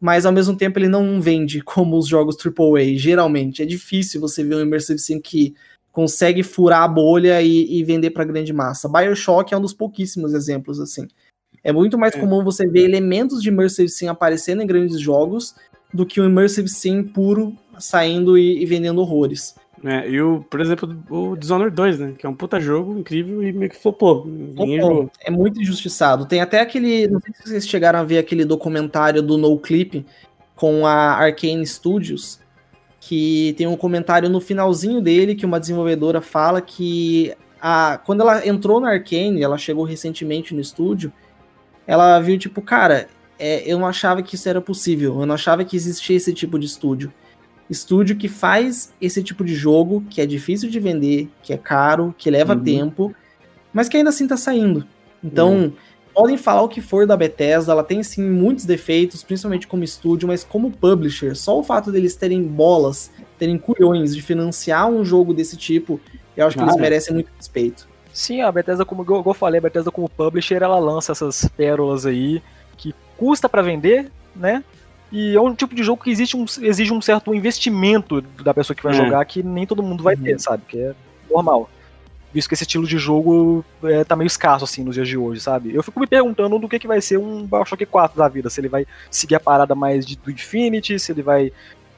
mas 0.00 0.24
ao 0.24 0.32
mesmo 0.32 0.56
tempo 0.56 0.78
ele 0.78 0.88
não 0.88 1.20
vende 1.20 1.60
como 1.64 1.98
os 1.98 2.06
jogos 2.06 2.36
AAA, 2.36 2.96
geralmente. 2.96 3.62
É 3.62 3.66
difícil 3.66 4.20
você 4.20 4.44
ver 4.44 4.54
um 4.54 4.60
Immersive 4.60 4.98
Sim 4.98 5.20
que 5.20 5.54
consegue 5.90 6.44
furar 6.44 6.82
a 6.82 6.88
bolha 6.88 7.42
e, 7.42 7.80
e 7.80 7.82
vender 7.82 8.10
para 8.10 8.24
grande 8.24 8.52
massa. 8.52 8.88
BioShock 8.88 9.52
é 9.52 9.56
um 9.56 9.60
dos 9.60 9.74
pouquíssimos 9.74 10.32
exemplos 10.32 10.78
assim. 10.78 11.08
É 11.64 11.72
muito 11.72 11.98
mais 11.98 12.14
é. 12.14 12.20
comum 12.20 12.44
você 12.44 12.64
ver 12.68 12.84
elementos 12.84 13.42
de 13.42 13.48
Immersive 13.48 13.88
Sim 13.88 14.06
aparecendo 14.06 14.62
em 14.62 14.66
grandes 14.66 15.00
jogos 15.00 15.56
do 15.92 16.04
que 16.04 16.20
um 16.20 16.26
Immersive 16.26 16.68
Sim 16.68 17.02
puro 17.02 17.56
saindo 17.78 18.36
e, 18.36 18.62
e 18.62 18.66
vendendo 18.66 19.00
horrores. 19.00 19.54
É, 19.84 20.08
e 20.08 20.20
o, 20.20 20.44
por 20.50 20.60
exemplo, 20.60 20.96
o 21.08 21.36
Dishonored 21.36 21.74
2, 21.74 21.98
né? 21.98 22.14
Que 22.18 22.26
é 22.26 22.28
um 22.28 22.34
puta 22.34 22.58
jogo 22.58 22.98
incrível 22.98 23.42
e 23.42 23.52
meio 23.52 23.70
que 23.70 23.76
flopou. 23.76 24.26
Ninguém 24.26 25.10
É 25.20 25.30
muito 25.30 25.60
injustiçado. 25.60 26.26
Tem 26.26 26.40
até 26.40 26.60
aquele. 26.60 27.06
Não 27.06 27.20
sei 27.20 27.32
se 27.34 27.42
vocês 27.48 27.68
chegaram 27.68 28.00
a 28.00 28.04
ver 28.04 28.18
aquele 28.18 28.44
documentário 28.44 29.22
do 29.22 29.38
No 29.38 29.56
Clip 29.58 30.04
com 30.56 30.84
a 30.86 31.12
Arcane 31.12 31.66
Studios. 31.66 32.40
Que 33.00 33.54
tem 33.56 33.66
um 33.66 33.76
comentário 33.76 34.28
no 34.28 34.40
finalzinho 34.40 35.00
dele 35.00 35.36
que 35.36 35.46
uma 35.46 35.60
desenvolvedora 35.60 36.20
fala 36.20 36.60
que 36.60 37.32
a, 37.60 38.00
quando 38.04 38.22
ela 38.22 38.46
entrou 38.46 38.80
na 38.80 38.90
Arcane, 38.90 39.42
ela 39.42 39.56
chegou 39.56 39.84
recentemente 39.84 40.52
no 40.52 40.60
estúdio, 40.60 41.12
ela 41.86 42.18
viu, 42.20 42.36
tipo, 42.38 42.60
cara, 42.60 43.08
é, 43.38 43.62
eu 43.70 43.78
não 43.78 43.86
achava 43.86 44.22
que 44.22 44.34
isso 44.34 44.48
era 44.48 44.60
possível, 44.60 45.20
eu 45.20 45.26
não 45.26 45.34
achava 45.34 45.64
que 45.64 45.76
existia 45.76 46.16
esse 46.16 46.32
tipo 46.32 46.58
de 46.58 46.66
estúdio 46.66 47.12
estúdio 47.70 48.16
que 48.16 48.28
faz 48.28 48.92
esse 49.00 49.22
tipo 49.22 49.44
de 49.44 49.54
jogo, 49.54 50.02
que 50.08 50.20
é 50.20 50.26
difícil 50.26 50.70
de 50.70 50.80
vender, 50.80 51.28
que 51.42 51.52
é 51.52 51.56
caro, 51.56 52.14
que 52.16 52.30
leva 52.30 52.54
uhum. 52.54 52.62
tempo, 52.62 53.14
mas 53.72 53.88
que 53.88 53.96
ainda 53.96 54.10
assim 54.10 54.26
tá 54.26 54.36
saindo. 54.36 54.86
Então, 55.22 55.52
uhum. 55.52 55.72
podem 56.14 56.36
falar 56.36 56.62
o 56.62 56.68
que 56.68 56.80
for 56.80 57.06
da 57.06 57.16
Bethesda, 57.16 57.72
ela 57.72 57.84
tem 57.84 58.02
sim 58.02 58.22
muitos 58.22 58.64
defeitos, 58.64 59.22
principalmente 59.22 59.66
como 59.66 59.84
estúdio, 59.84 60.28
mas 60.28 60.44
como 60.44 60.70
publisher, 60.70 61.36
só 61.36 61.58
o 61.58 61.62
fato 61.62 61.92
deles 61.92 62.16
terem 62.16 62.42
bolas, 62.42 63.10
terem 63.38 63.58
culhões 63.58 64.14
de 64.14 64.22
financiar 64.22 64.88
um 64.88 65.04
jogo 65.04 65.34
desse 65.34 65.56
tipo, 65.56 66.00
eu 66.36 66.46
acho 66.46 66.56
que 66.56 66.62
eles 66.62 66.76
merecem 66.76 67.14
muito 67.14 67.30
respeito. 67.36 67.88
Sim, 68.12 68.40
a 68.40 68.50
Bethesda, 68.50 68.84
como 68.84 69.04
eu 69.08 69.34
falei, 69.34 69.58
a 69.58 69.62
Bethesda 69.62 69.90
como 69.90 70.08
publisher, 70.08 70.62
ela 70.62 70.78
lança 70.78 71.12
essas 71.12 71.48
pérolas 71.56 72.06
aí 72.06 72.42
que 72.76 72.94
custa 73.18 73.48
para 73.48 73.60
vender, 73.60 74.10
né? 74.34 74.64
E 75.10 75.34
é 75.34 75.40
um 75.40 75.54
tipo 75.54 75.74
de 75.74 75.82
jogo 75.82 76.02
que 76.02 76.10
existe 76.10 76.36
um, 76.36 76.44
exige 76.60 76.92
um 76.92 77.00
certo 77.00 77.34
investimento 77.34 78.20
da 78.42 78.54
pessoa 78.54 78.76
que 78.76 78.82
vai 78.82 78.92
é. 78.92 78.96
jogar 78.96 79.24
que 79.24 79.42
nem 79.42 79.66
todo 79.66 79.82
mundo 79.82 80.02
vai 80.02 80.16
ter, 80.16 80.32
uhum. 80.32 80.38
sabe? 80.38 80.62
Que 80.68 80.78
é 80.80 80.94
normal. 81.30 81.68
Visto 82.32 82.48
que 82.48 82.54
esse 82.54 82.64
estilo 82.64 82.86
de 82.86 82.98
jogo 82.98 83.64
é, 83.82 84.04
tá 84.04 84.14
meio 84.14 84.26
escasso, 84.26 84.64
assim, 84.64 84.84
nos 84.84 84.94
dias 84.94 85.08
de 85.08 85.16
hoje, 85.16 85.40
sabe? 85.40 85.74
Eu 85.74 85.82
fico 85.82 85.98
me 85.98 86.06
perguntando 86.06 86.58
do 86.58 86.68
que, 86.68 86.78
que 86.78 86.86
vai 86.86 87.00
ser 87.00 87.18
um 87.18 87.46
Bioshock 87.46 87.86
4 87.86 88.18
da 88.18 88.28
vida. 88.28 88.50
Se 88.50 88.60
ele 88.60 88.68
vai 88.68 88.86
seguir 89.10 89.34
a 89.34 89.40
parada 89.40 89.74
mais 89.74 90.04
de, 90.04 90.16
do 90.16 90.30
Infinity, 90.30 90.98
se 90.98 91.10
ele 91.10 91.22
vai 91.22 91.50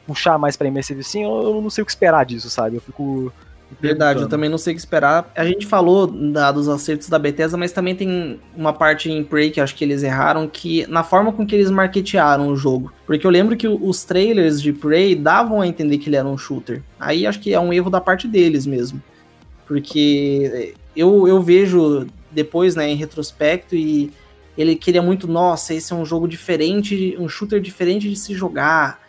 puxar 0.06 0.38
mais 0.38 0.56
pra 0.56 0.68
Immersive 0.68 1.02
Sim, 1.02 1.24
eu, 1.24 1.42
eu 1.42 1.60
não 1.60 1.70
sei 1.70 1.82
o 1.82 1.84
que 1.84 1.90
esperar 1.90 2.24
disso, 2.24 2.48
sabe? 2.48 2.76
Eu 2.76 2.80
fico 2.80 3.32
Verdade, 3.80 4.22
eu 4.22 4.28
também 4.28 4.48
não 4.48 4.58
sei 4.58 4.72
o 4.72 4.76
que 4.76 4.80
esperar. 4.80 5.30
A 5.36 5.44
gente 5.44 5.66
falou 5.66 6.06
da, 6.06 6.50
dos 6.50 6.68
acertos 6.68 7.08
da 7.08 7.18
Bethesda, 7.18 7.56
mas 7.56 7.72
também 7.72 7.94
tem 7.94 8.40
uma 8.56 8.72
parte 8.72 9.10
em 9.10 9.22
Prey 9.22 9.50
que 9.50 9.60
acho 9.60 9.74
que 9.74 9.84
eles 9.84 10.02
erraram, 10.02 10.48
que 10.48 10.86
na 10.86 11.04
forma 11.04 11.32
com 11.32 11.46
que 11.46 11.54
eles 11.54 11.70
marketearam 11.70 12.48
o 12.48 12.56
jogo. 12.56 12.92
Porque 13.06 13.26
eu 13.26 13.30
lembro 13.30 13.56
que 13.56 13.68
os 13.68 14.04
trailers 14.04 14.60
de 14.60 14.72
Prey 14.72 15.14
davam 15.14 15.60
a 15.60 15.66
entender 15.66 15.98
que 15.98 16.08
ele 16.08 16.16
era 16.16 16.26
um 16.26 16.38
shooter. 16.38 16.82
Aí 16.98 17.26
acho 17.26 17.40
que 17.40 17.52
é 17.52 17.60
um 17.60 17.72
erro 17.72 17.90
da 17.90 18.00
parte 18.00 18.26
deles 18.26 18.66
mesmo. 18.66 19.02
Porque 19.66 20.74
eu, 20.96 21.28
eu 21.28 21.40
vejo 21.40 22.06
depois, 22.30 22.76
né, 22.76 22.88
em 22.88 22.96
retrospecto, 22.96 23.74
e 23.74 24.12
ele 24.56 24.76
queria 24.76 25.02
muito, 25.02 25.26
nossa, 25.26 25.74
esse 25.74 25.92
é 25.92 25.96
um 25.96 26.04
jogo 26.04 26.28
diferente, 26.28 27.16
um 27.18 27.28
shooter 27.28 27.60
diferente 27.60 28.08
de 28.08 28.16
se 28.16 28.34
jogar 28.34 29.00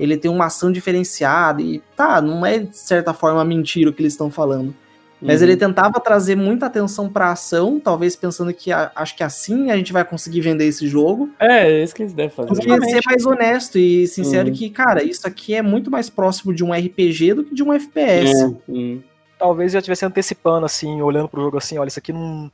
ele 0.00 0.16
tem 0.16 0.30
uma 0.30 0.46
ação 0.46 0.72
diferenciada 0.72 1.60
e 1.60 1.82
tá, 1.94 2.22
não 2.22 2.44
é 2.44 2.58
de 2.58 2.76
certa 2.76 3.12
forma 3.12 3.44
mentira 3.44 3.90
o 3.90 3.92
que 3.92 4.00
eles 4.00 4.14
estão 4.14 4.30
falando. 4.30 4.74
Mas 5.20 5.42
uhum. 5.42 5.48
ele 5.48 5.56
tentava 5.58 6.00
trazer 6.00 6.34
muita 6.34 6.64
atenção 6.64 7.06
pra 7.06 7.30
ação, 7.30 7.78
talvez 7.78 8.16
pensando 8.16 8.54
que 8.54 8.72
a, 8.72 8.90
acho 8.94 9.14
que 9.14 9.22
assim 9.22 9.70
a 9.70 9.76
gente 9.76 9.92
vai 9.92 10.02
conseguir 10.02 10.40
vender 10.40 10.64
esse 10.64 10.86
jogo. 10.86 11.28
É, 11.38 11.70
é 11.70 11.84
isso 11.84 11.94
que 11.94 12.02
eles 12.02 12.14
devem 12.14 12.34
fazer. 12.34 12.48
Porque 12.48 12.86
ser 12.88 13.02
mais 13.04 13.26
honesto 13.26 13.78
e 13.78 14.06
sincero 14.06 14.48
uhum. 14.48 14.54
que, 14.54 14.70
cara, 14.70 15.04
isso 15.04 15.28
aqui 15.28 15.54
é 15.54 15.60
muito 15.60 15.90
mais 15.90 16.08
próximo 16.08 16.54
de 16.54 16.64
um 16.64 16.72
RPG 16.72 17.34
do 17.34 17.44
que 17.44 17.54
de 17.54 17.62
um 17.62 17.70
FPS. 17.70 18.56
Uhum. 18.66 19.02
Talvez 19.38 19.72
já 19.72 19.80
estivesse 19.80 20.06
antecipando, 20.06 20.64
assim, 20.64 21.02
olhando 21.02 21.28
pro 21.28 21.42
jogo 21.42 21.58
assim, 21.58 21.76
olha, 21.76 21.88
isso 21.88 21.98
aqui 21.98 22.12
não, 22.14 22.50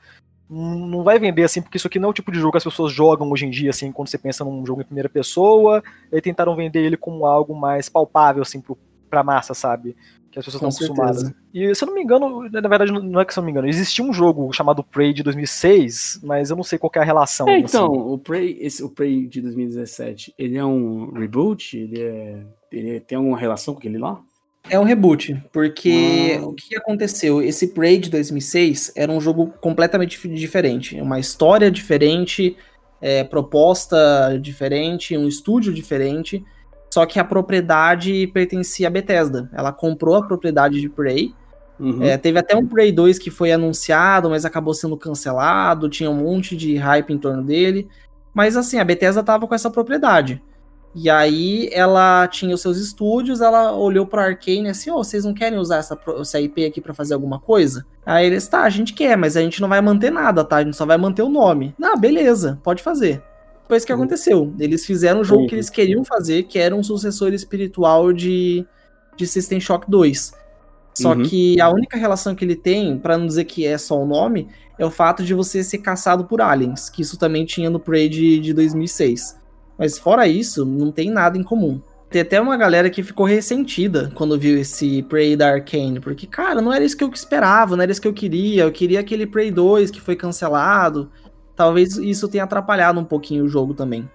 não 0.49 1.03
vai 1.03 1.19
vender 1.19 1.43
assim, 1.43 1.61
porque 1.61 1.77
isso 1.77 1.89
aqui 1.89 1.99
não 1.99 2.09
é 2.09 2.11
o 2.11 2.15
tipo 2.15 2.31
de 2.31 2.39
jogo 2.39 2.53
que 2.53 2.59
as 2.59 2.65
pessoas 2.65 2.93
jogam 2.93 3.31
hoje 3.31 3.47
em 3.47 3.51
dia, 3.51 3.71
assim, 3.71 3.91
quando 3.91 4.09
você 4.09 4.19
pensa 4.19 4.45
num 4.45 4.65
jogo 4.65 4.81
em 4.81 4.85
primeira 4.85 5.09
pessoa, 5.09 5.83
e 6.13 6.21
tentaram 6.21 6.55
vender 6.55 6.85
ele 6.85 6.97
como 6.97 7.27
algo 7.27 7.55
mais 7.55 7.89
palpável, 7.89 8.43
assim, 8.43 8.61
pro, 8.61 8.79
pra 9.11 9.25
massa, 9.25 9.55
sabe? 9.55 9.97
Que 10.31 10.39
as 10.39 10.45
pessoas 10.45 10.63
estão 10.63 10.69
acostumadas. 10.69 11.33
E 11.53 11.75
se 11.75 11.83
eu 11.83 11.87
não 11.87 11.95
me 11.95 12.03
engano, 12.03 12.49
na 12.49 12.69
verdade, 12.69 12.93
não 12.93 13.21
é 13.21 13.25
que 13.25 13.33
se 13.33 13.39
eu 13.39 13.43
não 13.43 13.47
me 13.47 13.51
engano, 13.51 13.67
existia 13.67 14.05
um 14.05 14.13
jogo 14.13 14.53
chamado 14.53 14.85
Prey 14.85 15.13
de 15.13 15.23
2006, 15.23 16.21
mas 16.23 16.51
eu 16.51 16.57
não 16.57 16.63
sei 16.63 16.79
qual 16.79 16.93
é 16.95 16.99
a 17.01 17.05
relação. 17.05 17.49
É, 17.49 17.59
então, 17.59 17.87
assim. 17.87 18.13
o 18.13 18.19
Prey, 18.19 18.59
esse, 18.61 18.85
o 18.85 18.91
Prey 18.91 19.27
de 19.27 19.41
2017, 19.41 20.35
ele 20.39 20.57
é 20.57 20.65
um 20.65 21.13
reboot? 21.13 21.77
Ele, 21.77 22.01
é, 22.01 22.47
ele 22.71 23.01
tem 23.01 23.17
alguma 23.17 23.39
relação 23.39 23.75
com 23.75 23.81
aquele 23.81 23.99
lá? 23.99 24.21
É 24.69 24.79
um 24.79 24.85
reboot, 24.85 25.41
porque 25.53 26.41
o 26.43 26.53
que 26.53 26.77
aconteceu? 26.77 27.41
Esse 27.41 27.69
Prey 27.69 27.99
de 27.99 28.11
2006 28.11 28.93
era 28.97 29.11
um 29.13 29.21
jogo 29.21 29.53
completamente 29.61 30.29
diferente, 30.29 31.01
uma 31.01 31.21
história 31.21 31.71
diferente, 31.71 32.57
é, 33.01 33.23
proposta 33.23 34.37
diferente, 34.41 35.17
um 35.17 35.29
estúdio 35.29 35.73
diferente, 35.73 36.45
só 36.93 37.07
que 37.07 37.21
a 37.21 37.25
propriedade 37.25 38.27
pertencia 38.29 38.89
à 38.89 38.91
Bethesda. 38.91 39.49
Ela 39.53 39.73
comprou 39.73 40.17
a 40.17 40.27
propriedade 40.27 40.81
de 40.81 40.89
Prey. 40.89 41.35
Uhum. 41.79 42.03
É, 42.03 42.17
teve 42.17 42.39
até 42.39 42.57
um 42.57 42.67
Prey 42.67 42.91
2 42.91 43.19
que 43.19 43.31
foi 43.31 43.53
anunciado, 43.53 44.31
mas 44.31 44.45
acabou 44.45 44.75
sendo 44.75 44.97
cancelado, 44.97 45.89
tinha 45.89 46.11
um 46.11 46.17
monte 46.17 46.57
de 46.57 46.75
hype 46.77 47.13
em 47.13 47.19
torno 47.19 47.43
dele. 47.43 47.89
Mas 48.35 48.57
assim, 48.57 48.79
a 48.79 48.85
Bethesda 48.85 49.23
tava 49.23 49.47
com 49.47 49.55
essa 49.55 49.71
propriedade. 49.71 50.43
E 50.99 51.11
aí 51.11 51.69
ela 51.73 52.27
tinha 52.27 52.55
os 52.55 52.63
seus 52.63 52.79
estúdios, 52.79 53.43
ela 53.43 53.71
olhou 53.73 54.07
pro 54.07 54.19
Arcane 54.19 54.71
assim, 54.71 54.91
ô, 54.91 54.95
oh, 54.95 55.05
vocês 55.05 55.27
não 55.27 55.35
querem 55.35 55.59
usar 55.59 55.77
essa, 55.77 55.99
essa 56.19 56.41
IP 56.41 56.65
aqui 56.65 56.81
para 56.81 56.95
fazer 56.95 57.13
alguma 57.13 57.39
coisa? 57.39 57.85
Aí 58.05 58.25
eles, 58.27 58.49
tá, 58.49 58.63
a 58.63 58.71
gente 58.71 58.95
quer, 58.95 59.15
mas 59.15 59.37
a 59.37 59.43
gente 59.43 59.61
não 59.61 59.69
vai 59.69 59.83
manter 59.83 60.11
nada, 60.11 60.43
tá? 60.43 60.57
A 60.57 60.65
gente 60.65 60.75
só 60.75 60.87
vai 60.87 60.97
manter 60.97 61.21
o 61.21 61.29
nome. 61.29 61.75
Ah, 61.83 61.97
beleza, 61.97 62.59
pode 62.63 62.83
fazer. 62.83 63.23
Foi 63.69 63.77
isso 63.77 63.85
que 63.85 63.93
uhum. 63.93 63.99
aconteceu. 63.99 64.55
Eles 64.59 64.87
fizeram 64.87 65.21
o 65.21 65.25
jogo 65.25 65.43
uhum. 65.43 65.47
que 65.49 65.55
eles 65.55 65.69
queriam 65.69 66.03
fazer, 66.03 66.45
que 66.45 66.59
era 66.59 66.75
um 66.75 66.83
sucessor 66.83 67.35
espiritual 67.35 68.11
de, 68.11 68.65
de 69.19 69.27
System 69.27 69.61
Shock 69.61 69.91
2. 69.91 70.33
Só 70.95 71.13
uhum. 71.13 71.25
que 71.25 71.61
a 71.61 71.69
única 71.69 71.99
relação 71.99 72.35
que 72.35 72.43
ele 72.43 72.57
tem, 72.57 72.99
para 72.99 73.19
não 73.19 73.27
dizer 73.27 73.45
que 73.45 73.67
é 73.67 73.77
só 73.77 74.03
o 74.03 74.07
nome, 74.07 74.49
é 74.79 74.87
o 74.87 74.91
fato 74.91 75.23
de 75.23 75.35
você 75.35 75.63
ser 75.63 75.79
caçado 75.79 76.25
por 76.25 76.41
aliens, 76.41 76.89
que 76.89 77.03
isso 77.03 77.19
também 77.19 77.45
tinha 77.45 77.69
no 77.69 77.79
Prey 77.79 78.09
de, 78.09 78.39
de 78.39 78.55
2006. 78.55 79.45
Mas 79.79 79.99
fora 79.99 80.27
isso, 80.27 80.65
não 80.65 80.91
tem 80.91 81.11
nada 81.11 81.37
em 81.37 81.43
comum. 81.43 81.81
Tem 82.09 82.23
até 82.23 82.41
uma 82.41 82.57
galera 82.57 82.89
que 82.89 83.03
ficou 83.03 83.27
ressentida 83.27 84.13
quando 84.15 84.39
viu 84.39 84.59
esse 84.59 85.03
Prey 85.03 85.37
da 85.37 85.51
Arkane, 85.51 85.99
porque, 86.01 86.27
cara, 86.27 86.63
não 86.63 86.73
era 86.73 86.85
isso 86.85 86.97
que 86.97 87.03
eu 87.03 87.11
esperava, 87.11 87.77
não 87.77 87.83
era 87.83 87.91
isso 87.91 88.01
que 88.01 88.09
eu 88.09 88.15
queria. 88.15 88.63
Eu 88.63 88.73
queria 88.73 89.01
aquele 89.01 89.27
Prey 89.27 89.51
2 89.51 89.91
que 89.91 90.01
foi 90.01 90.15
cancelado. 90.15 91.11
Talvez 91.57 91.97
isso 91.97 92.29
tenha 92.29 92.45
atrapalhado 92.45 93.01
um 93.01 93.05
pouquinho 93.05 93.45
o 93.45 93.49
jogo 93.49 93.75
também. 93.75 94.09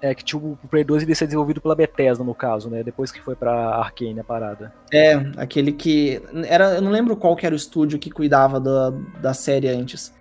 É, 0.00 0.14
que 0.14 0.24
tipo, 0.24 0.58
o 0.62 0.68
Prey 0.68 0.84
2 0.84 1.02
ia 1.02 1.14
ser 1.14 1.26
desenvolvido 1.26 1.60
pela 1.60 1.74
Bethesda, 1.74 2.24
no 2.24 2.34
caso, 2.34 2.70
né? 2.70 2.82
Depois 2.82 3.10
que 3.10 3.20
foi 3.20 3.34
pra 3.34 3.52
Arkane 3.52 4.20
a 4.20 4.24
parada. 4.24 4.72
É, 4.92 5.14
aquele 5.36 5.72
que. 5.72 6.22
Era, 6.46 6.76
eu 6.76 6.82
não 6.82 6.90
lembro 6.90 7.16
qual 7.16 7.36
que 7.36 7.44
era 7.44 7.54
o 7.54 7.56
estúdio 7.56 7.98
que 7.98 8.10
cuidava 8.10 8.60
da, 8.60 8.90
da 9.20 9.34
série 9.34 9.68
antes. 9.68 10.14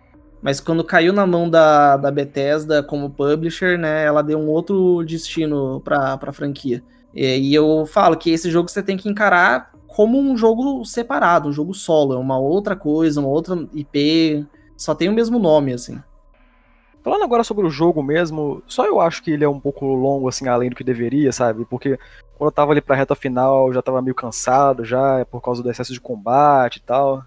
Mas 0.48 0.62
quando 0.62 0.82
caiu 0.82 1.12
na 1.12 1.28
mão 1.28 1.50
da, 1.50 1.98
da 1.98 2.10
Bethesda 2.10 2.82
como 2.82 3.10
publisher, 3.10 3.78
né, 3.78 4.06
ela 4.06 4.22
deu 4.22 4.40
um 4.40 4.48
outro 4.48 5.04
destino 5.04 5.82
pra, 5.82 6.18
pra 6.18 6.32
franquia. 6.32 6.82
E, 7.14 7.50
e 7.50 7.54
eu 7.54 7.86
falo 7.86 8.16
que 8.16 8.32
esse 8.32 8.50
jogo 8.50 8.70
você 8.70 8.82
tem 8.82 8.96
que 8.96 9.10
encarar 9.10 9.74
como 9.88 10.18
um 10.18 10.38
jogo 10.38 10.86
separado, 10.86 11.50
um 11.50 11.52
jogo 11.52 11.74
solo, 11.74 12.14
é 12.14 12.18
uma 12.18 12.40
outra 12.40 12.78
coisa, 12.78 13.20
uma 13.20 13.28
outra 13.28 13.68
IP, 13.74 14.48
só 14.78 14.96
tem 14.96 15.10
o 15.10 15.14
mesmo 15.14 15.38
nome, 15.38 15.74
assim. 15.74 16.02
Falando 17.04 17.26
agora 17.26 17.44
sobre 17.44 17.68
o 17.68 17.70
jogo 17.70 18.02
mesmo, 18.02 18.64
só 18.68 18.86
eu 18.86 19.02
acho 19.02 19.22
que 19.22 19.32
ele 19.32 19.44
é 19.44 19.50
um 19.50 19.60
pouco 19.60 19.86
longo, 19.86 20.30
assim, 20.30 20.48
além 20.48 20.70
do 20.70 20.78
que 20.78 20.84
deveria, 20.86 21.34
sabe? 21.34 21.66
Porque 21.66 22.00
quando 22.38 22.48
eu 22.48 22.56
tava 22.56 22.72
ali 22.72 22.80
pra 22.80 22.96
reta 22.96 23.16
final, 23.16 23.68
eu 23.68 23.74
já 23.74 23.82
tava 23.82 24.02
meio 24.02 24.16
cansado 24.16 24.86
já, 24.86 25.26
por 25.26 25.42
causa 25.42 25.62
do 25.62 25.70
excesso 25.70 25.92
de 25.92 26.00
combate 26.00 26.78
e 26.78 26.82
tal 26.84 27.26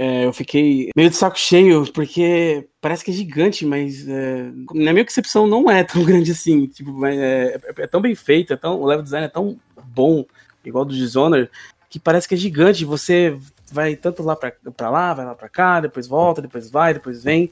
é, 0.00 0.24
eu 0.24 0.32
fiquei 0.32 0.90
meio 0.94 1.10
de 1.10 1.16
saco 1.16 1.36
cheio, 1.36 1.92
porque 1.92 2.68
parece 2.80 3.04
que 3.04 3.10
é 3.10 3.14
gigante, 3.14 3.66
mas 3.66 4.08
é, 4.08 4.44
na 4.72 4.92
minha 4.92 5.04
concepção 5.04 5.44
não 5.44 5.68
é 5.68 5.82
tão 5.82 6.04
grande 6.06 6.30
assim. 6.30 6.68
Tipo, 6.68 7.04
é, 7.04 7.16
é, 7.16 7.60
é, 7.78 7.86
tão 7.88 8.00
bem 8.00 8.14
feito, 8.14 8.52
é 8.52 8.56
tão, 8.56 8.80
o 8.80 8.86
level 8.86 9.02
design 9.02 9.26
é 9.26 9.28
tão 9.28 9.58
bom, 9.84 10.24
igual 10.64 10.84
do 10.84 10.94
Dishonored, 10.94 11.50
que 11.90 11.98
parece 11.98 12.28
que 12.28 12.34
é 12.34 12.38
gigante. 12.38 12.84
Você 12.84 13.36
vai 13.72 13.96
tanto 13.96 14.22
lá 14.22 14.36
pra, 14.36 14.52
pra 14.76 14.88
lá, 14.88 15.12
vai 15.14 15.26
lá 15.26 15.34
pra 15.34 15.48
cá, 15.48 15.80
depois 15.80 16.06
volta, 16.06 16.40
depois 16.40 16.70
vai, 16.70 16.94
depois 16.94 17.24
vem. 17.24 17.50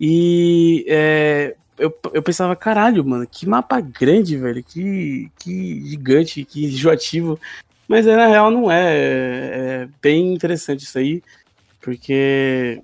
E 0.00 0.86
é, 0.88 1.54
eu, 1.76 1.94
eu 2.14 2.22
pensava, 2.22 2.56
caralho, 2.56 3.04
mano, 3.04 3.26
que 3.30 3.46
mapa 3.46 3.78
grande, 3.80 4.38
velho, 4.38 4.64
que, 4.64 5.30
que 5.38 5.86
gigante, 5.90 6.42
que 6.42 6.64
enjoativo. 6.64 7.38
Mas 7.86 8.06
na 8.06 8.26
real 8.26 8.50
não 8.50 8.72
é, 8.72 8.94
é 8.94 9.88
bem 10.00 10.32
interessante 10.32 10.84
isso 10.84 10.98
aí. 10.98 11.22
Porque, 11.82 12.80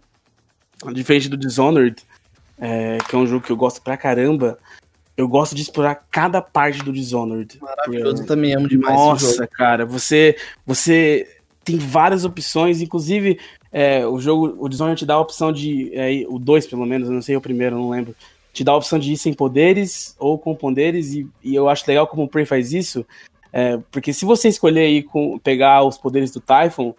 diferente 0.93 1.29
do 1.29 1.37
Dishonored, 1.37 1.97
é, 2.59 2.99
que 3.09 3.15
é 3.15 3.19
um 3.19 3.27
jogo 3.27 3.47
que 3.47 3.53
eu 3.53 3.57
gosto 3.57 3.81
pra 3.81 3.97
caramba, 3.97 4.59
eu 5.17 5.27
gosto 5.27 5.55
de 5.55 5.63
explorar 5.63 5.95
cada 6.11 6.43
parte 6.43 6.83
do 6.83 6.93
Dishonored. 6.93 7.59
Maravilhoso, 7.61 8.23
eu 8.23 8.27
também 8.27 8.55
amo 8.55 8.69
demais 8.69 8.95
Nossa, 8.95 9.47
cara, 9.47 9.87
você, 9.87 10.37
você 10.67 11.39
tem 11.65 11.79
várias 11.79 12.25
opções, 12.25 12.83
inclusive 12.83 13.39
é, 13.71 14.07
o 14.07 14.21
jogo, 14.21 14.57
o 14.59 14.69
Dishonored 14.69 14.99
te 14.99 15.07
dá 15.07 15.15
a 15.15 15.21
opção 15.21 15.53
de, 15.53 15.91
é, 15.95 16.25
o 16.29 16.39
2 16.39 16.67
pelo 16.67 16.85
menos, 16.85 17.09
eu 17.09 17.15
não 17.15 17.23
sei 17.23 17.37
o 17.37 17.41
primeiro, 17.41 17.77
não 17.77 17.91
lembro, 17.91 18.17
te 18.53 18.65
dá 18.65 18.73
a 18.73 18.77
opção 18.77 18.99
de 18.99 19.13
ir 19.13 19.17
sem 19.17 19.33
poderes 19.33 20.17
ou 20.19 20.39
com 20.39 20.55
poderes, 20.55 21.15
e, 21.15 21.29
e 21.45 21.55
eu 21.55 21.69
acho 21.69 21.85
legal 21.87 22.07
como 22.07 22.25
o 22.25 22.29
Prey 22.29 22.45
faz 22.45 22.73
isso, 22.73 23.07
é, 23.53 23.79
porque 23.91 24.13
se 24.13 24.25
você 24.25 24.49
escolher 24.49 24.89
ir 24.89 25.05
com, 25.05 25.39
pegar 25.39 25.85
os 25.85 25.97
poderes 25.97 26.31
do 26.31 26.41
Typhon, 26.41 26.95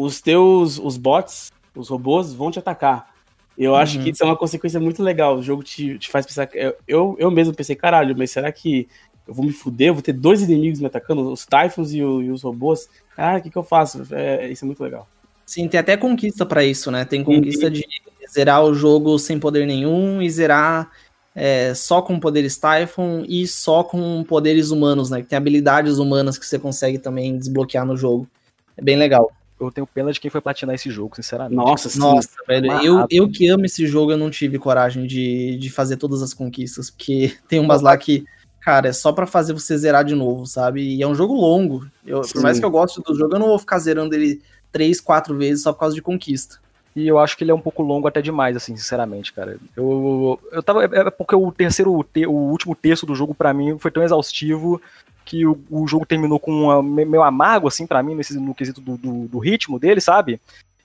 os 0.00 0.20
teus 0.20 0.78
os 0.78 0.96
bots, 0.96 1.52
os 1.74 1.88
robôs, 1.88 2.32
vão 2.32 2.50
te 2.50 2.58
atacar. 2.58 3.10
Eu 3.56 3.72
uhum. 3.72 3.76
acho 3.76 4.02
que 4.02 4.10
isso 4.10 4.22
é 4.22 4.26
uma 4.26 4.36
consequência 4.36 4.80
muito 4.80 5.02
legal. 5.02 5.36
O 5.36 5.42
jogo 5.42 5.62
te, 5.62 5.98
te 5.98 6.08
faz 6.08 6.24
pensar. 6.24 6.48
Eu, 6.88 7.16
eu 7.18 7.30
mesmo 7.30 7.54
pensei, 7.54 7.76
caralho, 7.76 8.16
mas 8.16 8.30
será 8.30 8.50
que 8.50 8.88
eu 9.28 9.34
vou 9.34 9.44
me 9.44 9.52
fuder? 9.52 9.88
Eu 9.88 9.94
vou 9.94 10.02
ter 10.02 10.14
dois 10.14 10.42
inimigos 10.42 10.80
me 10.80 10.86
atacando, 10.86 11.30
os 11.30 11.44
Typhons 11.44 11.92
e, 11.92 12.02
o, 12.02 12.22
e 12.22 12.30
os 12.30 12.42
robôs. 12.42 12.88
Cara, 13.14 13.38
o 13.38 13.42
que, 13.42 13.50
que 13.50 13.58
eu 13.58 13.62
faço? 13.62 14.06
É, 14.12 14.50
isso 14.50 14.64
é 14.64 14.66
muito 14.66 14.82
legal. 14.82 15.06
Sim, 15.44 15.68
tem 15.68 15.78
até 15.78 15.96
conquista 15.96 16.46
para 16.46 16.64
isso, 16.64 16.90
né? 16.90 17.04
Tem 17.04 17.22
conquista 17.22 17.66
uhum. 17.66 17.72
de 17.72 17.84
zerar 18.32 18.64
o 18.64 18.72
jogo 18.72 19.18
sem 19.18 19.38
poder 19.38 19.66
nenhum 19.66 20.22
e 20.22 20.30
zerar 20.30 20.90
é, 21.34 21.74
só 21.74 22.00
com 22.00 22.18
poderes 22.18 22.56
Typhon 22.56 23.24
e 23.28 23.46
só 23.46 23.84
com 23.84 24.24
poderes 24.24 24.70
humanos, 24.70 25.10
né? 25.10 25.20
Que 25.20 25.28
tem 25.28 25.36
habilidades 25.36 25.98
humanas 25.98 26.38
que 26.38 26.46
você 26.46 26.58
consegue 26.58 26.98
também 26.98 27.36
desbloquear 27.36 27.84
no 27.84 27.96
jogo. 27.96 28.26
É 28.76 28.82
bem 28.82 28.96
legal 28.96 29.30
eu 29.60 29.70
tenho 29.70 29.86
pena 29.86 30.12
de 30.12 30.20
quem 30.20 30.30
foi 30.30 30.40
platinar 30.40 30.74
esse 30.74 30.90
jogo, 30.90 31.16
sinceramente. 31.16 31.56
Nossa, 31.56 31.88
sim. 31.88 31.98
Nossa, 31.98 32.28
velho. 32.46 32.72
Eu, 32.82 33.06
eu 33.10 33.30
que 33.30 33.48
amo 33.48 33.66
esse 33.66 33.86
jogo, 33.86 34.12
eu 34.12 34.16
não 34.16 34.30
tive 34.30 34.58
coragem 34.58 35.06
de, 35.06 35.56
de 35.58 35.70
fazer 35.70 35.96
todas 35.96 36.22
as 36.22 36.32
conquistas, 36.32 36.90
porque 36.90 37.36
tem 37.48 37.60
umas 37.60 37.82
lá 37.82 37.96
que, 37.96 38.24
cara, 38.60 38.88
é 38.88 38.92
só 38.92 39.12
para 39.12 39.26
fazer 39.26 39.52
você 39.52 39.76
zerar 39.76 40.04
de 40.04 40.14
novo, 40.14 40.46
sabe? 40.46 40.82
E 40.82 41.02
é 41.02 41.06
um 41.06 41.14
jogo 41.14 41.34
longo. 41.34 41.86
Eu, 42.06 42.22
por 42.22 42.42
mais 42.42 42.58
que 42.58 42.64
eu 42.64 42.70
goste 42.70 43.02
do 43.02 43.14
jogo, 43.14 43.34
eu 43.34 43.38
não 43.38 43.48
vou 43.48 43.58
ficar 43.58 43.78
zerando 43.78 44.14
ele 44.14 44.40
três, 44.72 45.00
quatro 45.00 45.36
vezes 45.36 45.62
só 45.62 45.72
por 45.72 45.80
causa 45.80 45.94
de 45.94 46.02
conquista. 46.02 46.58
E 46.94 47.06
eu 47.06 47.18
acho 47.18 47.36
que 47.36 47.44
ele 47.44 47.52
é 47.52 47.54
um 47.54 47.60
pouco 47.60 47.82
longo 47.82 48.08
até 48.08 48.20
demais, 48.20 48.56
assim, 48.56 48.76
sinceramente, 48.76 49.32
cara. 49.32 49.58
Eu, 49.76 50.40
eu 50.50 50.62
tava. 50.62 50.84
É, 50.84 50.88
é 50.92 51.10
porque 51.10 51.36
o 51.36 51.52
terceiro, 51.52 51.92
o 51.92 52.32
último 52.32 52.74
texto 52.74 53.06
do 53.06 53.14
jogo, 53.14 53.32
para 53.32 53.54
mim, 53.54 53.78
foi 53.78 53.92
tão 53.92 54.02
exaustivo 54.02 54.80
que 55.30 55.46
o, 55.46 55.62
o 55.70 55.86
jogo 55.86 56.04
terminou 56.04 56.40
com 56.40 56.50
uma, 56.50 56.82
meio 56.82 57.22
amargo, 57.22 57.68
assim, 57.68 57.86
para 57.86 58.02
mim, 58.02 58.16
nesse, 58.16 58.36
no 58.36 58.52
quesito 58.52 58.80
do, 58.80 58.96
do, 58.96 59.28
do, 59.28 59.38
ritmo 59.38 59.78
dele, 59.78 60.00
sabe? 60.00 60.40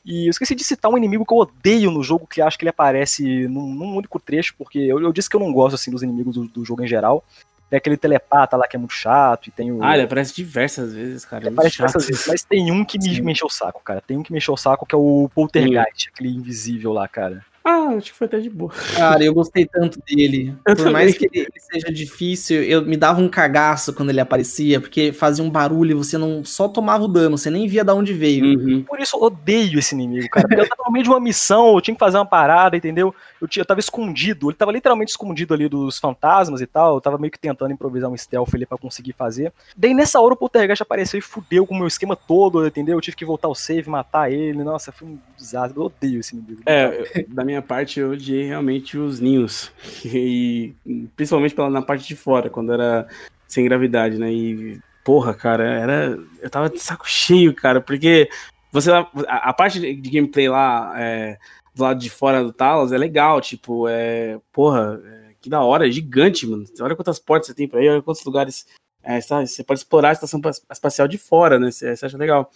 E 0.05 0.27
eu 0.27 0.29
esqueci 0.29 0.53
de 0.53 0.63
citar 0.63 0.91
um 0.91 0.97
inimigo 0.99 1.25
que 1.25 1.33
eu 1.33 1.37
odeio 1.39 1.89
no 1.89 2.03
jogo, 2.03 2.27
que 2.27 2.43
acho 2.43 2.55
que 2.55 2.63
ele 2.63 2.69
aparece 2.69 3.47
num, 3.47 3.73
num 3.73 3.95
único 3.95 4.19
trecho, 4.19 4.53
porque 4.55 4.77
eu, 4.77 5.01
eu, 5.01 5.11
disse 5.11 5.27
que 5.27 5.35
eu 5.35 5.39
não 5.39 5.51
gosto, 5.51 5.73
assim, 5.73 5.89
dos 5.89 6.03
inimigos 6.03 6.35
do, 6.35 6.43
do 6.43 6.63
jogo 6.63 6.83
em 6.83 6.87
geral. 6.87 7.23
Tem 7.71 7.77
aquele 7.77 7.97
telepata 7.97 8.55
lá 8.55 8.67
que 8.67 8.75
é 8.75 8.79
muito 8.79 8.93
chato, 8.93 9.47
e 9.47 9.51
tem 9.51 9.71
o... 9.71 9.83
Ah, 9.83 9.95
ele 9.95 10.03
aparece 10.03 10.35
diversas 10.35 10.93
vezes, 10.93 11.25
cara. 11.25 11.41
Ele 11.41 11.49
é 11.49 11.51
aparece 11.53 11.77
diversas 11.77 12.05
vezes, 12.05 12.27
mas 12.27 12.43
tem 12.43 12.71
um 12.71 12.85
que 12.85 12.99
me, 12.99 13.19
me 13.21 13.31
encheu 13.31 13.47
o 13.47 13.51
saco, 13.51 13.81
cara. 13.83 13.99
Tem 13.99 14.15
um 14.15 14.21
que 14.21 14.31
me 14.31 14.37
encheu 14.37 14.53
o 14.53 14.57
saco, 14.57 14.85
que 14.85 14.93
é 14.93 14.97
o 14.97 15.27
Poltergeist, 15.33 16.03
Sim. 16.03 16.09
aquele 16.13 16.29
invisível 16.29 16.93
lá, 16.93 17.07
cara. 17.07 17.43
Ah, 17.67 17.95
acho 17.97 18.11
que 18.11 18.17
foi 18.17 18.27
até 18.27 18.39
de 18.39 18.49
boa. 18.49 18.71
Cara, 18.95 19.23
eu 19.23 19.33
gostei 19.33 19.65
tanto 19.65 19.99
dele. 20.07 20.53
Eu 20.65 20.75
Por 20.75 20.83
também. 20.83 20.93
mais 20.93 21.17
que 21.17 21.27
ele 21.33 21.47
seja 21.57 21.91
difícil, 21.91 22.63
eu 22.63 22.81
me 22.83 22.95
dava 22.95 23.21
um 23.21 23.27
cagaço 23.27 23.93
quando 23.93 24.09
ele 24.09 24.19
aparecia, 24.19 24.79
porque 24.79 25.11
fazia 25.11 25.43
um 25.43 25.49
barulho 25.49 25.91
e 25.91 25.93
você 25.93 26.17
não 26.17 26.43
só 26.43 26.67
tomava 26.67 27.03
o 27.03 27.07
dano, 27.07 27.37
você 27.37 27.49
nem 27.49 27.67
via 27.67 27.83
de 27.83 27.91
onde 27.91 28.13
veio. 28.13 28.45
Uhum. 28.45 28.83
Por 28.83 28.99
isso 28.99 29.15
eu 29.15 29.21
odeio 29.23 29.79
esse 29.79 29.95
inimigo, 29.95 30.29
cara. 30.29 30.47
eu 30.51 30.67
tava 30.67 30.83
no 30.85 30.91
meio 30.91 31.03
de 31.03 31.09
uma 31.09 31.19
missão, 31.19 31.73
eu 31.73 31.81
tinha 31.81 31.95
que 31.95 31.99
fazer 31.99 32.17
uma 32.17 32.25
parada, 32.25 32.77
entendeu? 32.77 33.13
Eu, 33.41 33.47
tinha, 33.47 33.61
eu 33.61 33.65
tava 33.65 33.79
escondido, 33.79 34.49
ele 34.49 34.57
tava 34.57 34.71
literalmente 34.71 35.11
escondido 35.11 35.53
ali 35.53 35.67
dos 35.67 35.97
fantasmas 35.97 36.61
e 36.61 36.67
tal. 36.67 36.95
Eu 36.95 37.01
tava 37.01 37.17
meio 37.17 37.31
que 37.31 37.39
tentando 37.39 37.73
improvisar 37.73 38.09
um 38.09 38.17
stealth 38.17 38.53
ali 38.53 38.65
pra 38.65 38.77
conseguir 38.77 39.13
fazer. 39.13 39.51
Daí 39.75 39.93
nessa 39.93 40.19
hora 40.19 40.33
o 40.33 40.37
Poltergeist 40.37 40.81
apareceu 40.81 41.17
e 41.17 41.21
fudeu 41.21 41.65
com 41.65 41.73
o 41.75 41.77
meu 41.77 41.87
esquema 41.87 42.15
todo, 42.15 42.65
entendeu? 42.65 42.97
Eu 42.97 43.01
tive 43.01 43.17
que 43.17 43.25
voltar 43.25 43.47
ao 43.47 43.55
save, 43.55 43.89
matar 43.89 44.31
ele. 44.31 44.63
Nossa, 44.63 44.91
foi 44.91 45.07
um 45.07 45.17
desastre. 45.37 45.77
Eu 45.77 45.85
odeio 45.85 46.19
esse 46.19 46.35
inimigo. 46.35 46.61
É, 46.65 47.25
da 47.27 47.43
minha 47.43 47.54
parte 47.61 47.99
eu 47.99 48.11
odiei 48.11 48.45
realmente 48.45 48.97
os 48.97 49.19
ninhos. 49.19 49.71
E 50.05 50.73
principalmente 51.15 51.55
pela, 51.55 51.69
na 51.69 51.81
parte 51.81 52.07
de 52.07 52.15
fora, 52.15 52.49
quando 52.49 52.73
era 52.73 53.07
sem 53.47 53.65
gravidade, 53.65 54.17
né? 54.17 54.31
E 54.31 54.79
porra, 55.03 55.33
cara, 55.33 55.63
era. 55.63 56.19
Eu 56.41 56.49
tava 56.49 56.69
de 56.69 56.79
saco 56.79 57.07
cheio, 57.07 57.53
cara, 57.53 57.81
porque 57.81 58.29
você. 58.71 58.91
A, 58.91 59.49
a 59.49 59.53
parte 59.53 59.79
de 59.79 60.09
gameplay 60.09 60.49
lá. 60.49 60.93
É, 60.97 61.37
do 61.73 61.83
lado 61.83 61.99
de 61.99 62.09
fora 62.09 62.41
do 62.41 62.53
Talos 62.53 62.91
é 62.93 62.97
legal, 62.97 63.41
tipo, 63.41 63.87
é. 63.87 64.39
Porra, 64.51 65.01
é, 65.05 65.33
que 65.41 65.49
da 65.49 65.61
hora, 65.61 65.87
é 65.87 65.91
gigante, 65.91 66.47
mano. 66.47 66.63
Olha 66.81 66.95
quantas 66.95 67.19
portas 67.19 67.47
você 67.47 67.53
tem 67.53 67.67
pra 67.67 67.79
aí, 67.79 67.89
olha 67.89 68.01
quantos 68.01 68.23
lugares. 68.23 68.65
É, 69.03 69.21
você 69.21 69.63
pode 69.63 69.81
explorar 69.81 70.09
a 70.09 70.13
estação 70.13 70.41
espacial 70.71 71.07
de 71.07 71.17
fora, 71.17 71.59
né? 71.59 71.69
Você, 71.69 71.95
você 71.95 72.05
acha 72.05 72.17
legal. 72.17 72.49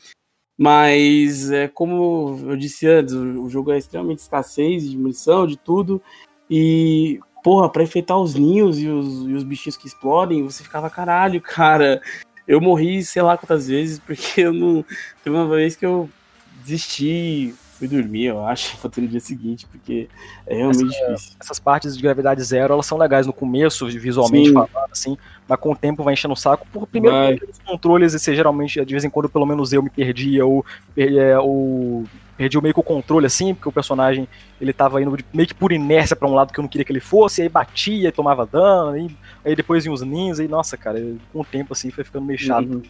Mas, 0.62 1.50
é 1.52 1.70
como 1.70 2.38
eu 2.46 2.58
disse 2.58 2.86
antes, 2.86 3.14
o, 3.14 3.48
jogo 3.50 3.72
é 3.72 3.78
extremamente 3.78 4.20
escassez 4.20 4.90
de 4.90 4.98
munição, 4.98 5.48
de 5.48 5.56
tudo. 5.56 6.02
E, 6.50 7.18
porra, 7.42 7.70
pra 7.70 7.82
enfeitar 7.82 8.20
os 8.20 8.36
ninhos 8.36 8.78
e 8.78 8.90
os, 8.90 9.26
e 9.26 9.34
os 9.36 9.44
bichinhos 9.44 9.78
que 9.78 9.88
explodem, 9.88 10.44
você 10.44 10.62
ficava, 10.62 10.90
caralho, 10.90 11.40
cara. 11.40 12.02
Eu 12.46 12.60
morri 12.60 13.02
sei 13.06 13.22
lá 13.22 13.38
quantas 13.38 13.70
vezes, 13.70 14.00
porque 14.06 14.42
eu 14.42 14.52
não. 14.52 14.84
Teve 15.24 15.34
uma 15.34 15.48
vez 15.48 15.78
que 15.78 15.86
eu 15.86 16.10
desisti, 16.62 17.56
fui 17.80 17.88
dormir, 17.88 18.26
eu 18.26 18.46
acho, 18.46 18.78
ter 18.90 19.02
no 19.02 19.08
dia 19.08 19.22
seguinte, 19.22 19.66
porque 19.66 20.10
é 20.46 20.58
realmente 20.58 20.84
Essa, 20.84 21.08
difícil. 21.08 21.38
Essas 21.40 21.60
partes 21.60 21.96
de 21.96 22.04
gravidade 22.04 22.44
zero, 22.44 22.74
elas 22.74 22.86
são 22.86 22.98
legais 22.98 23.26
no 23.26 23.32
começo, 23.32 23.88
visualmente 23.88 24.50
Sim. 24.50 24.54
falando, 24.54 24.92
assim, 24.92 25.18
mas 25.48 25.60
com 25.60 25.72
o 25.72 25.76
tempo 25.76 26.04
vai 26.04 26.14
enchendo 26.14 26.34
o 26.34 26.38
saco. 26.38 26.68
Por 26.72 26.86
primeiro, 26.86 27.40
os 27.50 27.58
controles, 27.60 28.12
você 28.12 28.36
geralmente, 28.36 28.84
de 28.84 28.94
vez 28.94 29.06
em 29.06 29.10
quando, 29.10 29.30
pelo 29.30 29.46
menos 29.46 29.72
eu 29.72 29.82
me 29.82 29.90
perdia, 29.90 30.46
ou, 30.46 30.66
é, 30.98 31.40
ou 31.40 32.06
perdi 32.36 32.62
meio 32.62 32.74
que 32.74 32.80
o 32.80 32.84
controle, 32.84 33.26
assim, 33.26 33.54
porque 33.54 33.70
o 33.70 33.72
personagem, 33.72 34.28
ele 34.60 34.74
tava 34.74 35.02
indo 35.02 35.18
meio 35.34 35.48
que 35.48 35.54
por 35.54 35.72
inércia 35.72 36.16
para 36.16 36.28
um 36.28 36.34
lado 36.34 36.52
que 36.52 36.60
eu 36.60 36.62
não 36.62 36.70
queria 36.70 36.86
que 36.86 36.92
ele 36.92 37.00
fosse, 37.00 37.42
aí 37.42 37.50
batia 37.50 38.10
e 38.10 38.12
tomava 38.12 38.46
dano, 38.46 38.92
aí, 38.92 39.10
aí 39.44 39.56
depois 39.56 39.84
vinha 39.84 39.94
os 39.94 40.02
ninjas, 40.02 40.40
e 40.40 40.48
nossa, 40.48 40.78
cara, 40.78 41.00
com 41.32 41.42
o 41.42 41.46
tempo, 41.46 41.74
assim, 41.74 41.90
foi 41.92 42.04
ficando 42.04 42.26
meio 42.26 42.40
chato. 42.40 42.76
Uhum. 42.76 42.82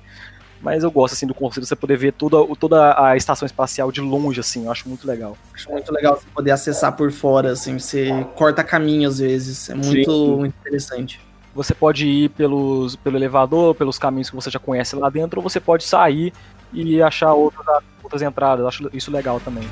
Mas 0.61 0.83
eu 0.83 0.91
gosto, 0.91 1.13
assim, 1.13 1.25
do 1.25 1.33
conceito 1.33 1.63
de 1.63 1.69
você 1.69 1.75
poder 1.75 1.97
ver 1.97 2.13
toda, 2.13 2.37
toda 2.55 3.01
a 3.01 3.15
estação 3.15 3.45
espacial 3.45 3.91
de 3.91 4.01
longe, 4.01 4.39
assim, 4.39 4.65
eu 4.65 4.71
acho 4.71 4.89
muito 4.89 5.07
legal. 5.07 5.37
Acho 5.53 5.71
muito 5.71 5.91
legal 5.93 6.17
você 6.17 6.27
poder 6.33 6.51
acessar 6.51 6.95
por 6.95 7.11
fora, 7.11 7.51
assim, 7.51 7.79
você 7.79 8.09
corta 8.35 8.63
caminho 8.63 9.07
às 9.07 9.19
vezes, 9.19 9.69
é 9.69 9.75
muito, 9.75 10.37
muito 10.37 10.55
interessante. 10.59 11.21
Você 11.55 11.73
pode 11.73 12.05
ir 12.05 12.29
pelos, 12.29 12.95
pelo 12.97 13.17
elevador, 13.17 13.73
pelos 13.73 13.97
caminhos 13.97 14.29
que 14.29 14.35
você 14.35 14.49
já 14.49 14.59
conhece 14.59 14.95
lá 14.95 15.09
dentro, 15.09 15.39
ou 15.39 15.43
você 15.43 15.59
pode 15.59 15.83
sair 15.83 16.33
e 16.73 17.01
achar 17.01 17.33
outras, 17.33 17.65
outras 18.03 18.21
entradas, 18.21 18.61
eu 18.61 18.67
acho 18.67 18.89
isso 18.93 19.11
legal 19.11 19.39
também. 19.39 19.67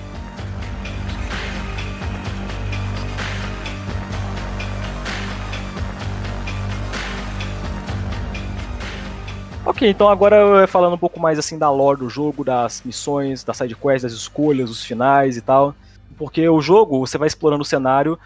Ok, 9.77 9.87
então 9.87 10.09
agora 10.09 10.65
falando 10.65 10.95
um 10.95 10.97
pouco 10.97 11.19
mais 11.19 11.37
assim 11.37 11.55
da 11.55 11.69
lore 11.69 11.99
do 11.99 12.09
jogo, 12.09 12.43
das 12.43 12.81
missões, 12.83 13.43
das 13.43 13.57
sidequests, 13.57 14.01
das 14.01 14.11
escolhas, 14.13 14.71
os 14.71 14.83
finais 14.83 15.37
e 15.37 15.41
tal. 15.41 15.75
Porque 16.17 16.49
o 16.49 16.59
jogo, 16.59 16.99
você 16.99 17.15
vai 17.15 17.27
explorando 17.27 17.61
o 17.61 17.65
cenário 17.65 18.17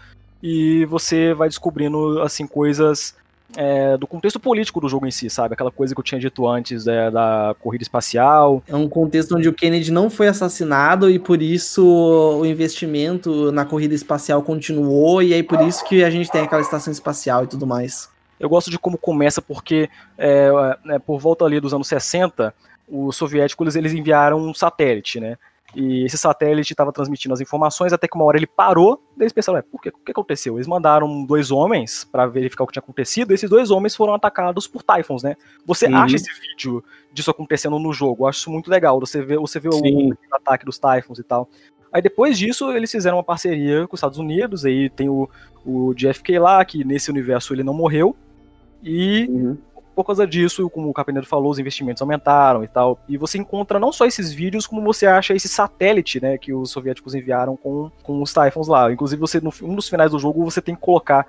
e 0.42 0.86
você 0.86 1.34
vai 1.34 1.50
descobrindo 1.50 2.22
assim 2.22 2.46
coisas 2.46 3.14
é, 3.54 3.98
do 3.98 4.06
contexto 4.06 4.40
político 4.40 4.80
do 4.80 4.88
jogo 4.88 5.06
em 5.06 5.10
si, 5.10 5.28
sabe? 5.28 5.52
Aquela 5.52 5.70
coisa 5.70 5.94
que 5.94 6.00
eu 6.00 6.04
tinha 6.04 6.18
dito 6.18 6.48
antes 6.48 6.86
é, 6.86 7.10
da 7.10 7.54
corrida 7.60 7.82
espacial. 7.82 8.62
É 8.66 8.74
um 8.74 8.88
contexto 8.88 9.36
onde 9.36 9.46
o 9.46 9.52
Kennedy 9.52 9.92
não 9.92 10.08
foi 10.08 10.28
assassinado 10.28 11.10
e 11.10 11.18
por 11.18 11.42
isso 11.42 11.84
o 11.84 12.46
investimento 12.46 13.52
na 13.52 13.66
corrida 13.66 13.94
espacial 13.94 14.40
continuou 14.42 15.22
e 15.22 15.34
aí 15.34 15.42
por 15.42 15.60
isso 15.60 15.84
que 15.84 16.02
a 16.02 16.08
gente 16.08 16.30
tem 16.30 16.40
aquela 16.40 16.62
estação 16.62 16.90
espacial 16.90 17.44
e 17.44 17.46
tudo 17.46 17.66
mais. 17.66 18.10
Eu 18.42 18.48
gosto 18.48 18.72
de 18.72 18.78
como 18.78 18.98
começa, 18.98 19.40
porque 19.40 19.88
é, 20.18 20.50
é, 20.88 20.98
por 20.98 21.20
volta 21.20 21.44
ali 21.44 21.60
dos 21.60 21.72
anos 21.72 21.86
60, 21.86 22.52
os 22.88 23.14
soviéticos 23.14 23.76
eles 23.76 23.92
enviaram 23.92 24.36
um 24.36 24.52
satélite, 24.52 25.20
né? 25.20 25.38
E 25.76 26.04
esse 26.04 26.18
satélite 26.18 26.72
estava 26.72 26.92
transmitindo 26.92 27.32
as 27.32 27.40
informações 27.40 27.92
até 27.92 28.08
que 28.08 28.16
uma 28.16 28.24
hora 28.24 28.36
ele 28.36 28.46
parou. 28.46 29.00
Daí 29.16 29.24
eles 29.24 29.32
pensaram, 29.32 29.62
por 29.70 29.80
que, 29.80 29.90
o 29.90 30.04
que 30.04 30.10
aconteceu? 30.10 30.56
Eles 30.56 30.66
mandaram 30.66 31.24
dois 31.24 31.52
homens 31.52 32.04
para 32.04 32.26
verificar 32.26 32.64
o 32.64 32.66
que 32.66 32.72
tinha 32.72 32.82
acontecido. 32.82 33.30
E 33.30 33.34
esses 33.34 33.48
dois 33.48 33.70
homens 33.70 33.94
foram 33.94 34.12
atacados 34.12 34.66
por 34.66 34.82
Typhons, 34.82 35.22
né? 35.22 35.36
Você 35.64 35.86
uhum. 35.86 35.96
acha 35.96 36.16
esse 36.16 36.30
vídeo 36.40 36.84
disso 37.12 37.30
acontecendo 37.30 37.78
no 37.78 37.92
jogo? 37.92 38.24
Eu 38.24 38.28
acho 38.28 38.40
isso 38.40 38.50
muito 38.50 38.68
legal. 38.68 38.98
Você 38.98 39.22
vê, 39.22 39.38
você 39.38 39.60
vê 39.60 39.68
o, 39.68 39.78
o 39.78 40.14
ataque 40.32 40.66
dos 40.66 40.78
Typhons 40.78 41.20
e 41.20 41.22
tal. 41.22 41.48
Aí 41.92 42.02
depois 42.02 42.36
disso, 42.36 42.72
eles 42.72 42.90
fizeram 42.90 43.18
uma 43.18 43.24
parceria 43.24 43.86
com 43.86 43.94
os 43.94 43.98
Estados 43.98 44.18
Unidos. 44.18 44.64
Aí 44.64 44.90
tem 44.90 45.08
o, 45.08 45.30
o 45.64 45.94
JFK 45.94 46.40
lá, 46.40 46.64
que 46.64 46.84
nesse 46.84 47.08
universo 47.08 47.54
ele 47.54 47.62
não 47.62 47.72
morreu. 47.72 48.16
E 48.82 49.26
uhum. 49.28 49.56
por 49.94 50.04
causa 50.04 50.26
disso, 50.26 50.68
como 50.70 50.88
o 50.88 50.92
Capineiro 50.92 51.26
falou, 51.26 51.50
os 51.50 51.58
investimentos 51.58 52.02
aumentaram 52.02 52.64
e 52.64 52.68
tal. 52.68 52.98
E 53.08 53.16
você 53.16 53.38
encontra 53.38 53.78
não 53.78 53.92
só 53.92 54.06
esses 54.06 54.32
vídeos, 54.32 54.66
como 54.66 54.82
você 54.82 55.06
acha 55.06 55.34
esse 55.34 55.48
satélite, 55.48 56.20
né, 56.20 56.36
que 56.36 56.52
os 56.52 56.70
soviéticos 56.70 57.14
enviaram 57.14 57.56
com, 57.56 57.90
com 58.02 58.20
os 58.20 58.32
Typhons 58.32 58.68
lá. 58.68 58.92
Inclusive, 58.92 59.20
você 59.20 59.40
no 59.40 59.52
um 59.62 59.74
dos 59.74 59.88
finais 59.88 60.10
do 60.10 60.18
jogo 60.18 60.44
você 60.44 60.60
tem 60.60 60.74
que 60.74 60.80
colocar 60.80 61.26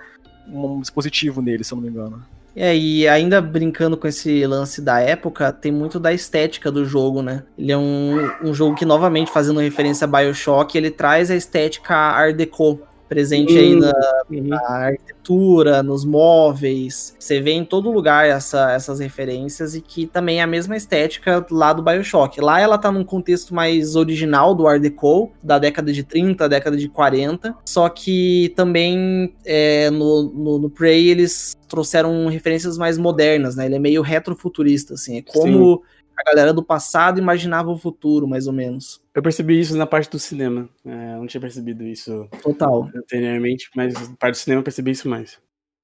um 0.48 0.82
dispositivo 0.82 1.42
nele, 1.42 1.64
se 1.64 1.74
eu 1.74 1.78
não 1.78 1.84
me 1.84 1.90
engano. 1.90 2.24
É, 2.56 2.76
e 2.76 3.08
ainda 3.08 3.42
brincando 3.42 3.98
com 3.98 4.08
esse 4.08 4.46
lance 4.46 4.80
da 4.80 5.00
época, 5.00 5.52
tem 5.52 5.72
muito 5.72 6.00
da 6.00 6.14
estética 6.14 6.72
do 6.72 6.86
jogo, 6.86 7.22
né? 7.22 7.44
Ele 7.58 7.72
é 7.72 7.78
um, 7.78 8.30
um 8.44 8.54
jogo 8.54 8.76
que, 8.76 8.86
novamente, 8.86 9.32
fazendo 9.32 9.60
referência 9.60 10.06
a 10.06 10.08
Bioshock, 10.08 10.78
ele 10.78 10.92
traz 10.92 11.32
a 11.32 11.36
estética 11.36 11.96
Art 11.96 12.36
Deco 12.36 12.80
presente 13.08 13.58
aí 13.58 13.76
na, 13.76 13.94
uhum. 14.30 14.44
na, 14.44 14.62
arquitetura, 14.62 15.84
nos 15.84 16.04
móveis. 16.04 17.16
Você 17.20 17.40
vê 17.42 17.52
em 17.52 17.66
todo 17.66 17.92
lugar 17.92 18.28
essa, 18.28 18.72
essas 18.72 19.00
referências 19.00 19.76
e 19.76 19.82
que 19.82 20.06
também 20.08 20.40
é 20.40 20.44
a 20.44 20.48
mesma 20.48 20.76
estética 20.76 21.46
lá 21.52 21.74
do 21.74 21.82
BioShock. 21.82 22.40
Lá 22.42 22.60
ela 22.60 22.78
tá 22.78 22.92
num 22.92 23.04
contexto 23.04 23.54
mais 23.54 23.96
original 23.96 24.56
do 24.56 24.68
Art 24.68 24.82
Deco, 24.82 25.32
da 25.44 25.60
década 25.60 25.92
de 25.92 26.04
30, 26.04 26.50
década 26.50 26.78
de 26.78 26.90
40. 26.90 27.56
Só 27.66 27.90
que 27.90 28.54
também 28.56 29.34
é, 29.46 29.90
no, 29.90 30.24
no, 30.24 30.60
no 30.60 30.70
Prey 30.70 31.10
eles 31.10 31.56
trouxeram 31.68 32.28
referências 32.28 32.78
mais 32.78 32.98
modernas, 32.98 33.56
né? 33.56 33.66
Ele 33.66 33.76
é 33.76 33.80
meio 33.80 34.02
retrofuturista, 34.02 34.94
assim. 34.94 35.18
É 35.18 35.22
como 35.22 35.76
Sim 35.78 35.94
a 36.16 36.24
galera 36.24 36.54
do 36.54 36.64
passado 36.64 37.20
imaginava 37.20 37.70
o 37.72 37.78
futuro, 37.78 38.28
mais 38.28 38.48
ou 38.48 38.54
menos. 38.54 39.02
Eu 39.14 39.22
percebi 39.22 39.60
isso 39.60 39.78
na 39.78 39.86
parte 39.86 40.10
do 40.10 40.18
cinema. 40.18 40.68
É, 40.86 41.14
eu 41.14 41.20
não 41.20 41.28
tinha 41.28 41.42
percebido 41.42 41.84
isso 41.84 42.28
Total. 42.42 42.90
anteriormente, 42.96 43.70
mas 43.76 43.94
na 44.10 44.16
parte 44.16 44.36
do 44.36 44.40
cinema 44.40 44.60
eu 44.60 44.64
percebi 44.64 44.92
isso 44.92 45.08
mais. 45.08 45.40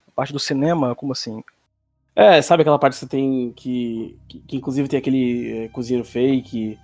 A 0.07 0.11
parte 0.11 0.33
do 0.33 0.39
cinema, 0.39 0.95
como 0.95 1.11
assim? 1.11 1.43
É, 2.15 2.41
sabe 2.41 2.61
aquela 2.61 2.79
parte 2.79 2.93
que 2.93 2.99
você 3.01 3.07
tem 3.07 3.53
que. 3.55 4.17
que, 4.27 4.39
que 4.39 4.57
inclusive 4.57 4.87
tem 4.87 4.97
aquele 4.97 5.65
é, 5.65 5.67
cozinheiro 5.69 6.05
fake. 6.05 6.77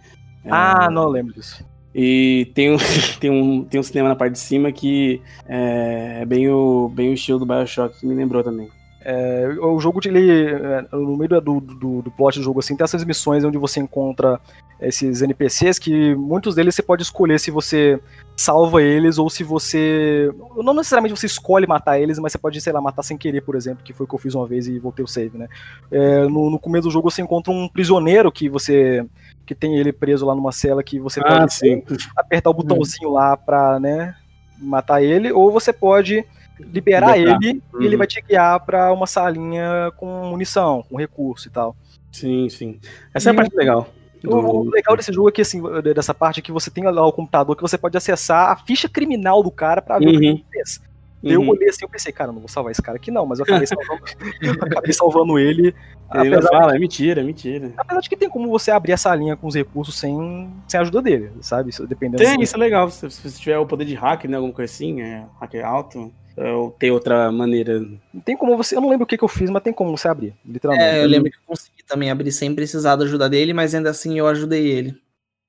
É, 0.44 0.50
ah, 0.52 0.90
não 0.92 1.08
lembro 1.08 1.34
disso. 1.34 1.66
E 1.94 2.52
tem 2.54 2.72
um, 2.72 2.78
tem, 3.20 3.32
um, 3.32 3.64
tem 3.64 3.80
um 3.80 3.84
cinema 3.84 4.10
na 4.10 4.16
parte 4.16 4.34
de 4.34 4.40
cima 4.40 4.72
que 4.72 5.22
é, 5.48 6.20
é 6.22 6.26
bem, 6.26 6.48
o, 6.50 6.90
bem 6.90 7.10
o 7.10 7.14
estilo 7.14 7.40
do 7.40 7.46
Bioshock, 7.46 8.00
que 8.00 8.06
me 8.06 8.14
lembrou 8.14 8.44
também. 8.44 8.70
É, 9.08 9.48
o 9.62 9.80
jogo, 9.80 10.00
ele, 10.04 10.32
é, 10.32 10.82
no 10.92 11.16
meio 11.16 11.40
do, 11.40 11.60
do, 11.60 12.02
do 12.02 12.12
plot 12.12 12.40
do 12.40 12.44
jogo, 12.44 12.60
assim, 12.60 12.76
tem 12.76 12.84
essas 12.84 13.06
missões 13.06 13.44
onde 13.44 13.56
você 13.56 13.80
encontra 13.80 14.42
esses 14.82 15.22
NPCs 15.22 15.78
que 15.78 16.16
muitos 16.16 16.56
deles 16.56 16.74
você 16.74 16.82
pode 16.82 17.04
escolher 17.04 17.40
se 17.40 17.52
você 17.52 18.00
salva 18.36 18.82
eles 18.82 19.20
ou 19.20 19.30
se 19.30 19.44
você. 19.44 20.34
Não 20.58 20.74
necessariamente 20.74 21.16
você 21.16 21.28
escolhe 21.28 21.68
matar 21.68 22.00
eles, 22.00 22.18
mas 22.18 22.32
você 22.32 22.40
pode, 22.40 22.60
sei 22.60 22.74
lá, 22.74 22.82
matar 22.82 23.04
sem 23.04 23.16
querer, 23.16 23.42
por 23.42 23.56
exemplo, 23.56 23.84
que 23.84 23.94
foi 23.94 24.06
o 24.06 24.10
que 24.10 24.16
eu 24.16 24.20
fiz 24.20 24.34
uma 24.34 24.48
vez 24.48 24.68
e 24.68 24.80
voltei 24.80 25.06
o 25.06 25.08
save, 25.08 25.38
né? 25.38 25.48
É, 25.92 26.24
no, 26.24 26.50
no 26.50 26.58
começo 26.58 26.88
do 26.88 26.92
jogo 26.92 27.12
você 27.12 27.22
encontra 27.22 27.54
um 27.54 27.70
prisioneiro 27.70 28.32
que 28.32 28.50
você. 28.50 29.06
que 29.46 29.54
tem 29.54 29.78
ele 29.78 29.94
preso 29.94 30.26
lá 30.26 30.34
numa 30.34 30.52
cela 30.52 30.84
que 30.84 31.00
você 31.00 31.20
ah, 31.20 31.40
pode 31.42 31.54
sim. 31.54 31.84
apertar 32.18 32.50
o 32.50 32.56
botãozinho 32.56 33.12
lá 33.12 33.38
pra, 33.38 33.80
né, 33.80 34.16
matar 34.58 35.04
ele, 35.04 35.32
ou 35.32 35.52
você 35.52 35.72
pode 35.72 36.26
liberar 36.60 37.18
ele 37.18 37.32
uhum. 37.32 37.40
e 37.82 37.86
ele 37.86 37.96
uhum. 37.96 37.98
vai 37.98 38.08
te 38.08 38.22
guiar 38.22 38.60
para 38.66 38.92
uma 38.92 39.08
salinha 39.08 39.92
com 39.98 40.26
munição, 40.26 40.84
com 40.90 40.98
recurso 40.98 41.48
e 41.48 41.52
tal. 41.52 41.76
Sim, 42.12 42.48
sim. 42.50 42.80
Essa 43.14 43.30
e 43.30 43.32
é 43.32 43.34
a 43.34 43.36
parte 43.36 43.56
legal. 43.56 43.90
Do... 44.22 44.36
O 44.36 44.70
legal 44.70 44.96
desse 44.96 45.12
jogo 45.12 45.30
é 45.30 45.32
que, 45.32 45.42
assim, 45.42 45.62
dessa 45.94 46.14
parte 46.14 46.42
que 46.42 46.52
você 46.52 46.72
tem 46.72 46.84
lá 46.84 47.06
o 47.06 47.12
computador 47.12 47.56
que 47.56 47.62
você 47.62 47.78
pode 47.78 47.98
acessar 47.98 48.52
a 48.52 48.56
ficha 48.56 48.88
criminal 48.88 49.44
do 49.44 49.52
cara 49.52 49.82
para 49.82 50.00
ver 50.00 50.08
uhum. 50.08 50.16
o 50.16 50.20
que 50.20 50.26
ele 50.26 50.46
fez. 50.52 50.82
Uhum. 51.24 51.32
Eu 51.32 51.48
olhei 51.48 51.70
assim, 51.70 51.84
eu 51.84 51.90
pensei, 51.90 52.12
cara, 52.12 52.32
não 52.32 52.40
vou 52.40 52.48
salvar 52.48 52.72
esse 52.72 52.82
cara 52.82 52.98
aqui 52.98 53.10
não, 53.10 53.26
mas 53.26 53.40
eu 53.40 53.44
acabei 53.44 53.66
salvando, 53.66 54.04
acabei 54.62 54.94
salvando 54.94 55.40
ele. 55.40 55.76
Ele 56.14 56.42
fala, 56.42 56.72
de, 56.72 56.78
é 56.78 56.80
mentira, 56.80 57.22
é 57.22 57.24
mentira. 57.24 57.74
Apesar 57.78 58.00
de 58.00 58.10
que 58.10 58.16
tem 58.16 58.30
como 58.30 58.48
você 58.48 58.70
abrir 58.70 58.92
essa 58.92 59.14
linha 59.16 59.36
com 59.36 59.48
os 59.48 59.56
recursos 59.56 59.96
sem, 59.96 60.50
sem 60.68 60.78
a 60.78 60.82
ajuda 60.82 61.02
dele, 61.02 61.32
sabe? 61.42 61.72
Dependendo 61.88 62.24
tem, 62.24 62.42
isso 62.42 62.56
é 62.56 62.60
legal. 62.60 62.90
Se, 62.92 63.10
tiver 63.40 63.58
o 63.58 63.66
poder 63.66 63.86
de 63.86 63.96
hack, 63.96 64.26
né, 64.26 64.38
alguma 64.38 64.54
coisa 64.54 64.72
assim, 64.72 65.02
é, 65.02 65.26
hacker 65.42 65.66
alto, 65.66 66.14
ou 66.38 66.72
tem 66.72 66.92
outra 66.92 67.32
maneira? 67.32 67.84
Tem 68.24 68.36
como 68.36 68.58
você. 68.58 68.76
Eu 68.76 68.82
não 68.82 68.90
lembro 68.90 69.06
o 69.06 69.08
que, 69.08 69.18
que 69.18 69.24
eu 69.24 69.30
fiz, 69.30 69.50
mas 69.50 69.64
tem 69.64 69.74
como 69.74 69.96
você 69.96 70.08
abrir, 70.08 70.34
literalmente. 70.46 70.86
É, 70.86 71.04
eu 71.04 71.08
lembro 71.08 71.32
que 71.32 71.38
eu 71.38 71.42
consegui 71.48 71.84
também 71.88 72.12
abrir 72.12 72.32
sem 72.32 72.54
precisar 72.54 72.96
da 72.96 73.06
ajuda 73.06 73.30
dele, 73.30 73.54
mas 73.54 73.74
ainda 73.74 73.90
assim 73.90 74.20
eu 74.20 74.28
ajudei 74.28 74.68
ele. 74.68 74.96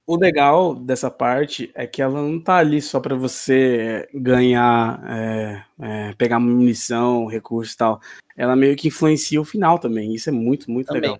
O 0.06 0.16
legal 0.16 0.72
dessa 0.76 1.10
parte 1.10 1.72
é 1.74 1.84
que 1.84 2.00
ela 2.00 2.22
não 2.22 2.38
tá 2.38 2.58
ali 2.58 2.80
só 2.80 3.00
para 3.00 3.16
você 3.16 4.08
ganhar, 4.14 5.02
é, 5.08 5.62
é, 5.80 6.14
pegar 6.14 6.38
munição, 6.38 7.26
recursos 7.26 7.74
e 7.74 7.76
tal. 7.76 8.00
Ela 8.36 8.54
meio 8.54 8.76
que 8.76 8.86
influencia 8.86 9.40
o 9.40 9.44
final 9.44 9.80
também. 9.80 10.14
Isso 10.14 10.28
é 10.28 10.32
muito, 10.32 10.70
muito 10.70 10.86
também. 10.86 11.10
legal. 11.10 11.18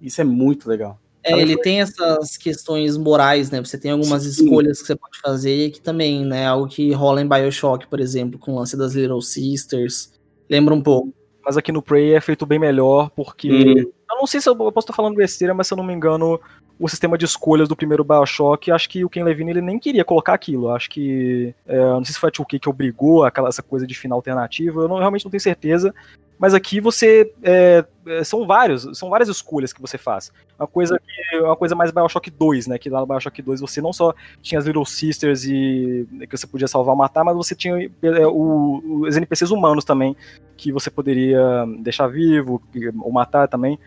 Isso 0.00 0.20
é 0.20 0.24
muito 0.24 0.68
legal. 0.68 0.98
É, 1.24 1.40
ele 1.40 1.56
tem 1.56 1.80
essas 1.80 2.36
questões 2.36 2.96
morais, 2.96 3.50
né? 3.50 3.58
Você 3.60 3.78
tem 3.78 3.90
algumas 3.90 4.22
Sim. 4.24 4.44
escolhas 4.44 4.80
que 4.80 4.86
você 4.86 4.94
pode 4.94 5.18
fazer 5.20 5.70
que 5.70 5.80
também, 5.80 6.24
né? 6.24 6.46
Algo 6.46 6.68
que 6.68 6.92
rola 6.92 7.22
em 7.22 7.28
Bioshock, 7.28 7.86
por 7.86 7.98
exemplo, 7.98 8.38
com 8.38 8.52
o 8.52 8.58
lance 8.58 8.76
das 8.76 8.94
Little 8.94 9.22
Sisters. 9.22 10.12
Lembra 10.48 10.74
um 10.74 10.82
pouco. 10.82 11.14
Mas 11.44 11.56
aqui 11.56 11.72
no 11.72 11.82
Prey 11.82 12.14
é 12.14 12.20
feito 12.20 12.44
bem 12.46 12.58
melhor, 12.58 13.10
porque. 13.10 13.50
Hum. 13.50 13.92
Eu 14.14 14.18
não 14.18 14.26
sei 14.28 14.40
se 14.40 14.48
eu, 14.48 14.54
posso 14.54 14.78
estar 14.78 14.92
falando 14.92 15.16
besteira, 15.16 15.52
mas 15.52 15.66
se 15.66 15.74
eu 15.74 15.76
não 15.76 15.82
me 15.82 15.92
engano, 15.92 16.40
o 16.78 16.88
sistema 16.88 17.16
de 17.16 17.24
escolhas 17.24 17.68
do 17.68 17.76
primeiro 17.76 18.04
Bioshock, 18.04 18.70
acho 18.70 18.88
que 18.88 19.04
o 19.04 19.08
Ken 19.08 19.22
Levine 19.22 19.52
ele 19.52 19.60
nem 19.60 19.78
queria 19.78 20.04
colocar 20.04 20.34
aquilo. 20.34 20.70
Acho 20.70 20.90
que. 20.90 21.54
É, 21.66 21.78
não 21.78 22.04
sei 22.04 22.14
se 22.14 22.20
foi 22.20 22.28
a 22.28 22.32
2K 22.32 22.58
que 22.58 22.68
obrigou 22.68 23.24
aquela, 23.24 23.48
essa 23.48 23.62
coisa 23.62 23.86
de 23.86 23.94
final 23.94 24.18
alternativo, 24.18 24.82
eu 24.82 24.88
não, 24.88 24.98
realmente 24.98 25.24
não 25.24 25.30
tenho 25.30 25.40
certeza. 25.40 25.94
Mas 26.38 26.52
aqui 26.52 26.80
você. 26.80 27.32
É, 27.42 27.84
é 28.06 28.24
são 28.24 28.46
vários, 28.46 28.88
são 28.98 29.08
várias 29.08 29.28
escolhas 29.28 29.72
que 29.72 29.80
você 29.80 29.96
faz. 29.96 30.32
Uma 30.58 30.66
coisa 30.66 30.98
que, 30.98 31.38
uma 31.38 31.56
coisa 31.56 31.76
mais 31.76 31.92
Bioshock 31.92 32.28
2, 32.28 32.66
né? 32.66 32.76
Que 32.76 32.90
lá 32.90 33.00
no 33.00 33.06
Bioshock 33.06 33.40
2 33.40 33.60
você 33.60 33.80
não 33.80 33.92
só 33.92 34.12
tinha 34.42 34.58
as 34.58 34.66
Little 34.66 34.84
Sisters 34.84 35.44
e 35.44 36.06
que 36.28 36.36
você 36.36 36.46
podia 36.46 36.66
salvar 36.66 36.92
ou 36.92 36.98
matar, 36.98 37.24
mas 37.24 37.36
você 37.36 37.54
tinha 37.54 37.88
é, 38.02 38.26
o, 38.26 39.04
os 39.06 39.16
NPCs 39.16 39.50
humanos 39.52 39.84
também, 39.84 40.16
que 40.56 40.72
você 40.72 40.90
poderia 40.90 41.64
deixar 41.78 42.08
vivo 42.08 42.60
ou 43.00 43.12
matar 43.12 43.46
também. 43.46 43.78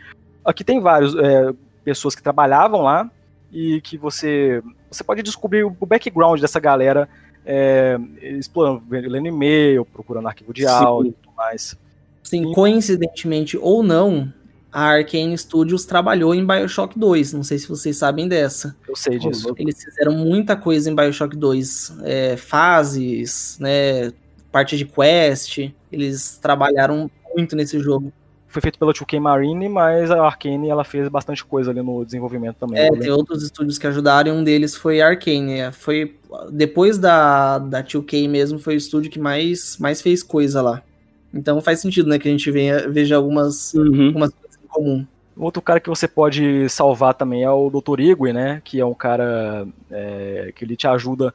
Aqui 0.44 0.64
tem 0.64 0.80
vários. 0.80 1.14
É, 1.16 1.54
pessoas 1.88 2.14
que 2.14 2.22
trabalhavam 2.22 2.82
lá 2.82 3.10
e 3.50 3.80
que 3.80 3.98
você 3.98 4.62
você 4.92 5.06
pode 5.06 5.24
descobrir 5.24 5.64
o 5.64 5.86
background 5.86 6.42
dessa 6.42 6.60
galera 6.60 7.08
é, 7.46 7.98
explorando, 8.22 8.84
lendo 8.90 9.26
e-mail, 9.26 9.86
procurando 9.86 10.28
arquivo 10.28 10.54
de 10.54 10.66
áudio 10.66 11.12
e 11.12 11.14
tudo 11.14 11.34
mais. 11.34 11.78
Sim, 12.22 12.52
coincidentemente 12.52 13.58
ou 13.58 13.82
não, 13.82 14.34
a 14.70 14.82
Arkane 14.82 15.38
Studios 15.38 15.86
trabalhou 15.86 16.36
em 16.36 16.46
Bioshock 16.46 17.00
2. 17.00 17.32
Não 17.32 17.44
sei 17.44 17.58
se 17.58 17.70
vocês 17.70 17.96
sabem 17.96 18.28
dessa. 18.28 18.76
Eu 18.86 18.98
sei 18.98 19.18
disso. 19.18 19.54
Eles 19.58 19.82
fizeram 19.82 20.12
muita 20.12 20.58
coisa 20.58 20.92
em 20.92 20.96
Bioshock 20.96 21.38
2. 21.38 22.00
É, 22.04 22.36
fases, 22.36 23.58
né? 23.62 24.12
Parte 24.52 24.76
de 24.76 24.84
quest. 24.84 25.72
Eles 25.90 26.38
trabalharam 26.38 27.10
muito 27.34 27.56
nesse 27.56 27.80
jogo 27.80 28.12
foi 28.48 28.62
feito 28.62 28.80
pela 28.80 28.94
2K 28.94 29.20
Marine, 29.20 29.68
mas 29.68 30.10
a 30.10 30.26
Arkane 30.26 30.70
ela 30.70 30.84
fez 30.84 31.08
bastante 31.10 31.44
coisa 31.44 31.72
ali 31.72 31.82
no 31.82 32.06
desenvolvimento 32.06 32.56
também. 32.56 32.80
É, 32.80 32.90
tem 32.92 33.12
outros 33.12 33.44
estúdios 33.44 33.78
que 33.78 33.86
ajudaram, 33.86 34.38
um 34.38 34.44
deles 34.44 34.76
foi 34.76 35.02
a 35.02 35.08
Arkane. 35.08 35.60
É, 35.60 35.72
foi 35.72 36.16
depois 36.50 36.98
da, 36.98 37.60
da 37.60 37.84
2K 37.84 38.28
mesmo, 38.30 38.58
foi 38.58 38.76
o 38.76 38.78
estúdio 38.78 39.12
que 39.12 39.20
mais, 39.20 39.78
mais 39.78 40.02
fez 40.02 40.24
coisa 40.24 40.62
lá. 40.62 40.82
Então 41.34 41.62
faz 41.62 41.80
sentido, 41.80 42.10
né, 42.10 42.18
que 42.18 42.28
a 42.28 42.32
gente 42.32 42.50
venha, 42.50 42.88
veja 42.90 43.16
algumas, 43.16 43.74
uhum. 43.74 44.08
algumas 44.08 44.32
coisas 44.32 44.60
em 44.64 44.68
comum. 44.68 45.06
Outro 45.40 45.62
cara 45.62 45.80
que 45.80 45.90
você 45.90 46.08
pode 46.08 46.68
salvar 46.70 47.14
também 47.14 47.44
é 47.44 47.52
o 47.52 47.70
Dr. 47.70 48.00
Igwe, 48.00 48.34
né? 48.34 48.60
Que 48.64 48.80
é 48.80 48.86
um 48.86 48.94
cara 48.94 49.68
é, 49.92 50.52
que 50.56 50.66
ele 50.66 50.76
te 50.76 50.88
ajuda. 50.88 51.32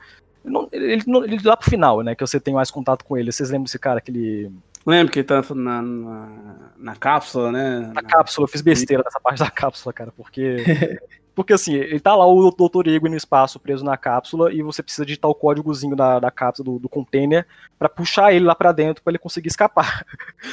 Ele, 0.72 0.94
ele, 0.94 1.02
ele, 1.24 1.38
lá 1.44 1.56
pro 1.56 1.70
final, 1.70 2.02
né? 2.02 2.16
Que 2.16 2.26
você 2.26 2.40
tem 2.40 2.52
mais 2.52 2.68
contato 2.68 3.04
com 3.04 3.16
ele. 3.16 3.30
Vocês 3.30 3.50
lembram 3.50 3.64
desse 3.64 3.78
cara 3.78 4.00
que 4.00 4.10
ele 4.10 4.50
Lembro 4.84 5.12
que 5.12 5.20
ele 5.20 5.26
tá 5.26 5.42
na, 5.54 5.80
na, 5.80 6.56
na, 6.76 6.96
cápsula, 6.96 7.52
né? 7.52 7.92
Na 7.94 8.02
cápsula, 8.02 8.44
eu 8.44 8.48
fiz 8.48 8.60
besteira 8.62 9.02
nessa 9.04 9.20
parte 9.20 9.38
da 9.38 9.50
cápsula, 9.50 9.92
cara, 9.92 10.12
porque 10.16 10.56
Porque 11.34 11.52
assim, 11.52 11.74
ele 11.74 12.00
tá 12.00 12.14
lá 12.14 12.26
o 12.26 12.50
Dr. 12.50 12.88
Ego 12.88 13.08
no 13.08 13.16
espaço, 13.16 13.58
preso 13.58 13.84
na 13.84 13.96
cápsula, 13.96 14.52
e 14.52 14.62
você 14.62 14.82
precisa 14.82 15.04
digitar 15.06 15.30
o 15.30 15.34
códigozinho 15.34 15.96
da, 15.96 16.20
da 16.20 16.30
cápsula, 16.30 16.72
do, 16.72 16.78
do 16.78 16.88
container, 16.88 17.46
para 17.78 17.88
puxar 17.88 18.32
ele 18.32 18.44
lá 18.44 18.54
para 18.54 18.72
dentro 18.72 19.02
para 19.02 19.12
ele 19.12 19.18
conseguir 19.18 19.48
escapar. 19.48 20.04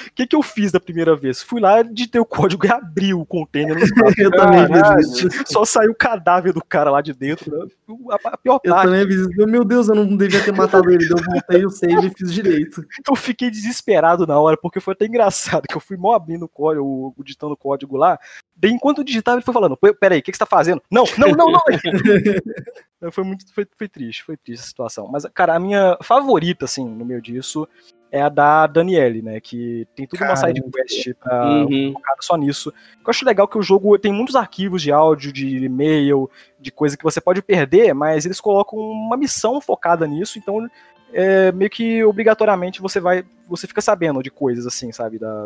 O 0.07 0.11
que, 0.15 0.25
que 0.25 0.36
eu 0.36 0.41
fiz 0.41 0.71
da 0.71 0.80
primeira 0.80 1.15
vez? 1.15 1.43
Fui 1.43 1.59
lá, 1.59 1.82
digitei 1.82 2.19
o 2.19 2.25
código 2.25 2.65
e 2.65 2.71
abri 2.71 3.13
o 3.13 3.25
container 3.25 3.75
no 3.75 3.84
espaço. 3.84 4.15
eu 4.17 4.32
também 4.32 4.65
fiz 4.67 5.23
isso. 5.23 5.43
Só 5.45 5.65
saiu 5.65 5.91
o 5.91 5.95
cadáver 5.95 6.53
do 6.53 6.63
cara 6.63 6.89
lá 6.89 7.01
de 7.01 7.13
dentro. 7.13 7.51
Né? 7.51 7.67
A, 8.11 8.30
a 8.34 8.38
pior 8.38 8.59
eu 8.63 8.73
parte. 8.73 8.88
Eu 8.88 8.91
também 8.91 9.07
fiz 9.07 9.21
isso. 9.21 9.47
Meu 9.47 9.65
Deus, 9.65 9.89
eu 9.89 9.95
não 9.95 10.15
devia 10.15 10.43
ter 10.43 10.53
matado 10.53 10.89
ele. 10.89 11.05
Eu 11.11 11.17
voltei 11.17 11.65
o 11.65 11.69
save 11.69 12.07
e 12.07 12.09
fiz 12.09 12.34
direito. 12.34 12.84
Eu 13.07 13.15
fiquei 13.15 13.49
desesperado 13.49 14.25
na 14.25 14.39
hora, 14.39 14.57
porque 14.57 14.80
foi 14.80 14.93
até 14.93 15.05
engraçado, 15.05 15.63
que 15.69 15.75
eu 15.75 15.82
fui 15.82 15.97
mó 15.97 16.13
abrindo 16.13 16.45
o 16.45 16.49
código, 16.49 17.13
digitando 17.23 17.53
o 17.53 17.57
código 17.57 17.97
lá, 17.97 18.17
Daí, 18.61 18.71
enquanto 18.71 18.97
eu 18.97 19.03
digitava, 19.05 19.38
ele 19.38 19.45
foi 19.45 19.53
falando: 19.53 19.77
peraí, 19.77 20.19
o 20.19 20.21
que, 20.21 20.32
que 20.32 20.38
você 20.38 20.43
tá 20.43 20.45
fazendo? 20.45 20.68
Não, 20.89 21.03
não, 21.17 21.32
não, 21.32 21.47
não. 23.01 23.11
foi 23.11 23.24
muito 23.24 23.53
foi, 23.53 23.67
foi 23.78 23.88
triste, 23.88 24.24
foi 24.24 24.38
triste 24.38 24.63
a 24.63 24.67
situação. 24.67 25.07
Mas, 25.07 25.26
cara, 25.34 25.55
a 25.55 25.59
minha 25.59 25.97
favorita, 26.01 26.65
assim, 26.65 26.88
no 26.88 27.05
meio 27.05 27.22
disso, 27.22 27.67
é 28.11 28.22
a 28.22 28.30
da 28.30 28.67
Daniele, 28.67 29.22
né? 29.22 29.39
Que 29.39 29.88
tem 29.95 30.07
tudo 30.07 30.20
Caramba. 30.20 30.39
uma 30.39 30.47
side 30.47 30.63
quest 30.72 31.13
pra 31.20 31.65
uhum. 31.65 31.93
só 32.20 32.36
nisso. 32.36 32.74
Eu 32.97 33.09
acho 33.09 33.26
legal 33.26 33.47
que 33.47 33.57
o 33.57 33.61
jogo 33.61 33.97
tem 33.97 34.11
muitos 34.11 34.36
arquivos 34.36 34.82
de 34.82 34.91
áudio, 34.91 35.32
de 35.32 35.57
e-mail, 35.57 36.30
de 36.59 36.72
coisa 36.72 36.97
que 36.97 37.03
você 37.03 37.22
pode 37.22 37.41
perder, 37.41 37.93
mas 37.93 38.26
eles 38.26 38.41
colocam 38.41 38.80
uma 38.80 39.17
missão 39.17 39.61
focada 39.61 40.07
nisso, 40.07 40.39
então 40.39 40.67
é, 41.13 41.51
meio 41.51 41.70
que 41.70 42.03
obrigatoriamente 42.03 42.82
você 42.82 42.99
vai. 42.99 43.24
Você 43.47 43.67
fica 43.67 43.82
sabendo 43.82 44.22
de 44.24 44.30
coisas 44.30 44.65
assim, 44.65 44.91
sabe? 44.91 45.20
Da, 45.20 45.45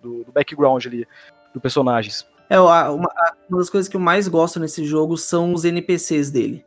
do, 0.00 0.24
do 0.24 0.32
background 0.32 0.84
ali 0.86 1.06
do 1.52 1.60
personagens. 1.60 2.26
É, 2.48 2.58
uma, 2.60 2.90
uma 2.90 3.10
das 3.50 3.70
coisas 3.70 3.88
que 3.88 3.96
eu 3.96 4.00
mais 4.00 4.28
gosto 4.28 4.60
nesse 4.60 4.84
jogo 4.84 5.16
são 5.16 5.52
os 5.52 5.64
NPCs 5.64 6.30
dele. 6.30 6.64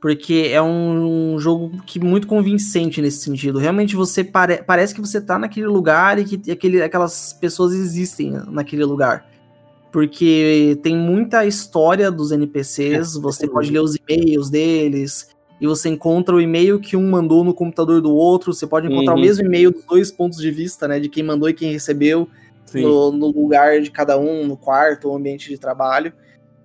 Porque 0.00 0.50
é 0.52 0.60
um, 0.60 1.38
jogo 1.38 1.82
que 1.84 1.98
muito 1.98 2.26
convincente 2.26 3.00
nesse 3.00 3.18
sentido. 3.18 3.58
Realmente 3.58 3.96
você 3.96 4.22
pare, 4.22 4.62
parece 4.62 4.94
que 4.94 5.00
você 5.00 5.20
tá 5.20 5.38
naquele 5.38 5.66
lugar 5.66 6.18
e 6.18 6.24
que 6.24 6.50
aquele, 6.50 6.82
aquelas 6.82 7.32
pessoas 7.32 7.72
existem 7.72 8.32
naquele 8.48 8.84
lugar. 8.84 9.26
Porque 9.90 10.78
tem 10.82 10.94
muita 10.94 11.46
história 11.46 12.10
dos 12.10 12.30
NPCs, 12.30 13.16
é, 13.16 13.20
você 13.20 13.48
pode 13.48 13.70
ler 13.70 13.80
os 13.80 13.96
e-mails 13.96 14.50
deles, 14.50 15.34
e 15.60 15.66
você 15.66 15.88
encontra 15.88 16.34
o 16.34 16.40
e-mail 16.40 16.78
que 16.78 16.96
um 16.96 17.10
mandou 17.10 17.42
no 17.42 17.54
computador 17.54 18.02
do 18.02 18.12
outro, 18.12 18.52
você 18.52 18.66
pode 18.66 18.86
encontrar 18.86 19.14
uhum. 19.14 19.18
o 19.18 19.22
mesmo 19.22 19.46
e-mail 19.46 19.70
dos 19.70 19.84
dois 19.84 20.10
pontos 20.12 20.38
de 20.38 20.50
vista, 20.50 20.86
né? 20.86 21.00
De 21.00 21.08
quem 21.08 21.22
mandou 21.22 21.48
e 21.48 21.54
quem 21.54 21.72
recebeu 21.72 22.28
no, 22.74 23.12
no, 23.12 23.26
lugar 23.28 23.80
de 23.80 23.90
cada 23.90 24.18
um, 24.18 24.46
no 24.46 24.56
quarto 24.56 25.08
ou 25.08 25.16
ambiente 25.16 25.48
de 25.48 25.58
trabalho. 25.58 26.12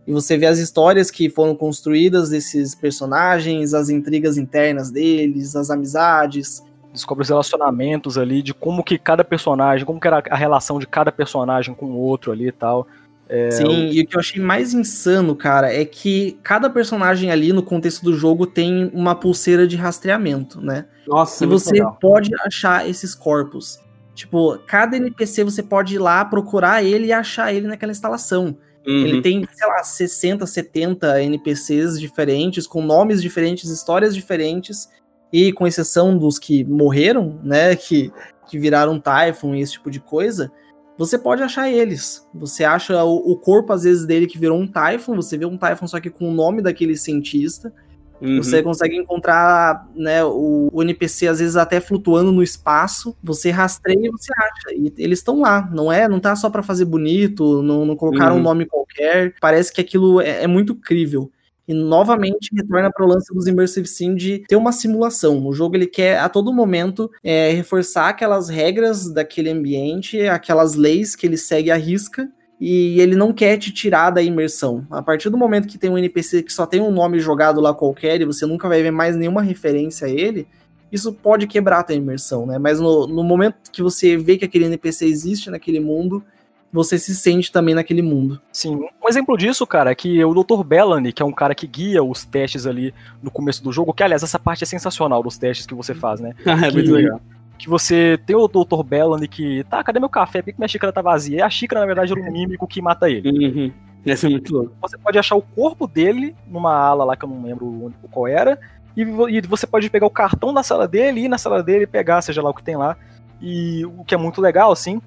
E 0.05 0.11
você 0.11 0.37
vê 0.37 0.45
as 0.45 0.57
histórias 0.57 1.11
que 1.11 1.29
foram 1.29 1.55
construídas 1.55 2.29
desses 2.29 2.73
personagens, 2.73 3.73
as 3.73 3.89
intrigas 3.89 4.37
internas 4.37 4.89
deles, 4.89 5.55
as 5.55 5.69
amizades. 5.69 6.63
Descobre 6.91 7.21
os 7.21 7.29
relacionamentos 7.29 8.17
ali, 8.17 8.41
de 8.41 8.53
como 8.53 8.83
que 8.83 8.97
cada 8.97 9.23
personagem, 9.23 9.85
como 9.85 9.99
que 9.99 10.07
era 10.07 10.23
a 10.29 10.35
relação 10.35 10.79
de 10.79 10.87
cada 10.87 11.11
personagem 11.11 11.73
com 11.73 11.85
o 11.85 11.97
outro 11.97 12.31
ali 12.31 12.47
e 12.47 12.51
tal. 12.51 12.87
É, 13.33 13.49
Sim, 13.49 13.87
e 13.91 14.01
o 14.01 14.05
que 14.05 14.17
eu 14.17 14.19
achei 14.19 14.41
mais 14.41 14.73
insano, 14.73 15.33
cara, 15.33 15.73
é 15.73 15.85
que 15.85 16.37
cada 16.43 16.69
personagem 16.69 17.31
ali 17.31 17.53
no 17.53 17.63
contexto 17.63 18.03
do 18.03 18.13
jogo 18.13 18.45
tem 18.45 18.91
uma 18.93 19.15
pulseira 19.15 19.65
de 19.65 19.77
rastreamento, 19.77 20.59
né? 20.59 20.85
Nossa, 21.07 21.45
e 21.45 21.47
você 21.47 21.71
legal. 21.75 21.97
pode 22.01 22.29
achar 22.45 22.89
esses 22.89 23.15
corpos. 23.15 23.79
Tipo, 24.21 24.59
cada 24.67 24.97
NPC 24.97 25.43
você 25.43 25.63
pode 25.63 25.95
ir 25.95 25.97
lá 25.97 26.23
procurar 26.23 26.83
ele 26.83 27.07
e 27.07 27.11
achar 27.11 27.51
ele 27.51 27.65
naquela 27.65 27.91
instalação. 27.91 28.55
Uhum. 28.85 29.05
Ele 29.05 29.21
tem, 29.23 29.47
sei 29.51 29.67
lá, 29.67 29.83
60, 29.83 30.45
70 30.45 31.23
NPCs 31.23 31.99
diferentes, 31.99 32.67
com 32.67 32.83
nomes 32.83 33.19
diferentes, 33.19 33.71
histórias 33.71 34.13
diferentes, 34.13 34.87
e 35.33 35.51
com 35.51 35.65
exceção 35.65 36.15
dos 36.15 36.37
que 36.37 36.63
morreram, 36.63 37.39
né, 37.43 37.75
que, 37.75 38.13
que 38.47 38.59
viraram 38.59 38.99
Typhon 38.99 39.55
e 39.55 39.61
esse 39.61 39.73
tipo 39.73 39.89
de 39.89 39.99
coisa, 39.99 40.51
você 40.99 41.17
pode 41.17 41.41
achar 41.41 41.67
eles. 41.67 42.27
Você 42.31 42.63
acha 42.63 43.03
o, 43.03 43.31
o 43.31 43.35
corpo, 43.35 43.73
às 43.73 43.81
vezes, 43.81 44.05
dele 44.05 44.27
que 44.27 44.37
virou 44.37 44.59
um 44.59 44.67
Typhon, 44.67 45.15
você 45.15 45.35
vê 45.35 45.47
um 45.47 45.57
Typhon 45.57 45.87
só 45.87 45.99
que 45.99 46.11
com 46.11 46.29
o 46.29 46.33
nome 46.33 46.61
daquele 46.61 46.95
cientista, 46.95 47.73
Uhum. 48.21 48.37
Você 48.37 48.61
consegue 48.61 48.95
encontrar 48.95 49.89
né, 49.95 50.23
o, 50.23 50.69
o, 50.71 50.83
NPC, 50.83 51.27
às 51.27 51.39
vezes, 51.39 51.55
até 51.55 51.81
flutuando 51.81 52.31
no 52.31 52.43
espaço. 52.43 53.17
Você 53.23 53.49
rastreia 53.49 54.07
e 54.07 54.11
você 54.11 54.31
acha. 54.37 54.75
E 54.75 54.93
eles 54.97 55.19
estão 55.19 55.41
lá, 55.41 55.67
não 55.73 55.91
é? 55.91 56.07
Não 56.07 56.19
tá 56.19 56.35
só 56.35 56.49
para 56.49 56.61
fazer 56.61 56.85
bonito, 56.85 57.63
não, 57.63 57.85
não 57.85 57.95
colocaram 57.95 58.35
uhum. 58.35 58.39
um 58.39 58.43
nome 58.43 58.65
qualquer. 58.65 59.33
Parece 59.41 59.73
que 59.73 59.81
aquilo 59.81 60.21
é, 60.21 60.43
é 60.43 60.47
muito 60.47 60.75
crível. 60.75 61.31
E 61.67 61.73
novamente 61.73 62.49
retorna 62.55 62.91
para 62.91 63.05
o 63.05 63.07
lance 63.07 63.33
dos 63.33 63.47
Immersive 63.47 63.87
Sim 63.87 64.13
de 64.13 64.39
ter 64.47 64.55
uma 64.55 64.71
simulação. 64.71 65.45
O 65.47 65.53
jogo 65.53 65.75
ele 65.75 65.87
quer 65.87 66.19
a 66.19 66.27
todo 66.27 66.53
momento 66.53 67.09
é, 67.23 67.51
reforçar 67.51 68.09
aquelas 68.09 68.49
regras 68.49 69.11
daquele 69.11 69.49
ambiente, 69.49 70.21
aquelas 70.27 70.75
leis 70.75 71.15
que 71.15 71.25
ele 71.25 71.37
segue 71.37 71.71
à 71.71 71.77
risca 71.77 72.29
e 72.61 73.01
ele 73.01 73.15
não 73.15 73.33
quer 73.33 73.57
te 73.57 73.71
tirar 73.71 74.11
da 74.11 74.21
imersão. 74.21 74.85
A 74.91 75.01
partir 75.01 75.31
do 75.31 75.37
momento 75.37 75.67
que 75.67 75.79
tem 75.79 75.89
um 75.89 75.97
NPC 75.97 76.43
que 76.43 76.53
só 76.53 76.67
tem 76.67 76.79
um 76.79 76.91
nome 76.91 77.19
jogado 77.19 77.59
lá 77.59 77.73
qualquer 77.73 78.21
e 78.21 78.25
você 78.25 78.45
nunca 78.45 78.69
vai 78.69 78.83
ver 78.83 78.91
mais 78.91 79.17
nenhuma 79.17 79.41
referência 79.41 80.05
a 80.05 80.09
ele, 80.11 80.47
isso 80.91 81.11
pode 81.11 81.47
quebrar 81.47 81.79
a 81.79 81.83
tua 81.83 81.95
imersão, 81.95 82.45
né? 82.45 82.59
Mas 82.59 82.79
no, 82.79 83.07
no 83.07 83.23
momento 83.23 83.71
que 83.71 83.81
você 83.81 84.15
vê 84.15 84.37
que 84.37 84.45
aquele 84.45 84.65
NPC 84.65 85.05
existe 85.05 85.49
naquele 85.49 85.79
mundo, 85.79 86.23
você 86.71 86.99
se 86.99 87.15
sente 87.15 87.51
também 87.51 87.73
naquele 87.73 88.03
mundo. 88.03 88.39
Sim. 88.53 88.75
Um 89.03 89.09
exemplo 89.09 89.35
disso, 89.35 89.65
cara, 89.65 89.89
é 89.89 89.95
que 89.95 90.23
o 90.23 90.31
Dr. 90.31 90.63
Bellany, 90.63 91.11
que 91.11 91.23
é 91.23 91.25
um 91.25 91.33
cara 91.33 91.55
que 91.55 91.65
guia 91.65 92.03
os 92.03 92.25
testes 92.25 92.67
ali 92.67 92.93
no 93.23 93.31
começo 93.31 93.63
do 93.63 93.71
jogo, 93.71 93.91
que 93.91 94.03
aliás, 94.03 94.21
essa 94.21 94.37
parte 94.37 94.63
é 94.63 94.67
sensacional 94.67 95.23
dos 95.23 95.35
testes 95.35 95.65
que 95.65 95.73
você 95.73 95.95
faz, 95.95 96.19
né? 96.19 96.35
Ah, 96.45 96.67
é 96.67 96.71
muito 96.71 96.91
legal 96.91 97.19
que 97.61 97.69
você 97.69 98.19
tem 98.25 98.35
o 98.35 98.47
Dr. 98.47 98.83
Bellany 98.83 99.27
que, 99.27 99.63
tá, 99.65 99.83
cadê 99.83 99.99
meu 99.99 100.09
café? 100.09 100.41
Por 100.41 100.51
que 100.51 100.59
minha 100.59 100.67
xícara 100.67 100.91
tá 100.91 100.99
vazia? 100.99 101.37
E 101.37 101.41
a 101.43 101.49
xícara, 101.49 101.81
na 101.81 101.85
verdade, 101.85 102.11
era 102.11 102.19
um 102.19 102.31
mímico 102.31 102.67
que 102.67 102.81
mata 102.81 103.07
ele. 103.07 103.29
Uhum. 103.29 103.71
Essa 104.03 104.25
é 104.25 104.31
muito 104.31 104.51
louco. 104.51 104.75
Você 104.81 104.97
pode 104.97 105.19
achar 105.19 105.35
o 105.35 105.43
corpo 105.43 105.85
dele 105.85 106.35
numa 106.47 106.73
ala 106.73 107.05
lá 107.05 107.15
que 107.15 107.23
eu 107.23 107.29
não 107.29 107.43
lembro 107.43 107.93
qual 108.09 108.27
era, 108.27 108.59
e, 108.97 109.01
e 109.01 109.41
você 109.41 109.67
pode 109.67 109.91
pegar 109.91 110.07
o 110.07 110.09
cartão 110.09 110.51
da 110.51 110.63
sala 110.63 110.87
dele, 110.87 111.21
ir 111.21 111.27
na 111.29 111.37
sala 111.37 111.61
dele 111.61 111.83
e 111.83 111.87
pegar, 111.87 112.23
seja 112.23 112.41
lá 112.41 112.49
o 112.49 112.53
que 112.53 112.63
tem 112.63 112.75
lá. 112.75 112.97
E 113.39 113.85
o 113.85 114.03
que 114.03 114.15
é 114.15 114.17
muito 114.17 114.41
legal, 114.41 114.71
assim. 114.71 114.99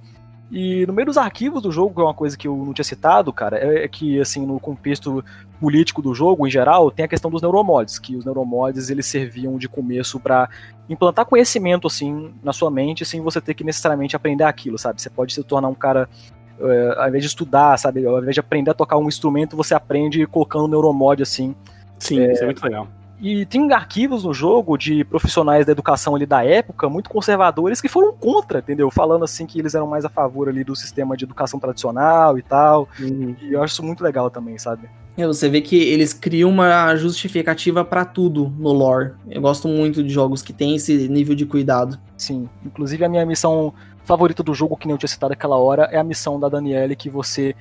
E 0.56 0.86
no 0.86 0.92
meio 0.92 1.06
dos 1.06 1.18
arquivos 1.18 1.60
do 1.60 1.72
jogo, 1.72 1.92
que 1.92 2.00
é 2.00 2.04
uma 2.04 2.14
coisa 2.14 2.38
que 2.38 2.46
eu 2.46 2.56
não 2.56 2.72
tinha 2.72 2.84
citado, 2.84 3.32
cara, 3.32 3.58
é, 3.58 3.84
é 3.84 3.88
que, 3.88 4.20
assim, 4.20 4.46
no 4.46 4.60
contexto 4.60 5.24
político 5.60 6.00
do 6.00 6.14
jogo, 6.14 6.46
em 6.46 6.50
geral, 6.50 6.92
tem 6.92 7.04
a 7.04 7.08
questão 7.08 7.28
dos 7.28 7.42
neuromods, 7.42 7.98
que 7.98 8.14
os 8.14 8.24
neuromods, 8.24 8.88
eles 8.88 9.04
serviam 9.04 9.58
de 9.58 9.68
começo 9.68 10.20
para 10.20 10.48
implantar 10.88 11.26
conhecimento, 11.26 11.88
assim, 11.88 12.32
na 12.40 12.52
sua 12.52 12.70
mente, 12.70 13.04
sem 13.04 13.20
você 13.20 13.40
ter 13.40 13.54
que 13.54 13.64
necessariamente 13.64 14.14
aprender 14.14 14.44
aquilo, 14.44 14.78
sabe? 14.78 15.02
Você 15.02 15.10
pode 15.10 15.34
se 15.34 15.42
tornar 15.42 15.68
um 15.68 15.74
cara 15.74 16.08
Uh, 16.56 17.00
ao 17.00 17.08
invés 17.08 17.24
de 17.24 17.28
estudar, 17.28 17.76
sabe, 17.76 18.06
ao 18.06 18.20
invés 18.20 18.32
de 18.32 18.38
aprender 18.38 18.70
a 18.70 18.74
tocar 18.74 18.96
um 18.96 19.08
instrumento, 19.08 19.56
você 19.56 19.74
aprende 19.74 20.24
colocando 20.24 20.68
neuromod 20.68 21.20
assim. 21.20 21.52
Sim, 21.98 22.20
é, 22.20 22.30
isso 22.30 22.44
é 22.44 22.46
muito 22.46 22.62
legal. 22.62 22.86
E 23.20 23.46
tem 23.46 23.72
arquivos 23.72 24.24
no 24.24 24.34
jogo 24.34 24.76
de 24.76 25.04
profissionais 25.04 25.64
da 25.64 25.72
educação 25.72 26.14
ali 26.14 26.26
da 26.26 26.44
época, 26.44 26.88
muito 26.88 27.08
conservadores, 27.08 27.80
que 27.80 27.88
foram 27.88 28.12
contra, 28.12 28.58
entendeu? 28.58 28.90
Falando 28.90 29.24
assim 29.24 29.46
que 29.46 29.58
eles 29.58 29.74
eram 29.74 29.86
mais 29.86 30.04
a 30.04 30.08
favor 30.08 30.48
ali 30.48 30.64
do 30.64 30.74
sistema 30.74 31.16
de 31.16 31.24
educação 31.24 31.60
tradicional 31.60 32.38
e 32.38 32.42
tal. 32.42 32.88
Uhum. 33.00 33.34
E 33.40 33.52
eu 33.52 33.62
acho 33.62 33.74
isso 33.74 33.82
muito 33.82 34.02
legal 34.02 34.30
também, 34.30 34.58
sabe? 34.58 34.88
É, 35.16 35.26
você 35.26 35.48
vê 35.48 35.60
que 35.60 35.76
eles 35.76 36.12
criam 36.12 36.50
uma 36.50 36.96
justificativa 36.96 37.84
para 37.84 38.04
tudo 38.04 38.52
no 38.58 38.72
lore. 38.72 39.12
Eu 39.30 39.40
gosto 39.40 39.68
muito 39.68 40.02
de 40.02 40.08
jogos 40.08 40.42
que 40.42 40.52
tem 40.52 40.74
esse 40.74 41.08
nível 41.08 41.36
de 41.36 41.46
cuidado. 41.46 41.98
Sim, 42.16 42.48
inclusive 42.64 43.04
a 43.04 43.08
minha 43.08 43.24
missão 43.24 43.72
favorita 44.04 44.42
do 44.42 44.52
jogo, 44.52 44.76
que 44.76 44.86
nem 44.86 44.94
eu 44.94 44.98
tinha 44.98 45.08
citado 45.08 45.32
aquela 45.32 45.56
hora, 45.56 45.84
é 45.84 45.98
a 45.98 46.04
missão 46.04 46.38
da 46.38 46.48
Daniele 46.48 46.96
que 46.96 47.08
você 47.08 47.54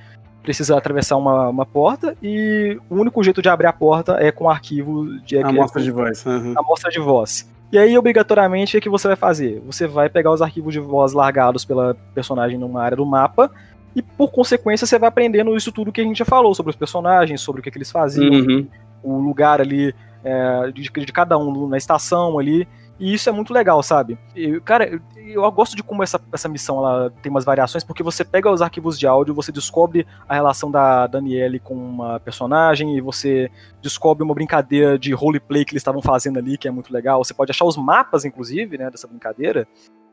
precisa 0.44 0.76
atravessar 0.76 1.16
uma, 1.16 1.48
uma 1.48 1.64
porta 1.64 2.14
e 2.22 2.78
o 2.90 2.96
único 2.96 3.24
jeito 3.24 3.40
de 3.40 3.48
abrir 3.48 3.66
a 3.66 3.72
porta 3.72 4.18
é 4.20 4.30
com 4.30 4.48
arquivo 4.48 5.18
de 5.20 5.38
amostra 5.38 5.82
de 5.82 5.90
voz. 5.90 6.24
Uhum. 6.24 6.52
Amostra 6.54 6.90
de 6.90 7.00
voz. 7.00 7.50
E 7.72 7.78
aí, 7.78 7.96
obrigatoriamente, 7.98 8.76
o 8.76 8.80
que 8.80 8.88
você 8.88 9.08
vai 9.08 9.16
fazer? 9.16 9.60
Você 9.66 9.86
vai 9.86 10.08
pegar 10.08 10.30
os 10.30 10.42
arquivos 10.42 10.72
de 10.72 10.78
voz 10.78 11.12
largados 11.12 11.64
pela 11.64 11.96
personagem 12.14 12.58
numa 12.58 12.82
área 12.82 12.96
do 12.96 13.06
mapa 13.06 13.50
e, 13.96 14.02
por 14.02 14.30
consequência, 14.30 14.86
você 14.86 14.98
vai 14.98 15.08
aprendendo 15.08 15.56
isso 15.56 15.72
tudo 15.72 15.90
que 15.90 16.00
a 16.00 16.04
gente 16.04 16.18
já 16.18 16.24
falou 16.24 16.54
sobre 16.54 16.70
os 16.70 16.76
personagens, 16.76 17.40
sobre 17.40 17.60
o 17.60 17.64
que, 17.64 17.70
que 17.70 17.78
eles 17.78 17.90
faziam, 17.90 18.30
uhum. 18.30 18.66
o 19.02 19.18
lugar 19.18 19.60
ali 19.60 19.94
é, 20.22 20.70
de, 20.72 20.82
de 20.82 21.12
cada 21.12 21.38
um 21.38 21.66
na 21.66 21.78
estação 21.78 22.38
ali. 22.38 22.68
E 22.98 23.12
isso 23.12 23.28
é 23.28 23.32
muito 23.32 23.52
legal, 23.52 23.82
sabe? 23.82 24.16
E, 24.36 24.60
cara, 24.60 24.88
eu, 24.88 25.00
eu, 25.16 25.52
gosto 25.52 25.74
de 25.74 25.82
como 25.82 26.02
essa, 26.02 26.20
essa 26.32 26.48
missão 26.48 26.78
ela 26.78 27.10
tem 27.22 27.28
umas 27.28 27.44
variações, 27.44 27.82
porque 27.82 28.02
você 28.02 28.24
pega 28.24 28.50
os 28.50 28.62
arquivos 28.62 28.98
de 28.98 29.06
áudio, 29.06 29.34
você 29.34 29.50
descobre 29.50 30.06
a 30.28 30.34
relação 30.34 30.70
da 30.70 31.06
Daniele 31.06 31.58
com 31.58 31.74
uma 31.74 32.20
personagem, 32.20 32.96
e 32.96 33.00
você 33.00 33.50
descobre 33.82 34.22
uma 34.22 34.34
brincadeira 34.34 34.98
de 34.98 35.12
roleplay 35.12 35.64
que 35.64 35.72
eles 35.72 35.80
estavam 35.80 36.00
fazendo 36.00 36.38
ali, 36.38 36.56
que 36.56 36.68
é 36.68 36.70
muito 36.70 36.92
legal. 36.92 37.24
Você 37.24 37.34
pode 37.34 37.50
achar 37.50 37.64
os 37.64 37.76
mapas, 37.76 38.24
inclusive, 38.24 38.78
né, 38.78 38.88
dessa 38.90 39.08
brincadeira. 39.08 39.66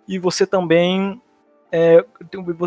E 0.08 0.18
você 0.18 0.48
também 0.48 1.22
é, 1.74 2.04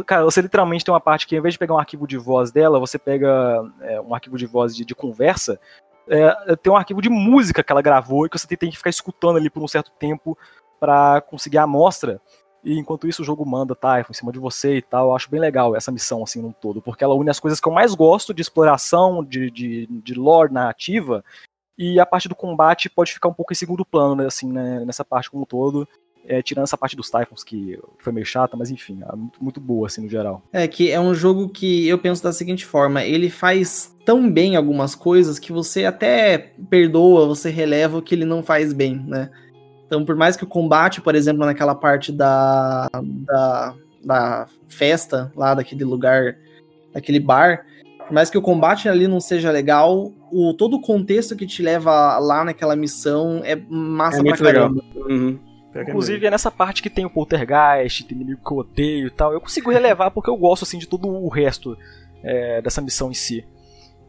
cara, 0.07 0.25
você 0.25 0.41
literalmente 0.41 0.83
tem 0.83 0.93
uma 0.93 1.01
parte 1.01 1.27
que, 1.27 1.37
ao 1.37 1.41
invés 1.41 1.55
de 1.55 1.59
pegar 1.59 1.75
um 1.75 1.79
arquivo 1.79 2.07
de 2.07 2.17
voz 2.17 2.51
dela, 2.51 2.81
você 2.81 2.99
pega 2.99 3.63
é, 3.83 4.01
um 4.01 4.15
arquivo 4.15 4.39
de 4.39 4.47
voz 4.47 4.75
de, 4.75 4.83
de 4.83 4.95
conversa 4.95 5.61
é, 6.09 6.57
tem 6.57 6.73
um 6.73 6.77
arquivo 6.77 7.01
de 7.01 7.09
música 7.09 7.63
que 7.63 7.73
ela 7.73 7.83
gravou 7.83 8.27
e 8.27 8.29
que 8.29 8.39
você 8.39 8.47
tem 8.57 8.71
que 8.71 8.77
ficar 8.77 8.91
escutando 8.91 9.37
ali 9.37 9.49
por 9.49 9.63
um 9.63 9.69
certo 9.69 9.91
tempo 9.99 10.37
para 10.79 11.21
conseguir 11.23 11.59
a 11.59 11.63
amostra. 11.63 12.21
E 12.63 12.79
enquanto 12.79 13.07
isso 13.07 13.23
o 13.23 13.25
jogo 13.25 13.45
manda 13.45 13.75
Typhon 13.75 14.11
em 14.11 14.15
cima 14.15 14.33
de 14.33 14.39
você 14.39 14.77
e 14.77 14.83
tal. 14.83 15.09
Eu 15.09 15.17
acho 15.17 15.31
bem 15.31 15.41
legal 15.41 15.77
essa 15.77 15.93
missão 15.93 16.23
assim 16.23 16.41
no 16.41 16.53
todo, 16.53 16.81
porque 16.81 17.05
ela 17.05 17.15
une 17.15 17.31
as 17.31 17.41
coisas 17.41 17.61
que 17.61 17.69
eu 17.69 17.73
mais 17.73 17.95
gosto 17.95 18.33
de 18.33 18.41
exploração, 18.41 19.23
de, 19.23 19.51
de, 19.51 19.87
de 19.87 20.15
lore 20.15 20.53
narrativa, 20.53 21.23
e 21.77 21.99
a 22.01 22.07
parte 22.07 22.29
do 22.29 22.35
combate 22.35 22.89
pode 22.89 23.13
ficar 23.13 23.29
um 23.29 23.35
pouco 23.35 23.53
em 23.53 23.57
segundo 23.57 23.85
plano, 23.85 24.15
né, 24.15 24.27
assim, 24.27 24.51
né, 24.51 24.85
nessa 24.85 25.05
parte 25.05 25.31
como 25.31 25.43
um 25.43 25.47
todo. 25.47 25.87
É, 26.27 26.41
tirando 26.43 26.65
essa 26.65 26.79
parte 26.79 26.97
dos 26.97 27.11
Typhons, 27.11 27.45
que 27.45 27.79
foi 27.99 28.13
meio 28.13 28.25
chata, 28.25 28.57
mas 28.57 28.71
enfim, 28.71 29.01
é 29.03 29.15
muito, 29.15 29.45
muito, 29.45 29.61
boa, 29.61 29.87
assim, 29.87 30.03
no 30.03 30.09
geral. 30.09 30.43
É, 30.53 30.67
que 30.67 30.91
é 30.91 30.99
um 30.99 31.15
jogo 31.15 31.51
que 31.51 31.87
eu 31.87 31.99
penso 31.99 32.23
da 32.23 32.33
seguinte 32.33 32.65
forma: 32.65 33.05
ele 33.05 33.29
faz 33.29 33.95
tão 34.05 34.31
bem 34.31 34.57
algumas 34.57 34.95
coisas 34.95 35.39
que 35.39 35.53
você 35.53 35.85
até 35.85 36.53
perdoa, 36.71 37.27
você 37.27 37.51
releva 37.51 37.99
o 37.99 38.03
que 38.03 38.15
ele 38.15 38.25
não 38.25 38.43
faz 38.43 38.73
bem, 38.73 38.97
né? 39.07 39.31
Então, 39.87 40.05
por 40.05 40.17
mais 40.17 40.37
que 40.37 40.45
o 40.45 40.49
combate, 40.49 41.01
por 41.01 41.15
exemplo, 41.15 41.45
naquela 41.45 41.75
parte 41.75 42.11
da, 42.11 42.89
da, 42.93 43.75
da 44.03 44.47
festa, 44.67 45.31
lá 45.37 45.55
daquele 45.55 45.85
lugar, 45.85 46.37
daquele 46.93 47.21
bar, 47.21 47.67
por 48.07 48.13
mais 48.13 48.29
que 48.29 48.39
o 48.39 48.43
combate 48.43 48.89
ali 48.89 49.07
não 49.07 49.21
seja 49.21 49.51
legal, 49.51 50.13
o, 50.33 50.53
todo 50.55 50.77
o 50.77 50.81
contexto 50.81 51.37
que 51.37 51.47
te 51.47 51.63
leva 51.63 52.19
lá 52.19 52.45
naquela 52.45 52.75
missão 52.77 53.41
é 53.45 53.57
massa 53.57 54.21
é 54.21 54.23
pra 54.23 54.37
caramba. 54.37 54.83
Uhum. 54.95 55.39
Inclusive 55.83 56.27
é 56.27 56.31
nessa 56.31 56.51
parte 56.51 56.83
que 56.83 56.91
tem 56.91 57.05
o 57.05 57.11
poltergeist, 57.11 58.05
tem 58.05 58.17
inimigo 58.17 58.41
que 58.45 58.53
eu 58.53 58.59
odeio 58.59 59.07
e 59.09 59.11
tal. 59.11 59.33
Eu 59.33 59.41
consigo 59.41 59.71
relevar 59.71 60.11
porque 60.11 60.31
eu 60.31 60.37
gosto 60.37 60.63
assim 60.63 60.79
de 60.79 60.87
todo 60.87 61.09
o 61.09 61.29
resto 61.29 61.77
é, 62.23 62.63
dessa 62.63 62.81
missão 62.81 63.11
em 63.11 63.15
si. 63.15 63.45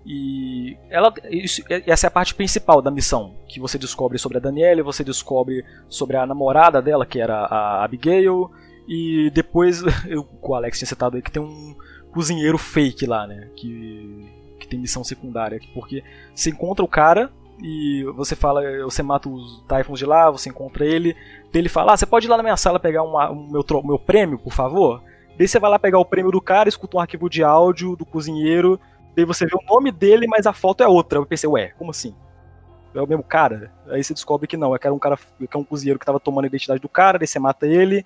E 0.05 0.77
ela, 0.87 1.11
isso, 1.31 1.63
essa 1.67 2.05
é 2.05 2.09
a 2.09 2.11
parte 2.11 2.35
principal 2.35 2.79
da 2.79 2.91
missão, 2.91 3.33
que 3.47 3.59
você 3.59 3.75
descobre 3.77 4.19
sobre 4.19 4.37
a 4.37 4.41
Daniela, 4.41 4.83
você 4.83 5.03
descobre 5.03 5.65
sobre 5.89 6.15
a 6.15 6.27
namorada 6.27 6.79
dela, 6.79 7.07
que 7.07 7.19
era 7.19 7.45
a 7.45 7.83
Abigail, 7.83 8.51
e 8.87 9.31
depois, 9.33 9.81
eu, 10.07 10.27
o 10.39 10.53
Alex 10.53 10.77
tinha 10.77 10.87
citado 10.87 11.15
aí 11.15 11.23
que 11.23 11.31
tem 11.31 11.41
um 11.41 11.75
cozinheiro 12.11 12.57
fake 12.57 13.07
lá, 13.07 13.25
né, 13.25 13.49
que, 13.55 14.29
que 14.59 14.67
tem 14.67 14.79
missão 14.79 15.03
secundária, 15.03 15.59
porque 15.73 16.03
você 16.35 16.51
encontra 16.51 16.85
o 16.85 16.87
cara, 16.87 17.31
e 17.61 18.03
você 18.15 18.35
fala, 18.35 18.61
você 18.83 19.01
mata 19.01 19.29
os 19.29 19.63
Typhons 19.67 19.99
de 19.99 20.05
lá, 20.05 20.29
você 20.29 20.49
encontra 20.49 20.85
ele, 20.85 21.15
ele 21.53 21.69
fala, 21.69 21.93
ah, 21.93 21.97
você 21.97 22.05
pode 22.05 22.27
ir 22.27 22.29
lá 22.29 22.37
na 22.37 22.43
minha 22.43 22.57
sala 22.57 22.79
pegar 22.79 23.03
uma, 23.03 23.31
um 23.31 23.49
meu, 23.49 23.65
meu 23.83 23.99
prêmio, 23.99 24.37
por 24.37 24.51
favor? 24.51 25.01
Daí 25.37 25.47
você 25.47 25.59
vai 25.59 25.69
lá 25.69 25.79
pegar 25.79 25.99
o 25.99 26.05
prêmio 26.05 26.31
do 26.31 26.41
cara, 26.41 26.69
escuta 26.69 26.97
um 26.97 26.99
arquivo 26.99 27.29
de 27.29 27.43
áudio 27.43 27.95
do 27.95 28.05
cozinheiro, 28.05 28.79
daí 29.15 29.25
você 29.25 29.45
vê 29.45 29.55
o 29.55 29.73
nome 29.73 29.91
dele, 29.91 30.27
mas 30.27 30.45
a 30.45 30.53
foto 30.53 30.83
é 30.83 30.87
outra. 30.87 31.19
Eu 31.19 31.25
pensei, 31.25 31.49
ué, 31.49 31.73
como 31.77 31.91
assim? 31.91 32.15
É 32.93 33.01
o 33.01 33.07
mesmo 33.07 33.23
cara? 33.23 33.71
Aí 33.87 34.03
você 34.03 34.13
descobre 34.13 34.47
que 34.47 34.55
não, 34.55 34.73
é 34.73 34.79
que 34.79 34.87
era 34.87 34.93
um 34.93 34.99
cara, 34.99 35.17
que 35.17 35.47
é 35.51 35.57
um 35.57 35.63
cozinheiro 35.63 35.99
que 35.99 36.05
tava 36.05 36.19
tomando 36.19 36.45
a 36.45 36.47
identidade 36.47 36.79
do 36.79 36.87
cara, 36.87 37.19
daí 37.19 37.27
você 37.27 37.39
mata 37.39 37.67
ele, 37.67 38.05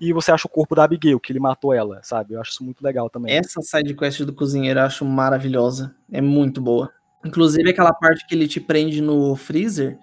e 0.00 0.12
você 0.12 0.30
acha 0.30 0.46
o 0.46 0.50
corpo 0.50 0.76
da 0.76 0.84
Abigail, 0.84 1.18
que 1.18 1.32
ele 1.32 1.40
matou 1.40 1.74
ela, 1.74 2.00
sabe? 2.04 2.34
Eu 2.34 2.40
acho 2.40 2.52
isso 2.52 2.64
muito 2.64 2.82
legal 2.82 3.10
também. 3.10 3.36
Essa 3.36 3.60
sidequest 3.60 4.22
do 4.22 4.32
cozinheiro 4.32 4.78
eu 4.78 4.84
acho 4.84 5.04
maravilhosa. 5.04 5.94
É 6.12 6.20
muito 6.20 6.60
boa. 6.60 6.92
Inclusive 7.24 7.70
aquela 7.70 7.92
parte 7.92 8.26
que 8.26 8.34
ele 8.34 8.46
te 8.46 8.60
prende 8.60 9.00
no 9.00 9.34
freezer 9.34 9.98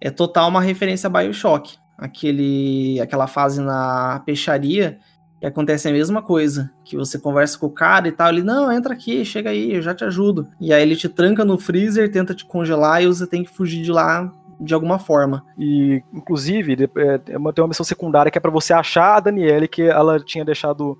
é 0.00 0.10
total 0.10 0.48
uma 0.48 0.60
referência 0.60 1.06
a 1.06 1.10
Bioshock. 1.10 1.76
Aquele, 1.96 3.00
aquela 3.00 3.26
fase 3.26 3.60
na 3.60 4.22
peixaria 4.24 4.98
que 5.40 5.46
acontece 5.46 5.88
a 5.88 5.92
mesma 5.92 6.22
coisa. 6.22 6.70
Que 6.84 6.96
você 6.96 7.18
conversa 7.18 7.58
com 7.58 7.66
o 7.66 7.70
cara 7.70 8.08
e 8.08 8.12
tal, 8.12 8.28
ele, 8.28 8.42
não, 8.42 8.72
entra 8.72 8.92
aqui, 8.92 9.24
chega 9.24 9.50
aí, 9.50 9.74
eu 9.74 9.82
já 9.82 9.94
te 9.94 10.04
ajudo. 10.04 10.48
E 10.60 10.72
aí 10.72 10.82
ele 10.82 10.96
te 10.96 11.08
tranca 11.08 11.44
no 11.44 11.58
freezer, 11.58 12.10
tenta 12.10 12.34
te 12.34 12.44
congelar 12.44 13.02
e 13.02 13.06
você 13.06 13.26
tem 13.26 13.44
que 13.44 13.50
fugir 13.50 13.82
de 13.82 13.92
lá 13.92 14.32
de 14.60 14.74
alguma 14.74 14.98
forma. 14.98 15.44
E, 15.56 16.02
inclusive, 16.12 16.90
é, 16.96 17.18
tem 17.18 17.36
uma 17.36 17.68
missão 17.68 17.84
secundária 17.84 18.30
que 18.30 18.38
é 18.38 18.40
para 18.40 18.50
você 18.50 18.72
achar 18.72 19.16
a 19.16 19.20
Daniele, 19.20 19.68
que 19.68 19.82
ela 19.82 20.18
tinha 20.18 20.44
deixado 20.44 20.98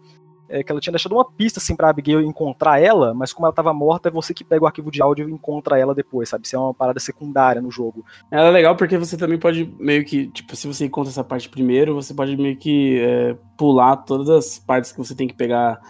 é, 0.49 0.63
que 0.63 0.73
ela 0.73 0.81
tinha 0.81 0.93
deixado 0.93 1.13
uma 1.13 1.25
pista 1.25 1.59
assim 1.59 1.77
pra 1.77 1.91
Abigail 1.91 2.21
encontrar 2.23 2.81
ela, 2.81 3.15
mas 3.15 3.33
como 3.33 3.47
ela 3.47 3.55
tava 3.55 3.73
morta, 3.73 4.09
é 4.09 4.13
você 4.13 4.33
que 4.33 4.45
pega 4.45 4.65
o 4.65 4.67
arquivo 4.67 4.91
de 4.91 5.03
áudio 5.03 5.29
e 5.29 5.33
encontra 5.33 5.79
ela 5.79 5.95
depois, 5.95 6.29
sabe? 6.29 6.47
Isso 6.47 6.57
é 6.57 6.59
uma 6.59 6.75
parada 6.75 7.01
secundária 7.01 7.61
no 7.61 7.71
jogo. 7.71 8.05
Ela 8.31 8.49
é 8.49 8.51
legal 8.51 8.77
porque 8.77 8.97
você 8.97 9.17
também 9.17 9.39
pode 9.39 9.73
meio 9.79 10.05
que, 10.05 10.29
tipo, 10.29 10.55
se 10.57 10.67
você 10.67 10.87
encontra 10.87 11.11
essa 11.11 11.25
parte 11.25 11.49
primeiro, 11.49 11.95
você 11.95 12.15
pode 12.15 12.37
meio 12.37 12.57
que 12.57 13.01
é, 13.01 13.37
pular 13.57 13.97
todas 13.97 14.29
as 14.31 14.59
partes 14.59 14.93
que 14.93 14.99
você 14.99 15.15
tem 15.15 15.29
que 15.29 15.35
pegar 15.35 15.81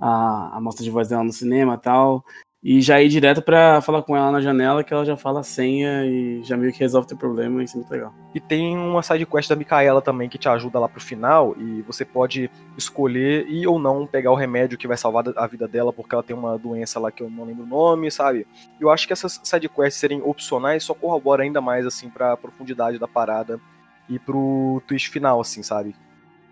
a, 0.00 0.56
a 0.56 0.60
mostra 0.60 0.84
de 0.84 0.90
voz 0.90 1.08
dela 1.08 1.24
no 1.24 1.32
cinema 1.32 1.74
e 1.74 1.78
tal 1.78 2.24
e 2.68 2.80
já 2.80 3.00
ir 3.00 3.08
direto 3.08 3.40
para 3.40 3.80
falar 3.80 4.02
com 4.02 4.16
ela 4.16 4.32
na 4.32 4.40
janela, 4.40 4.82
que 4.82 4.92
ela 4.92 5.04
já 5.04 5.16
fala 5.16 5.38
a 5.38 5.44
senha 5.44 6.04
e 6.04 6.42
já 6.42 6.56
meio 6.56 6.72
que 6.72 6.80
resolve 6.80 7.04
o 7.04 7.08
teu 7.08 7.16
problema, 7.16 7.62
isso 7.62 7.76
é 7.76 7.78
muito 7.78 7.90
legal. 7.92 8.12
E 8.34 8.40
tem 8.40 8.76
uma 8.76 9.04
side 9.04 9.24
quest 9.24 9.48
da 9.48 9.54
Micaela 9.54 10.02
também 10.02 10.28
que 10.28 10.36
te 10.36 10.48
ajuda 10.48 10.80
lá 10.80 10.88
pro 10.88 11.00
final, 11.00 11.54
e 11.56 11.82
você 11.82 12.04
pode 12.04 12.50
escolher 12.76 13.46
e 13.48 13.68
ou 13.68 13.78
não 13.78 14.04
pegar 14.04 14.32
o 14.32 14.34
remédio 14.34 14.76
que 14.76 14.88
vai 14.88 14.96
salvar 14.96 15.24
a 15.36 15.46
vida 15.46 15.68
dela, 15.68 15.92
porque 15.92 16.12
ela 16.12 16.24
tem 16.24 16.34
uma 16.34 16.58
doença 16.58 16.98
lá 16.98 17.12
que 17.12 17.22
eu 17.22 17.30
não 17.30 17.44
lembro 17.44 17.62
o 17.62 17.68
nome, 17.68 18.10
sabe? 18.10 18.44
Eu 18.80 18.90
acho 18.90 19.06
que 19.06 19.12
essas 19.12 19.40
side 19.44 19.68
quests 19.68 20.00
serem 20.00 20.20
opcionais 20.20 20.82
só 20.82 20.92
corrobora 20.92 21.44
ainda 21.44 21.60
mais, 21.60 21.86
assim, 21.86 22.10
pra 22.10 22.36
profundidade 22.36 22.98
da 22.98 23.06
parada 23.06 23.60
e 24.08 24.18
pro 24.18 24.82
twist 24.88 25.08
final, 25.08 25.40
assim, 25.40 25.62
sabe? 25.62 25.94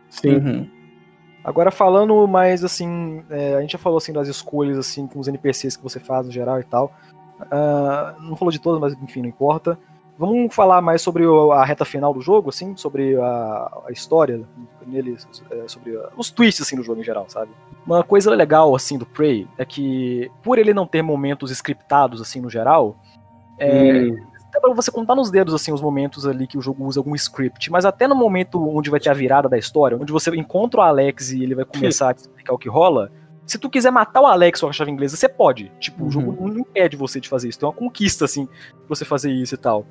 Sim. 0.08 0.36
Uhum. 0.36 0.83
Agora 1.44 1.70
falando 1.70 2.26
mais 2.26 2.64
assim, 2.64 3.22
é, 3.28 3.56
a 3.56 3.60
gente 3.60 3.72
já 3.72 3.78
falou 3.78 3.98
assim 3.98 4.12
das 4.12 4.28
escolhas 4.28 4.78
assim 4.78 5.06
com 5.06 5.20
os 5.20 5.28
NPCs 5.28 5.76
que 5.76 5.82
você 5.82 6.00
faz 6.00 6.26
no 6.26 6.32
geral 6.32 6.58
e 6.58 6.64
tal. 6.64 6.90
Uh, 7.40 8.22
não 8.22 8.36
falou 8.36 8.50
de 8.50 8.58
todas, 8.58 8.80
mas 8.80 8.94
enfim, 9.02 9.20
não 9.20 9.28
importa. 9.28 9.78
Vamos 10.16 10.54
falar 10.54 10.80
mais 10.80 11.02
sobre 11.02 11.24
a 11.52 11.64
reta 11.64 11.84
final 11.84 12.14
do 12.14 12.20
jogo, 12.20 12.48
assim, 12.48 12.76
sobre 12.76 13.16
a, 13.20 13.82
a 13.88 13.90
história 13.92 14.42
nele, 14.86 15.16
é, 15.50 15.68
sobre 15.68 15.98
os 16.16 16.30
twists 16.30 16.64
assim 16.64 16.76
do 16.76 16.84
jogo 16.84 17.00
em 17.00 17.04
geral, 17.04 17.26
sabe? 17.28 17.50
Uma 17.84 18.04
coisa 18.04 18.30
legal 18.30 18.74
assim 18.74 18.96
do 18.96 19.04
Prey 19.04 19.46
é 19.58 19.64
que 19.64 20.30
por 20.42 20.56
ele 20.56 20.72
não 20.72 20.86
ter 20.86 21.02
momentos 21.02 21.50
scriptados 21.50 22.20
assim 22.20 22.40
no 22.40 22.48
geral, 22.48 22.96
é, 23.58 24.04
hum. 24.04 24.26
Pra 24.60 24.72
você 24.72 24.90
contar 24.90 25.14
nos 25.14 25.30
dedos, 25.30 25.54
assim, 25.54 25.72
os 25.72 25.80
momentos 25.80 26.26
ali 26.26 26.46
que 26.46 26.56
o 26.58 26.60
jogo 26.62 26.84
usa 26.84 27.00
algum 27.00 27.14
script, 27.14 27.70
mas 27.70 27.84
até 27.84 28.06
no 28.08 28.14
momento 28.14 28.62
onde 28.76 28.90
vai 28.90 29.00
ter 29.00 29.10
a 29.10 29.14
virada 29.14 29.48
da 29.48 29.58
história, 29.58 29.96
onde 30.00 30.12
você 30.12 30.30
encontra 30.36 30.80
o 30.80 30.82
Alex 30.82 31.32
e 31.32 31.42
ele 31.42 31.54
vai 31.54 31.64
começar 31.64 32.10
a 32.10 32.14
te 32.14 32.18
explicar 32.20 32.52
o 32.52 32.58
que 32.58 32.68
rola, 32.68 33.10
se 33.46 33.58
tu 33.58 33.68
quiser 33.68 33.90
matar 33.90 34.22
o 34.22 34.26
Alex 34.26 34.60
com 34.60 34.68
a 34.68 34.72
chave 34.72 34.90
inglesa, 34.90 35.16
você 35.16 35.28
pode. 35.28 35.70
Tipo, 35.78 36.02
Uhum. 36.02 36.08
o 36.08 36.10
jogo 36.10 36.48
não 36.48 36.58
impede 36.60 36.96
você 36.96 37.20
de 37.20 37.28
fazer 37.28 37.48
isso. 37.48 37.58
Tem 37.58 37.68
uma 37.68 37.74
conquista, 37.74 38.24
assim, 38.24 38.46
pra 38.46 38.88
você 38.88 39.04
fazer 39.04 39.30
isso 39.30 39.54
e 39.54 39.58
tal. 39.58 39.84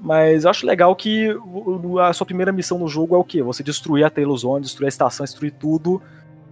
Mas 0.00 0.44
eu 0.44 0.50
acho 0.50 0.64
legal 0.64 0.94
que 0.96 1.28
a 2.00 2.12
sua 2.12 2.24
primeira 2.24 2.52
missão 2.52 2.78
no 2.78 2.88
jogo 2.88 3.14
é 3.14 3.18
o 3.18 3.24
quê? 3.24 3.42
Você 3.42 3.62
destruir 3.62 4.04
a 4.04 4.10
Taylor 4.10 4.36
Zone, 4.36 4.62
destruir 4.62 4.86
a 4.86 4.88
estação, 4.88 5.24
destruir 5.24 5.52
tudo 5.52 6.00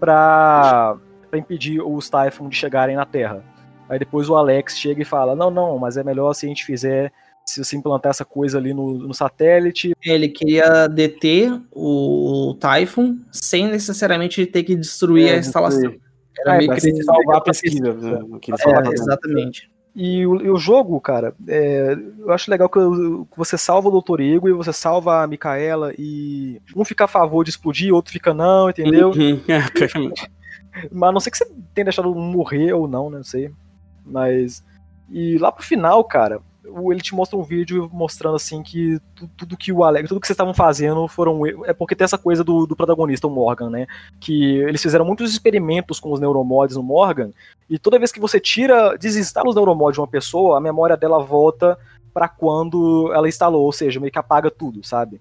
pra, 0.01 0.97
pra 1.30 1.38
impedir 1.38 1.80
os 1.80 2.09
Typhon 2.11 2.49
de 2.49 2.57
chegarem 2.57 2.97
na 2.97 3.05
Terra. 3.07 3.42
Aí 3.88 3.99
depois 3.99 4.28
o 4.28 4.36
Alex 4.36 4.76
chega 4.78 5.03
e 5.03 5.05
fala: 5.05 5.34
Não, 5.36 5.51
não, 5.51 5.78
mas 5.78 5.97
é 5.97 6.03
melhor 6.05 6.32
se 6.34 6.47
a 6.47 6.49
gente 6.49 6.64
fizer. 6.64 7.12
Se 7.49 7.62
você 7.62 7.76
implantar 7.76 8.11
essa 8.11 8.24
coisa 8.24 8.59
ali 8.59 8.74
no, 8.74 8.99
no 8.99 9.14
satélite. 9.14 9.92
Ele 10.05 10.28
queria 10.28 10.88
deter 10.88 11.53
o 11.70 12.55
Typhon 12.59 13.16
sem 13.30 13.68
necessariamente 13.68 14.44
ter 14.47 14.64
que 14.64 14.74
destruir 14.74 15.28
É, 15.28 15.34
a 15.34 15.38
instalação. 15.38 15.94
Era 16.38 16.55
É, 16.55 16.59
meio 16.59 16.68
Pra 16.70 16.74
que 16.74 16.80
se 16.82 17.05
salvar 17.05 17.36
a 17.36 17.40
pesquisa. 17.40 17.94
né, 17.94 18.18
o 18.30 18.38
ele 18.40 18.51
É, 18.53 18.92
exatamente. 18.92 19.70
E 19.94 20.26
o, 20.26 20.42
e 20.42 20.51
o 20.51 20.57
jogo, 20.59 21.01
cara, 21.01 21.34
é, 21.49 21.97
eu 22.18 22.30
acho 22.32 22.51
legal 22.51 22.68
que, 22.68 22.78
eu- 22.78 23.26
que 23.30 23.38
você 23.38 23.57
salva 23.57 23.88
o 23.88 24.03
Dr. 24.03 24.20
Ego 24.20 24.47
e 24.49 24.53
você 24.53 24.70
salva 24.72 25.22
a 25.22 25.26
Micaela 25.26 25.94
e 25.99 26.61
um 26.74 26.84
fica 26.84 27.05
a 27.05 27.09
favor 27.09 27.42
de 27.44 27.51
explodir, 27.51 27.94
outro 27.94 28.12
fica 28.12 28.34
não, 28.34 28.68
entendeu? 28.68 29.11
Uhum. 29.11 29.40
É, 29.49 29.61
perfeitamente. 29.70 30.30
Mas 30.92 31.09
a 31.09 31.12
não 31.12 31.20
sei 31.20 31.30
que 31.30 31.38
você 31.38 31.47
tenha 31.74 31.84
deixado 31.86 32.14
morrer 32.14 32.74
ou 32.74 32.86
não, 32.86 33.09
né? 33.09 33.16
Não 33.18 33.24
sei. 33.24 33.51
Mas. 34.05 34.62
E 35.11 35.38
lá 35.38 35.51
pro 35.51 35.64
final, 35.64 36.05
cara, 36.05 36.40
o- 36.40 36.42
ele 36.92 37.00
te 37.00 37.14
mostra 37.14 37.38
um 37.38 37.42
vídeo 37.42 37.88
mostrando 37.92 38.36
assim 38.36 38.62
que 38.62 38.98
tu- 39.14 39.28
tudo 39.36 39.56
que 39.56 39.72
o 39.72 39.82
Alex, 39.84 40.08
tudo 40.08 40.20
que 40.20 40.26
vocês 40.26 40.34
estavam 40.34 40.54
fazendo 40.54 41.06
foram. 41.08 41.44
É 41.64 41.72
porque 41.72 41.94
tem 41.94 42.04
essa 42.04 42.18
coisa 42.18 42.42
do, 42.44 42.66
do 42.66 42.76
protagonista, 42.76 43.26
o 43.26 43.30
Morgan, 43.30 43.70
né? 43.70 43.86
Que 44.20 44.58
eles 44.58 44.82
fizeram 44.82 45.04
muitos 45.04 45.32
experimentos 45.32 45.98
com 45.98 46.12
os 46.12 46.20
neuromods 46.20 46.76
no 46.76 46.82
Morgan, 46.82 47.30
e 47.68 47.78
toda 47.78 47.98
vez 47.98 48.12
que 48.12 48.20
você 48.20 48.38
tira, 48.38 48.96
desinstala 48.96 49.48
os 49.48 49.54
neuromods 49.54 49.94
de 49.94 50.00
uma 50.00 50.08
pessoa, 50.08 50.58
a 50.58 50.60
memória 50.60 50.96
dela 50.96 51.18
volta 51.18 51.78
pra 52.14 52.28
quando 52.28 53.10
ela 53.12 53.28
instalou, 53.28 53.64
ou 53.64 53.72
seja, 53.72 54.00
meio 54.00 54.12
que 54.12 54.18
apaga 54.18 54.50
tudo, 54.50 54.84
sabe? 54.86 55.20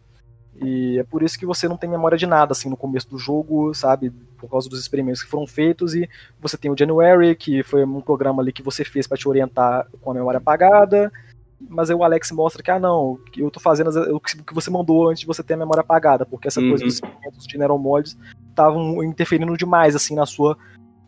E 0.61 0.97
é 0.97 1.03
por 1.03 1.21
isso 1.21 1.37
que 1.37 1.45
você 1.45 1.67
não 1.67 1.75
tem 1.75 1.89
memória 1.89 2.17
de 2.17 2.25
nada, 2.25 2.53
assim, 2.53 2.69
no 2.69 2.77
começo 2.77 3.09
do 3.09 3.17
jogo, 3.17 3.73
sabe? 3.73 4.09
Por 4.37 4.49
causa 4.49 4.69
dos 4.69 4.79
experimentos 4.79 5.21
que 5.21 5.29
foram 5.29 5.45
feitos. 5.45 5.93
E 5.93 6.09
você 6.39 6.57
tem 6.57 6.71
o 6.71 6.77
January, 6.77 7.35
que 7.35 7.61
foi 7.61 7.83
um 7.83 7.99
programa 7.99 8.41
ali 8.41 8.53
que 8.53 8.63
você 8.63 8.85
fez 8.85 9.05
pra 9.05 9.17
te 9.17 9.27
orientar 9.27 9.85
com 10.01 10.11
a 10.11 10.13
memória 10.13 10.37
apagada. 10.37 11.11
Mas 11.59 11.89
aí 11.89 11.95
o 11.95 12.03
Alex 12.03 12.31
mostra 12.31 12.61
que, 12.61 12.69
ah, 12.69 12.79
não, 12.79 13.17
que 13.31 13.41
eu 13.41 13.49
tô 13.49 13.59
fazendo 13.59 13.89
o 14.13 14.19
que 14.19 14.53
você 14.53 14.69
mandou 14.69 15.09
antes 15.09 15.21
de 15.21 15.25
você 15.27 15.41
ter 15.41 15.53
a 15.53 15.57
memória 15.57 15.81
apagada, 15.81 16.25
porque 16.25 16.47
essa 16.47 16.59
Uhum. 16.59 16.69
coisa 16.69 16.83
dos 16.85 16.95
experimentos 16.95 17.45
de 17.47 17.57
neuromods 17.57 18.17
estavam 18.49 19.03
interferindo 19.03 19.55
demais, 19.57 19.95
assim, 19.95 20.15
na 20.15 20.25
sua 20.25 20.57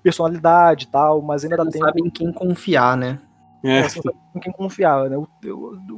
personalidade 0.02 0.86
e 0.86 0.88
tal, 0.88 1.22
mas 1.22 1.44
ainda 1.44 1.58
Não 1.58 1.70
tempo 1.70 1.86
sabe 1.86 2.02
em 2.02 2.10
quem 2.10 2.32
confiar, 2.32 2.96
né? 2.96 3.20
É. 3.64 3.82
você 3.84 3.98
não 3.98 4.04
sabe 4.04 4.18
com 4.34 4.40
quem 4.40 4.54
confiar, 4.54 5.10
né? 5.10 5.18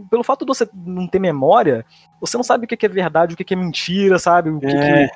Pelo 0.09 0.23
fato 0.23 0.45
de 0.45 0.47
você 0.47 0.67
não 0.73 1.07
ter 1.07 1.19
memória, 1.19 1.85
você 2.19 2.35
não 2.37 2.43
sabe 2.43 2.65
o 2.65 2.67
que 2.67 2.75
que 2.77 2.85
é 2.85 2.89
verdade, 2.89 3.33
o 3.33 3.37
que 3.37 3.43
que 3.43 3.53
é 3.53 3.57
mentira, 3.57 4.17
sabe? 4.17 4.49
O 4.49 4.59
que 4.59 4.65
que- 4.67 4.73
É, 4.73 5.09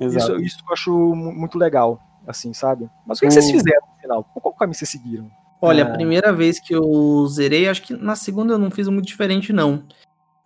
Exato. 0.00 0.36
isso, 0.36 0.40
isso 0.40 0.58
eu 0.66 0.72
acho 0.72 0.90
mu- 1.14 1.34
muito 1.34 1.58
legal, 1.58 2.00
assim, 2.26 2.52
sabe? 2.54 2.88
Mas 3.06 3.18
o 3.18 3.20
que, 3.20 3.26
que 3.26 3.32
vocês 3.34 3.50
fizeram 3.50 3.86
no 3.88 4.00
final? 4.00 4.24
Qual 4.24 4.54
caminho 4.54 4.74
vocês 4.74 4.88
seguiram? 4.88 5.30
Olha, 5.64 5.82
É. 5.82 5.84
a 5.84 5.90
primeira 5.90 6.32
vez 6.32 6.60
que 6.60 6.74
eu 6.74 7.26
zerei, 7.28 7.68
acho 7.68 7.82
que 7.82 7.94
na 7.94 8.14
segunda 8.16 8.54
eu 8.54 8.58
não 8.58 8.70
fiz 8.70 8.88
muito 8.88 9.06
diferente, 9.06 9.52
não. 9.52 9.84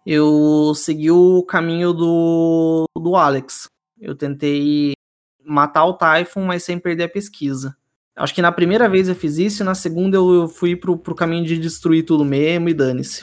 Eu 0.06 0.72
segui 0.74 1.10
o 1.10 1.42
caminho 1.42 1.92
do, 1.92 2.84
do 2.96 3.14
Alex. 3.16 3.68
Eu 4.00 4.14
tentei 4.14 4.92
matar 5.44 5.84
o 5.84 5.94
Typhon, 5.94 6.44
mas 6.44 6.62
sem 6.62 6.78
perder 6.78 7.04
a 7.04 7.08
pesquisa. 7.08 7.76
Acho 8.16 8.34
que 8.34 8.42
na 8.42 8.50
primeira 8.50 8.88
vez 8.88 9.08
eu 9.08 9.14
fiz 9.14 9.38
isso, 9.38 9.62
e 9.62 9.66
na 9.66 9.74
segunda 9.74 10.16
eu, 10.16 10.32
eu 10.32 10.48
fui 10.48 10.74
pro, 10.74 10.96
pro 10.96 11.14
caminho 11.14 11.44
de 11.44 11.58
destruir 11.58 12.04
tudo 12.04 12.24
mesmo 12.24 12.68
e 12.68 12.74
dane-se. 12.74 13.22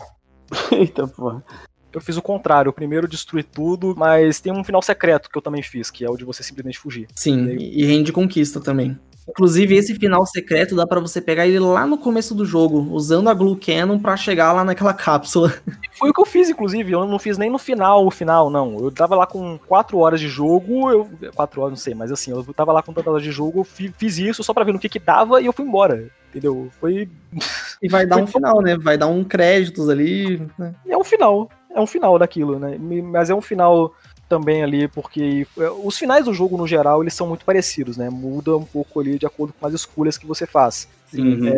Eita 0.71 1.07
porra. 1.07 1.43
Eu 1.91 2.01
fiz 2.01 2.17
o 2.17 2.21
contrário, 2.21 2.69
eu 2.69 2.73
primeiro 2.73 3.07
destruí 3.07 3.41
tudo, 3.41 3.95
mas 3.97 4.41
tem 4.41 4.51
um 4.51 4.63
final 4.65 4.81
secreto 4.81 5.29
que 5.29 5.37
eu 5.37 5.41
também 5.41 5.63
fiz, 5.63 5.89
que 5.89 6.03
é 6.03 6.09
o 6.09 6.17
de 6.17 6.25
você 6.25 6.43
simplesmente 6.43 6.77
fugir. 6.77 7.07
Sim, 7.15 7.47
e 7.47 7.81
e 7.81 7.85
rende 7.85 8.11
conquista 8.11 8.59
também. 8.59 8.99
Inclusive, 9.27 9.75
esse 9.75 9.95
final 9.95 10.25
secreto 10.25 10.75
dá 10.75 10.85
pra 10.85 10.99
você 10.99 11.19
pegar 11.19 11.47
ele 11.47 11.59
lá 11.59 11.85
no 11.87 11.97
começo 11.97 12.35
do 12.35 12.45
jogo, 12.45 12.79
usando 12.91 13.27
a 13.29 13.33
Glue 13.33 13.57
Cannon 13.57 13.97
pra 13.99 14.15
chegar 14.15 14.51
lá 14.53 14.63
naquela 14.63 14.93
cápsula. 14.95 15.53
Foi 15.93 16.09
o 16.11 16.13
que 16.13 16.21
eu 16.21 16.25
fiz, 16.25 16.49
inclusive, 16.49 16.91
eu 16.91 17.05
não 17.07 17.17
fiz 17.17 17.37
nem 17.37 17.49
no 17.49 17.57
final, 17.57 18.05
o 18.05 18.11
final, 18.11 18.49
não. 18.49 18.77
Eu 18.77 18.91
tava 18.91 19.15
lá 19.15 19.25
com 19.25 19.57
4 19.67 19.97
horas 19.97 20.19
de 20.19 20.27
jogo, 20.27 20.91
eu. 20.91 21.09
4 21.33 21.61
horas, 21.61 21.71
não 21.71 21.77
sei, 21.77 21.95
mas 21.95 22.11
assim, 22.11 22.31
eu 22.31 22.43
tava 22.53 22.71
lá 22.71 22.83
com 22.83 22.93
tantas 22.93 23.11
horas 23.11 23.23
de 23.23 23.31
jogo, 23.31 23.63
fiz 23.63 24.17
isso 24.17 24.43
só 24.43 24.53
pra 24.53 24.63
ver 24.63 24.73
no 24.73 24.79
que 24.79 24.89
que 24.89 24.99
dava 24.99 25.41
e 25.41 25.45
eu 25.47 25.53
fui 25.53 25.65
embora. 25.65 26.09
Entendeu? 26.29 26.69
Foi. 26.79 27.09
E 27.81 27.89
vai 27.89 28.05
dar 28.05 28.15
Foi 28.15 28.23
um 28.23 28.27
final, 28.27 28.61
né? 28.61 28.77
Vai 28.77 28.97
dar 28.97 29.07
um 29.07 29.21
créditos 29.23 29.89
ali. 29.89 30.41
né? 30.57 30.73
É 30.87 30.97
um 30.97 31.03
final. 31.03 31.49
É 31.69 31.79
um 31.79 31.85
final 31.85 32.17
daquilo, 32.17 32.57
né? 32.57 32.77
Mas 32.79 33.29
é 33.29 33.35
um 33.35 33.41
final 33.41 33.93
também 34.27 34.63
ali, 34.63 34.87
porque 34.87 35.47
é, 35.57 35.69
os 35.69 35.97
finais 35.97 36.25
do 36.25 36.33
jogo, 36.33 36.57
no 36.57 36.67
geral, 36.67 37.01
eles 37.01 37.13
são 37.13 37.27
muito 37.27 37.45
parecidos, 37.45 37.97
né? 37.97 38.09
Muda 38.09 38.57
um 38.57 38.65
pouco 38.65 38.99
ali 38.99 39.17
de 39.19 39.25
acordo 39.25 39.53
com 39.53 39.65
as 39.65 39.73
escolhas 39.73 40.17
que 40.17 40.25
você 40.25 40.45
faz. 40.45 40.87
Uhum. 41.13 41.55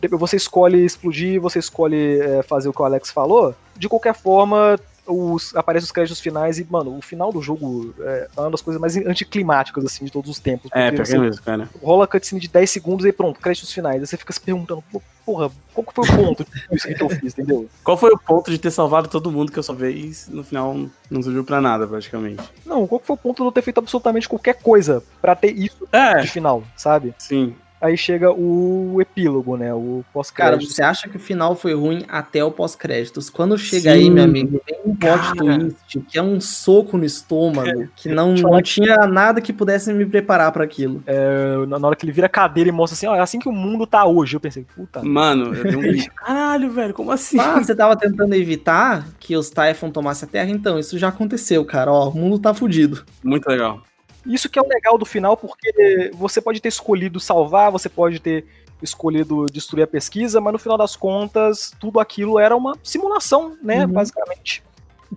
Depois 0.00 0.20
Você 0.20 0.36
escolhe 0.36 0.84
explodir, 0.84 1.40
você 1.40 1.58
escolhe 1.58 2.20
é, 2.20 2.42
fazer 2.42 2.68
o 2.68 2.72
que 2.72 2.80
o 2.80 2.84
Alex 2.84 3.10
falou. 3.10 3.54
De 3.76 3.88
qualquer 3.88 4.14
forma, 4.14 4.78
os, 5.06 5.54
aparecem 5.54 5.84
os 5.84 5.92
créditos 5.92 6.20
finais 6.20 6.58
e, 6.58 6.66
mano, 6.68 6.96
o 6.96 7.02
final 7.02 7.32
do 7.32 7.40
jogo 7.40 7.94
é 8.00 8.28
uma 8.36 8.50
das 8.50 8.60
coisas 8.62 8.80
mais 8.80 8.96
anticlimáticas, 8.96 9.84
assim, 9.84 10.04
de 10.04 10.10
todos 10.12 10.30
os 10.30 10.38
tempos. 10.38 10.70
É, 10.74 10.90
porque 10.90 11.12
é 11.12 11.18
mesmo, 11.18 11.42
cara. 11.42 11.68
rola 11.82 12.04
a 12.04 12.06
cutscene 12.06 12.40
de 12.40 12.48
10 12.48 12.70
segundos 12.70 13.06
e 13.06 13.12
pronto, 13.12 13.40
créditos 13.40 13.72
finais. 13.72 14.00
Aí 14.00 14.06
você 14.06 14.16
fica 14.16 14.32
se 14.32 14.40
perguntando, 14.40 14.82
"Pô, 14.90 15.02
porra, 15.24 15.50
qual 15.74 15.84
que 15.86 15.92
foi 15.94 16.04
o 16.04 16.24
ponto 16.24 16.46
disso 16.70 16.86
que 16.88 17.02
eu 17.02 17.08
fiz, 17.10 17.32
entendeu? 17.32 17.68
Qual 17.82 17.96
foi 17.96 18.10
o 18.10 18.18
ponto 18.18 18.48
de 18.50 18.58
ter 18.58 18.70
salvado 18.70 19.08
todo 19.08 19.30
mundo 19.32 19.50
que 19.50 19.58
eu 19.58 19.62
só 19.62 19.72
vez 19.72 20.28
no 20.28 20.44
final 20.44 20.86
não 21.10 21.22
serviu 21.22 21.42
pra 21.42 21.60
nada, 21.60 21.86
praticamente? 21.86 22.42
Não, 22.64 22.86
qual 22.86 23.00
que 23.00 23.06
foi 23.08 23.14
o 23.14 23.18
ponto 23.18 23.42
de 23.42 23.48
eu 23.48 23.52
ter 23.52 23.62
feito 23.62 23.78
absolutamente 23.78 24.28
qualquer 24.28 24.54
coisa 24.62 25.02
pra 25.20 25.34
ter 25.34 25.50
isso 25.52 25.86
É, 25.90 26.20
de 26.20 26.28
final, 26.28 26.62
sabe? 26.76 27.12
sim. 27.18 27.54
Aí 27.80 27.96
chega 27.96 28.32
o 28.32 28.98
epílogo, 29.00 29.56
né? 29.56 29.72
O 29.74 30.02
Cara, 30.02 30.12
pós-crédito. 30.12 30.72
você 30.72 30.82
acha 30.82 31.08
que 31.08 31.16
o 31.16 31.20
final 31.20 31.54
foi 31.54 31.74
ruim 31.74 32.04
até 32.08 32.42
o 32.42 32.50
pós-créditos. 32.50 33.28
Quando 33.28 33.58
chega 33.58 33.92
Sim. 33.92 33.98
aí, 33.98 34.10
meu 34.10 34.24
amigo, 34.24 34.60
tem 34.66 34.80
um 34.84 34.96
plot 34.96 35.18
Cara. 35.18 35.34
twist, 35.36 36.00
que 36.08 36.18
é 36.18 36.22
um 36.22 36.40
soco 36.40 36.96
no 36.96 37.04
estômago, 37.04 37.88
que 37.94 38.08
não, 38.08 38.34
não 38.34 38.62
tinha 38.62 38.96
nada 39.06 39.40
que 39.40 39.52
pudesse 39.52 39.92
me 39.92 40.06
preparar 40.06 40.50
pra 40.52 40.64
aquilo. 40.64 41.02
É, 41.06 41.66
na 41.66 41.86
hora 41.86 41.94
que 41.94 42.06
ele 42.06 42.12
vira 42.12 42.26
a 42.26 42.30
cadeira 42.30 42.70
e 42.70 42.72
mostra 42.72 42.94
assim, 42.96 43.06
ó, 43.06 43.14
é 43.14 43.20
assim 43.20 43.38
que 43.38 43.48
o 43.48 43.52
mundo 43.52 43.86
tá 43.86 44.06
hoje. 44.06 44.36
Eu 44.36 44.40
pensei, 44.40 44.64
puta. 44.74 45.02
Mano, 45.02 45.54
eu 45.54 45.64
dei 45.64 45.76
um 45.76 45.80
grito. 45.82 46.10
Caralho, 46.14 46.70
velho, 46.70 46.94
como 46.94 47.10
assim? 47.10 47.38
Ah, 47.38 47.62
você 47.62 47.74
tava 47.74 47.94
tentando 47.96 48.34
evitar 48.34 49.06
que 49.20 49.36
os 49.36 49.50
Typhon 49.50 49.90
tomassem 49.90 50.26
a 50.26 50.32
Terra? 50.32 50.50
Então, 50.50 50.78
isso 50.78 50.98
já 50.98 51.08
aconteceu, 51.08 51.64
cara. 51.64 51.92
Ó, 51.92 52.08
o 52.08 52.14
mundo 52.16 52.38
tá 52.38 52.54
fudido. 52.54 53.04
Muito 53.22 53.46
legal. 53.48 53.82
Isso 54.26 54.48
que 54.48 54.58
é 54.58 54.62
o 54.62 54.68
legal 54.68 54.98
do 54.98 55.04
final, 55.04 55.36
porque 55.36 56.10
você 56.14 56.40
pode 56.40 56.60
ter 56.60 56.68
escolhido 56.68 57.20
salvar, 57.20 57.70
você 57.70 57.88
pode 57.88 58.18
ter 58.18 58.44
escolhido 58.82 59.46
destruir 59.46 59.84
a 59.84 59.86
pesquisa, 59.86 60.40
mas 60.40 60.52
no 60.52 60.58
final 60.58 60.76
das 60.76 60.96
contas, 60.96 61.72
tudo 61.80 62.00
aquilo 62.00 62.38
era 62.38 62.56
uma 62.56 62.76
simulação, 62.82 63.56
né? 63.62 63.84
Uhum. 63.84 63.92
Basicamente. 63.92 64.62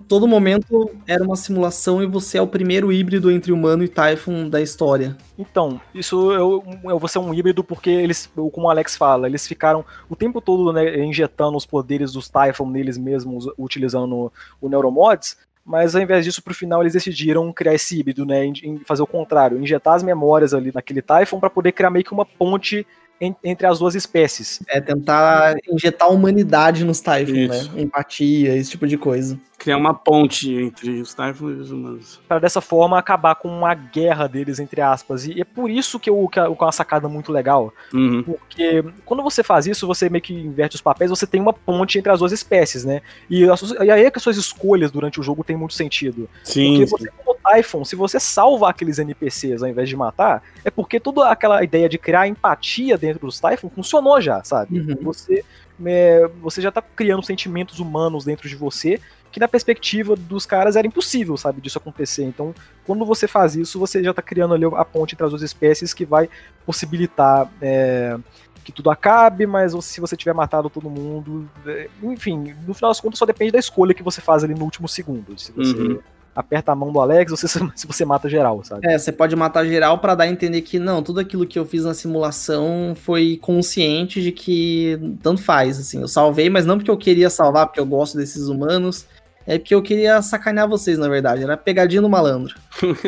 Todo 0.07 0.27
momento 0.27 0.91
era 1.07 1.23
uma 1.23 1.35
simulação 1.35 2.01
e 2.01 2.05
você 2.05 2.37
é 2.37 2.41
o 2.41 2.47
primeiro 2.47 2.91
híbrido 2.91 3.31
entre 3.31 3.51
humano 3.51 3.83
e 3.83 3.87
Typhon 3.87 4.47
da 4.47 4.61
história. 4.61 5.17
Então, 5.37 5.81
isso 5.95 6.31
eu, 6.31 6.63
eu 6.83 6.99
vou 6.99 7.07
ser 7.07 7.17
um 7.17 7.33
híbrido 7.33 7.63
porque 7.63 7.89
eles, 7.89 8.29
como 8.51 8.67
o 8.67 8.69
Alex 8.69 8.95
fala, 8.95 9.27
eles 9.27 9.47
ficaram 9.47 9.83
o 10.07 10.15
tempo 10.15 10.39
todo 10.39 10.71
né, 10.71 11.03
injetando 11.03 11.57
os 11.57 11.65
poderes 11.65 12.11
dos 12.11 12.29
Typhon 12.29 12.69
neles 12.69 12.99
mesmos, 12.99 13.47
utilizando 13.57 14.31
o 14.61 14.69
Neuromods, 14.69 15.37
mas 15.69 15.95
ao 15.95 16.01
invés 16.01 16.25
disso, 16.25 16.41
pro 16.41 16.51
final, 16.53 16.81
eles 16.81 16.93
decidiram 16.93 17.53
criar 17.53 17.75
esse 17.75 17.99
híbrido, 17.99 18.25
né? 18.25 18.43
Em, 18.43 18.53
em 18.63 18.79
fazer 18.79 19.03
o 19.03 19.07
contrário, 19.07 19.61
injetar 19.61 19.93
as 19.93 20.01
memórias 20.01 20.51
ali 20.51 20.71
naquele 20.73 20.99
Typhon 21.01 21.39
para 21.39 21.49
poder 21.49 21.71
criar 21.73 21.91
meio 21.91 22.03
que 22.03 22.11
uma 22.11 22.25
ponte 22.25 22.87
en- 23.21 23.35
entre 23.43 23.67
as 23.67 23.77
duas 23.77 23.93
espécies. 23.93 24.61
É 24.67 24.81
tentar 24.81 25.55
injetar 25.71 26.09
humanidade 26.11 26.83
nos 26.83 26.99
Typhon, 27.01 27.33
né? 27.75 27.81
Empatia, 27.83 28.55
esse 28.55 28.71
tipo 28.71 28.87
de 28.87 28.97
coisa. 28.97 29.39
Criar 29.59 29.77
uma 29.77 29.93
ponte 29.93 30.53
entre 30.53 31.01
os 31.01 31.13
Typhon 31.13 31.49
e 31.49 31.53
os 31.53 31.69
humanos. 31.69 32.21
Para 32.27 32.39
dessa 32.39 32.61
forma 32.61 32.97
acabar 32.97 33.35
com 33.35 33.49
uma 33.49 33.73
guerra 33.73 34.25
deles, 34.25 34.57
entre 34.57 34.79
aspas. 34.79 35.27
E 35.27 35.41
é 35.41 35.43
por 35.43 35.69
isso 35.69 35.99
que, 35.99 36.09
eu, 36.09 36.27
que 36.29 36.39
é 36.39 36.47
uma 36.47 36.71
sacada 36.71 37.09
muito 37.09 37.31
legal. 37.31 37.73
Uhum. 37.93 38.23
Porque 38.23 38.83
quando 39.05 39.21
você 39.21 39.43
faz 39.43 39.67
isso, 39.67 39.85
você 39.85 40.09
meio 40.09 40.21
que 40.21 40.33
inverte 40.33 40.75
os 40.75 40.81
papéis, 40.81 41.11
você 41.11 41.27
tem 41.27 41.41
uma 41.41 41.51
ponte 41.51 41.99
entre 41.99 42.09
as 42.09 42.19
duas 42.19 42.31
espécies, 42.31 42.85
né? 42.85 43.01
E, 43.29 43.43
e 43.43 43.91
aí 43.91 44.05
é 44.05 44.09
que 44.09 44.17
as 44.17 44.23
suas 44.23 44.37
escolhas 44.37 44.91
durante 44.91 45.19
o 45.19 45.23
jogo 45.23 45.43
têm 45.43 45.57
muito 45.57 45.73
sentido. 45.73 46.29
Sim, 46.43 46.77
Porque 46.77 46.87
sim. 46.87 46.91
você, 46.91 47.09
como 47.17 47.37
Typhon, 47.43 47.83
se 47.83 47.95
você 47.95 48.19
salva 48.19 48.69
aqueles 48.69 48.97
NPCs 48.97 49.61
ao 49.61 49.69
invés 49.69 49.89
de 49.89 49.95
matar, 49.95 50.41
é 50.63 50.69
porque 50.69 50.99
toda 50.99 51.29
aquela 51.29 51.63
ideia 51.63 51.89
de 51.89 51.97
criar 51.97 52.27
empatia 52.27 52.97
dentro 52.97 53.27
dos 53.27 53.39
Typhon 53.39 53.69
funcionou 53.69 54.21
já, 54.21 54.43
sabe? 54.43 54.79
Uhum. 54.79 54.97
Você, 55.01 55.43
é, 55.85 56.29
você 56.41 56.61
já 56.61 56.71
tá 56.71 56.81
criando 56.81 57.23
sentimentos 57.23 57.79
humanos 57.79 58.25
dentro 58.25 58.47
de 58.47 58.55
você 58.55 58.99
que 59.31 59.39
na 59.39 59.47
perspectiva 59.47 60.15
dos 60.15 60.45
caras 60.45 60.75
era 60.75 60.87
impossível, 60.87 61.37
sabe, 61.37 61.61
disso 61.61 61.77
acontecer. 61.77 62.23
Então, 62.23 62.53
quando 62.85 63.05
você 63.05 63.27
faz 63.27 63.55
isso, 63.55 63.77
você 63.79 64.03
já 64.03 64.13
tá 64.13 64.21
criando 64.21 64.53
ali 64.53 64.65
a 64.65 64.83
ponte 64.85 65.13
entre 65.13 65.23
as 65.25 65.29
duas 65.31 65.41
espécies 65.43 65.93
que 65.93 66.05
vai 66.05 66.29
possibilitar 66.65 67.49
é, 67.61 68.17
que 68.63 68.71
tudo 68.71 68.89
acabe, 68.91 69.45
mas 69.47 69.73
se 69.85 69.99
você 69.99 70.15
tiver 70.15 70.33
matado 70.33 70.69
todo 70.69 70.89
mundo, 70.89 71.49
é, 71.65 71.89
enfim, 72.03 72.53
no 72.67 72.73
final 72.73 72.91
das 72.91 72.99
contas 73.01 73.17
só 73.19 73.25
depende 73.25 73.51
da 73.51 73.59
escolha 73.59 73.93
que 73.93 74.03
você 74.03 74.21
faz 74.21 74.43
ali 74.43 74.53
no 74.53 74.63
último 74.63 74.87
segundo. 74.87 75.37
Se 75.39 75.51
você 75.51 75.75
Uhum. 75.75 75.99
aperta 76.35 76.71
a 76.71 76.75
mão 76.75 76.91
do 76.91 76.99
Alex, 77.01 77.31
ou 77.31 77.37
se, 77.37 77.47
se 77.47 77.87
você 77.87 78.05
mata 78.05 78.29
geral, 78.29 78.63
sabe? 78.63 78.87
É, 78.87 78.97
você 78.97 79.11
pode 79.11 79.35
matar 79.35 79.65
geral 79.65 79.97
pra 79.97 80.13
dar 80.15 80.25
a 80.25 80.27
entender 80.27 80.61
que 80.61 80.77
não, 80.79 81.01
tudo 81.01 81.19
aquilo 81.19 81.45
que 81.47 81.57
eu 81.57 81.65
fiz 81.65 81.83
na 81.83 81.93
simulação 81.93 82.93
foi 82.95 83.37
consciente 83.41 84.21
de 84.21 84.31
que 84.31 84.99
tanto 85.23 85.41
faz, 85.41 85.79
assim. 85.79 86.01
Eu 86.01 86.07
salvei, 86.07 86.49
mas 86.49 86.65
não 86.65 86.77
porque 86.77 86.91
eu 86.91 86.97
queria 86.97 87.29
salvar, 87.29 87.65
porque 87.65 87.79
eu 87.79 87.85
gosto 87.85 88.17
desses 88.17 88.47
humanos, 88.47 89.05
é 89.49 89.57
porque 89.59 89.75
eu 89.75 89.81
queria 89.81 90.21
sacanear 90.21 90.67
vocês, 90.67 90.97
na 90.97 91.07
verdade. 91.09 91.43
Era 91.43 91.57
pegadinha 91.57 92.01
do 92.01 92.09
malandro. 92.09 92.55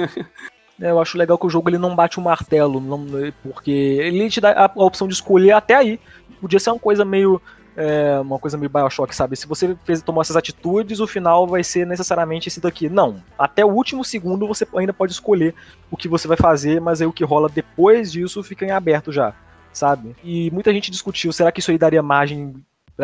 É, 0.83 0.89
Eu 0.89 0.99
acho 0.99 1.15
legal 1.15 1.37
que 1.37 1.45
o 1.45 1.49
jogo 1.49 1.69
ele 1.69 1.77
não 1.77 1.95
bate 1.95 2.17
o 2.17 2.21
martelo, 2.23 2.79
não- 2.79 3.05
porque 3.43 3.69
ele 3.69 4.27
te 4.31 4.41
dá 4.41 4.49
a, 4.51 4.65
a 4.65 4.83
opção 4.83 5.07
de 5.07 5.13
escolher 5.13 5.51
até 5.51 5.75
aí. 5.75 5.99
Podia 6.39 6.59
ser 6.59 6.71
uma 6.71 6.79
coisa 6.79 7.05
meio. 7.05 7.39
é, 7.77 8.17
uma 8.19 8.39
coisa 8.39 8.57
meio 8.57 8.67
Bioshock, 8.69 9.15
sabe? 9.15 9.35
Se 9.35 9.45
você 9.45 9.77
fez, 9.85 10.01
tomou 10.01 10.21
essas 10.23 10.35
atitudes, 10.35 10.99
o 10.99 11.05
final 11.05 11.45
vai 11.45 11.63
ser 11.63 11.85
necessariamente 11.85 12.47
esse 12.47 12.59
daqui. 12.59 12.89
Não. 12.89 13.21
Até 13.37 13.63
o 13.63 13.69
último 13.69 14.03
segundo 14.03 14.47
você 14.47 14.67
ainda 14.75 14.91
pode 14.91 15.11
escolher 15.13 15.53
o 15.91 15.95
que 15.95 16.07
você 16.07 16.27
vai 16.27 16.35
fazer, 16.37 16.81
mas 16.81 16.99
aí 16.99 17.05
o 17.05 17.13
que 17.13 17.23
rola 17.23 17.47
depois 17.47 18.11
disso 18.11 18.41
fica 18.41 18.65
em 18.65 18.71
aberto 18.71 19.11
já, 19.11 19.35
sabe? 19.71 20.15
E 20.23 20.49
muita 20.49 20.73
gente 20.73 20.89
discutiu, 20.89 21.31
será 21.31 21.51
que 21.51 21.59
isso 21.59 21.69
aí 21.69 21.77
daria 21.77 22.01
margem 22.01 22.55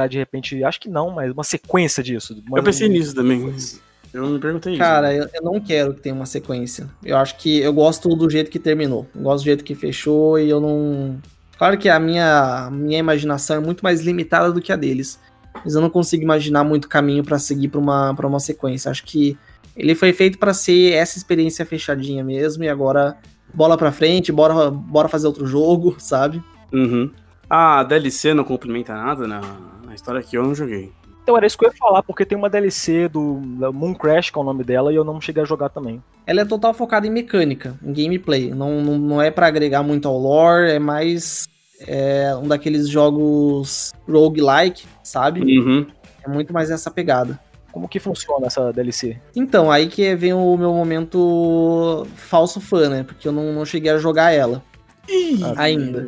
de 0.06 0.18
repente. 0.18 0.64
Acho 0.64 0.80
que 0.80 0.90
não, 0.90 1.10
mas 1.10 1.32
uma 1.32 1.44
sequência 1.44 2.04
disso. 2.04 2.44
Eu 2.54 2.62
pensei 2.62 2.90
nisso 2.90 3.16
também. 3.16 3.54
Eu 4.14 4.28
me 4.28 4.40
perguntei 4.40 4.74
isso. 4.74 4.82
Cara, 4.82 5.14
eu, 5.14 5.28
eu 5.34 5.42
não 5.42 5.60
quero 5.60 5.94
que 5.94 6.02
tenha 6.02 6.16
uma 6.16 6.26
sequência. 6.26 6.90
Eu 7.04 7.18
acho 7.18 7.38
que 7.38 7.60
eu 7.60 7.74
gosto 7.74 8.10
do 8.16 8.30
jeito 8.30 8.52
que 8.52 8.60
terminou. 8.60 9.08
Eu 9.16 9.22
gosto 9.22 9.44
do 9.44 9.46
jeito 9.46 9.64
que 9.64 9.76
fechou 9.76 10.40
e 10.40 10.50
eu 10.50 10.60
não. 10.60 11.18
Claro 11.58 11.78
que 11.78 11.90
a 11.90 12.00
minha, 12.00 12.70
minha 12.72 13.00
imaginação 13.00 13.58
é 13.58 13.60
muito 13.60 13.82
mais 13.82 14.02
limitada 14.02 14.52
do 14.52 14.62
que 14.62 14.72
a 14.72 14.76
deles. 14.76 15.20
Mas 15.64 15.74
eu 15.74 15.82
não 15.82 15.90
consigo 15.90 16.24
imaginar 16.24 16.64
muito 16.64 16.88
caminho 16.88 17.24
pra 17.24 17.40
seguir 17.40 17.70
pra 17.70 17.80
uma, 17.80 18.14
pra 18.14 18.28
uma 18.28 18.40
sequência. 18.40 18.92
Acho 18.92 19.04
que 19.04 19.38
ele 19.76 19.96
foi 19.96 20.14
feito 20.14 20.38
pra 20.38 20.54
ser 20.54 20.94
essa 20.94 21.18
experiência 21.18 21.66
fechadinha 21.66 22.24
mesmo. 22.24 22.64
E 22.64 22.70
agora, 22.70 23.18
bola 23.54 23.78
pra 23.78 23.92
frente, 23.92 24.32
bora, 24.32 24.70
bora 24.72 25.08
fazer 25.08 25.28
outro 25.28 25.46
jogo, 25.46 25.96
sabe? 26.00 26.44
Uhum. 26.72 27.12
A 27.50 27.84
DLC 27.84 28.34
não 28.34 28.44
complementa 28.44 28.94
nada 28.94 29.26
na, 29.28 29.40
na 29.40 29.77
história 29.98 30.22
que 30.22 30.38
eu 30.38 30.44
não 30.44 30.56
joguei. 30.56 30.92
Então 31.22 31.36
era 31.36 31.46
isso 31.46 31.58
que 31.58 31.66
eu 31.66 31.70
ia 31.70 31.76
falar, 31.78 32.02
porque 32.04 32.26
tem 32.26 32.38
uma 32.38 32.50
DLC 32.50 33.10
do 33.10 33.42
Moon 33.74 33.94
Crash, 33.94 34.30
que 34.30 34.40
é 34.40 34.42
o 34.42 34.46
nome 34.46 34.64
dela, 34.64 34.94
e 34.94 34.96
eu 34.96 35.04
não 35.04 35.20
cheguei 35.20 35.44
a 35.44 35.46
jogar 35.46 35.68
também. 35.68 36.02
Ela 36.26 36.42
é 36.42 36.46
total 36.46 36.74
focada 36.74 37.06
em 37.06 37.10
mecânica, 37.10 37.78
em 37.84 37.92
gameplay. 37.92 38.50
Não, 38.52 38.82
não, 38.82 38.98
não 38.98 39.22
é 39.22 39.30
pra 39.30 39.48
agregar 39.48 39.84
muito 39.84 40.08
ao 40.08 40.18
lore, 40.18 40.72
é 40.72 40.80
mais 40.80 41.50
é, 41.82 42.34
um 42.36 42.48
daqueles 42.48 42.88
jogos 42.88 43.94
roguelike, 44.08 44.86
sabe? 45.04 45.42
Uhum. 45.42 45.86
É 46.26 46.30
muito 46.30 46.54
mais 46.54 46.72
essa 46.72 46.90
pegada. 46.90 47.38
Como 47.74 47.90
que 47.90 48.00
funciona 48.00 48.48
essa 48.48 48.72
DLC? 48.72 49.18
Então, 49.36 49.70
aí 49.70 49.88
que 49.88 50.16
vem 50.16 50.34
o 50.34 50.56
meu 50.56 50.74
momento 50.74 52.08
falso 52.16 52.62
fã, 52.62 52.88
né? 52.88 53.04
Porque 53.04 53.28
eu 53.28 53.34
não, 53.34 53.52
não 53.52 53.66
cheguei 53.66 53.92
a 53.92 53.98
jogar 53.98 54.32
ela 54.32 54.64
ainda. 55.58 56.08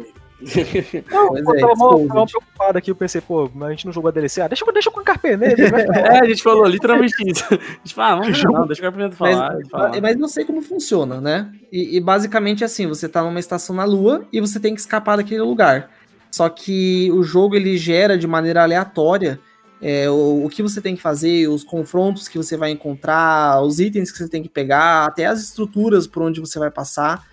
Não, 1.11 1.37
eu 1.37 1.55
é, 1.55 1.59
tava, 1.59 2.25
preocupado 2.25 2.77
aqui, 2.77 2.91
eu 2.91 2.95
pensei, 2.95 3.19
pô, 3.19 3.49
mas 3.53 3.67
a 3.67 3.71
gente 3.71 3.85
não 3.85 3.93
jogou 3.93 4.09
a 4.09 4.11
DLC. 4.11 4.41
Ah, 4.41 4.47
deixa, 4.47 4.65
eu- 4.65 4.73
deixa 4.73 4.89
eu 4.89 5.01
encarper 5.01 5.37
nele. 5.37 5.55
É, 5.99 6.19
a 6.19 6.25
gente 6.25 6.41
falou 6.41 6.65
literalmente 6.65 7.13
isso. 7.27 7.43
A 7.49 7.55
gente 7.55 7.93
fala, 7.93 8.13
ah, 8.13 8.19
vamos 8.21 8.43
não, 8.43 8.67
deixa 8.67 8.81
o 8.81 8.83
Carpinteiro 8.83 9.15
falar. 9.15 9.55
Mas, 9.55 9.69
falar. 9.69 10.01
mas 10.01 10.15
não 10.17 10.27
sei 10.27 10.45
como 10.45 10.61
funciona, 10.61 11.19
né? 11.19 11.51
E, 11.71 11.97
e 11.97 11.99
basicamente 11.99 12.63
assim, 12.63 12.87
você 12.87 13.09
tá 13.09 13.21
numa 13.21 13.39
estação 13.39 13.75
na 13.75 13.83
Lua 13.83 14.25
e 14.31 14.39
você 14.39 14.59
tem 14.59 14.73
que 14.73 14.79
escapar 14.79 15.17
daquele 15.17 15.41
lugar. 15.41 15.91
Só 16.31 16.47
que 16.47 17.11
o 17.11 17.23
jogo 17.23 17.55
ele 17.55 17.77
gera 17.77 18.17
de 18.17 18.27
maneira 18.27 18.63
aleatória 18.63 19.39
é, 19.81 20.09
o, 20.09 20.45
o 20.45 20.49
que 20.49 20.61
você 20.61 20.81
tem 20.81 20.95
que 20.95 21.01
fazer, 21.01 21.47
os 21.47 21.63
confrontos 21.63 22.27
que 22.27 22.37
você 22.37 22.57
vai 22.57 22.71
encontrar, 22.71 23.61
os 23.61 23.79
itens 23.79 24.11
que 24.11 24.17
você 24.17 24.27
tem 24.27 24.43
que 24.43 24.49
pegar, 24.49 25.05
até 25.05 25.25
as 25.25 25.41
estruturas 25.41 26.05
por 26.05 26.23
onde 26.23 26.39
você 26.41 26.59
vai 26.59 26.69
passar. 26.69 27.25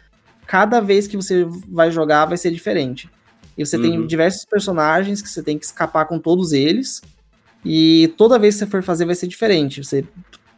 Cada 0.47 0.81
vez 0.81 1.07
que 1.07 1.17
você 1.17 1.45
vai 1.69 1.91
jogar 1.91 2.27
vai 2.27 2.37
ser 2.37 2.51
diferente. 2.51 3.11
E 3.57 3.65
você 3.65 3.79
tem 3.79 3.99
Uhum. 4.01 4.07
diversos 4.07 4.45
personagens 4.45 5.23
que 5.23 5.29
você 5.29 5.43
tem 5.43 5.59
que 5.59 5.65
escapar 5.65 6.05
com 6.07 6.19
todos 6.19 6.53
eles. 6.53 7.01
E 7.65 8.13
toda 8.17 8.39
vez 8.39 8.55
que 8.55 8.59
você 8.61 8.67
for 8.67 8.83
fazer 8.83 9.05
vai 9.07 9.15
ser 9.15 9.27
diferente. 9.27 9.83
Você 9.83 10.05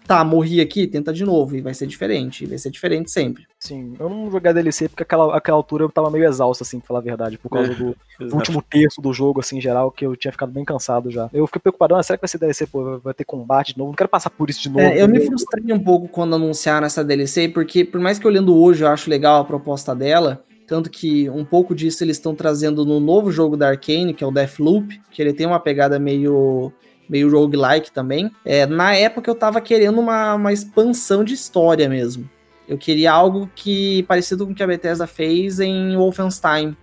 tá, 0.09 0.24
morri 0.24 0.59
aqui, 0.61 0.86
tenta 0.86 1.12
de 1.12 1.22
novo, 1.22 1.54
e 1.54 1.61
vai 1.61 1.74
ser 1.74 1.86
diferente, 1.86 2.46
vai 2.46 2.56
ser 2.56 2.70
diferente 2.70 3.11
sempre. 3.11 3.46
Sim, 3.61 3.94
eu 4.00 4.09
não 4.09 4.30
joguei 4.30 4.50
a 4.50 4.54
DLC 4.54 4.88
porque 4.88 5.02
aquela, 5.02 5.36
aquela 5.36 5.59
altura 5.59 5.84
eu 5.84 5.90
tava 5.90 6.11
meio 6.11 6.24
exausto, 6.24 6.62
assim, 6.62 6.78
pra 6.78 6.88
falar 6.88 7.00
a 7.00 7.02
verdade, 7.02 7.36
por 7.36 7.50
causa 7.50 7.72
É, 7.72 7.74
do, 7.74 7.94
do 8.26 8.34
último 8.34 8.62
terço 8.62 9.02
do 9.02 9.12
jogo, 9.12 9.40
assim, 9.40 9.59
em 9.59 9.61
geral, 9.61 9.90
que 9.90 10.06
eu 10.06 10.16
tinha 10.16 10.32
ficado 10.32 10.50
bem 10.50 10.64
cansado 10.64 11.11
já. 11.11 11.28
Eu 11.30 11.46
fiquei 11.46 11.61
preocupado, 11.61 11.94
ah, 11.94 12.02
será 12.02 12.16
que 12.16 12.22
vai 12.22 12.28
ser 12.28 12.38
DLC, 12.38 12.66
pô, 12.66 12.98
vai 12.98 13.12
ter 13.12 13.24
combate 13.24 13.74
de 13.74 13.78
novo? 13.78 13.90
Não 13.90 13.96
quero 13.96 14.09
passar 14.09 14.30
por 14.30 14.48
isso 14.48 14.62
de 14.62 14.70
novo. 14.70 14.80
É, 14.80 15.02
eu 15.02 15.06
me 15.06 15.20
frustrei 15.20 15.72
um 15.72 15.78
pouco 15.78 16.09
quando 16.09 16.34
anunciaram 16.34 16.86
essa 16.86 17.04
DLC, 17.04 17.48
porque 17.50 17.84
por 17.84 18.00
mais 18.00 18.18
que 18.18 18.26
olhando 18.26 18.56
hoje 18.56 18.84
eu 18.84 18.88
acho 18.88 19.11
legal 19.11 19.42
a 19.42 19.44
proposta 19.44 19.94
dela, 19.94 20.42
tanto 20.66 20.90
que 20.90 21.28
um 21.30 21.44
pouco 21.44 21.74
disso 21.74 22.02
eles 22.02 22.16
estão 22.16 22.34
trazendo 22.34 22.84
no 22.84 22.98
novo 22.98 23.30
jogo 23.30 23.56
da 23.56 23.68
Arkane, 23.68 24.14
que 24.14 24.24
é 24.24 24.26
o 24.26 24.30
Deathloop, 24.30 25.00
que 25.11 25.20
ele 25.20 25.32
tem 25.32 25.46
uma 25.46 25.61
pegada 25.61 25.98
meio 25.98 26.72
meio 27.09 27.30
roguelike 27.30 27.90
também. 27.90 28.30
É, 28.44 28.66
na 28.66 28.94
época 28.94 29.30
eu 29.30 29.34
tava 29.34 29.61
querendo 29.61 29.98
uma, 30.00 30.34
uma 30.34 30.52
expansão 30.52 31.24
de 31.24 31.34
história 31.34 31.88
mesmo. 31.88 32.28
Eu 32.68 32.76
queria 32.76 33.12
algo 33.12 33.50
que 33.54 34.02
parecido 34.02 34.44
com 34.44 34.52
o 34.52 34.54
que 34.54 34.62
a 34.62 34.66
Bethesda 34.66 35.06
fez 35.06 35.59
em 35.59 35.96
Wolfenstein, 35.96 36.76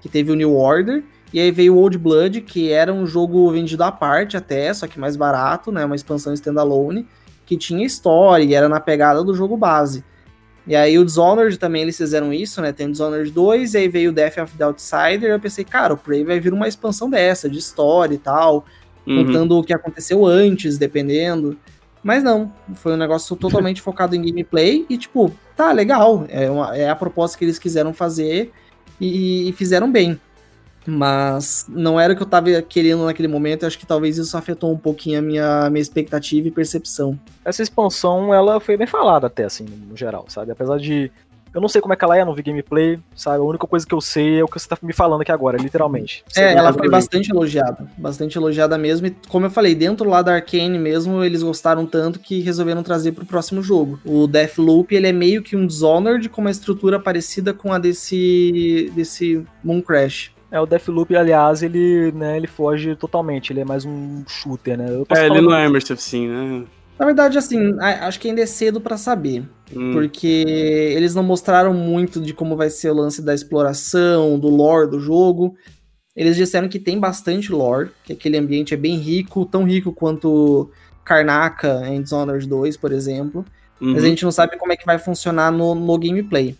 que 0.00 0.08
teve 0.08 0.30
o 0.30 0.36
New 0.36 0.54
Order, 0.56 1.02
e 1.32 1.40
aí 1.40 1.50
veio 1.50 1.74
o 1.74 1.78
Old 1.78 1.98
Blood, 1.98 2.42
que 2.42 2.70
era 2.70 2.92
um 2.92 3.06
jogo 3.06 3.50
vendido 3.50 3.82
à 3.82 3.90
parte 3.90 4.36
até, 4.36 4.72
só 4.72 4.86
que 4.86 5.00
mais 5.00 5.16
barato, 5.16 5.72
né, 5.72 5.84
uma 5.84 5.96
expansão 5.96 6.32
standalone, 6.34 7.08
que 7.46 7.56
tinha 7.56 7.84
história 7.84 8.44
e 8.44 8.54
era 8.54 8.68
na 8.68 8.78
pegada 8.78 9.24
do 9.24 9.34
jogo 9.34 9.56
base. 9.56 10.04
E 10.66 10.76
aí 10.76 10.96
o 10.96 11.04
Dishonored 11.04 11.58
também 11.58 11.82
eles 11.82 11.96
fizeram 11.96 12.32
isso, 12.32 12.62
né? 12.62 12.72
Tem 12.72 12.86
o 12.86 12.92
Dishonored 12.92 13.30
2, 13.32 13.74
e 13.74 13.78
aí 13.78 13.88
veio 13.88 14.10
o 14.10 14.12
Death 14.12 14.38
of 14.38 14.56
the 14.56 14.62
Outsider, 14.62 15.30
eu 15.30 15.40
pensei, 15.40 15.64
cara, 15.64 15.94
o 15.94 15.96
Prey 15.96 16.22
vai 16.22 16.38
vir 16.38 16.52
uma 16.52 16.68
expansão 16.68 17.10
dessa, 17.10 17.50
de 17.50 17.58
história 17.58 18.14
e 18.14 18.18
tal, 18.18 18.64
Uhum. 19.06 19.24
contando 19.26 19.58
o 19.58 19.64
que 19.64 19.72
aconteceu 19.74 20.24
antes, 20.26 20.78
dependendo. 20.78 21.56
Mas 22.02 22.22
não, 22.22 22.52
foi 22.74 22.92
um 22.94 22.96
negócio 22.96 23.34
totalmente 23.36 23.80
focado 23.82 24.14
em 24.16 24.22
gameplay 24.22 24.84
e, 24.88 24.96
tipo, 24.98 25.32
tá 25.56 25.72
legal. 25.72 26.24
É, 26.28 26.50
uma- 26.50 26.76
é 26.76 26.88
a 26.88 26.96
proposta 26.96 27.36
que 27.38 27.44
eles 27.44 27.58
quiseram 27.58 27.92
fazer 27.92 28.52
e, 29.00 29.48
e 29.48 29.52
fizeram 29.52 29.90
bem. 29.90 30.18
Mas 30.84 31.64
não 31.68 31.98
era 32.00 32.12
o 32.12 32.16
que 32.16 32.22
eu 32.22 32.26
tava 32.26 32.60
querendo 32.62 33.04
naquele 33.04 33.28
momento. 33.28 33.62
eu 33.62 33.68
Acho 33.68 33.78
que 33.78 33.86
talvez 33.86 34.18
isso 34.18 34.36
afetou 34.36 34.72
um 34.72 34.76
pouquinho 34.76 35.20
a 35.20 35.22
minha, 35.22 35.70
minha 35.70 35.80
expectativa 35.82 36.48
e 36.48 36.50
percepção. 36.50 37.18
Essa 37.44 37.62
expansão, 37.62 38.34
ela 38.34 38.58
foi 38.58 38.76
bem 38.76 38.86
falada 38.86 39.28
até, 39.28 39.44
assim, 39.44 39.64
no 39.64 39.96
geral, 39.96 40.24
sabe? 40.28 40.50
Apesar 40.50 40.78
de. 40.78 41.10
Eu 41.54 41.60
não 41.60 41.68
sei 41.68 41.80
como 41.80 41.92
é 41.92 41.96
que 41.96 42.04
ela 42.04 42.16
é, 42.16 42.24
não 42.24 42.34
vi 42.34 42.42
gameplay, 42.42 42.98
sabe? 43.14 43.38
A 43.38 43.42
única 43.42 43.66
coisa 43.66 43.86
que 43.86 43.94
eu 43.94 44.00
sei 44.00 44.40
é 44.40 44.44
o 44.44 44.48
que 44.48 44.58
você 44.58 44.68
tá 44.68 44.76
me 44.82 44.92
falando 44.92 45.20
aqui 45.20 45.32
agora, 45.32 45.58
literalmente. 45.58 46.24
É, 46.36 46.54
ela 46.54 46.72
foi 46.72 46.88
bastante 46.88 47.30
elogiada. 47.30 47.86
Bastante 47.98 48.36
elogiada 48.36 48.78
mesmo. 48.78 49.06
E 49.06 49.16
como 49.28 49.46
eu 49.46 49.50
falei, 49.50 49.74
dentro 49.74 50.08
lá 50.08 50.22
da 50.22 50.34
Arkane 50.34 50.78
mesmo, 50.78 51.22
eles 51.22 51.42
gostaram 51.42 51.84
tanto 51.84 52.18
que 52.18 52.40
resolveram 52.40 52.82
trazer 52.82 53.12
pro 53.12 53.26
próximo 53.26 53.62
jogo. 53.62 54.00
O 54.04 54.26
Deathloop, 54.26 54.94
ele 54.94 55.08
é 55.08 55.12
meio 55.12 55.42
que 55.42 55.56
um 55.56 55.66
Dishonored 55.66 56.28
com 56.28 56.40
uma 56.40 56.50
estrutura 56.50 56.98
parecida 56.98 57.52
com 57.52 57.72
a 57.72 57.78
desse, 57.78 58.90
desse 58.94 59.44
Moon 59.62 59.82
Crash. 59.82 60.32
É, 60.50 60.60
o 60.60 60.66
Deathloop, 60.66 61.16
aliás, 61.16 61.62
ele, 61.62 62.12
né, 62.12 62.36
ele 62.36 62.46
foge 62.46 62.94
totalmente, 62.94 63.52
ele 63.52 63.60
é 63.60 63.64
mais 63.64 63.86
um 63.86 64.22
shooter, 64.28 64.76
né? 64.76 64.86
Eu 64.90 65.06
posso 65.06 65.18
É, 65.18 65.26
ele 65.26 65.40
não 65.40 65.54
é 65.54 65.66
Immersive 65.66 66.00
Sim, 66.00 66.28
né? 66.28 66.64
Na 67.02 67.06
verdade, 67.06 67.36
assim, 67.36 67.76
acho 67.80 68.20
que 68.20 68.28
ainda 68.28 68.42
é 68.42 68.46
cedo 68.46 68.80
pra 68.80 68.96
saber. 68.96 69.42
Hum. 69.74 69.92
Porque 69.92 70.44
eles 70.96 71.16
não 71.16 71.24
mostraram 71.24 71.74
muito 71.74 72.20
de 72.20 72.32
como 72.32 72.56
vai 72.56 72.70
ser 72.70 72.90
o 72.90 72.94
lance 72.94 73.20
da 73.20 73.34
exploração, 73.34 74.38
do 74.38 74.46
lore 74.46 74.88
do 74.88 75.00
jogo. 75.00 75.56
Eles 76.14 76.36
disseram 76.36 76.68
que 76.68 76.78
tem 76.78 77.00
bastante 77.00 77.50
lore, 77.50 77.90
que 78.04 78.12
aquele 78.12 78.38
ambiente 78.38 78.72
é 78.72 78.76
bem 78.76 78.98
rico, 78.98 79.44
tão 79.44 79.64
rico 79.64 79.90
quanto 79.92 80.70
Karnaka 81.04 81.88
em 81.88 82.00
Dishonored 82.00 82.46
2, 82.46 82.76
por 82.76 82.92
exemplo. 82.92 83.44
Uhum. 83.80 83.94
Mas 83.94 84.04
a 84.04 84.06
gente 84.06 84.22
não 84.22 84.30
sabe 84.30 84.56
como 84.56 84.72
é 84.72 84.76
que 84.76 84.86
vai 84.86 85.00
funcionar 85.00 85.50
no, 85.50 85.74
no 85.74 85.98
gameplay. 85.98 86.56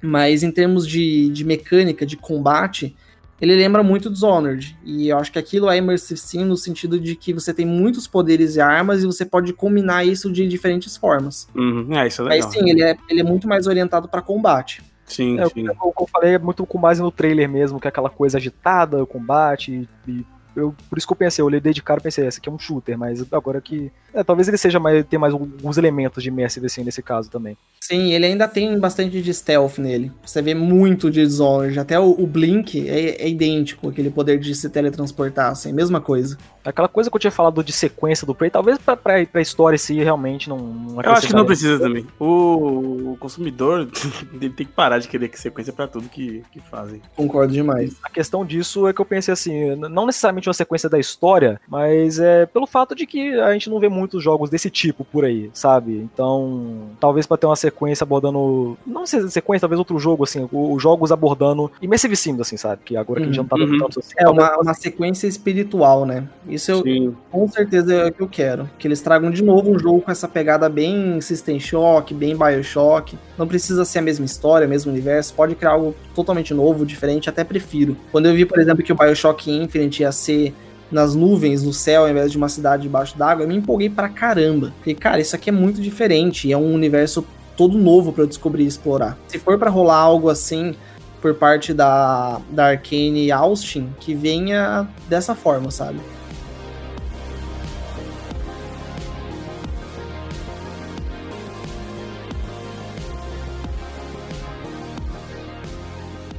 Mas 0.00 0.44
em 0.44 0.52
termos 0.52 0.86
de, 0.86 1.30
de 1.30 1.44
mecânica, 1.44 2.06
de 2.06 2.16
combate, 2.16 2.94
ele 3.40 3.54
lembra 3.56 3.82
muito 3.82 4.10
Dishonored. 4.10 4.76
E 4.84 5.08
eu 5.08 5.18
acho 5.18 5.32
que 5.32 5.38
aquilo 5.38 5.68
é 5.70 5.76
Immersive 5.76 6.18
Sim 6.18 6.44
no 6.44 6.56
sentido 6.56 6.98
de 6.98 7.14
que 7.16 7.32
você 7.32 7.52
tem 7.52 7.66
muitos 7.66 8.06
poderes 8.06 8.56
e 8.56 8.60
armas 8.60 9.02
e 9.02 9.06
você 9.06 9.24
pode 9.24 9.52
combinar 9.52 10.04
isso 10.04 10.30
de 10.32 10.46
diferentes 10.46 10.96
formas. 10.96 11.48
Uhum. 11.54 11.88
É, 11.96 12.06
isso 12.06 12.22
é 12.22 12.24
legal. 12.24 12.48
Mas 12.48 12.54
sim, 12.54 12.70
ele 12.70 12.82
é, 12.82 12.96
ele 13.08 13.20
é 13.20 13.24
muito 13.24 13.48
mais 13.48 13.66
orientado 13.66 14.08
para 14.08 14.22
combate. 14.22 14.82
Sim, 15.06 15.38
É, 15.38 15.46
o 15.46 15.50
sim. 15.50 15.64
que 15.64 15.70
eu 15.70 15.94
eu 16.00 16.08
falei 16.10 16.34
é 16.34 16.38
muito 16.38 16.64
com 16.64 16.80
base 16.80 17.02
no 17.02 17.10
trailer 17.10 17.48
mesmo, 17.48 17.78
que 17.78 17.86
é 17.86 17.90
aquela 17.90 18.08
coisa 18.08 18.38
agitada, 18.38 19.02
o 19.02 19.06
combate, 19.06 19.88
e 20.08 20.24
eu, 20.56 20.74
por 20.88 20.98
isso 20.98 21.06
que 21.06 21.12
eu 21.12 21.16
pensei, 21.16 21.42
eu 21.42 21.46
olhei 21.46 21.60
de 21.60 21.82
cara 21.82 22.00
e 22.00 22.02
pensei, 22.02 22.26
esse 22.26 22.38
aqui 22.38 22.48
é 22.48 22.52
um 22.52 22.58
shooter, 22.58 22.98
mas 22.98 23.24
agora 23.32 23.60
que. 23.60 23.90
É, 24.12 24.22
talvez 24.22 24.48
ele 24.48 24.56
seja 24.56 24.78
mais. 24.78 25.04
tenha 25.06 25.20
mais 25.20 25.32
alguns 25.32 25.76
elementos 25.76 26.22
de 26.22 26.28
Immersive 26.28 26.66
assim 26.66 26.84
nesse 26.84 27.02
caso 27.02 27.30
também. 27.30 27.56
Sim, 27.80 28.12
ele 28.12 28.26
ainda 28.26 28.48
tem 28.48 28.78
bastante 28.78 29.20
de 29.20 29.34
stealth 29.34 29.78
nele. 29.78 30.10
Você 30.24 30.40
vê 30.40 30.54
muito 30.54 31.10
de 31.10 31.24
Dishonored. 31.24 31.78
Até 31.78 31.98
o, 31.98 32.10
o 32.12 32.26
Blink 32.26 32.88
é, 32.88 33.22
é 33.22 33.28
idêntico, 33.28 33.88
aquele 33.88 34.10
poder 34.10 34.38
de 34.38 34.54
se 34.54 34.68
teletransportar, 34.70 35.50
assim, 35.50 35.72
mesma 35.72 36.00
coisa. 36.00 36.38
Aquela 36.64 36.88
coisa 36.88 37.10
que 37.10 37.16
eu 37.16 37.20
tinha 37.20 37.30
falado 37.30 37.62
de 37.62 37.72
sequência 37.72 38.26
do 38.26 38.34
Prey, 38.34 38.50
talvez 38.50 38.78
pra, 38.78 38.96
pra, 38.96 39.24
pra 39.26 39.40
história 39.40 39.76
em 39.76 39.78
si 39.78 40.02
realmente 40.02 40.48
não. 40.48 40.58
não 40.58 41.02
Eu 41.02 41.12
acho 41.12 41.26
que 41.26 41.32
não 41.32 41.44
precisa 41.44 41.78
também. 41.78 42.06
O, 42.18 43.12
o 43.12 43.16
consumidor 43.18 43.88
ele 44.32 44.50
tem 44.50 44.66
que 44.66 44.72
parar 44.72 44.98
de 44.98 45.08
querer 45.08 45.30
sequência 45.34 45.72
pra 45.72 45.86
tudo 45.86 46.08
que, 46.08 46.42
que 46.50 46.60
fazem. 46.60 47.02
Concordo 47.14 47.52
demais. 47.52 47.96
A 48.02 48.08
questão 48.08 48.44
disso 48.44 48.88
é 48.88 48.92
que 48.92 49.00
eu 49.00 49.04
pensei 49.04 49.32
assim, 49.32 49.74
não 49.76 50.06
necessariamente 50.06 50.48
uma 50.48 50.54
sequência 50.54 50.88
da 50.88 50.98
história, 50.98 51.60
mas 51.68 52.18
é 52.18 52.46
pelo 52.46 52.66
fato 52.66 52.94
de 52.94 53.06
que 53.06 53.34
a 53.40 53.52
gente 53.52 53.68
não 53.68 53.78
vê 53.78 53.88
muitos 53.88 54.22
jogos 54.22 54.48
desse 54.48 54.70
tipo 54.70 55.04
por 55.04 55.24
aí, 55.24 55.50
sabe? 55.52 55.98
Então, 55.98 56.88
talvez 56.98 57.26
pra 57.26 57.36
ter 57.36 57.46
uma 57.46 57.56
sequência 57.56 58.04
abordando, 58.04 58.78
não 58.86 59.06
sei 59.06 59.20
se 59.22 59.30
sequência, 59.30 59.60
talvez 59.60 59.78
outro 59.78 59.98
jogo 59.98 60.24
assim, 60.24 60.48
os 60.50 60.82
jogos 60.82 61.12
abordando 61.12 61.70
Immersive 61.82 62.16
Sims 62.16 62.40
assim, 62.40 62.56
sabe? 62.56 62.82
Que 62.84 62.96
agora 62.96 63.20
que 63.20 63.24
a 63.24 63.26
gente 63.26 63.36
já 63.36 63.42
não 63.42 63.48
tá 63.48 63.56
dando 63.56 63.74
Uhum. 63.74 63.78
tanto 63.78 64.00
assim. 64.00 64.14
É 64.16 64.28
uma, 64.28 64.56
uma 64.58 64.74
sequência 64.74 65.26
espiritual, 65.26 66.06
né? 66.06 66.26
Isso 66.54 66.70
eu, 66.70 66.82
Sim. 66.82 67.16
com 67.30 67.48
certeza 67.48 67.92
é 67.94 68.06
o 68.06 68.12
que 68.12 68.20
eu 68.20 68.28
quero. 68.28 68.70
Que 68.78 68.86
eles 68.86 69.00
tragam 69.00 69.30
de 69.30 69.42
novo 69.42 69.70
um 69.70 69.78
jogo 69.78 70.00
com 70.00 70.10
essa 70.10 70.28
pegada 70.28 70.68
bem 70.68 71.20
System 71.20 71.58
Shock, 71.58 72.14
bem 72.14 72.36
Bioshock. 72.36 73.18
Não 73.36 73.46
precisa 73.46 73.84
ser 73.84 73.98
a 73.98 74.02
mesma 74.02 74.24
história, 74.24 74.66
o 74.66 74.70
mesmo 74.70 74.90
universo. 74.92 75.34
Pode 75.34 75.54
criar 75.54 75.72
algo 75.72 75.94
totalmente 76.14 76.54
novo, 76.54 76.86
diferente, 76.86 77.28
até 77.28 77.42
prefiro. 77.42 77.96
Quando 78.12 78.26
eu 78.26 78.34
vi, 78.34 78.44
por 78.44 78.58
exemplo, 78.58 78.84
que 78.84 78.92
o 78.92 78.96
Bioshock 78.96 79.50
Infinite 79.50 80.02
ia 80.02 80.12
ser 80.12 80.54
nas 80.90 81.14
nuvens, 81.14 81.62
no 81.64 81.72
céu, 81.72 82.02
ao 82.02 82.08
invés 82.08 82.30
de 82.30 82.36
uma 82.36 82.48
cidade 82.48 82.84
debaixo 82.84 83.18
d'água, 83.18 83.44
eu 83.44 83.48
me 83.48 83.56
empolguei 83.56 83.90
pra 83.90 84.08
caramba. 84.08 84.72
Porque, 84.76 84.94
cara, 84.94 85.20
isso 85.20 85.34
aqui 85.34 85.50
é 85.50 85.52
muito 85.52 85.80
diferente. 85.80 86.48
e 86.48 86.52
É 86.52 86.56
um 86.56 86.72
universo 86.72 87.26
todo 87.56 87.78
novo 87.78 88.12
pra 88.12 88.22
eu 88.22 88.26
descobrir 88.26 88.64
e 88.64 88.66
explorar. 88.66 89.18
Se 89.28 89.38
for 89.38 89.58
pra 89.58 89.70
rolar 89.70 89.96
algo 89.96 90.28
assim 90.28 90.74
por 91.20 91.34
parte 91.34 91.72
da, 91.72 92.40
da 92.50 92.66
Arcane 92.66 93.24
e 93.24 93.32
Austin, 93.32 93.88
que 93.98 94.14
venha 94.14 94.86
dessa 95.08 95.34
forma, 95.34 95.70
sabe? 95.70 95.98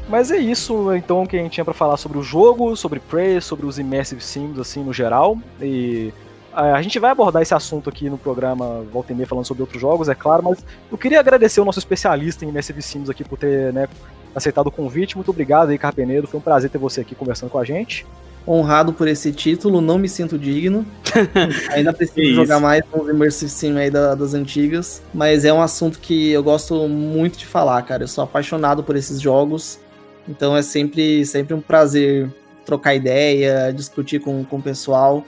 Mas 0.07 0.29
é 0.31 0.37
isso, 0.37 0.93
então, 0.95 1.25
que 1.25 1.35
a 1.35 1.39
gente 1.39 1.53
tinha 1.53 1.65
pra 1.65 1.73
falar 1.73 1.97
sobre 1.97 2.17
o 2.17 2.23
jogo, 2.23 2.75
sobre 2.75 2.99
Prey, 2.99 3.41
sobre 3.41 3.65
os 3.65 3.79
Immersive 3.79 4.21
Sims, 4.21 4.59
assim, 4.59 4.83
no 4.83 4.93
geral. 4.93 5.37
E 5.59 6.13
a 6.53 6.81
gente 6.81 6.99
vai 6.99 7.11
abordar 7.11 7.41
esse 7.41 7.53
assunto 7.53 7.89
aqui 7.89 8.09
no 8.09 8.17
programa 8.17 8.83
Volta 8.93 9.11
e 9.11 9.15
Meia 9.15 9.27
falando 9.27 9.45
sobre 9.45 9.63
outros 9.63 9.81
jogos, 9.81 10.07
é 10.07 10.15
claro, 10.15 10.43
mas 10.43 10.63
eu 10.91 10.97
queria 10.97 11.19
agradecer 11.19 11.59
o 11.59 11.65
nosso 11.65 11.79
especialista 11.79 12.45
em 12.45 12.49
Immersive 12.49 12.81
Sims 12.81 13.09
aqui 13.09 13.23
por 13.25 13.37
ter, 13.37 13.73
né, 13.73 13.89
aceitado 14.33 14.67
o 14.67 14.71
convite. 14.71 15.15
Muito 15.17 15.31
obrigado 15.31 15.69
aí, 15.69 15.77
Carpenedo. 15.77 16.27
Foi 16.27 16.39
um 16.39 16.43
prazer 16.43 16.69
ter 16.69 16.77
você 16.77 17.01
aqui 17.01 17.15
conversando 17.15 17.49
com 17.49 17.57
a 17.59 17.65
gente. 17.65 18.05
honrado 18.47 18.93
por 18.93 19.07
esse 19.07 19.31
título, 19.33 19.81
não 19.81 19.97
me 19.97 20.07
sinto 20.07 20.37
digno. 20.37 20.85
Ainda 21.73 21.91
preciso 21.91 22.35
jogar 22.35 22.59
mais 22.59 22.83
uns 22.93 23.09
Immersive 23.09 23.49
Sim 23.49 23.75
aí 23.79 23.89
da- 23.89 24.13
das 24.13 24.35
antigas. 24.35 25.01
Mas 25.11 25.43
é 25.45 25.51
um 25.51 25.59
assunto 25.59 25.97
que 25.97 26.29
eu 26.29 26.43
gosto 26.43 26.87
muito 26.87 27.39
de 27.39 27.47
falar, 27.47 27.81
cara. 27.81 28.03
Eu 28.03 28.07
sou 28.07 28.23
apaixonado 28.23 28.83
por 28.83 28.95
esses 28.95 29.19
jogos. 29.19 29.79
Então 30.27 30.55
é 30.55 30.61
sempre, 30.61 31.25
sempre 31.25 31.53
um 31.53 31.61
prazer 31.61 32.29
trocar 32.65 32.95
ideia, 32.95 33.71
discutir 33.71 34.19
com, 34.19 34.43
com 34.43 34.57
o 34.57 34.61
pessoal. 34.61 35.23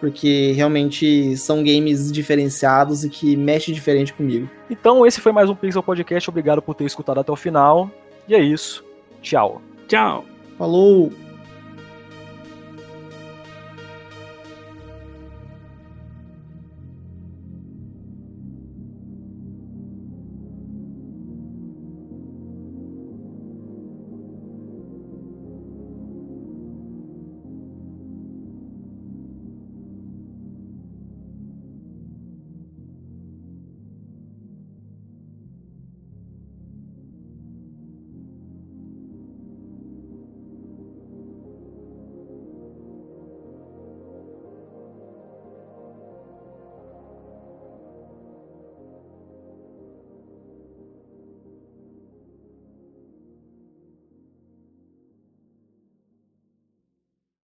Porque 0.00 0.52
realmente 0.52 1.34
são 1.38 1.64
games 1.64 2.12
diferenciados 2.12 3.04
e 3.04 3.08
que 3.08 3.36
mexem 3.36 3.72
diferente 3.72 4.12
comigo. 4.12 4.50
Então, 4.68 5.06
esse 5.06 5.18
foi 5.18 5.32
mais 5.32 5.48
um 5.48 5.54
Pixel 5.54 5.82
Podcast. 5.82 6.28
Obrigado 6.28 6.60
por 6.60 6.74
ter 6.74 6.84
escutado 6.84 7.20
até 7.20 7.32
o 7.32 7.36
final. 7.36 7.90
E 8.28 8.34
é 8.34 8.42
isso. 8.42 8.84
Tchau. 9.22 9.62
Tchau. 9.88 10.26
Falou! 10.58 11.23